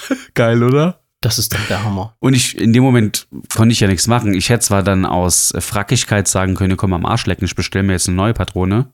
Geil, 0.34 0.64
oder? 0.64 1.02
Das 1.22 1.38
ist 1.38 1.54
doch 1.54 1.68
der 1.68 1.84
Hammer. 1.84 2.16
Und 2.20 2.34
ich, 2.34 2.58
in 2.58 2.72
dem 2.72 2.84
Moment 2.84 3.28
konnte 3.54 3.74
ich 3.74 3.82
ja 3.82 3.88
nichts 3.88 4.08
machen. 4.08 4.34
Ich 4.34 4.50
hätte 4.50 4.66
zwar 4.66 4.84
dann 4.84 5.06
aus 5.06 5.54
Frackigkeit 5.60 6.30
sagen 6.30 6.56
können, 6.56 6.78
komm 6.78 6.94
am 6.94 7.06
Arsch 7.06 7.26
lecken, 7.26 7.44
ich 7.44 7.56
bestelle 7.56 7.84
mir 7.84 7.94
jetzt 7.94 8.08
eine 8.08 8.16
neue 8.16 8.34
Patrone. 8.34 8.92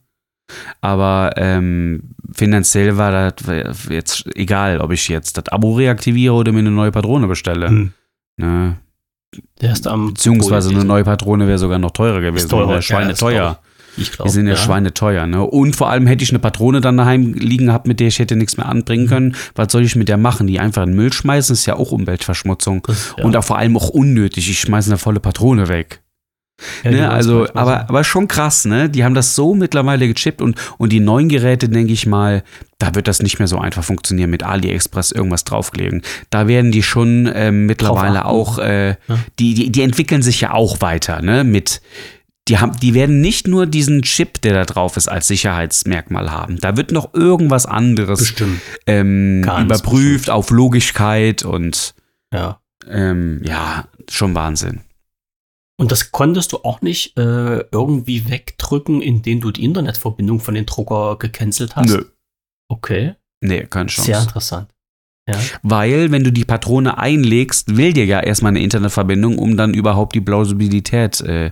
Aber 0.81 1.33
ähm, 1.37 2.15
finanziell 2.33 2.97
war 2.97 3.31
das 3.31 3.87
jetzt 3.89 4.25
egal, 4.35 4.79
ob 4.79 4.91
ich 4.91 5.07
jetzt 5.07 5.37
das 5.37 5.47
Abo 5.49 5.75
reaktiviere 5.75 6.33
oder 6.33 6.51
mir 6.51 6.59
eine 6.59 6.71
neue 6.71 6.91
Patrone 6.91 7.27
bestelle. 7.27 7.69
Hm. 7.69 7.93
Ne? 8.37 8.77
Der 9.61 9.71
ist 9.71 9.87
am 9.87 10.13
Beziehungsweise 10.13 10.69
eine 10.69 10.83
neue 10.83 11.03
Patrone 11.03 11.47
wäre 11.47 11.57
sogar 11.57 11.79
noch 11.79 11.91
teurer 11.91 12.21
gewesen. 12.21 12.45
Ist 12.45 12.51
teurer, 12.51 12.67
Wäre 12.67 12.77
ja, 12.77 12.81
schweineteuer. 12.81 13.59
ist 13.95 14.01
Ich 14.01 14.11
glaube. 14.11 14.29
Die 14.29 14.33
sind 14.33 14.47
ja, 14.47 14.55
schweineteuer, 14.55 15.27
ne? 15.27 15.43
Und 15.43 15.75
vor 15.75 15.89
allem 15.89 16.07
hätte 16.07 16.23
ich 16.23 16.31
eine 16.31 16.39
Patrone 16.39 16.81
dann 16.81 16.97
daheim 16.97 17.33
liegen 17.33 17.67
gehabt, 17.67 17.87
mit 17.87 17.99
der 17.99 18.07
ich 18.07 18.19
hätte 18.19 18.35
nichts 18.35 18.57
mehr 18.57 18.67
anbringen 18.67 19.07
können. 19.07 19.35
Was 19.55 19.71
soll 19.71 19.83
ich 19.83 19.95
mit 19.95 20.09
der 20.09 20.17
machen? 20.17 20.47
Die 20.47 20.59
einfach 20.59 20.83
in 20.83 20.89
den 20.89 20.95
Müll 20.95 21.13
schmeißen, 21.13 21.53
ist 21.53 21.65
ja 21.65 21.75
auch 21.75 21.91
Umweltverschmutzung. 21.91 22.87
Ja. 23.17 23.23
Und 23.23 23.35
auch 23.37 23.43
vor 23.43 23.57
allem 23.57 23.77
auch 23.77 23.89
unnötig. 23.89 24.49
Ich 24.49 24.59
schmeiße 24.59 24.89
eine 24.89 24.97
volle 24.97 25.19
Patrone 25.19 25.67
weg. 25.67 26.01
Ja, 26.83 26.91
ne? 26.91 27.09
Also, 27.11 27.47
aber, 27.53 27.89
aber 27.89 28.03
schon 28.05 28.27
krass, 28.29 28.63
ne? 28.65 28.89
Die 28.89 29.03
haben 29.03 29.13
das 29.13 29.35
so 29.35 29.55
mittlerweile 29.55 30.07
gechippt 30.11 30.41
und, 30.41 30.57
und 30.77 30.91
die 30.93 31.01
neuen 31.01 31.27
Geräte, 31.27 31.67
denke 31.67 31.91
ich 31.91 32.05
mal, 32.05 32.43
da 32.77 32.95
wird 32.95 33.07
das 33.09 33.21
nicht 33.21 33.39
mehr 33.39 33.47
so 33.47 33.57
einfach 33.59 33.83
funktionieren 33.83 34.29
mit 34.29 34.43
AliExpress 34.43 35.11
irgendwas 35.11 35.43
drauflegen. 35.43 36.01
Da 36.29 36.47
werden 36.47 36.71
die 36.71 36.83
schon 36.83 37.29
ähm, 37.33 37.65
mittlerweile 37.65 38.25
auch, 38.25 38.57
äh, 38.59 38.89
Ja. 38.91 38.95
die, 39.39 39.53
die, 39.53 39.69
die 39.71 39.81
entwickeln 39.81 40.21
sich 40.21 40.39
ja 40.41 40.53
auch 40.53 40.79
weiter, 40.81 41.21
ne? 41.21 41.43
Mit 41.43 41.81
die, 42.47 42.59
haben, 42.59 42.73
die 42.79 42.93
werden 42.93 43.21
nicht 43.21 43.47
nur 43.47 43.65
diesen 43.65 44.03
Chip, 44.03 44.39
der 44.41 44.53
da 44.53 44.65
drauf 44.65 44.97
ist, 44.97 45.07
als 45.07 45.27
Sicherheitsmerkmal 45.27 46.31
haben. 46.31 46.59
Da 46.61 46.77
wird 46.77 46.91
noch 46.91 47.13
irgendwas 47.15 47.65
anderes 47.65 48.19
Bestimmt. 48.19 48.61
ähm, 48.85 49.43
überprüft 49.43 50.29
auf 50.29 50.51
Logigkeit 50.51 51.43
und 51.43 51.95
Ja. 52.31 52.59
ähm, 52.89 53.41
ja, 53.43 53.85
schon 54.09 54.35
Wahnsinn. 54.35 54.81
Und 55.77 55.91
das 55.91 56.11
konntest 56.11 56.53
du 56.53 56.57
auch 56.63 56.81
nicht 56.81 57.17
äh, 57.17 57.59
irgendwie 57.71 58.29
wegdrücken, 58.29 59.01
indem 59.01 59.41
du 59.41 59.51
die 59.51 59.63
Internetverbindung 59.65 60.39
von 60.39 60.53
den 60.55 60.65
Drucker 60.65 61.17
gecancelt 61.17 61.75
hast? 61.75 61.89
Nö. 61.89 62.05
Okay. 62.69 63.15
Nee, 63.41 63.65
keine 63.65 63.87
Chance. 63.87 64.11
Sehr 64.11 64.21
interessant. 64.21 64.69
Ja. 65.27 65.35
Weil, 65.63 66.11
wenn 66.11 66.23
du 66.23 66.31
die 66.31 66.45
Patrone 66.45 66.97
einlegst, 66.97 67.75
will 67.75 67.93
dir 67.93 68.05
ja 68.05 68.19
erstmal 68.21 68.51
eine 68.51 68.61
Internetverbindung, 68.61 69.37
um 69.37 69.57
dann 69.57 69.73
überhaupt 69.73 70.15
die 70.15 70.21
Plausibilität 70.21 71.19
äh, 71.21 71.47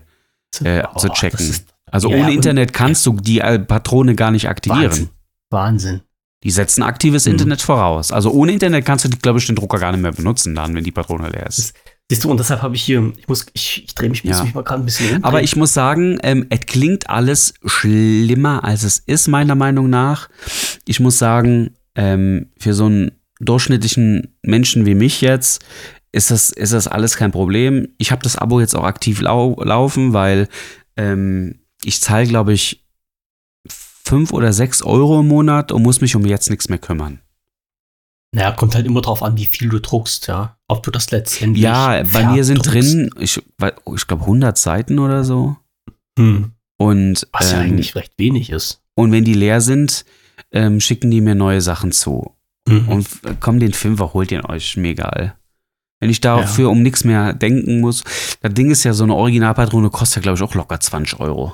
äh, 0.63 0.84
Oh, 0.93 0.97
zu 0.99 1.07
das 1.09 1.17
checken. 1.17 1.39
ist 1.49 1.65
Also 1.91 2.09
Ja, 2.09 2.17
ohne 2.17 2.34
Internet 2.34 2.71
kannst 2.71 3.05
du 3.05 3.13
die 3.13 3.39
äh, 3.39 3.59
Patrone 3.59 4.15
gar 4.15 4.32
nicht 4.32 4.47
aktivieren. 4.47 4.84
Wahnsinn. 4.91 5.09
Wahnsinn. 5.49 6.01
Die 6.43 6.51
setzen 6.51 6.84
aktives 6.84 7.26
Mhm. 7.26 7.34
Internet 7.34 7.61
voraus. 7.61 8.11
Also 8.11 8.32
ohne 8.32 8.51
Internet 8.51 8.86
kannst 8.86 9.05
du, 9.05 9.09
glaube 9.09 9.39
ich, 9.39 9.45
den 9.47 9.55
Drucker 9.55 9.80
gar 9.80 9.91
nicht 9.91 10.01
mehr 10.01 10.11
benutzen, 10.11 10.53
dann, 10.55 10.76
wenn 10.76 10.84
die 10.84 10.91
Patrone 10.91 11.30
leer 11.30 11.47
ist. 11.47 11.74
Siehst 12.10 12.24
du, 12.26 12.30
und 12.32 12.39
deshalb 12.39 12.62
habe 12.62 12.76
ich 12.76 12.84
hier, 12.84 13.14
ich 13.18 13.28
muss, 13.28 13.45
ich, 13.54 13.86
ich 13.86 13.95
drehe 13.95 14.10
mich, 14.10 14.24
Ja. 14.24 14.43
mich 14.43 14.54
mal 14.54 14.64
gerade 14.64 14.84
ein 14.84 14.86
bisschen 14.86 15.06
umdrehen. 15.08 15.24
Aber 15.24 15.41
ich 15.41 15.56
muss 15.56 15.74
sagen, 15.74 16.20
ähm, 16.22 16.45
es 16.49 16.60
klingt 16.62 17.10
alles 17.10 17.54
schlimmer, 17.66 18.64
als 18.64 18.84
es 18.84 18.99
ist, 18.99 19.28
meiner 19.28 19.56
Meinung 19.56 19.89
nach. 19.89 20.30
Ich 20.86 20.99
muss 20.99 21.18
sagen, 21.18 21.76
ähm, 21.95 22.51
für 22.60 22.74
so 22.74 22.86
einen 22.86 23.12
durchschnittlichen 23.39 24.36
Menschen 24.41 24.86
wie 24.86 24.95
mich 24.95 25.22
jetzt 25.22 25.64
ist 26.12 26.30
das, 26.30 26.49
ist 26.51 26.74
das 26.74 26.88
alles 26.88 27.16
kein 27.18 27.32
Problem. 27.32 27.88
Ich 27.97 28.12
habe 28.12 28.22
das 28.22 28.36
Abo 28.38 28.60
jetzt 28.60 28.76
auch 28.76 28.84
aktiv 28.84 29.22
lau 29.22 29.60
laufen, 29.64 30.14
weil 30.14 30.47
ähm, 30.97 31.60
ich 31.84 32.01
zahle, 32.01 32.28
glaube 32.28 32.54
ich, 32.54 32.86
fünf 33.68 34.34
oder 34.34 34.54
sechs 34.54 34.84
Euro 34.84 35.22
im 35.22 35.28
Monat 35.28 35.72
und 35.72 35.82
muss 35.82 36.01
mich 36.01 36.16
um 36.16 36.26
jetzt 36.26 36.49
nichts 36.49 36.70
mehr 36.70 36.78
kümmern. 36.78 37.22
Naja, 38.36 38.51
kommt 38.51 38.73
halt 38.73 38.88
immer 38.88 39.01
drauf 39.01 39.21
an, 39.21 39.38
wie 39.38 39.45
viel 39.45 39.69
du 39.69 39.79
druckst, 39.79 40.27
ja. 40.27 40.57
Ob 40.67 40.81
du 40.81 40.89
das 40.89 41.11
letztendlich. 41.11 41.63
Ja, 41.63 42.01
bei 42.11 42.25
mir 42.25 42.43
sind 42.43 42.63
drin, 42.65 43.11
ich, 43.19 43.38
ich 43.38 44.07
glaube, 44.07 44.23
100 44.23 44.57
Seiten 44.57 44.97
oder 44.97 45.23
so. 45.23 45.55
Hm. 46.17 46.51
Und, 46.77 47.27
Was 47.31 47.51
ja 47.51 47.59
ähm, 47.59 47.65
eigentlich 47.65 47.95
recht 47.95 48.13
wenig 48.17 48.49
ist. 48.49 48.81
Und 48.95 49.11
wenn 49.11 49.23
die 49.23 49.36
leer 49.36 49.61
sind, 49.61 50.03
ähm, 50.51 50.79
schicken 50.79 51.11
die 51.11 51.21
mir 51.21 51.36
neue 51.36 51.61
Sachen 51.61 51.91
zu. 51.91 52.36
Mhm. 52.67 52.89
Und 52.89 53.07
komm, 53.39 53.59
den 53.59 53.73
Fünfer 53.73 54.13
holt 54.13 54.31
ihr 54.31 54.49
euch, 54.49 54.77
mir 54.77 54.89
egal. 54.89 55.36
Wenn 55.99 56.09
ich 56.09 56.23
Ja. 56.23 56.38
dafür 56.38 56.69
um 56.71 56.81
nichts 56.81 57.03
mehr 57.03 57.34
denken 57.34 57.81
muss, 57.81 58.03
das 58.41 58.53
Ding 58.53 58.71
ist 58.71 58.84
ja, 58.84 58.93
so 58.93 59.03
eine 59.03 59.13
Originalpatrone 59.15 59.89
kostet 59.91 60.17
ja, 60.17 60.21
glaube 60.23 60.38
ich, 60.38 60.43
auch 60.43 60.55
locker 60.55 60.79
20 60.79 61.19
Euro. 61.19 61.53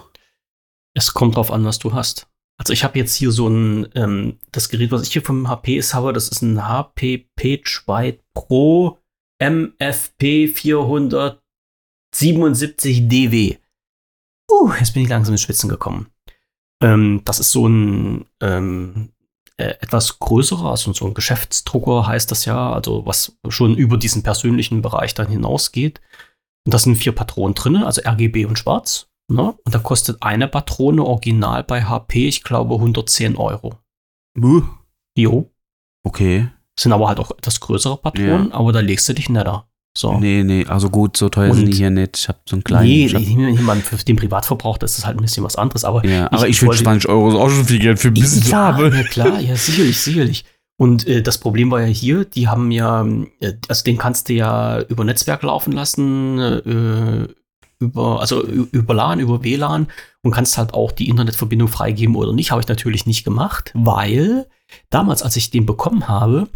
Es 0.94 1.14
kommt 1.14 1.36
drauf 1.36 1.52
an, 1.52 1.66
was 1.66 1.78
du 1.78 1.94
hast. 1.94 2.28
Also 2.60 2.74
ich 2.74 2.84
habe 2.84 3.00
jetzt 3.00 3.16
hier 3.16 3.32
so 3.32 3.48
ein, 3.48 3.88
ähm, 3.96 4.38
das 4.52 4.70
Gerät, 4.70 4.92
was 4.92 5.04
ich 5.04 5.14
hier 5.14 5.22
vom 5.22 5.48
HP 5.48 5.78
ist, 5.78 5.94
habe, 5.94 6.12
das 6.12 6.28
ist 6.28 6.42
ein 6.42 6.68
HP 6.68 7.30
PageWide 7.36 8.20
Pro 8.34 8.98
MFP 9.42 10.50
477 10.50 13.08
DW. 13.08 13.56
Uh, 14.52 14.74
jetzt 14.78 14.94
bin 14.94 15.04
ich 15.04 15.10
langsam 15.10 15.34
ins 15.34 15.42
Schwitzen 15.42 15.70
gekommen. 15.70 16.08
Ähm, 16.84 17.22
das 17.24 17.40
ist 17.40 17.52
so 17.52 17.66
ein 17.68 18.26
ähm, 18.42 19.14
äh, 19.56 19.76
etwas 19.80 20.20
größerer, 20.20 20.72
also 20.72 20.92
so 20.92 21.06
ein 21.06 21.14
Geschäftsdrucker 21.14 22.08
heißt 22.08 22.30
das 22.32 22.44
ja, 22.46 22.74
also 22.74 23.06
was 23.06 23.38
schon 23.48 23.76
über 23.76 23.96
diesen 23.98 24.24
persönlichen 24.24 24.82
Bereich 24.82 25.14
dann 25.14 25.28
hinausgeht. 25.28 26.02
Und 26.66 26.74
da 26.74 26.80
sind 26.80 26.98
vier 26.98 27.14
Patronen 27.14 27.56
drin, 27.56 27.78
also 27.78 28.02
RGB 28.02 28.44
und 28.46 28.60
Schwarz. 28.60 29.09
Ne? 29.30 29.54
Und 29.64 29.76
da 29.76 29.80
kostet 29.80 30.18
eine 30.22 30.48
Patrone 30.48 31.04
original 31.04 31.64
bei 31.64 31.84
HP, 31.84 32.28
ich 32.28 32.44
glaube, 32.44 32.76
110 32.76 33.36
Euro. 33.38 33.76
Buh. 34.38 34.64
Jo. 35.16 35.52
Okay. 36.04 36.48
Sind 36.80 36.94
aber 36.94 37.08
halt 37.10 37.20
auch 37.20 37.32
etwas 37.32 37.60
größere 37.60 37.98
Patronen, 37.98 38.52
aber 38.52 38.72
da 38.72 38.80
legst 38.80 39.08
du 39.10 39.14
dich 39.14 39.30
netter. 39.30 39.68
So. 39.98 40.18
Nee, 40.18 40.44
nee, 40.44 40.66
also 40.66 40.90
gut, 40.90 41.18
so 41.18 41.30
teuer 41.30 41.54
sind 41.54 41.66
Und- 41.66 41.72
die 41.72 41.78
hier 41.78 41.90
nicht. 41.90 42.18
Ich 42.18 42.28
habe 42.30 42.40
so 42.48 42.56
einen 42.56 42.64
kleinen. 42.64 42.88
nee, 42.88 43.06
ich 43.08 43.16
hab, 43.16 43.22
ich 43.22 43.30
ich 43.38 43.62
meine, 43.62 43.82
für 43.82 43.98
den 43.98 44.16
Privatverbrauch, 44.16 44.78
das 44.78 44.98
ist 44.98 45.06
halt 45.06 45.18
ein 45.18 45.22
bisschen 45.22 45.44
was 45.44 45.56
anderes, 45.58 45.84
aber 45.84 46.06
ja, 46.06 46.32
aber 46.32 46.48
ich, 46.48 46.60
finde 46.60 46.70
wollte- 46.72 46.84
20 46.84 47.10
Euro 47.10 47.30
ist 47.30 47.36
auch 47.36 47.50
schon 47.50 47.66
viel 47.66 47.80
Geld 47.80 48.00
für 48.00 48.08
ein 48.10 48.14
bisschen 48.14 48.44
ja, 48.44 48.50
Farbe. 48.74 48.96
Ja, 48.96 49.04
klar, 49.04 49.40
ja, 49.42 49.56
sicherlich, 49.56 50.00
sicherlich. 50.00 50.46
Und 50.80 51.06
äh, 51.08 51.22
das 51.22 51.40
Problem 51.40 51.70
war 51.72 51.82
ja 51.82 51.88
hier, 51.88 52.24
die 52.24 52.48
haben 52.48 52.72
ja, 52.72 53.06
äh, 53.42 53.54
also 53.68 53.84
den 53.84 53.98
kannst 53.98 54.30
du 54.30 54.34
ja 54.34 54.80
über 54.84 55.04
Netzwerk 55.04 55.44
laufen 55.44 55.74
lassen, 55.74 56.40
äh, 56.40 57.28
über, 57.80 58.20
also 58.20 58.44
über 58.44 58.94
LAN, 58.94 59.20
über 59.20 59.44
WLAN 59.44 59.88
und 60.22 60.32
kannst 60.32 60.58
halt 60.58 60.74
auch 60.74 60.92
die 60.92 61.10
Internetverbindung 61.10 61.70
freigeben 61.70 62.16
oder 62.16 62.34
nicht. 62.34 62.52
Habe 62.52 62.62
ich 62.62 62.68
natürlich 62.68 63.06
nicht 63.06 63.24
gemacht, 63.24 63.72
weil 63.74 64.48
damals, 64.90 65.24
als 65.24 65.36
ich 65.38 65.50
den 65.50 65.66
bekommen 65.66 66.08
habe, 66.08 66.50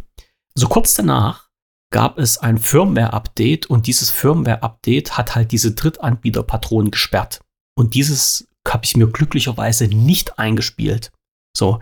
so 0.56 0.68
kurz 0.68 0.94
danach 0.96 1.50
gab 1.92 2.18
es 2.18 2.40
ein 2.40 2.58
Firmware-Update 2.58 3.68
und 3.68 3.88
dieses 3.88 4.10
Firmware-Update 4.10 5.18
hat 5.18 5.36
halt 5.36 5.52
diese 5.52 5.74
Drittanbieter-Patronen 5.74 6.92
gesperrt. 6.92 7.42
Und 7.76 7.96
dieses 7.96 8.48
habe 8.68 8.86
ich 8.86 8.98
mir 8.98 9.08
glücklicherweise 9.08 9.88
nicht 9.88 10.40
eingespielt. 10.40 11.12
So. 11.56 11.76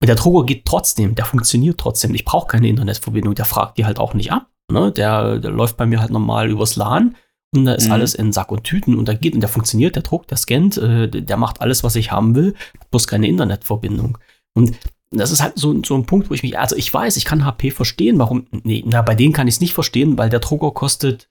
Und 0.00 0.06
der 0.06 0.16
Drucker 0.16 0.46
geht 0.46 0.66
trotzdem, 0.66 1.14
der 1.14 1.24
funktioniert 1.24 1.78
trotzdem. 1.78 2.14
Ich 2.14 2.24
brauche 2.24 2.46
keine 2.46 2.68
Internetverbindung, 2.68 3.34
der 3.34 3.44
fragt 3.44 3.78
die 3.78 3.86
halt 3.86 3.98
auch 3.98 4.14
nicht 4.14 4.32
ab. 4.32 4.48
Ne? 4.70 4.92
Der, 4.92 5.38
der 5.38 5.50
läuft 5.50 5.76
bei 5.76 5.86
mir 5.86 6.00
halt 6.00 6.10
normal 6.10 6.50
übers 6.50 6.76
LAN 6.76 7.16
und 7.54 7.64
da 7.64 7.74
ist 7.74 7.86
Mhm. 7.86 7.92
alles 7.92 8.14
in 8.14 8.32
Sack 8.32 8.52
und 8.52 8.64
Tüten 8.64 8.96
und 8.96 9.08
da 9.08 9.14
geht 9.14 9.34
und 9.34 9.40
der 9.40 9.48
funktioniert, 9.48 9.94
der 9.96 10.02
druckt, 10.02 10.30
der 10.30 10.36
scannt, 10.38 10.76
äh, 10.78 11.08
der 11.08 11.36
macht 11.36 11.60
alles, 11.60 11.82
was 11.84 11.96
ich 11.96 12.12
haben 12.12 12.34
will, 12.34 12.54
bloß 12.90 13.06
keine 13.06 13.26
Internetverbindung. 13.28 14.18
Und 14.54 14.76
das 15.10 15.30
ist 15.30 15.42
halt 15.42 15.58
so, 15.58 15.82
so 15.84 15.94
ein 15.94 16.04
Punkt, 16.04 16.28
wo 16.28 16.34
ich 16.34 16.42
mich, 16.42 16.58
also 16.58 16.76
ich 16.76 16.92
weiß, 16.92 17.16
ich 17.16 17.24
kann 17.24 17.44
HP 17.44 17.70
verstehen, 17.70 18.18
warum, 18.18 18.46
nee, 18.50 18.84
na, 18.86 19.00
bei 19.02 19.14
denen 19.14 19.32
kann 19.32 19.48
ich 19.48 19.54
es 19.54 19.60
nicht 19.60 19.72
verstehen, 19.72 20.18
weil 20.18 20.28
der 20.28 20.40
Drucker 20.40 20.72
kostet, 20.72 21.30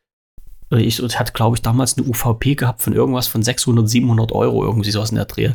äh, 0.71 0.81
ich, 0.81 1.01
ich 1.01 1.19
hatte, 1.19 1.33
glaube 1.33 1.55
ich, 1.55 1.61
damals 1.61 1.97
eine 1.97 2.07
UVP 2.07 2.55
gehabt 2.55 2.81
von 2.81 2.93
irgendwas 2.93 3.27
von 3.27 3.43
600, 3.43 3.87
700 3.87 4.31
Euro, 4.31 4.63
irgendwie 4.65 4.89
sowas 4.89 5.11
in 5.11 5.17
der 5.17 5.25
Dreh. 5.25 5.51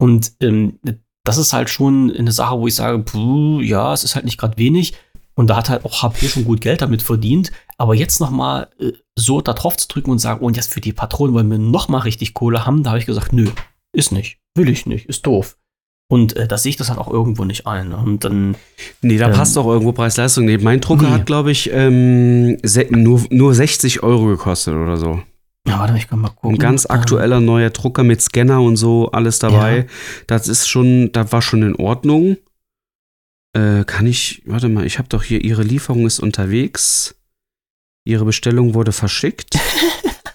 Und 0.00 0.32
ähm, 0.40 0.80
das 1.24 1.38
ist 1.38 1.52
halt 1.52 1.70
schon 1.70 2.10
eine 2.10 2.32
Sache, 2.32 2.58
wo 2.58 2.66
ich 2.66 2.74
sage, 2.74 2.98
puh, 2.98 3.60
ja, 3.60 3.92
es 3.92 4.02
ist 4.02 4.16
halt 4.16 4.24
nicht 4.24 4.38
gerade 4.38 4.58
wenig. 4.58 4.94
Und 5.34 5.46
da 5.46 5.56
hat 5.56 5.68
halt 5.68 5.84
auch 5.84 6.02
HP 6.02 6.26
schon 6.26 6.44
gut 6.44 6.60
Geld 6.60 6.82
damit 6.82 7.02
verdient. 7.02 7.52
Aber 7.78 7.94
jetzt 7.94 8.18
noch 8.20 8.30
mal 8.30 8.68
äh, 8.80 8.92
so 9.18 9.40
da 9.40 9.52
drauf 9.52 9.76
zu 9.76 9.88
drücken 9.88 10.10
und 10.10 10.18
sagen, 10.18 10.44
und 10.44 10.56
jetzt 10.56 10.72
für 10.72 10.80
die 10.80 10.92
Patronen 10.92 11.34
wollen 11.34 11.50
wir 11.50 11.58
noch 11.58 11.88
mal 11.88 11.98
richtig 11.98 12.34
Kohle 12.34 12.64
haben, 12.66 12.82
da 12.82 12.90
habe 12.90 12.98
ich 12.98 13.06
gesagt, 13.06 13.32
nö, 13.32 13.48
ist 13.94 14.12
nicht, 14.12 14.38
will 14.56 14.68
ich 14.68 14.86
nicht, 14.86 15.06
ist 15.06 15.26
doof. 15.26 15.56
Und 16.10 16.36
äh, 16.36 16.46
da 16.46 16.58
sehe 16.58 16.70
ich 16.70 16.76
das 16.76 16.90
halt 16.90 16.98
auch 16.98 17.08
irgendwo 17.10 17.44
nicht 17.44 17.66
ein. 17.66 17.88
ne? 17.90 17.96
Und 17.96 18.22
dann, 18.24 18.54
Nee, 19.00 19.16
da 19.16 19.28
Ähm, 19.28 19.32
passt 19.34 19.56
doch 19.56 19.66
irgendwo 19.66 19.92
Preis-Leistung. 19.92 20.44
Nee, 20.44 20.58
mein 20.58 20.80
Drucker 20.80 21.06
Nee. 21.06 21.12
hat, 21.12 21.26
glaube 21.26 21.50
ich, 21.50 21.70
ähm, 21.72 22.58
nur, 22.90 23.22
nur 23.30 23.54
60 23.54 24.02
Euro 24.02 24.26
gekostet 24.26 24.74
oder 24.74 24.98
so. 24.98 25.22
ja, 25.66 25.78
warte, 25.78 25.96
ich 25.96 26.08
kann 26.08 26.20
mal 26.20 26.28
gucken. 26.28 26.50
Ein 26.56 26.58
ganz 26.58 26.84
Ähm, 26.84 26.90
aktueller 26.90 27.40
neuer 27.40 27.70
Drucker 27.70 28.02
mit 28.04 28.20
Scanner 28.20 28.60
und 28.60 28.76
so, 28.76 29.10
alles 29.12 29.38
dabei. 29.38 29.76
Ja. 29.78 29.84
Das 30.26 30.48
ist 30.48 30.68
schon, 30.68 31.12
das 31.12 31.32
war 31.32 31.40
schon 31.40 31.62
in 31.62 31.76
Ordnung. 31.76 32.36
Äh, 33.54 33.84
kann 33.84 34.06
ich, 34.06 34.42
warte 34.46 34.68
mal, 34.68 34.84
ich 34.86 34.98
habe 34.98 35.08
doch 35.08 35.22
hier, 35.22 35.42
Ihre 35.42 35.62
Lieferung 35.62 36.06
ist 36.06 36.20
unterwegs. 36.20 37.14
Ihre 38.04 38.24
Bestellung 38.24 38.74
wurde 38.74 38.92
verschickt. 38.92 39.58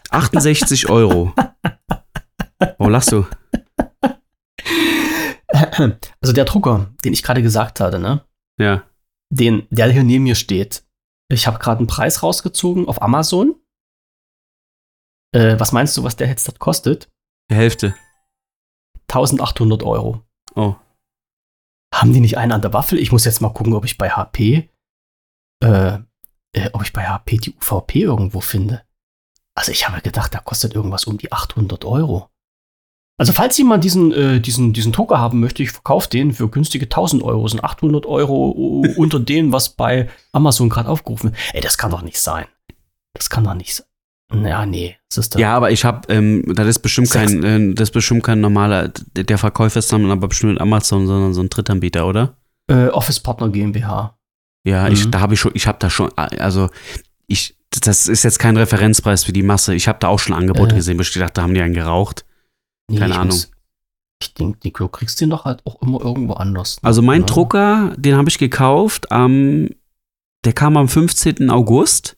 68 0.10 0.90
Euro. 0.90 1.34
Warum 2.60 2.92
lachst 2.92 3.12
du? 3.12 3.26
Also 6.22 6.34
der 6.34 6.46
Drucker, 6.46 6.94
den 7.04 7.14
ich 7.14 7.24
gerade 7.24 7.42
gesagt 7.42 7.80
hatte, 7.80 8.00
ne? 8.00 8.26
Ja. 8.60 8.84
Den, 9.30 9.68
der 9.70 9.92
hier 9.92 10.04
neben 10.04 10.24
mir 10.24 10.36
steht. 10.36 10.84
Ich 11.30 11.48
habe 11.48 11.60
gerade 11.60 11.80
einen 11.80 11.88
Preis 11.88 12.24
rausgezogen 12.24 12.88
auf 12.88 13.02
Amazon. 13.02 13.56
Äh, 15.36 15.60
was 15.60 15.72
meinst 15.72 15.96
du, 15.98 16.04
was 16.04 16.16
der 16.16 16.28
jetzt 16.28 16.58
kostet? 16.60 17.10
Die 17.52 17.56
Hälfte. 17.56 17.96
1800 19.10 19.84
Euro. 19.84 20.24
Oh. 20.56 20.76
Haben 21.94 22.14
die 22.14 22.20
nicht 22.20 22.38
einen 22.38 22.52
an 22.52 22.62
der 22.62 22.74
Waffel? 22.74 23.00
Ich 23.00 23.12
muss 23.12 23.26
jetzt 23.26 23.42
mal 23.42 23.54
gucken, 23.54 23.74
ob 23.74 23.86
ich 23.86 23.98
bei 23.98 24.10
HP, 24.10 24.70
äh, 25.64 26.00
äh, 26.58 26.70
ob 26.74 26.84
ich 26.84 26.94
bei 26.94 27.06
HP 27.06 27.38
die 27.38 27.56
UVP 27.56 28.02
irgendwo 28.02 28.42
finde. 28.42 28.82
Also 29.56 29.72
ich 29.72 29.88
habe 29.88 30.02
gedacht, 30.02 30.34
da 30.34 30.40
kostet 30.40 30.74
irgendwas 30.74 31.06
um 31.06 31.18
die 31.18 31.32
800 31.32 31.86
Euro. 31.86 32.30
Also 33.20 33.34
falls 33.34 33.58
jemand 33.58 33.84
diesen, 33.84 34.12
äh, 34.12 34.40
diesen, 34.40 34.74
diesen 34.74 34.92
Drucker 34.92 35.20
haben 35.20 35.40
möchte, 35.40 35.64
ich 35.64 35.72
verkaufe 35.72 36.10
den 36.10 36.34
für 36.34 36.50
günstige 36.50 36.86
1000 36.86 37.24
Euro. 37.24 37.48
Sind 37.48 37.64
800 37.64 38.06
Euro 38.06 38.84
unter 38.96 39.20
dem, 39.20 39.52
was 39.52 39.70
bei 39.70 40.10
Amazon 40.32 40.70
gerade 40.70 40.90
aufgerufen 40.90 41.32
wird. 41.32 41.42
Ey, 41.54 41.62
das 41.62 41.78
kann 41.78 41.92
doch 41.92 42.04
nicht 42.04 42.20
sein. 42.20 42.46
Das 43.14 43.30
kann 43.30 43.44
doch 43.44 43.56
nicht 43.56 43.74
sein. 43.74 43.88
Ja, 44.46 44.66
nee. 44.66 44.98
Das 45.10 45.18
ist. 45.18 45.36
Ja, 45.36 45.56
aber 45.56 45.72
ich 45.72 45.86
habe, 45.86 46.14
ähm, 46.14 46.44
das 46.54 46.68
ist 46.68 46.80
bestimmt 46.80 47.10
kein, 47.10 47.44
äh, 47.44 47.74
das 47.74 47.90
ist 47.90 47.94
bestimmt 47.94 48.24
kein 48.24 48.42
normaler, 48.42 48.90
der 48.90 49.38
Verkäufer 49.38 49.80
ist 49.80 49.92
dann 49.92 50.12
aber 50.12 50.28
bestimmt 50.28 50.60
Amazon, 50.60 51.08
sondern 51.08 51.34
so 51.34 51.42
ein 51.42 51.50
Drittanbieter, 51.50 52.06
oder? 52.06 52.36
Äh, 52.70 52.90
Office 52.90 53.22
Partner 53.22 53.50
GmbH. 53.50 54.17
Ja, 54.68 54.88
ich, 54.90 55.06
Mhm. 55.06 55.12
da 55.12 55.20
habe 55.22 55.34
ich 55.34 55.40
schon, 55.40 55.52
ich 55.56 55.66
habe 55.68 55.78
da 55.80 55.90
schon, 55.90 56.12
also 56.18 56.70
ich, 57.28 57.56
das 57.70 58.08
ist 58.08 58.24
jetzt 58.24 58.40
kein 58.40 58.58
Referenzpreis 58.58 59.24
für 59.24 59.32
die 59.34 59.44
Masse. 59.44 59.74
Ich 59.76 59.88
habe 59.88 60.00
da 60.00 60.08
auch 60.10 60.20
schon 60.20 60.36
Angebote 60.36 60.74
Äh. 60.74 60.78
gesehen, 60.78 60.98
wo 60.98 61.02
ich 61.04 61.14
gedacht, 61.14 61.38
da 61.38 61.44
haben 61.44 61.54
die 61.54 61.62
einen 61.62 61.74
geraucht. 61.74 62.26
Nee, 62.90 62.98
Keine 63.00 63.14
ich 63.14 63.18
Ahnung. 63.20 63.28
Muss, 63.36 63.52
ich 64.22 64.34
denke, 64.34 64.70
du 64.72 64.88
kriegst 64.90 65.22
den 65.22 65.30
doch 65.30 65.46
halt 65.46 65.66
auch 65.66 65.82
immer 65.82 66.02
irgendwo 66.02 66.34
anders. 66.34 66.78
Also 66.82 67.02
mein 67.02 67.22
Ja. 67.22 67.28
Drucker, 67.28 67.94
den 67.98 68.16
habe 68.16 68.30
ich 68.30 68.38
gekauft 68.40 69.12
am, 69.12 69.70
der 70.44 70.54
kam 70.54 70.76
am 70.76 70.88
15. 70.90 71.50
August. 71.50 72.18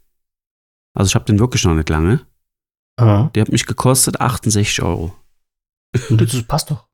Also 0.96 1.10
ich 1.10 1.16
habe 1.16 1.26
den 1.26 1.40
wirklich 1.40 1.64
noch 1.66 1.76
nicht 1.76 1.90
lange. 1.90 2.26
Ja, 3.00 3.30
Der 3.36 3.42
hat 3.42 3.52
mich 3.52 3.66
gekostet 3.66 4.20
68 4.22 4.82
Euro. 4.82 5.14
und 6.10 6.20
das 6.22 6.44
passt 6.44 6.72
doch. 6.72 6.86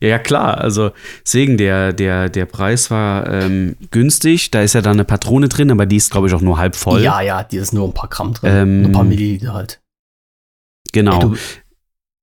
Ja, 0.00 0.18
klar. 0.18 0.58
Also 0.58 0.92
deswegen, 1.24 1.58
der, 1.58 1.92
der, 1.92 2.28
der 2.28 2.46
Preis 2.46 2.90
war 2.90 3.28
ähm, 3.28 3.76
günstig. 3.90 4.50
Da 4.50 4.62
ist 4.62 4.74
ja 4.74 4.80
dann 4.80 4.94
eine 4.94 5.04
Patrone 5.04 5.48
drin, 5.48 5.70
aber 5.70 5.86
die 5.86 5.96
ist, 5.96 6.10
glaube 6.10 6.28
ich, 6.28 6.34
auch 6.34 6.40
nur 6.40 6.58
halb 6.58 6.74
voll. 6.74 7.02
Ja, 7.02 7.20
ja, 7.20 7.42
die 7.44 7.58
ist 7.58 7.72
nur 7.72 7.86
ein 7.86 7.94
paar 7.94 8.08
Gramm 8.08 8.34
drin. 8.34 8.50
Ähm, 8.52 8.84
ein 8.86 8.92
paar 8.92 9.04
Milliliter 9.04 9.52
halt. 9.52 9.80
Genau. 10.92 11.14
Ey, 11.14 11.20
du, 11.20 11.36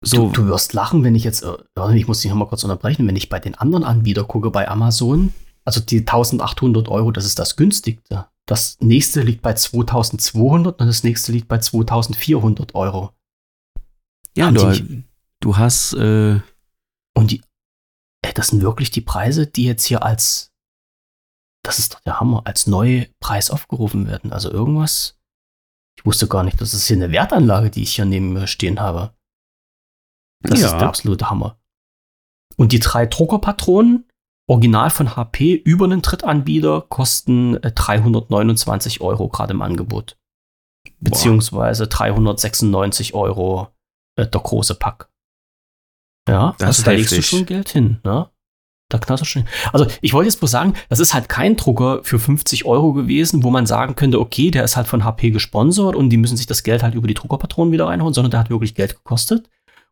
so, 0.01 0.27
du, 0.27 0.43
du 0.43 0.47
wirst 0.47 0.73
lachen, 0.73 1.03
wenn 1.03 1.15
ich 1.15 1.23
jetzt, 1.23 1.43
äh, 1.43 1.53
warte, 1.75 1.97
ich 1.97 2.07
muss 2.07 2.21
dich 2.21 2.31
noch 2.31 2.37
mal 2.37 2.47
kurz 2.47 2.63
unterbrechen, 2.63 3.07
wenn 3.07 3.15
ich 3.15 3.29
bei 3.29 3.39
den 3.39 3.55
anderen 3.55 3.83
Anbietern 3.83 4.27
gucke, 4.27 4.51
bei 4.51 4.67
Amazon, 4.67 5.33
also 5.65 5.79
die 5.79 5.99
1800 5.99 6.87
Euro, 6.87 7.11
das 7.11 7.25
ist 7.25 7.39
das 7.39 7.55
günstigste. 7.55 8.27
Das 8.45 8.77
nächste 8.79 9.21
liegt 9.21 9.41
bei 9.41 9.53
2200 9.53 10.79
und 10.79 10.87
das 10.87 11.03
nächste 11.03 11.31
liegt 11.31 11.47
bei 11.47 11.57
2400 11.59 12.73
Euro. 12.75 13.11
ja, 14.35 14.45
haben 14.45 14.55
du, 14.55 14.71
die 14.71 15.03
du 15.41 15.57
hast, 15.57 15.93
äh, 15.93 16.39
Und 17.17 17.31
die, 17.31 17.41
ey, 18.23 18.33
das 18.33 18.49
sind 18.49 18.61
wirklich 18.61 18.91
die 18.91 19.01
Preise, 19.01 19.47
die 19.47 19.63
jetzt 19.65 19.85
hier 19.85 20.03
als, 20.03 20.53
das 21.65 21.79
ist 21.79 21.95
doch 21.95 21.99
der 22.01 22.19
Hammer, 22.19 22.43
als 22.45 22.67
Neupreis 22.67 23.49
aufgerufen 23.49 24.07
werden. 24.07 24.31
Also 24.31 24.51
irgendwas, 24.51 25.19
ich 25.97 26.05
wusste 26.05 26.27
gar 26.27 26.43
nicht, 26.43 26.61
das 26.61 26.73
ist 26.73 26.85
hier 26.87 26.95
eine 26.97 27.11
Wertanlage, 27.11 27.71
die 27.71 27.81
ich 27.83 27.95
hier 27.95 28.05
neben 28.05 28.33
mir 28.33 28.45
stehen 28.47 28.79
habe. 28.79 29.15
Das 30.43 30.59
Ja. 30.61 30.67
ist 30.67 30.73
der 30.73 30.87
absolute 30.87 31.29
Hammer. 31.29 31.59
Und 32.55 32.71
die 32.71 32.79
drei 32.79 33.07
Druckerpatronen, 33.07 34.07
original 34.47 34.89
von 34.91 35.15
HP, 35.15 35.55
über 35.55 35.85
einen 35.85 36.01
Drittanbieter, 36.03 36.81
kosten 36.81 37.55
äh, 37.63 37.71
329 37.71 39.01
Euro 39.01 39.27
gerade 39.29 39.53
im 39.53 39.61
Angebot. 39.61 40.17
Beziehungsweise 40.99 41.87
396 41.87 43.13
Euro 43.13 43.69
äh, 44.17 44.27
der 44.27 44.41
große 44.41 44.75
Pack. 44.75 45.11
Ja, 46.27 46.55
Das 46.57 46.67
also 46.67 46.79
ist 46.81 46.87
da 46.87 46.91
legst 46.91 47.11
du 47.11 47.15
heftig. 47.17 47.29
schon 47.29 47.45
Geld 47.45 47.69
hin, 47.69 47.97
ne? 48.03 48.29
Da 48.89 48.99
knallst 48.99 49.21
du 49.21 49.25
schon. 49.25 49.43
Also 49.73 49.85
ich 50.01 50.13
wollte 50.13 50.29
jetzt 50.29 50.39
bloß 50.39 50.49
sagen, 50.51 50.73
das 50.87 50.99
ist 50.99 51.13
halt 51.13 51.27
kein 51.27 51.57
Drucker 51.57 51.99
für 52.03 52.19
50 52.19 52.63
Euro 52.65 52.93
gewesen, 52.93 53.43
wo 53.43 53.49
man 53.49 53.65
sagen 53.65 53.95
könnte, 53.95 54.19
okay, 54.19 54.49
der 54.49 54.63
ist 54.63 54.77
halt 54.77 54.87
von 54.87 55.03
HP 55.03 55.31
gesponsert 55.31 55.93
und 55.95 56.09
die 56.09 56.15
müssen 56.17 56.37
sich 56.37 56.45
das 56.45 56.63
Geld 56.63 56.83
halt 56.83 56.95
über 56.95 57.07
die 57.07 57.13
Druckerpatronen 57.13 57.73
wieder 57.73 57.87
reinholen, 57.87 58.13
sondern 58.13 58.31
der 58.31 58.39
hat 58.39 58.49
wirklich 58.49 58.75
Geld 58.75 58.95
gekostet. 58.95 59.49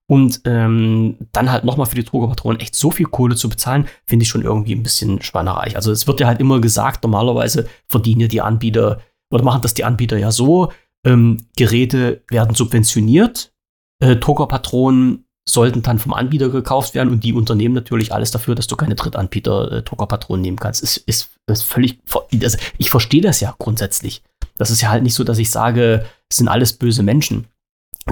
Und 0.07 0.41
ähm, 0.45 1.18
dann 1.34 1.52
halt 1.52 1.66
nochmal 1.66 1.88
für 1.88 1.95
die 1.95 2.03
Druckerpatronen 2.06 2.62
echt 2.62 2.76
so 2.76 2.90
viel 2.91 3.07
Kohle 3.07 3.36
zu 3.36 3.49
bezahlen, 3.49 3.88
finde 4.06 4.24
ich 4.24 4.30
schon 4.30 4.44
irgendwie 4.44 4.76
ein 4.76 4.84
bisschen 4.84 5.22
schweinereich. 5.22 5.76
Also 5.76 5.91
es 5.91 6.07
wird 6.07 6.20
ja 6.22 6.28
halt 6.28 6.40
immer 6.40 6.62
gesagt, 6.62 7.03
normalerweise 7.03 7.68
verdienen 7.88 8.22
ja 8.22 8.28
die 8.28 8.41
Anbieter 8.41 9.02
oder 9.30 9.44
machen 9.44 9.62
das 9.62 9.74
die 9.74 9.84
Anbieter 9.84 10.18
ja 10.18 10.32
so, 10.32 10.72
ähm, 11.06 11.48
Geräte 11.57 12.24
werden 12.30 12.56
subventioniert, 12.56 13.52
äh, 13.99 14.16
Druckerpatronen 14.16 15.24
sollten 15.47 15.84
dann 15.84 15.99
vom 15.99 16.13
Anbieter 16.13 16.49
gekauft 16.49 16.95
werden 16.95 17.09
und 17.11 17.23
die 17.23 17.34
unternehmen 17.34 17.76
natürlich 17.76 18.11
alles 18.13 18.31
dafür, 18.31 18.55
dass 18.55 18.67
du 18.67 18.76
keine 18.76 18.95
Drittanbieter 18.95 19.72
äh, 19.72 19.81
Druckerpatronen 19.84 20.41
nehmen 20.41 20.57
kannst. 20.57 20.81
Ist, 20.81 20.97
ist, 20.97 21.30
ist 21.47 21.63
völlig, 21.63 21.99
also 22.41 22.57
ich 22.77 22.89
verstehe 22.89 23.22
das 23.22 23.39
ja 23.41 23.53
grundsätzlich. 23.59 24.23
Das 24.57 24.72
ist 24.72 24.81
ja 24.81 24.89
halt 24.89 25.03
nicht 25.03 25.13
so, 25.13 25.23
dass 25.23 25.38
ich 25.38 25.51
sage, 25.51 26.05
es 26.30 26.38
sind 26.38 26.47
alles 26.47 26.73
böse 26.73 27.03
Menschen. 27.03 27.45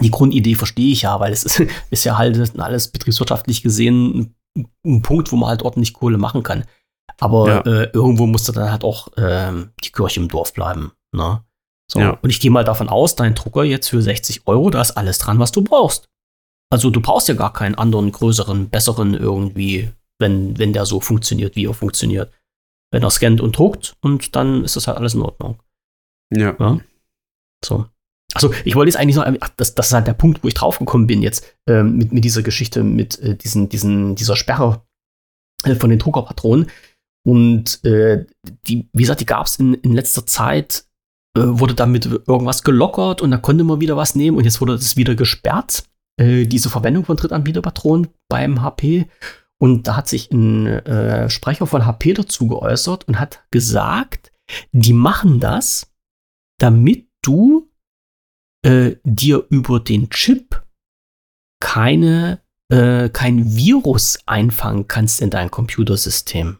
Die 0.01 0.11
Grundidee 0.11 0.55
verstehe 0.55 0.91
ich 0.91 1.03
ja, 1.03 1.19
weil 1.19 1.33
es 1.33 1.43
ist, 1.43 1.63
ist 1.89 2.03
ja 2.03 2.17
halt 2.17 2.59
alles 2.59 2.89
betriebswirtschaftlich 2.89 3.63
gesehen 3.63 4.35
ein, 4.55 4.67
ein 4.85 5.01
Punkt, 5.01 5.31
wo 5.31 5.35
man 5.35 5.49
halt 5.49 5.63
ordentlich 5.63 5.93
Kohle 5.93 6.17
machen 6.19 6.43
kann. 6.43 6.65
Aber 7.19 7.47
Ja. 7.47 7.59
äh, 7.61 7.89
irgendwo 7.93 8.27
musste 8.27 8.51
dann 8.51 8.71
halt 8.71 8.83
auch 8.83 9.07
ähm, 9.17 9.71
die 9.83 9.91
Kirche 9.91 10.19
im 10.19 10.27
Dorf 10.27 10.53
bleiben. 10.53 10.91
Ne? 11.15 11.43
So. 11.91 11.99
Ja. 11.99 12.11
Und 12.21 12.29
ich 12.29 12.39
gehe 12.39 12.51
mal 12.51 12.63
davon 12.63 12.89
aus, 12.89 13.15
dein 13.15 13.35
Drucker 13.35 13.63
jetzt 13.63 13.89
für 13.89 14.01
60 14.01 14.45
Euro, 14.45 14.69
da 14.69 14.81
ist 14.81 14.91
alles 14.91 15.17
dran, 15.19 15.39
was 15.39 15.51
du 15.51 15.63
brauchst. 15.63 16.09
Also 16.73 16.89
du 16.89 17.01
brauchst 17.01 17.27
ja 17.27 17.35
gar 17.35 17.53
keinen 17.53 17.75
anderen, 17.75 18.11
größeren, 18.11 18.69
besseren 18.69 19.13
irgendwie, 19.13 19.91
wenn, 20.19 20.57
wenn 20.57 20.73
der 20.73 20.87
so 20.87 20.99
funktioniert, 20.99 21.55
wie 21.55 21.67
er 21.67 21.75
funktioniert. 21.75 22.33
Wenn 22.91 23.03
er 23.03 23.11
scannt 23.11 23.41
und 23.41 23.55
druckt 23.55 23.95
und 24.01 24.35
dann 24.35 24.63
ist 24.63 24.75
das 24.75 24.87
halt 24.87 24.97
alles 24.97 25.13
in 25.13 25.21
Ordnung. 25.21 25.59
Ja. 26.35 26.55
Ja. 26.59 26.79
So. 27.63 27.85
Achso, 28.33 28.51
ich 28.65 28.73
wollte 28.73 28.89
jetzt 28.89 28.99
eigentlich 28.99 29.17
noch, 29.17 29.25
ach, 29.41 29.49
das, 29.55 29.75
das 29.75 29.87
ist 29.87 29.93
halt 29.93 30.07
der 30.07 30.15
Punkt, 30.15 30.43
wo 30.43 30.47
ich 30.47 30.55
draufgekommen 30.55 31.05
bin 31.05 31.21
jetzt, 31.21 31.55
ähm, 31.69 31.95
mit, 31.95 32.11
mit 32.11 32.23
dieser 32.23 32.41
Geschichte, 32.41 32.83
mit 32.83 33.19
äh, 33.19 33.35
diesen, 33.35 33.69
diesen, 33.69 34.15
dieser 34.15 34.35
Sperre 34.35 34.83
äh, 35.65 35.75
von 35.75 35.91
den 35.91 35.99
Druckerpatronen. 35.99 36.71
Und 37.23 37.85
äh, 37.85 38.25
die, 38.65 38.89
wie 38.93 39.03
gesagt, 39.03 39.21
die 39.21 39.27
gab 39.27 39.45
es 39.45 39.57
in, 39.57 39.75
in 39.75 39.93
letzter 39.93 40.25
Zeit, 40.25 40.87
äh, 41.37 41.41
wurde 41.43 41.75
damit 41.75 42.07
irgendwas 42.07 42.63
gelockert 42.63 43.21
und 43.21 43.29
da 43.29 43.37
konnte 43.37 43.63
man 43.63 43.79
wieder 43.79 43.95
was 43.95 44.15
nehmen 44.15 44.37
und 44.37 44.45
jetzt 44.45 44.59
wurde 44.59 44.73
das 44.73 44.97
wieder 44.97 45.13
gesperrt, 45.13 45.83
äh, 46.19 46.45
diese 46.45 46.69
Verwendung 46.69 47.05
von 47.05 47.17
Drittanbieterpatronen 47.17 48.09
beim 48.29 48.61
HP. 48.61 49.07
Und 49.59 49.87
da 49.87 49.95
hat 49.95 50.09
sich 50.09 50.31
ein 50.31 50.65
äh, 50.67 51.29
Sprecher 51.29 51.67
von 51.67 51.85
HP 51.85 52.13
dazu 52.13 52.47
geäußert 52.47 53.07
und 53.07 53.19
hat 53.19 53.43
gesagt, 53.51 54.31
die 54.71 54.93
machen 54.93 55.39
das, 55.39 55.91
damit 56.59 57.07
du 57.23 57.71
äh, 58.65 58.97
dir 59.03 59.45
über 59.49 59.79
den 59.79 60.09
Chip 60.09 60.63
keine, 61.61 62.41
äh, 62.69 63.09
kein 63.09 63.55
Virus 63.55 64.19
einfangen 64.25 64.87
kannst 64.87 65.21
in 65.21 65.29
dein 65.29 65.49
Computersystem. 65.49 66.59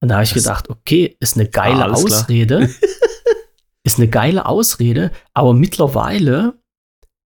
Und 0.00 0.08
da 0.08 0.16
habe 0.16 0.24
ich 0.24 0.32
Das- 0.32 0.44
gedacht, 0.44 0.70
okay, 0.70 1.16
ist 1.20 1.36
eine 1.36 1.48
geile 1.48 1.84
Ah. 1.86 1.90
Ausrede. 1.92 2.70
ist 3.84 3.98
eine 3.98 4.08
geile 4.08 4.46
Ausrede, 4.46 5.10
aber 5.34 5.52
mittlerweile 5.54 6.60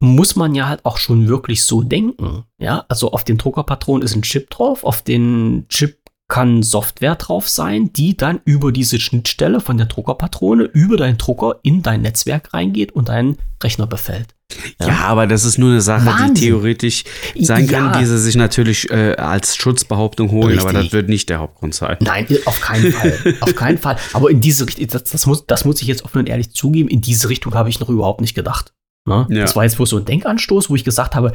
muss 0.03 0.35
man 0.35 0.53
ja 0.53 0.67
halt 0.67 0.83
auch 0.85 0.97
schon 0.97 1.27
wirklich 1.27 1.63
so 1.63 1.81
denken. 1.81 2.43
Ja, 2.59 2.85
also 2.89 3.11
auf 3.11 3.23
den 3.23 3.37
Druckerpatron 3.37 4.01
ist 4.01 4.15
ein 4.15 4.21
Chip 4.21 4.49
drauf, 4.49 4.83
auf 4.83 5.01
den 5.01 5.65
Chip 5.69 5.97
kann 6.29 6.63
Software 6.63 7.15
drauf 7.15 7.47
sein, 7.47 7.91
die 7.93 8.17
dann 8.17 8.39
über 8.45 8.71
diese 8.71 8.99
Schnittstelle 8.99 9.59
von 9.59 9.77
der 9.77 9.85
Druckerpatrone 9.85 10.63
über 10.63 10.97
deinen 10.97 11.17
Drucker 11.17 11.59
in 11.63 11.83
dein 11.83 12.01
Netzwerk 12.01 12.53
reingeht 12.53 12.91
und 12.93 13.09
deinen 13.09 13.37
Rechner 13.61 13.87
befällt. 13.87 14.33
Ja. 14.79 14.99
aber 15.05 15.25
das 15.25 15.45
ist 15.45 15.57
nur 15.57 15.71
eine 15.71 15.81
Sache, 15.81 16.05
Wahnsinn. 16.05 16.35
die 16.35 16.41
theoretisch 16.41 17.03
sein 17.39 17.65
kann, 17.67 17.93
Ja. 17.93 17.99
die 17.99 18.05
sie 18.05 18.19
sich 18.19 18.35
natürlich 18.35 18.89
äh, 18.91 19.15
als 19.15 19.55
Schutzbehauptung 19.55 20.31
holen, 20.31 20.59
aber 20.59 20.69
Richtig. 20.69 20.85
das 20.85 20.93
wird 20.93 21.09
nicht 21.09 21.29
der 21.29 21.39
Hauptgrund 21.39 21.73
sein. 21.75 21.97
Nein, 22.01 22.27
auf 22.45 22.59
keinen 22.61 22.91
Fall. 22.91 23.35
auf 23.41 23.55
keinen 23.55 23.77
Fall. 23.77 23.97
Aber 24.13 24.29
in 24.29 24.41
diese 24.41 24.65
Richtung, 24.67 24.87
das, 24.87 25.03
das, 25.05 25.25
muss, 25.25 25.45
das 25.45 25.65
muss 25.65 25.81
ich 25.81 25.87
jetzt 25.87 26.03
offen 26.05 26.19
und 26.19 26.29
ehrlich 26.29 26.51
zugeben, 26.51 26.87
in 26.89 27.01
diese 27.01 27.29
Richtung 27.29 27.53
habe 27.55 27.69
ich 27.69 27.79
noch 27.79 27.89
überhaupt 27.89 28.21
nicht 28.21 28.33
gedacht. 28.35 28.73
Ne? 29.05 29.27
Ja. 29.29 29.41
Das 29.41 29.55
war 29.55 29.63
jetzt 29.63 29.77
bloß 29.77 29.89
so 29.89 29.97
ein 29.97 30.05
Denkanstoß, 30.05 30.69
wo 30.69 30.75
ich 30.75 30.83
gesagt 30.83 31.15
habe, 31.15 31.33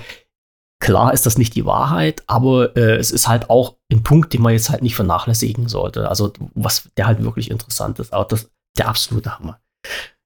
klar 0.81 1.12
ist 1.12 1.27
das 1.27 1.39
nicht 1.39 1.55
die 1.55 1.66
Wahrheit, 1.66 2.23
aber 2.27 2.77
äh, 2.77 2.97
es 2.97 3.11
ist 3.11 3.28
halt 3.28 3.51
auch 3.51 3.77
ein 3.93 4.03
Punkt, 4.03 4.32
den 4.32 4.43
man 4.43 4.53
jetzt 4.53 4.70
halt 4.70 4.82
nicht 4.82 4.95
vernachlässigen 4.95 5.69
sollte. 5.69 6.09
Also, 6.09 6.32
was 6.55 6.89
der 6.97 7.07
halt 7.07 7.23
wirklich 7.23 7.51
interessant 7.51 7.99
ist. 7.99 8.12
Aber 8.12 8.24
das 8.24 8.49
der 8.78 8.89
absolute 8.89 9.39
Hammer. 9.39 9.61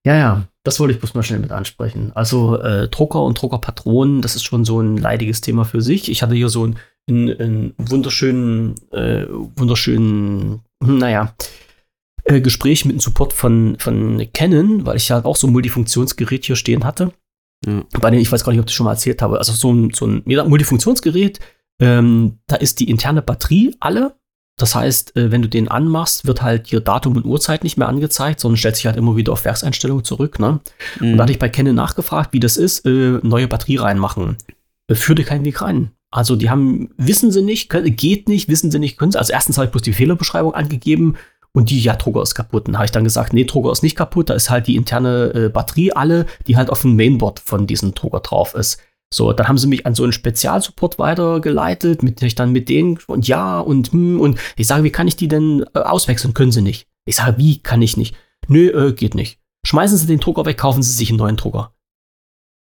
Ja, 0.05 0.17
ja, 0.17 0.43
das 0.65 0.81
wollte 0.81 0.95
ich 0.95 1.01
bloß 1.01 1.15
mal 1.15 1.23
schnell 1.23 1.39
mit 1.39 1.53
ansprechen. 1.53 2.13
Also, 2.15 2.59
äh, 2.59 2.89
Drucker 2.89 3.23
und 3.23 3.41
Druckerpatronen, 3.41 4.21
das 4.21 4.37
ist 4.37 4.45
schon 4.45 4.65
so 4.65 4.81
ein 4.81 4.97
leidiges 4.97 5.41
Thema 5.41 5.65
für 5.65 5.81
sich. 5.81 6.11
Ich 6.11 6.23
hatte 6.23 6.35
hier 6.35 6.49
so 6.49 6.65
einen, 6.65 7.31
einen, 7.31 7.75
wunderschönen, 7.79 8.75
äh, 8.91 9.27
wunderschönen, 9.29 10.61
hm, 10.83 10.99
naja, 10.99 11.35
äh, 12.25 12.41
Gespräch 12.41 12.85
mit 12.85 12.97
dem 12.97 13.01
Support 13.01 13.33
von, 13.33 13.77
von 13.79 14.29
Canon, 14.33 14.87
weil 14.87 14.97
ich 14.97 15.11
halt 15.11 15.25
auch 15.25 15.37
so 15.37 15.47
ein 15.47 15.53
Multifunktionsgerät 15.53 16.45
hier 16.45 16.57
stehen 16.57 16.85
hatte. 16.85 17.13
Ja. 17.67 17.85
Bei 18.01 18.11
dem, 18.11 18.21
ich 18.21 18.31
weiß 18.31 18.45
gar 18.45 18.53
nicht, 18.53 18.61
ob 18.61 18.65
ich 18.65 18.71
das 18.71 18.75
schon 18.75 18.85
mal 18.85 18.93
erzählt 18.93 19.23
habe. 19.23 19.39
Also 19.39 19.53
so 19.53 19.73
ein, 19.73 19.93
so 19.93 20.07
ein 20.07 20.23
Multifunktionsgerät, 20.25 21.41
ähm, 21.81 22.39
da 22.47 22.57
ist 22.57 22.81
die 22.81 22.91
interne 22.91 23.23
Batterie 23.23 23.75
alle. 23.81 24.15
Das 24.57 24.75
heißt, 24.75 25.17
äh, 25.17 25.31
wenn 25.31 25.43
du 25.43 25.49
den 25.49 25.69
anmachst, 25.69 26.27
wird 26.27 26.43
halt 26.43 26.69
hier 26.69 26.81
Datum 26.81 27.17
und 27.17 27.25
Uhrzeit 27.25 27.65
nicht 27.65 27.79
mehr 27.79 27.89
angezeigt, 27.89 28.41
sondern 28.41 28.59
stellt 28.59 28.77
sich 28.77 28.87
halt 28.87 28.97
immer 28.97 29.17
wieder 29.17 29.33
auf 29.33 29.45
Werkseinstellungen 29.45 30.05
zurück. 30.05 30.39
Ne? 30.39 30.61
Und 31.01 31.17
da 31.17 31.23
hatte 31.23 31.33
ich 31.33 31.39
bei 31.39 31.49
Canon 31.49 31.75
nachgefragt, 31.75 32.33
wie 32.33 32.41
das 32.41 32.57
ist, 32.57 32.87
äh, 32.87 33.19
neue 33.23 33.49
Batterie 33.49 33.79
reinmachen. 33.79 34.37
Äh, 34.89 34.95
führte 34.95 35.25
keinen 35.25 35.45
Weg 35.45 35.63
rein. 35.63 35.93
Also 36.11 36.37
die 36.37 36.51
haben, 36.51 36.91
wissen 36.99 37.33
sie 37.33 37.43
nicht, 37.43 37.71
können, 37.71 37.97
geht 37.97 38.29
nicht, 38.29 38.49
wissen 38.49 38.71
sie 38.71 38.79
nicht, 38.79 38.99
können 38.99 39.13
sie. 39.13 39.19
Also 39.19 39.33
erstens 39.33 39.57
habe 39.57 39.67
ich 39.67 39.73
bloß 39.73 39.83
die 39.83 39.95
Fehlerbeschreibung 39.95 40.55
angegeben 40.55 41.17
und 41.55 41.71
die, 41.71 41.81
ja, 41.81 41.97
Drucker 41.97 42.23
ist 42.23 42.35
kaputt. 42.35 42.67
Dann 42.67 42.77
habe 42.77 42.87
ich 42.87 42.91
dann 42.91 43.05
gesagt, 43.05 43.33
nee, 43.33 43.45
Drucker 43.45 43.73
ist 43.73 43.83
nicht 43.83 43.97
kaputt, 43.97 44.31
da 44.31 44.35
ist 44.35 44.51
halt 44.51 44.67
die 44.67 44.77
interne 44.77 45.33
äh, 45.35 45.49
Batterie 45.49 45.93
alle, 45.93 46.27
die 46.47 46.57
halt 46.57 46.71
auf 46.71 46.83
dem 46.83 46.97
Mainboard 46.97 47.41
von 47.41 47.67
diesem 47.67 47.95
Drucker 47.95 48.21
drauf 48.21 48.55
ist. 48.55 48.81
So, 49.13 49.33
dann 49.35 49.47
haben 49.47 49.59
sie 49.59 49.67
mich 49.67 49.85
an 49.85 49.95
so 49.95 50.05
einen 50.05 50.13
Spezialsupport 50.13 50.99
weitergeleitet, 50.99 52.03
mit 52.03 52.23
ich 52.23 52.35
dann 52.35 52.53
mit 52.53 52.71
denen 52.71 52.99
und 53.07 53.29
ja 53.29 53.61
und 53.61 53.93
hm, 53.93 54.19
und 54.19 54.39
ich 54.57 54.67
sage, 54.67 54.85
wie 54.85 54.91
kann 54.91 55.07
ich 55.07 55.17
die 55.17 55.29
denn 55.29 55.65
äh, 55.75 55.81
auswechseln? 55.81 56.33
Können 56.33 56.53
sie 56.53 56.63
nicht. 56.63 56.89
Ich 57.05 57.17
sage, 57.17 57.37
wie 57.37 57.59
kann 57.63 57.83
ich 57.83 57.99
nicht? 57.99 58.17
Nö, 58.49 58.69
äh, 58.69 58.93
geht 58.93 59.15
nicht. 59.15 59.39
Schmeißen 59.67 59.99
Sie 59.99 60.07
den 60.07 60.19
Drucker 60.19 60.47
weg, 60.47 60.59
kaufen 60.59 60.83
Sie 60.83 60.93
sich 60.93 61.11
einen 61.11 61.19
neuen 61.19 61.37
Drucker. 61.37 61.75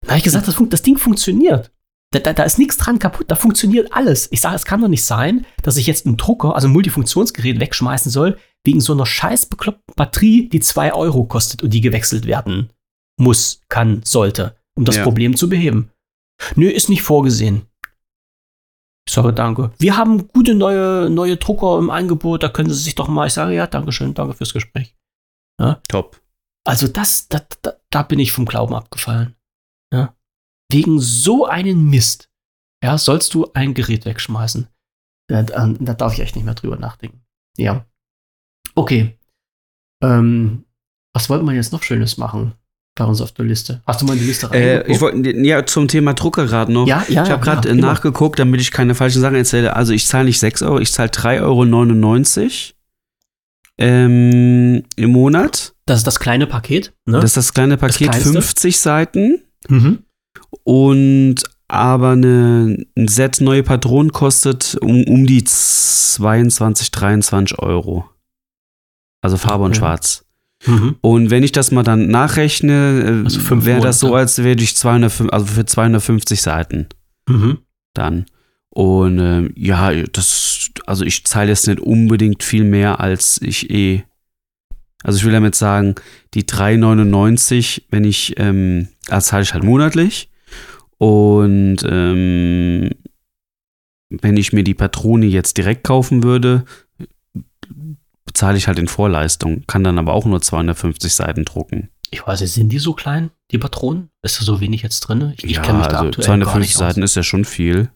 Da 0.02 0.10
habe 0.10 0.18
ich 0.18 0.24
gesagt, 0.24 0.46
das, 0.46 0.56
das 0.68 0.82
Ding 0.82 0.98
funktioniert. 0.98 1.72
Da, 2.12 2.20
da, 2.20 2.32
da 2.32 2.44
ist 2.44 2.58
nichts 2.58 2.76
dran 2.76 2.98
kaputt, 2.98 3.30
da 3.30 3.34
funktioniert 3.34 3.92
alles. 3.92 4.30
Ich 4.30 4.40
sage, 4.40 4.54
es 4.54 4.64
kann 4.64 4.80
doch 4.80 4.88
nicht 4.88 5.04
sein, 5.04 5.46
dass 5.62 5.76
ich 5.76 5.86
jetzt 5.86 6.06
einen 6.06 6.16
Drucker, 6.16 6.54
also 6.54 6.68
ein 6.68 6.72
Multifunktionsgerät 6.72 7.58
wegschmeißen 7.58 8.12
soll, 8.12 8.38
wegen 8.64 8.80
so 8.80 8.92
einer 8.92 9.06
scheiß 9.06 9.46
bekloppten 9.46 9.94
Batterie, 9.96 10.48
die 10.48 10.60
2 10.60 10.92
Euro 10.94 11.24
kostet 11.24 11.62
und 11.62 11.70
die 11.70 11.80
gewechselt 11.80 12.26
werden 12.26 12.70
muss, 13.18 13.60
kann, 13.68 14.02
sollte, 14.04 14.56
um 14.76 14.84
das 14.84 14.96
Ja. 14.96 15.02
Problem 15.02 15.36
zu 15.36 15.48
beheben. 15.48 15.90
Nö, 16.54 16.68
ist 16.68 16.88
nicht 16.88 17.02
vorgesehen. 17.02 17.62
Ich 19.06 19.14
sage 19.14 19.32
danke. 19.32 19.72
Wir 19.78 19.96
haben 19.96 20.28
gute 20.28 20.54
neue, 20.54 21.10
neue 21.10 21.36
Drucker 21.36 21.78
im 21.78 21.90
Angebot, 21.90 22.42
da 22.42 22.48
können 22.48 22.70
Sie 22.70 22.76
sich 22.82 22.94
doch 22.94 23.08
mal. 23.08 23.26
Ich 23.26 23.32
sage 23.32 23.54
ja, 23.54 23.66
Dankeschön, 23.66 24.14
danke 24.14 24.34
fürs 24.34 24.52
Gespräch. 24.52 24.94
Top. 25.88 26.20
Also 26.64 26.88
das, 26.88 27.28
da, 27.28 27.40
da, 27.62 27.74
da 27.90 28.02
bin 28.02 28.18
ich 28.18 28.32
vom 28.32 28.44
Glauben 28.44 28.74
abgefallen. 28.74 29.34
Ja. 29.92 30.14
Wegen 30.72 31.00
so 31.00 31.46
einen 31.46 31.88
Mist, 31.90 32.28
ja, 32.82 32.98
sollst 32.98 33.34
du 33.34 33.50
ein 33.54 33.74
Gerät 33.74 34.04
wegschmeißen. 34.04 34.66
Da, 35.28 35.42
da, 35.42 35.66
da 35.78 35.94
darf 35.94 36.12
ich 36.14 36.20
echt 36.20 36.34
nicht 36.36 36.44
mehr 36.44 36.54
drüber 36.54 36.76
nachdenken. 36.76 37.22
Ja. 37.56 37.84
Okay. 38.74 39.16
Ähm, 40.02 40.64
was 41.14 41.28
wollten 41.30 41.46
wir 41.46 41.54
jetzt 41.54 41.72
noch 41.72 41.82
Schönes 41.82 42.16
machen 42.16 42.54
bei 42.96 43.04
uns 43.04 43.20
auf 43.20 43.32
der 43.32 43.44
Liste? 43.44 43.82
Hast 43.86 44.02
du 44.02 44.06
mal 44.06 44.16
die 44.16 44.24
Liste 44.24 44.46
Äh, 44.46 44.76
reingeguckt? 44.78 44.90
ich 44.90 45.00
wollte 45.00 45.30
ja 45.46 45.64
zum 45.66 45.88
Thema 45.88 46.14
Drucker 46.14 46.46
gerade 46.46 46.72
noch. 46.72 46.86
ja, 46.86 47.04
ja, 47.08 47.22
Ich 47.24 47.30
habe 47.30 47.42
gerade 47.44 47.68
ja, 47.68 47.74
äh, 47.74 47.78
immer. 47.78 47.88
nachgeguckt, 47.88 48.38
damit 48.38 48.60
ich 48.60 48.70
keine 48.72 48.94
falschen 48.94 49.20
Sachen 49.20 49.36
erzähle. 49.36 49.76
Also 49.76 49.92
ich 49.92 50.06
zahle 50.06 50.24
nicht 50.24 50.40
6 50.40 50.62
Euro, 50.62 50.78
ich 50.80 50.92
zahle 50.92 51.10
3,99 51.10 51.42
Euro 51.42 52.74
ähm, 53.78 54.82
im 54.96 55.10
Monat. 55.12 55.74
Das 55.86 55.98
ist 55.98 56.06
das 56.06 56.18
kleine 56.20 56.46
Paket. 56.46 56.92
Ne? 57.06 57.16
Das 57.20 57.24
ist 57.30 57.36
das 57.36 57.54
kleine 57.54 57.76
Paket, 57.76 58.10
kleinste? 58.10 58.32
50 58.32 58.78
Seiten. 58.78 59.42
mhm. 59.68 60.04
Und 60.64 61.36
aber 61.68 62.10
eine, 62.10 62.84
ein 62.96 63.08
Set 63.08 63.40
neue 63.40 63.62
Patronen 63.62 64.12
kostet 64.12 64.76
um, 64.80 65.04
um 65.04 65.26
die 65.26 65.42
22, 65.44 66.90
23 66.90 67.58
Euro. 67.58 68.04
Also 69.22 69.36
Farbe 69.38 69.64
und 69.64 69.70
Okay. 69.70 69.78
Schwarz. 69.78 70.24
Mhm. 70.66 70.96
Und 71.00 71.30
wenn 71.30 71.42
ich 71.42 71.52
das 71.52 71.70
mal 71.70 71.82
dann 71.82 72.08
nachrechne, 72.08 73.22
äh, 73.22 73.24
Also 73.24 73.64
wäre 73.64 73.80
das 73.80 74.00
so, 74.00 74.14
als 74.14 74.38
würde 74.38 74.62
ich 74.62 74.76
205, 74.76 75.32
also 75.32 75.46
für 75.46 75.64
250 75.64 76.42
Seiten 76.42 76.86
Mhm. 77.28 77.58
dann. 77.94 78.26
Und 78.68 79.18
ähm, 79.18 79.52
ja, 79.56 79.92
das, 79.92 80.70
also 80.86 81.04
ich 81.04 81.24
zahle 81.24 81.50
jetzt 81.50 81.66
nicht 81.68 81.80
unbedingt 81.80 82.42
viel 82.42 82.64
mehr, 82.64 83.00
als 83.00 83.40
ich 83.42 83.70
eh. 83.70 84.04
Also 85.04 85.18
ich 85.18 85.24
will 85.24 85.32
damit 85.32 85.54
sagen, 85.54 85.94
die 86.34 86.44
3,99, 86.44 87.82
wenn 87.90 88.04
ich, 88.04 88.34
ähm, 88.38 88.88
das 89.06 89.26
zahle 89.26 89.42
ich 89.42 89.52
halt 89.52 89.64
monatlich. 89.64 90.28
Und 91.02 91.78
ähm, 91.88 92.90
wenn 94.08 94.36
ich 94.36 94.52
mir 94.52 94.62
die 94.62 94.74
Patrone 94.74 95.26
jetzt 95.26 95.56
direkt 95.56 95.82
kaufen 95.82 96.22
würde, 96.22 96.64
bezahle 98.24 98.56
ich 98.56 98.68
halt 98.68 98.78
in 98.78 98.86
Vorleistung, 98.86 99.64
kann 99.66 99.82
dann 99.82 99.98
aber 99.98 100.12
auch 100.12 100.26
nur 100.26 100.40
250 100.40 101.12
Seiten 101.12 101.44
drucken. 101.44 101.88
Ich 102.12 102.24
weiß 102.24 102.40
nicht, 102.40 102.52
sind 102.52 102.68
die 102.68 102.78
so 102.78 102.92
klein, 102.92 103.30
die 103.50 103.58
Patronen? 103.58 104.10
Ist 104.22 104.40
da 104.40 104.44
so 104.44 104.60
wenig 104.60 104.82
jetzt 104.82 105.00
drin? 105.00 105.32
Ich, 105.36 105.42
ich 105.42 105.56
ja, 105.56 105.62
kenn 105.62 105.78
mich 105.78 105.88
da 105.88 105.96
also 105.96 106.06
aktuell 106.06 106.24
gar 106.24 106.36
250 106.36 106.60
nicht 106.60 106.76
aus. 106.76 106.78
Seiten 106.78 107.02
ist 107.02 107.16
ja 107.16 107.24
schon 107.24 107.44
viel. 107.44 107.90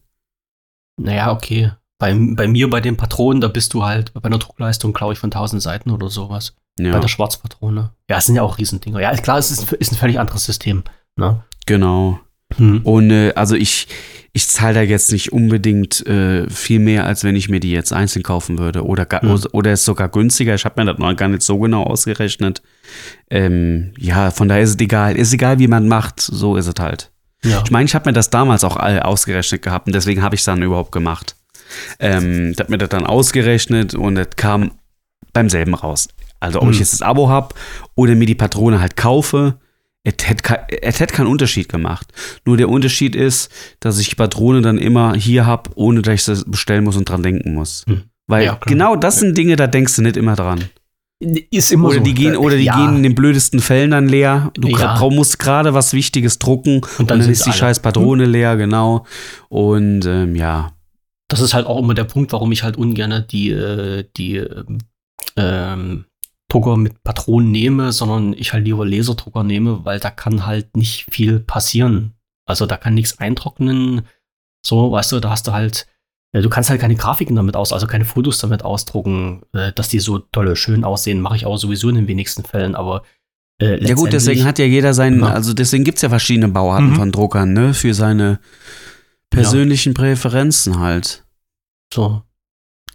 Naja, 0.97 1.31
okay. 1.31 1.71
Bei, 2.01 2.13
bei 2.13 2.49
mir, 2.49 2.69
bei 2.69 2.81
den 2.81 2.97
Patronen, 2.97 3.41
da 3.41 3.47
bist 3.47 3.73
du 3.73 3.85
halt 3.85 4.13
bei 4.15 4.25
einer 4.25 4.39
Druckleistung, 4.39 4.93
glaube 4.93 5.13
ich, 5.13 5.21
von 5.21 5.31
1000 5.31 5.63
Seiten 5.63 5.91
oder 5.91 6.11
sowas. 6.11 6.57
Bei 6.77 6.87
Ja, 6.87 6.99
der 6.99 7.07
Schwarzpatrone. 7.07 7.93
Ja, 8.11 8.17
es 8.19 8.27
sind 8.27 8.35
ja 8.35 8.43
auch 8.43 8.59
Riesendinger. 8.59 8.99
Ja, 8.99 9.11
ist 9.11 9.23
klar, 9.23 9.39
es 9.39 9.53
ist, 9.53 9.73
ist 9.75 9.93
ein 9.93 9.97
völlig 9.97 10.19
anderes 10.19 10.45
System. 10.45 10.83
Ne? 11.15 11.45
genau. 11.67 12.19
Hm. 12.57 12.81
Und 12.83 13.11
äh, 13.11 13.33
also 13.35 13.55
ich, 13.55 13.89
ich 14.33 14.49
zahle 14.49 14.75
da 14.75 14.83
jetzt 14.83 15.13
nicht 15.13 15.33
unbedingt 15.33 16.07
äh, 16.07 16.49
viel 16.51 16.79
mehr, 16.79 17.05
als 17.07 17.25
wenn 17.25 17.37
ich 17.37 17.49
mir 17.49 17.61
die 17.61 17.71
jetzt 17.73 17.93
einzeln 17.93 18.23
kaufen 18.23 18.59
würde. 18.59 18.85
Oder, 18.85 19.07
ga, 19.07 19.23
Hm. 19.23 19.41
oder 19.53 19.73
ist 19.73 19.85
sogar 19.85 20.09
günstiger. 20.09 20.55
Ich 20.55 20.65
habe 20.65 20.81
mir 20.83 20.91
das 20.93 20.99
noch 20.99 21.15
gar 21.17 21.29
nicht 21.29 21.43
so 21.43 21.59
genau 21.59 21.83
ausgerechnet. 21.85 22.63
Ähm, 23.31 23.93
ja, 23.99 24.31
von 24.31 24.49
daher 24.49 24.63
ist 24.63 24.71
es 24.71 24.79
egal. 24.81 25.17
Ist 25.17 25.33
egal, 25.33 25.59
wie 25.59 25.69
man 25.69 25.89
macht. 25.89 26.21
So 26.21 26.57
ist 26.57 26.67
es 26.67 26.75
halt. 26.79 27.11
Ja. 27.45 27.63
Ich 27.65 27.71
meine, 27.71 27.85
ich 27.85 27.95
habe 27.95 28.09
mir 28.09 28.13
das 28.15 28.31
damals 28.31 28.65
auch 28.65 28.77
all 28.77 29.01
ausgerechnet 29.01 29.63
gehabt 29.63 29.87
und 29.87 29.95
deswegen 29.95 30.23
habe 30.23 30.35
ich 30.35 30.41
es 30.41 30.45
dann 30.47 30.63
überhaupt 30.63 30.93
gemacht. 30.93 31.37
Ähm, 32.01 32.53
ich 32.53 32.59
habe 32.59 32.71
mir 32.71 32.79
das 32.79 32.89
dann 32.89 33.05
ausgerechnet 33.07 33.95
und 33.95 34.17
es 34.17 34.29
kam 34.37 34.73
beim 35.33 35.49
selben 35.51 35.75
raus. 35.75 36.09
Also 36.41 36.59
ob 36.61 36.67
Hm. 36.67 36.73
ich 36.73 36.79
jetzt 36.81 36.93
das 36.95 37.03
Abo 37.03 37.29
habe 37.29 37.55
oder 37.95 38.15
mir 38.15 38.27
die 38.27 38.35
Patrone 38.35 38.81
halt 38.81 38.97
kaufe, 38.97 39.59
es 40.07 40.29
hätte 40.29 40.43
ke- 40.43 40.67
es 40.83 41.01
hätte 41.01 41.15
keinen 41.15 41.27
Unterschied 41.27 41.69
gemacht. 41.69 42.07
Nur 42.45 42.57
der 42.57 42.69
Unterschied 42.69 43.15
ist, 43.17 43.51
dass 43.81 43.99
ich 43.99 44.09
die 44.11 44.15
Patrone 44.15 44.63
dann 44.63 44.79
immer 44.79 45.15
hier 45.15 45.47
habe, 45.47 45.71
ohne 45.75 46.03
dass 46.03 46.15
ich 46.15 46.25
das 46.25 46.45
bestellen 46.45 46.85
muss 46.85 46.97
und 46.97 47.09
dran 47.09 47.23
denken 47.23 47.55
muss. 47.55 47.85
Hm. 47.89 48.03
Weil 48.29 48.45
Ja, 48.45 48.59
genau 48.65 48.97
das 48.97 49.19
sind 49.21 49.37
Dinge, 49.37 49.57
da 49.57 49.67
denkst 49.67 49.97
du 49.97 50.03
nicht 50.03 50.17
immer 50.17 50.37
dran. 50.37 50.65
Ist 51.51 51.73
immer 51.73 51.89
Oder 51.89 51.99
so. 51.99 52.03
die 52.05 52.13
gehen, 52.15 52.37
oder 52.37 52.57
die 52.57 52.65
ja. 52.65 52.77
gehen 52.77 52.97
in 52.97 53.03
den 53.03 53.15
blödesten 53.15 53.61
Fällen 53.61 53.91
dann 53.93 54.07
leer. 54.09 54.51
Du 54.55 54.69
Ja. 54.69 54.99
musst 55.11 55.39
gerade 55.39 55.73
was 55.73 55.93
Wichtiges 55.95 56.39
drucken 56.39 56.83
und 56.99 57.11
dann, 57.11 57.23
sind 57.23 57.33
ist 57.33 57.39
sie 57.39 57.45
die 57.45 57.51
alle. 57.53 57.59
scheiß 57.59 57.81
Patrone 57.81 58.27
leer, 58.27 58.57
genau. 58.57 59.07
Und 59.49 60.05
ähm, 60.07 60.37
ja. 60.37 60.73
Das 61.29 61.41
ist 61.41 61.55
halt 61.55 61.67
auch 61.67 61.79
immer 61.79 61.95
der 61.95 62.05
Punkt, 62.05 62.33
warum 62.33 62.53
ich 62.53 62.63
halt 62.63 62.77
ungern 62.77 63.25
die, 63.31 63.51
äh, 63.51 64.05
die 64.17 64.37
ähm, 64.37 64.79
ähm, 65.37 66.05
Drucker 66.49 66.77
mit 66.77 67.03
Patronen 67.03 67.51
nehme, 67.51 67.93
sondern 67.93 68.33
ich 68.33 68.53
halt 68.53 68.65
lieber 68.65 68.87
Laserdrucker 68.87 69.43
nehme, 69.43 69.85
weil 69.85 69.99
da 70.01 70.11
kann 70.11 70.47
halt 70.47 70.77
nicht 70.77 71.07
viel 71.11 71.41
passieren. 71.41 72.13
Also 72.47 72.67
da 72.67 72.77
kann 72.77 72.95
nichts 72.95 73.19
eintrocknen. 73.19 74.03
So, 74.65 74.93
weißt 74.93 75.13
du, 75.13 75.21
da 75.21 75.31
hast 75.31 75.47
du 75.49 75.53
halt, 75.53 75.87
ja, 76.33 76.41
du 76.41 76.49
kannst 76.49 76.71
halt 76.71 76.81
keine 76.81 76.95
Grafiken 76.95 77.35
damit 77.37 77.57
aus, 77.57 77.73
also 77.73 77.87
keine 77.87 78.05
Fotos 78.05 78.39
damit 78.39 78.63
ausdrucken, 78.65 79.43
äh, 79.53 79.73
dass 79.73 79.89
die 79.89 79.99
so 80.01 80.19
tolle, 80.19 80.55
schön 80.57 80.85
aussehen, 80.85 81.21
mache 81.21 81.37
ich 81.37 81.47
auch 81.47 81.57
sowieso 81.57 81.89
in 81.89 81.97
den 81.97 82.09
wenigsten 82.09 82.45
Fällen, 82.45 82.75
aber 82.77 83.03
äh, 83.61 83.85
Ja 83.85 83.95
gut, 83.95 84.13
deswegen 84.13 84.45
hat 84.45 84.59
ja 84.59 84.65
jeder 84.67 84.93
seinen, 84.95 85.21
Ja. 85.21 85.29
also 85.31 85.53
deswegen 85.55 85.83
gibt 85.85 85.97
es 85.99 86.03
ja 86.03 86.09
verschiedene 86.09 86.49
Bauarten 86.49 86.91
Mhm. 86.91 86.97
von 86.97 87.13
Druckern, 87.13 87.53
ne? 87.53 87.75
Für 87.75 87.95
seine 87.95 88.39
persönlichen 89.31 89.95
Präferenzen 89.95 90.79
halt. 90.79 91.25
So. 91.93 92.23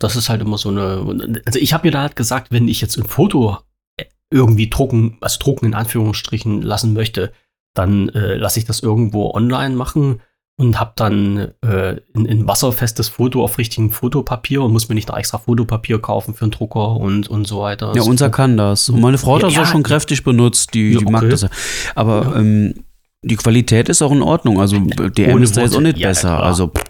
Das 0.02 0.16
ist 0.16 0.30
halt 0.30 0.42
immer 0.42 0.58
so 0.58 0.70
eine. 0.70 1.42
Also 1.46 1.60
ich 1.60 1.74
habe 1.74 1.88
mir 1.88 1.92
da 1.92 2.02
halt 2.02 2.16
gesagt, 2.16 2.52
wenn 2.52 2.68
ich 2.68 2.82
jetzt 2.82 2.98
ein 2.98 3.06
Foto 3.06 3.58
äh, 3.98 4.06
irgendwie 4.30 4.70
drucken, 4.70 5.18
also 5.22 5.38
drucken 5.40 5.66
in 5.68 5.74
Anführungsstrichen 5.74 6.62
lassen 6.62 6.94
möchte, 6.94 7.32
dann 7.74 8.10
äh, 8.10 8.36
lasse 8.36 8.60
ich 8.60 8.66
das 8.66 8.82
irgendwo 8.82 9.32
online 9.34 9.76
machen 9.76 10.22
und 10.58 10.80
habe 10.80 10.92
dann 10.96 11.38
äh, 11.62 11.96
ein, 12.16 12.28
ein 12.28 12.48
wasserfestes 12.48 13.08
Foto 13.08 13.44
auf 13.44 13.58
richtigem 13.58 13.90
Fotopapier 13.90 14.62
und 14.62 14.74
muss 14.74 14.90
mir 14.90 14.96
nicht 14.96 15.08
noch 15.08 15.18
extra 15.18 15.38
Fotopapier 15.38 16.00
kaufen 16.00 16.34
für 16.34 16.44
einen 16.46 16.52
Drucker 16.52 16.98
und, 16.98 17.30
und 17.30 17.48
so 17.48 17.62
weiter. 17.62 17.94
Ja, 17.96 18.02
unser 18.04 18.30
kann 18.30 18.58
das. 18.58 18.90
Und 18.90 19.00
meine 19.02 19.18
Frau 19.18 19.36
hat 19.36 19.42
Ja, 19.44 19.48
das 19.48 19.56
ja. 19.56 19.64
auch 19.64 19.68
schon 19.68 19.84
kräftig 19.84 20.24
benutzt, 20.24 20.74
die, 20.74 20.92
Ja, 20.92 21.00
die 21.00 21.06
mag 21.06 21.30
das 21.30 21.44
ja. 21.44 21.50
Aber 21.96 22.24
Ja. 22.26 22.36
ähm, 22.40 22.84
die 23.24 23.36
Qualität 23.38 23.88
ist 23.90 24.02
auch 24.02 24.12
in 24.12 24.22
Ordnung. 24.22 24.60
Also 24.60 24.78
DM 24.80 25.36
Ohne 25.36 25.44
ist 25.44 25.56
da 25.56 25.62
jetzt 25.62 25.76
auch 25.76 25.82
nicht 25.82 26.00
besser. 26.02 26.30
klar. 26.30 26.44
Also 26.44 26.68
pff, 26.68 26.84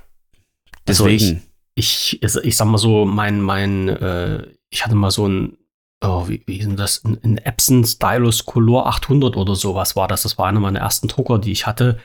Also 0.88 1.08
ich- 1.08 1.20
deswegen. 1.22 1.42
Ich, 1.76 2.22
ich 2.22 2.58
sag 2.58 2.68
mal 2.68 2.78
so, 2.78 3.06
mein, 3.06 3.42
mein, 3.42 3.90
äh, 3.90 4.48
ich 4.70 4.86
hatte 4.86 4.96
mal 4.96 5.12
so 5.12 5.28
ein, 5.28 5.58
oh, 6.04 6.28
wie, 6.28 6.44
wie 6.46 6.60
denn 6.60 6.76
das? 6.76 7.04
Ein, 7.04 7.20
ein 7.24 7.38
Epson 7.38 7.86
Stylus 7.86 8.46
Color 8.46 8.88
800 8.88 9.38
oder 9.38 9.56
sowas 9.56 9.96
war 9.96 10.08
das. 10.08 10.24
Das 10.24 10.38
war 10.38 10.48
einer 10.48 10.60
meiner 10.60 10.80
ersten 10.80 11.08
Drucker, 11.08 11.40
die 11.40 11.52
ich 11.52 11.66
hatte. 11.66 12.00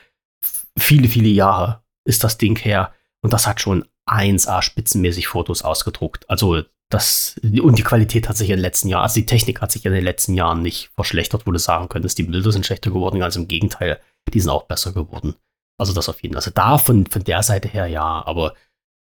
Viele, 0.77 1.07
viele 1.07 1.29
Jahre 1.29 1.83
ist 2.05 2.23
das 2.23 2.37
Ding 2.37 2.57
her. 2.57 2.93
Und 3.21 3.33
das 3.33 3.47
hat 3.47 3.59
schon 3.59 3.85
1A 4.07 4.61
spitzenmäßig 4.61 5.27
Fotos 5.27 5.63
ausgedruckt. 5.63 6.29
Also 6.29 6.63
das, 6.89 7.39
und 7.43 7.77
die 7.77 7.83
Qualität 7.83 8.29
hat 8.29 8.37
sich 8.37 8.49
in 8.49 8.55
den 8.55 8.61
letzten 8.61 8.87
Jahren, 8.87 9.03
also 9.03 9.15
die 9.15 9.25
Technik 9.25 9.59
hat 9.59 9.71
sich 9.71 9.85
in 9.85 9.91
den 9.91 10.03
letzten 10.03 10.33
Jahren 10.35 10.61
nicht 10.61 10.89
verschlechtert, 10.95 11.45
wo 11.45 11.51
du 11.51 11.59
sagen 11.59 11.89
könntest, 11.89 12.17
die 12.17 12.23
Bilder 12.23 12.51
sind 12.51 12.65
schlechter 12.65 12.91
geworden, 12.91 13.19
ganz 13.19 13.35
im 13.35 13.49
Gegenteil, 13.49 13.99
die 14.33 14.39
sind 14.39 14.49
auch 14.49 14.63
besser 14.63 14.93
geworden. 14.93 15.35
Also 15.77 15.93
das 15.93 16.07
auf 16.07 16.23
jeden 16.23 16.33
Fall. 16.33 16.39
Also 16.39 16.51
da 16.51 16.77
von, 16.77 17.05
von 17.05 17.23
der 17.23 17.43
Seite 17.43 17.67
her 17.67 17.87
ja, 17.87 18.25
aber 18.25 18.53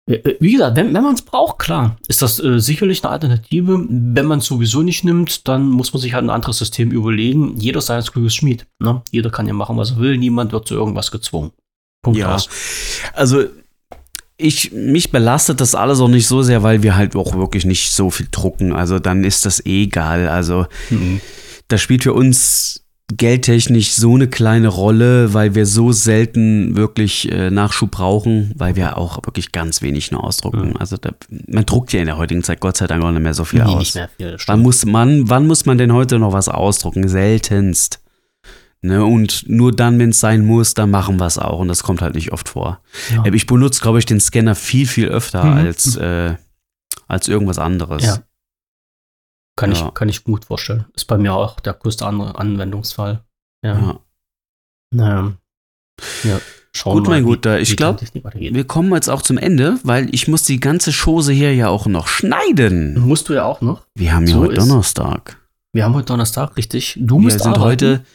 wie 0.08 0.52
gesagt, 0.52 0.78
wenn, 0.78 0.94
wenn 0.94 1.02
man 1.04 1.16
es 1.16 1.24
braucht, 1.24 1.58
klar, 1.60 1.98
ist 2.08 2.22
das 2.22 2.40
äh, 2.40 2.60
sicherlich 2.60 3.04
eine 3.04 3.12
Alternative. 3.14 3.84
Wenn 3.90 4.26
man 4.28 4.38
es 4.40 4.46
sowieso 4.46 4.84
nicht 4.84 5.04
nimmt, 5.04 5.48
dann 5.48 5.68
muss 5.68 5.94
man 5.94 6.02
sich 6.02 6.14
halt 6.14 6.24
ein 6.26 6.30
anderes 6.30 6.60
System 6.60 6.92
überlegen. 6.92 7.58
Jeder 7.58 7.82
sei 7.82 7.98
ein 7.98 8.04
kluges 8.04 8.36
Schmied. 8.36 8.68
Ne? 8.80 9.02
Jeder 9.12 9.32
kann 9.32 9.48
ja 9.48 9.54
machen, 9.54 9.78
was 9.78 9.92
er 9.92 9.98
will. 9.98 10.18
Niemand 10.18 10.52
wird 10.52 10.68
zu 10.68 10.76
irgendwas 10.76 11.10
gezwungen. 11.10 11.52
Punkt 12.04 12.20
Ja. 12.20 12.36
aus. 12.36 12.48
Also 13.14 13.46
ich, 14.38 14.72
mich 14.74 15.12
belastet 15.12 15.60
das 15.60 15.74
alles 15.74 16.00
auch 16.00 16.08
nicht 16.08 16.28
so 16.28 16.44
sehr, 16.44 16.62
weil 16.62 16.84
wir 16.84 16.96
halt 16.96 17.16
auch 17.16 17.36
wirklich 17.36 17.66
nicht 17.66 17.92
so 17.92 18.12
viel 18.12 18.28
drucken. 18.30 18.74
Also 18.74 19.00
dann 19.00 19.24
ist 19.24 19.46
das 19.48 19.66
eh 19.66 19.84
egal. 19.86 20.28
Also 20.28 20.68
Mhm. 20.92 21.20
das 21.68 21.82
spielt 21.82 22.04
für 22.04 22.14
uns 22.14 22.85
geldtechnisch 23.16 23.94
so 23.94 24.16
eine 24.16 24.28
kleine 24.28 24.68
Rolle, 24.68 25.34
weil 25.34 25.54
wir 25.54 25.66
so 25.68 25.92
selten 25.92 26.76
wirklich 26.76 27.32
äh, 27.32 27.52
Nachschub 27.52 27.92
brauchen, 27.92 28.52
weil 28.56 28.76
wir 28.76 28.98
auch 28.98 29.18
wirklich 29.26 29.52
ganz 29.52 29.82
wenig 29.84 30.12
nur 30.12 30.24
ausdrucken. 30.24 30.70
Mhm. 30.70 30.78
Also 30.78 30.98
da, 30.98 31.12
man 31.48 31.66
druckt 31.66 31.94
ja 31.94 32.00
in 32.00 32.08
der 32.08 32.18
heutigen 32.18 32.44
Zeit 32.44 32.60
Gott 32.62 32.78
sei 32.78 32.88
Dank 32.88 33.04
auch 33.04 33.12
nicht 33.12 33.22
mehr 33.22 33.36
so 33.36 33.46
viel 33.46 33.64
Nee, 33.64 33.70
aus. 33.70 33.80
nicht 33.80 33.96
mehr 33.96 34.10
viel. 34.18 34.38
Wann 34.48 34.62
muss 34.62 34.86
man, 34.86 35.30
wann 35.30 35.46
muss 35.46 35.66
man 35.66 35.78
denn 35.78 35.94
heute 35.94 36.18
noch 36.18 36.34
was 36.34 36.50
ausdrucken? 36.50 37.08
Seltenst. 37.08 38.02
Ne, 38.82 39.04
und 39.04 39.46
nur 39.48 39.72
dann, 39.72 39.98
wenn 39.98 40.10
es 40.10 40.20
sein 40.20 40.46
muss, 40.46 40.74
dann 40.76 40.92
machen 40.92 41.18
wir 41.18 41.26
es 41.26 41.40
auch. 41.40 41.60
Und 41.60 41.70
das 41.70 41.82
kommt 41.82 42.02
halt 42.04 42.14
nicht 42.14 42.32
oft 42.34 42.50
vor. 42.50 42.82
Ja. 43.14 43.24
Äh, 43.26 43.36
Ich 43.36 43.48
benutze, 43.48 43.82
glaube 43.82 43.98
ich, 44.00 44.06
den 44.06 44.20
Scanner 44.20 44.54
viel, 44.56 44.86
viel 44.88 45.08
öfter 45.08 45.44
Mhm. 45.44 45.54
als, 45.54 45.96
äh, 45.96 46.36
als 47.08 47.28
irgendwas 47.28 47.58
anderes. 47.60 48.04
Ja. 48.04 48.18
Kann, 49.58 49.72
Ja. 49.72 49.88
ich, 49.88 49.94
kann 49.94 50.10
ich 50.10 50.24
gut 50.24 50.46
vorstellen. 50.46 50.86
Ist 50.96 51.06
bei 51.06 51.18
mir 51.18 51.34
auch 51.34 51.60
der 51.60 51.74
größte 51.74 52.06
andere 52.06 52.38
Anwendungsfall. 52.38 53.24
Ja. 53.64 53.80
Ja. 53.80 54.00
Naja. 54.94 55.34
Ja. 56.24 56.40
Schauen 56.74 56.98
Gut, 56.98 57.04
mal, 57.06 57.10
mein 57.12 57.24
Guter, 57.24 57.60
ich 57.62 57.70
die 57.70 57.76
glaub, 57.78 57.98
Technik 57.98 58.26
weitergeht. 58.26 58.54
Wir 58.54 58.68
kommen 58.68 58.94
jetzt 58.94 59.10
auch 59.10 59.22
zum 59.22 59.38
Ende, 59.38 59.80
weil 59.84 60.14
ich 60.14 60.28
muss 60.28 60.44
die 60.44 60.60
ganze 60.60 60.92
Chose 60.92 61.32
hier 61.32 61.56
ja 61.56 61.70
auch 61.70 61.86
noch 61.88 62.08
schneiden. 62.08 63.00
Musst 63.00 63.30
du 63.30 63.34
ja 63.34 63.46
auch 63.46 63.62
noch. 63.62 63.86
Wir 63.96 64.14
haben 64.14 64.28
ja 64.28 64.34
So 64.34 64.40
heute 64.42 64.56
ist- 64.56 64.70
Donnerstag. 64.70 65.42
Wir 65.74 65.86
haben 65.86 65.94
heute 65.94 66.08
Donnerstag, 66.08 66.58
richtig. 66.58 66.98
Du 67.00 67.16
Wir 67.16 67.22
musst 67.24 67.40
sind 67.40 67.48
arbeiten. 67.54 67.64
heute. 67.64 68.06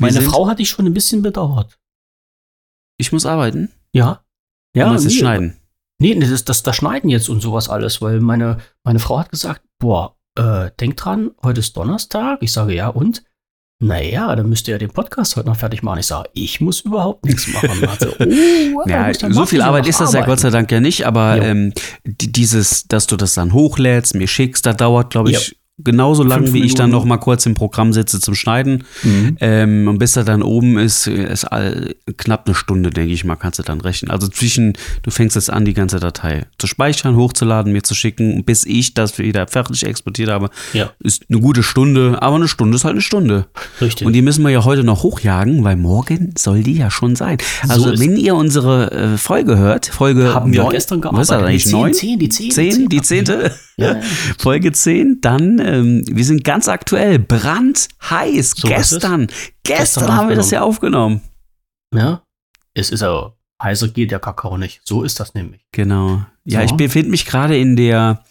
Meine 0.00 0.12
sind, 0.20 0.30
Frau 0.30 0.46
hat 0.46 0.60
dich 0.60 0.68
schon 0.70 0.86
ein 0.86 0.94
bisschen 0.94 1.22
bedauert. 1.22 1.76
Ich 2.98 3.10
muss 3.12 3.26
arbeiten. 3.26 3.72
Ja. 3.92 4.24
Ja, 4.76 4.86
Ja, 4.86 4.92
muss 4.92 5.02
jetzt 5.04 5.14
nee, 5.14 5.18
schneiden. 5.18 5.56
Nee, 6.00 6.14
nee, 6.14 6.28
das, 6.28 6.44
das, 6.44 6.62
das 6.62 6.76
Schneiden 6.76 7.10
jetzt 7.10 7.28
und 7.28 7.40
sowas 7.40 7.68
alles, 7.68 8.00
weil 8.02 8.20
meine, 8.20 8.58
meine 8.84 8.98
Frau 9.00 9.18
hat 9.18 9.30
gesagt, 9.30 9.62
boah, 9.80 10.16
äh, 10.38 10.70
denk 10.80 10.96
dran, 10.96 11.30
heute 11.42 11.60
ist 11.60 11.76
Donnerstag. 11.76 12.38
Ich 12.42 12.52
sage, 12.52 12.74
ja, 12.74 12.88
und? 12.88 13.22
Naja, 13.82 14.34
dann 14.36 14.48
müsst 14.48 14.66
ihr 14.68 14.72
ja 14.72 14.78
den 14.78 14.90
Podcast 14.90 15.36
heute 15.36 15.48
noch 15.48 15.56
fertig 15.56 15.82
machen. 15.82 15.98
Ich 15.98 16.06
sage, 16.06 16.30
ich 16.32 16.60
muss 16.60 16.80
überhaupt 16.80 17.24
nichts 17.26 17.48
machen. 17.48 17.82
Also, 17.88 18.14
oh, 18.18 18.88
Ja, 18.88 19.12
so 19.12 19.44
viel 19.46 19.58
ja 19.58 19.66
Arbeit 19.66 19.86
ist 19.88 20.00
das 20.00 20.12
ja 20.12 20.20
arbeiten. 20.20 20.30
Gott 20.30 20.40
sei 20.40 20.50
Dank 20.50 20.70
ja 20.72 20.80
nicht, 20.80 21.06
aber 21.06 21.36
ähm, 21.42 21.72
die- 22.04 22.30
dieses, 22.32 22.84
dass 22.86 23.06
du 23.06 23.16
das 23.16 23.34
dann 23.34 23.52
hochlädst, 23.52 24.14
mir 24.14 24.28
schickst, 24.28 24.64
da 24.64 24.72
dauert, 24.72 25.10
glaube 25.10 25.30
ich, 25.32 25.56
genauso 25.78 26.28
Fünf 26.28 26.52
wie 26.52 26.62
ich 26.62 26.74
dann 26.74 26.90
noch 26.90 27.04
mal 27.04 27.16
kurz 27.18 27.46
im 27.46 27.54
Programm 27.54 27.92
sitze 27.92 28.20
zum 28.20 28.34
Schneiden. 28.34 28.84
Mhm. 29.02 29.36
Ähm, 29.40 29.88
und 29.88 29.98
bis 29.98 30.16
er 30.16 30.22
dann 30.24 30.42
oben 30.42 30.78
ist, 30.78 31.06
ist 31.08 31.44
all, 31.44 31.94
knapp 32.16 32.46
eine 32.46 32.54
Stunde, 32.54 32.90
denke 32.90 33.12
ich 33.12 33.24
mal, 33.24 33.34
kannst 33.36 33.58
du 33.58 33.62
dann 33.64 33.80
rechnen. 33.80 34.10
Also 34.10 34.28
zwischen, 34.28 34.74
du 35.02 35.10
fängst 35.10 35.34
jetzt 35.36 35.50
an, 35.50 35.64
die 35.64 35.74
ganze 35.74 35.98
Datei 35.98 36.46
zu 36.58 36.66
speichern, 36.68 37.16
hochzuladen, 37.16 37.72
mir 37.72 37.82
zu 37.82 37.94
schicken, 37.94 38.44
bis 38.44 38.64
ich 38.64 38.94
das 38.94 39.18
wieder 39.18 39.46
fertig 39.48 39.84
exportiert 39.84 40.30
habe, 40.30 40.50
Ja, 40.72 40.90
ist 41.00 41.24
eine 41.28 41.40
gute 41.40 41.62
Stunde, 41.62 42.22
aber 42.22 42.36
eine 42.36 42.48
Stunde 42.48 42.76
ist 42.76 42.84
halt 42.84 42.92
eine 42.92 43.00
Stunde. 43.02 43.46
richtig. 43.80 44.06
Und 44.06 44.12
die 44.12 44.22
müssen 44.22 44.42
wir 44.44 44.50
ja 44.50 44.64
heute 44.64 44.84
noch 44.84 45.02
hochjagen, 45.02 45.64
weil 45.64 45.76
morgen 45.76 46.34
soll 46.38 46.62
die 46.62 46.74
ja 46.76 46.90
schon 46.90 47.16
sein. 47.16 47.38
Also 47.68 47.90
ist- 47.90 48.00
wenn 48.00 48.16
ihr 48.16 48.36
unsere 48.36 48.92
äh, 48.92 49.18
Folge 49.18 49.58
hört, 49.58 49.86
Folge 49.86 50.34
haben 50.34 50.52
wir 50.52 50.62
neun- 50.62 50.70
gestern 50.70 51.02
was 51.02 51.10
ist 51.12 51.18
das 51.18 51.28
gearbeitet. 51.28 51.48
eigentlich, 51.48 51.64
Die 51.64 51.72
neun? 51.72 51.94
zehn, 51.94 52.18
die 52.18 52.28
zehn, 52.28 52.50
Zehn, 52.52 52.88
die 52.88 53.02
zehnte? 53.02 53.52
Ja, 53.76 53.94
ja. 53.94 54.00
Folge 54.38 54.70
10, 54.70 55.18
dann, 55.20 55.58
ähm, 55.64 56.04
wir 56.06 56.24
sind 56.24 56.44
ganz 56.44 56.68
aktuell, 56.68 57.18
brandheiß, 57.18 58.50
So 58.56 58.68
gestern, 58.68 59.26
gestern, 59.26 59.26
Gestern 59.64 60.16
haben 60.16 60.28
wir 60.28 60.36
das 60.36 60.50
ja 60.50 60.62
aufgenommen. 60.62 61.20
ja. 61.94 62.20
Es 62.76 62.90
ist 62.90 63.04
aber, 63.04 63.36
heißer 63.62 63.86
geht 63.86 64.10
der 64.10 64.18
Kakao 64.18 64.58
nicht. 64.58 64.80
So 64.84 65.04
ist 65.04 65.20
das 65.20 65.32
nämlich. 65.34 65.60
Genau. 65.70 66.22
Ja, 66.44 66.58
So. 66.60 66.64
ich 66.66 66.72
befinde 66.72 67.08
mich 67.12 67.24
gerade 67.24 67.56
in 67.56 67.76
der, 67.76 68.24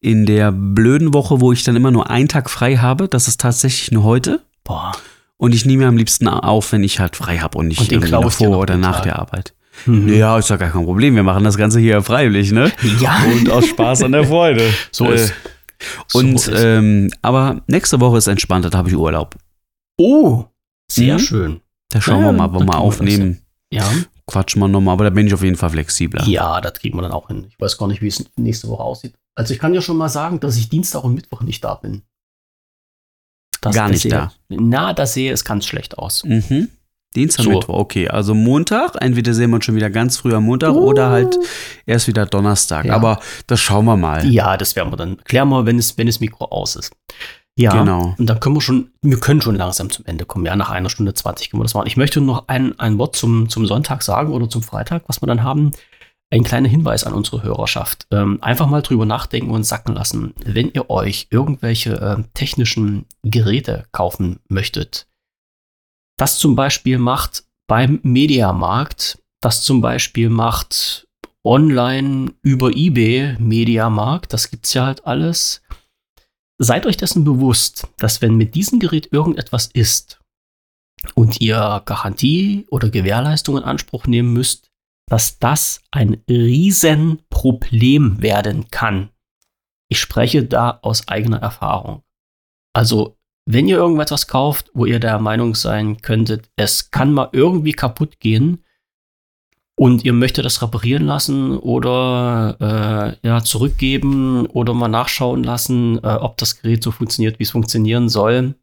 in 0.00 0.24
der 0.24 0.52
blöden 0.52 1.12
Woche, 1.12 1.42
wo 1.42 1.52
ich 1.52 1.64
dann 1.64 1.76
immer 1.76 1.90
nur 1.90 2.08
einen 2.08 2.28
Tag 2.28 2.48
frei 2.48 2.76
habe. 2.78 3.06
Das 3.08 3.28
ist 3.28 3.42
tatsächlich 3.42 3.90
nur 3.92 4.04
heute. 4.04 4.40
Boah. 4.64 4.92
Und 5.36 5.54
ich 5.54 5.66
nehme 5.66 5.82
mir 5.82 5.88
am 5.88 5.98
liebsten 5.98 6.28
auf, 6.28 6.72
wenn 6.72 6.82
ich 6.82 6.98
halt 6.98 7.14
frei 7.16 7.36
habe 7.40 7.58
und 7.58 7.68
nicht 7.68 7.80
Und 7.80 7.92
irgendwie 7.92 8.10
noch 8.10 8.20
klaust 8.22 8.40
dir 8.40 8.44
vor 8.46 8.54
noch 8.54 8.62
oder 8.62 8.78
nach 8.78 8.94
Tag. 8.96 9.02
der 9.02 9.18
Arbeit. 9.18 9.52
Mhm. 9.84 10.08
Ja, 10.14 10.38
ist 10.38 10.48
ja 10.48 10.56
gar 10.56 10.70
kein 10.70 10.84
Problem. 10.84 11.14
Wir 11.14 11.24
machen 11.24 11.44
das 11.44 11.58
Ganze 11.58 11.80
hier 11.80 12.00
freiwillig, 12.00 12.50
ne? 12.52 12.72
Ja. 13.00 13.22
Und 13.30 13.50
aus 13.50 13.66
Spaß 13.66 14.04
an 14.04 14.12
der 14.12 14.24
Freude. 14.24 14.62
So 14.92 15.10
Äh, 15.12 15.16
ist. 15.16 15.34
Und 16.12 16.38
so 16.40 16.52
ähm, 16.52 17.10
aber 17.22 17.62
nächste 17.66 18.00
Woche 18.00 18.18
ist 18.18 18.26
entspannt, 18.26 18.64
da 18.64 18.76
habe 18.78 18.88
ich 18.88 18.96
Urlaub. 18.96 19.36
oh, 20.00 20.44
sehr 20.90 21.14
Mhm. 21.14 21.18
schön. 21.20 21.60
Da 21.90 22.00
schauen 22.00 22.20
Ja, 22.22 22.26
wir 22.26 22.32
mal, 22.32 22.52
wo 22.52 22.60
wir 22.60 22.76
aufnehmen. 22.78 23.40
Ja. 23.72 23.88
Quatschen 24.26 24.60
wir 24.60 24.68
nochmal, 24.68 24.94
aber 24.94 25.04
da 25.04 25.10
bin 25.10 25.26
ich 25.26 25.34
auf 25.34 25.42
jeden 25.42 25.56
Fall 25.56 25.70
flexibler. 25.70 26.24
Ja, 26.26 26.60
das 26.60 26.74
kriegen 26.74 26.96
wir 26.96 27.02
dann 27.02 27.12
auch 27.12 27.28
hin. 27.28 27.46
Ich 27.48 27.60
weiß 27.60 27.76
gar 27.78 27.88
nicht, 27.88 28.00
wie 28.02 28.08
es 28.08 28.24
nächste 28.36 28.68
Woche 28.68 28.82
aussieht. 28.82 29.14
Also 29.36 29.52
ich 29.52 29.60
kann 29.60 29.74
ja 29.74 29.82
schon 29.82 29.96
mal 29.96 30.08
sagen, 30.08 30.40
dass 30.40 30.56
ich 30.56 30.68
Dienstag 30.68 31.04
und 31.04 31.14
Mittwoch 31.14 31.42
nicht 31.42 31.62
da 31.64 31.74
bin. 31.74 32.02
Das, 33.60 33.74
Gar 33.74 33.88
nicht 33.88 34.02
sehe, 34.02 34.10
da. 34.10 34.32
Na, 34.48 34.92
das 34.92 35.14
sehe 35.14 35.32
es 35.32 35.44
ganz 35.44 35.66
schlecht 35.66 35.96
aus. 35.98 36.22
Mhm. 36.24 36.68
Dienstag, 37.16 37.44
So. 37.44 37.50
Mittwoch, 37.50 37.78
okay. 37.78 38.08
Also 38.08 38.34
Montag, 38.34 38.96
entweder 39.00 39.34
sehen 39.34 39.50
wir 39.50 39.56
uns 39.56 39.64
schon 39.64 39.76
wieder 39.76 39.90
ganz 39.90 40.16
früh 40.16 40.34
am 40.34 40.44
Montag 40.44 40.74
oder 40.74 41.10
halt 41.10 41.38
erst 41.86 42.08
wieder 42.08 42.26
Donnerstag. 42.26 42.86
Ja. 42.86 42.94
Aber 42.94 43.20
das 43.46 43.60
schauen 43.60 43.84
wir 43.84 43.96
mal. 43.96 44.26
Ja, 44.26 44.56
das 44.56 44.74
werden 44.76 44.92
wir 44.92 44.96
dann. 44.96 45.18
Klären 45.24 45.48
wir, 45.48 45.66
wenn 45.66 45.78
es, 45.78 45.96
wenn 45.98 46.06
das 46.06 46.20
Mikro 46.20 46.46
aus 46.46 46.76
ist. 46.76 46.92
Ja, 47.56 47.70
Genau. 47.78 48.16
und 48.18 48.26
dann 48.28 48.40
können 48.40 48.56
wir 48.56 48.60
schon, 48.60 48.90
wir 49.02 49.20
können 49.20 49.40
schon 49.40 49.54
langsam 49.54 49.88
zum 49.88 50.04
Ende 50.06 50.24
kommen. 50.24 50.44
Ja, 50.44 50.56
nach 50.56 50.70
einer 50.70 50.90
Stunde 50.90 51.14
20 51.14 51.50
können 51.50 51.60
wir 51.60 51.64
das 51.64 51.74
machen. 51.74 51.86
Ich 51.86 51.96
möchte 51.96 52.20
noch 52.20 52.48
ein, 52.48 52.76
ein 52.80 52.98
Wort 52.98 53.14
zum, 53.14 53.48
zum 53.48 53.64
Sonntag 53.66 54.02
sagen 54.02 54.32
oder 54.32 54.48
zum 54.50 54.62
Freitag, 54.64 55.04
was 55.06 55.22
wir 55.22 55.26
dann 55.28 55.44
haben. 55.44 55.70
Ein 56.30 56.42
kleiner 56.42 56.68
Hinweis 56.68 57.04
an 57.04 57.12
unsere 57.12 57.44
Hörerschaft. 57.44 58.08
Ähm, 58.10 58.38
einfach 58.42 58.66
mal 58.66 58.82
drüber 58.82 59.06
nachdenken 59.06 59.50
und 59.52 59.62
sacken 59.62 59.94
lassen. 59.94 60.34
Wenn 60.44 60.70
ihr 60.72 60.90
euch 60.90 61.28
irgendwelche 61.30 61.92
ähm, 61.94 62.24
technischen 62.34 63.04
Geräte 63.22 63.84
kaufen 63.92 64.40
möchtet, 64.48 65.06
das 66.16 66.38
zum 66.38 66.56
Beispiel 66.56 66.98
macht 66.98 67.44
beim 67.66 68.00
Mediamarkt, 68.02 69.22
das 69.40 69.62
zum 69.62 69.80
Beispiel 69.80 70.30
macht 70.30 71.06
online 71.44 72.32
über 72.42 72.70
eBay 72.74 73.36
Mediamarkt, 73.38 74.32
das 74.32 74.50
gibt's 74.50 74.74
ja 74.74 74.86
halt 74.86 75.06
alles. 75.06 75.62
Seid 76.58 76.86
euch 76.86 76.96
dessen 76.96 77.24
bewusst, 77.24 77.88
dass 77.98 78.22
wenn 78.22 78.36
mit 78.36 78.54
diesem 78.54 78.78
Gerät 78.78 79.12
irgendetwas 79.12 79.66
ist 79.66 80.20
und 81.14 81.40
ihr 81.40 81.82
Garantie 81.84 82.66
oder 82.70 82.88
Gewährleistung 82.90 83.58
in 83.58 83.64
Anspruch 83.64 84.06
nehmen 84.06 84.32
müsst, 84.32 84.70
dass 85.10 85.38
das 85.38 85.82
ein 85.90 86.22
Riesenproblem 86.28 88.22
werden 88.22 88.70
kann. 88.70 89.10
Ich 89.90 90.00
spreche 90.00 90.44
da 90.44 90.78
aus 90.82 91.08
eigener 91.08 91.42
Erfahrung. 91.42 92.02
Also, 92.72 93.18
wenn 93.46 93.68
ihr 93.68 93.76
irgendetwas 93.76 94.26
kauft, 94.26 94.70
wo 94.74 94.86
ihr 94.86 95.00
der 95.00 95.18
Meinung 95.18 95.54
sein 95.54 96.00
könntet, 96.00 96.50
es 96.56 96.90
kann 96.90 97.12
mal 97.12 97.28
irgendwie 97.32 97.72
kaputt 97.72 98.18
gehen 98.20 98.64
und 99.76 100.04
ihr 100.04 100.12
möchtet 100.12 100.44
das 100.44 100.62
reparieren 100.62 101.04
lassen 101.04 101.58
oder 101.58 103.18
äh, 103.22 103.26
ja, 103.26 103.42
zurückgeben 103.42 104.46
oder 104.46 104.72
mal 104.72 104.88
nachschauen 104.88 105.42
lassen, 105.42 105.98
äh, 106.02 106.14
ob 106.14 106.36
das 106.38 106.60
Gerät 106.60 106.82
so 106.82 106.90
funktioniert, 106.90 107.38
wie 107.38 107.44
es 107.44 107.50
funktionieren 107.50 108.08
soll, 108.08 108.54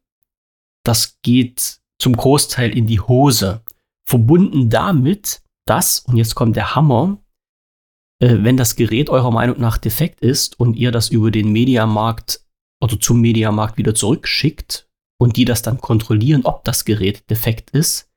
das 0.84 1.18
geht 1.22 1.80
zum 1.98 2.16
Großteil 2.16 2.76
in 2.76 2.86
die 2.86 3.00
Hose. 3.00 3.62
Verbunden 4.04 4.68
damit, 4.68 5.42
dass, 5.64 6.00
und 6.00 6.16
jetzt 6.16 6.34
kommt 6.34 6.56
der 6.56 6.74
Hammer, 6.74 7.18
äh, 8.20 8.38
wenn 8.40 8.56
das 8.56 8.74
Gerät 8.74 9.10
eurer 9.10 9.30
Meinung 9.30 9.60
nach 9.60 9.78
defekt 9.78 10.20
ist 10.22 10.58
und 10.58 10.74
ihr 10.74 10.90
das 10.90 11.08
über 11.08 11.30
den 11.30 11.52
Mediamarkt 11.52 12.41
oder 12.82 12.98
zum 12.98 13.20
Mediamarkt 13.20 13.78
wieder 13.78 13.94
zurückschickt 13.94 14.88
und 15.18 15.36
die 15.36 15.44
das 15.44 15.62
dann 15.62 15.80
kontrollieren, 15.80 16.44
ob 16.44 16.64
das 16.64 16.84
Gerät 16.84 17.30
defekt 17.30 17.70
ist 17.70 18.10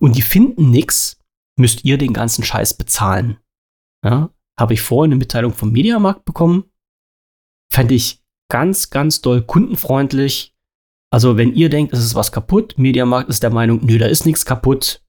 und 0.00 0.16
die 0.16 0.22
finden 0.22 0.70
nichts, 0.70 1.18
müsst 1.58 1.84
ihr 1.84 1.96
den 1.96 2.12
ganzen 2.12 2.44
Scheiß 2.44 2.74
bezahlen. 2.74 3.38
Ja? 4.04 4.30
Habe 4.58 4.74
ich 4.74 4.82
vorhin 4.82 5.12
eine 5.12 5.18
Mitteilung 5.18 5.52
vom 5.52 5.72
Mediamarkt 5.72 6.24
bekommen. 6.24 6.64
Fand 7.72 7.90
ich 7.90 8.20
ganz, 8.50 8.90
ganz 8.90 9.22
doll 9.22 9.42
kundenfreundlich. 9.42 10.54
Also, 11.10 11.36
wenn 11.36 11.54
ihr 11.54 11.68
denkt, 11.68 11.92
es 11.92 12.04
ist 12.04 12.14
was 12.14 12.32
kaputt, 12.32 12.74
Mediamarkt 12.76 13.30
ist 13.30 13.42
der 13.42 13.50
Meinung, 13.50 13.80
nö, 13.84 13.98
da 13.98 14.06
ist 14.06 14.26
nichts 14.26 14.44
kaputt, 14.44 15.02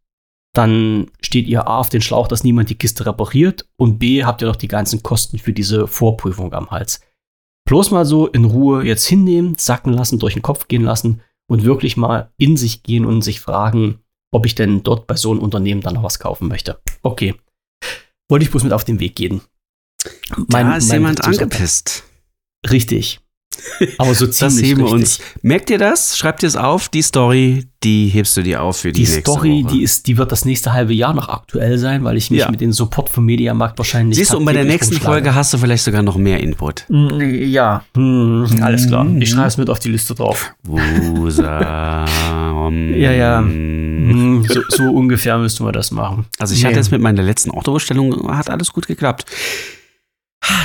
dann 0.53 1.11
steht 1.21 1.47
ihr 1.47 1.67
A 1.67 1.79
auf 1.79 1.89
den 1.89 2.01
Schlauch, 2.01 2.27
dass 2.27 2.43
niemand 2.43 2.69
die 2.69 2.77
Kiste 2.77 3.05
repariert 3.05 3.67
und 3.75 3.99
B 3.99 4.23
habt 4.23 4.41
ihr 4.41 4.47
noch 4.47 4.55
die 4.55 4.67
ganzen 4.67 5.01
Kosten 5.01 5.39
für 5.39 5.53
diese 5.53 5.87
Vorprüfung 5.87 6.53
am 6.53 6.71
Hals. 6.71 7.01
Bloß 7.65 7.91
mal 7.91 8.05
so 8.05 8.27
in 8.27 8.45
Ruhe 8.45 8.85
jetzt 8.85 9.05
hinnehmen, 9.05 9.55
sacken 9.57 9.93
lassen, 9.93 10.19
durch 10.19 10.33
den 10.33 10.41
Kopf 10.41 10.67
gehen 10.67 10.83
lassen 10.83 11.21
und 11.47 11.63
wirklich 11.63 11.97
mal 11.97 12.31
in 12.37 12.57
sich 12.57 12.83
gehen 12.83 13.05
und 13.05 13.21
sich 13.21 13.39
fragen, 13.39 13.99
ob 14.31 14.45
ich 14.45 14.55
denn 14.55 14.83
dort 14.83 15.07
bei 15.07 15.15
so 15.15 15.31
einem 15.31 15.39
Unternehmen 15.39 15.81
dann 15.81 15.93
noch 15.93 16.03
was 16.03 16.19
kaufen 16.19 16.47
möchte. 16.47 16.79
Okay. 17.03 17.35
Wollte 18.29 18.43
ich 18.43 18.51
bloß 18.51 18.63
mit 18.63 18.73
auf 18.73 18.83
den 18.83 18.99
Weg 18.99 19.15
gehen. 19.15 19.41
da 20.49 20.77
ist 20.77 20.91
jemand 20.91 21.23
zum 21.23 21.33
Sonntag. 21.33 21.53
angepisst. 21.53 22.03
Richtig. 22.69 23.22
Aber 23.97 24.13
so 24.13 24.27
ziemlich 24.27 24.55
Das 24.55 24.61
heben 24.63 24.81
wir 24.81 24.89
uns. 24.91 25.19
Merkt 25.41 25.69
ihr 25.69 25.77
das? 25.77 26.17
Schreibt 26.17 26.43
ihr 26.43 26.47
es 26.47 26.55
auf? 26.55 26.89
Die 26.89 27.01
Story, 27.01 27.65
die 27.83 28.07
hebst 28.07 28.35
du 28.37 28.43
dir 28.43 28.61
auf 28.63 28.77
für 28.77 28.91
die, 28.91 29.03
Die 29.03 29.11
nächste 29.11 29.21
Story, 29.31 29.63
Woche. 29.63 29.73
die, 29.73 29.83
ist, 29.83 30.07
die 30.07 30.17
wird 30.17 30.31
das 30.31 30.45
nächste 30.45 30.73
halbe 30.73 30.93
Jahr 30.93 31.13
noch 31.13 31.29
aktuell 31.29 31.77
sein, 31.77 32.03
weil 32.03 32.17
ich 32.17 32.31
mich 32.31 32.39
Ja. 32.41 32.49
mit 32.51 32.61
dem 32.61 32.71
Support 32.71 33.09
vom 33.09 33.25
Mediamarkt 33.25 33.77
wahrscheinlich. 33.77 34.17
Siehst 34.17 34.33
du, 34.33 34.37
und 34.37 34.45
bei 34.45 34.53
der 34.53 34.63
nächsten. 34.65 34.93
Folge 34.99 35.35
hast 35.35 35.53
du 35.53 35.57
vielleicht 35.57 35.83
sogar 35.83 36.01
noch 36.01 36.15
mehr 36.17 36.39
Input. 36.39 36.85
Mm, 36.89 37.19
Ja, 37.21 37.83
hm, 37.95 38.45
alles 38.61 38.87
klar. 38.87 39.03
Mhm. 39.03 39.21
Ich 39.21 39.29
schreibe 39.31 39.47
es 39.47 39.57
mit 39.57 39.69
auf 39.69 39.79
die 39.79 39.89
Liste 39.89 40.15
drauf. 40.15 40.53
Wusa. 40.63 42.05
Ja, 42.95 43.11
ja. 43.11 43.39
Hm, 43.39 44.45
So, 44.47 44.61
so 44.69 44.83
ungefähr 44.91 45.37
müssten 45.37 45.65
wir 45.65 45.71
das 45.71 45.91
machen. 45.91 46.25
Also 46.39 46.53
ich 46.53 46.61
Nee. 46.61 46.67
hatte 46.69 46.77
jetzt 46.77 46.91
mit 46.91 47.01
meiner 47.01 47.21
letzten 47.21 47.51
Autobestellung, 47.51 48.27
hat 48.35 48.49
alles 48.49 48.71
gut 48.71 48.87
geklappt. 48.87 49.25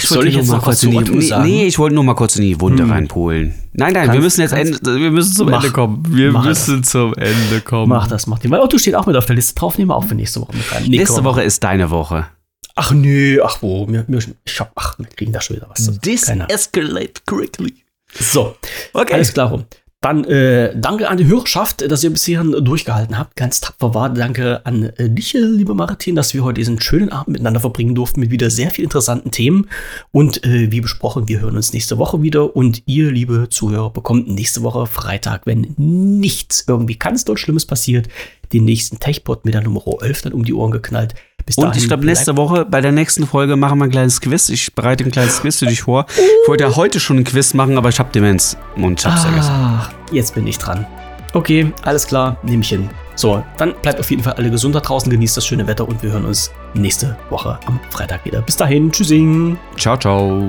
Ich 0.00 0.08
Soll 0.08 0.18
wollte 0.18 0.28
ich 0.30 0.34
nur 0.34 0.42
jetzt 0.44 0.50
mal 0.52 0.60
kurz 0.60 0.82
in 0.82 0.90
die, 0.90 0.98
nee, 0.98 1.38
nee, 1.42 1.66
ich 1.66 1.78
wollte 1.78 1.94
nur 1.94 2.04
mal 2.04 2.14
kurz 2.14 2.36
in 2.36 2.42
die 2.42 2.60
Wunde 2.60 2.82
Hm. 2.82 2.90
reinpolen. 2.90 3.54
Nein, 3.72 3.92
nein, 3.92 3.94
wir 3.94 4.06
Kannst- 4.08 4.22
müssen 4.22 4.40
jetzt 4.40 4.54
kannst- 4.54 4.86
Ende, 4.86 5.00
wir 5.00 5.10
müssen 5.12 5.32
zum 5.34 5.50
Mach. 5.50 5.62
Ende 5.62 5.72
kommen. 5.72 6.04
Wir 6.08 6.32
müssen 6.32 6.82
zum 6.84 7.14
Ende 7.14 7.60
kommen. 7.64 7.88
Mach 7.88 8.08
das, 8.08 8.26
mach 8.26 8.38
den. 8.40 8.50
Weil 8.50 8.60
Otto 8.60 8.76
steht 8.78 8.94
auch 8.96 9.06
mit 9.06 9.14
auf 9.16 9.26
der 9.26 9.36
Liste 9.36 9.54
drauf, 9.54 9.78
nehmen 9.78 9.90
wir 9.90 9.96
auch 9.96 10.04
für 10.04 10.14
nächste 10.16 10.40
Woche 10.40 10.56
mit 10.56 10.72
rein. 10.72 10.82
Nee, 10.84 10.98
Nächste 10.98 11.16
komm. 11.16 11.24
Woche 11.26 11.42
ist 11.42 11.62
deine 11.62 11.90
Woche. 11.90 12.26
Ach 12.74 12.90
nee, 12.92 13.40
ach 13.40 13.58
wo, 13.60 13.86
mir, 13.86 14.04
mir, 14.08 14.18
ich 14.44 14.60
hab, 14.60 14.72
ach, 14.76 14.98
wir 14.98 15.06
kriegen 15.06 15.32
da 15.32 15.40
schon 15.40 15.56
wieder 15.56 15.68
was. 15.68 15.90
Keine- 16.26 16.48
escalate 16.48 17.22
quickly. 17.26 17.74
So, 18.18 18.56
Okay. 18.92 19.14
alles 19.14 19.32
klar 19.32 19.48
rum. 19.50 19.64
Dann 20.00 20.22
äh, 20.24 20.78
danke 20.78 21.08
an 21.08 21.16
die 21.16 21.26
Hörerschaft, 21.26 21.90
dass 21.90 22.04
ihr 22.04 22.10
bis 22.10 22.24
hierhin 22.24 22.64
durchgehalten 22.64 23.18
habt. 23.18 23.34
Ganz 23.34 23.60
tapfer 23.60 23.94
war. 23.94 24.10
Danke 24.10 24.64
an 24.64 24.84
äh, 24.96 25.10
dich, 25.10 25.34
äh, 25.34 25.40
liebe 25.40 25.74
Martin, 25.74 26.14
dass 26.14 26.34
wir 26.34 26.44
heute 26.44 26.60
diesen 26.60 26.80
schönen 26.80 27.08
Abend 27.08 27.30
miteinander 27.30 27.58
verbringen 27.58 27.96
durften 27.96 28.20
mit 28.20 28.30
wieder 28.30 28.48
sehr 28.48 28.70
viel 28.70 28.84
interessanten 28.84 29.32
Themen. 29.32 29.68
Und 30.12 30.44
äh, 30.44 30.70
wie 30.70 30.80
besprochen, 30.80 31.26
wir 31.26 31.40
hören 31.40 31.56
uns 31.56 31.72
nächste 31.72 31.98
Woche 31.98 32.22
wieder. 32.22 32.54
Und 32.54 32.84
ihr, 32.86 33.10
liebe 33.10 33.48
Zuhörer, 33.50 33.90
bekommt 33.90 34.28
nächste 34.28 34.62
Woche 34.62 34.86
Freitag, 34.86 35.46
wenn 35.46 35.74
nichts 35.76 36.64
irgendwie 36.68 36.96
ganz 36.96 37.24
doll 37.24 37.36
Schlimmes 37.36 37.66
passiert, 37.66 38.08
den 38.52 38.64
nächsten 38.64 38.98
Techpod 38.98 39.44
mit 39.44 39.54
der 39.54 39.62
Nummer 39.62 39.82
11 40.00 40.22
dann 40.22 40.32
um 40.32 40.44
die 40.44 40.54
Ohren 40.54 40.70
geknallt. 40.70 41.14
Bis 41.46 41.56
Und 41.56 41.64
dahin 41.64 41.80
ich 41.80 41.88
glaube, 41.88 42.04
nächste 42.04 42.36
Woche, 42.36 42.64
bei 42.64 42.80
der 42.80 42.92
nächsten 42.92 43.26
Folge 43.26 43.56
machen 43.56 43.78
wir 43.78 43.84
ein 43.84 43.90
kleines 43.90 44.20
Quiz. 44.20 44.48
Ich 44.48 44.74
bereite 44.74 45.04
ein 45.04 45.10
kleines 45.10 45.40
Quiz 45.40 45.58
für 45.58 45.66
dich 45.66 45.82
vor. 45.82 46.06
Ich 46.16 46.48
wollte 46.48 46.64
ja 46.64 46.76
heute 46.76 47.00
schon 47.00 47.18
ein 47.18 47.24
Quiz 47.24 47.54
machen, 47.54 47.78
aber 47.78 47.88
ich 47.88 47.98
habe 47.98 48.10
Demenz 48.12 48.56
und 48.76 49.00
ich 49.00 49.06
hab's 49.06 49.22
vergessen. 49.22 49.50
Ach, 49.52 49.90
jetzt 50.12 50.34
bin 50.34 50.46
ich 50.46 50.58
dran. 50.58 50.86
Okay, 51.34 51.72
alles 51.82 52.06
klar, 52.06 52.38
nehme 52.42 52.62
ich 52.62 52.68
hin. 52.68 52.88
So, 53.14 53.42
dann 53.56 53.74
bleibt 53.82 53.98
auf 53.98 54.10
jeden 54.10 54.22
Fall 54.22 54.34
alle 54.34 54.50
gesund 54.50 54.74
da 54.74 54.80
draußen, 54.80 55.10
genießt 55.10 55.36
das 55.36 55.46
schöne 55.46 55.66
Wetter 55.66 55.88
und 55.88 56.02
wir 56.02 56.12
hören 56.12 56.24
uns 56.24 56.52
nächste 56.74 57.16
Woche 57.30 57.58
am 57.66 57.80
Freitag 57.90 58.24
wieder. 58.24 58.42
Bis 58.42 58.56
dahin, 58.56 58.90
tschüssing. 58.92 59.58
Ciao, 59.76 59.96
ciao. 59.96 60.42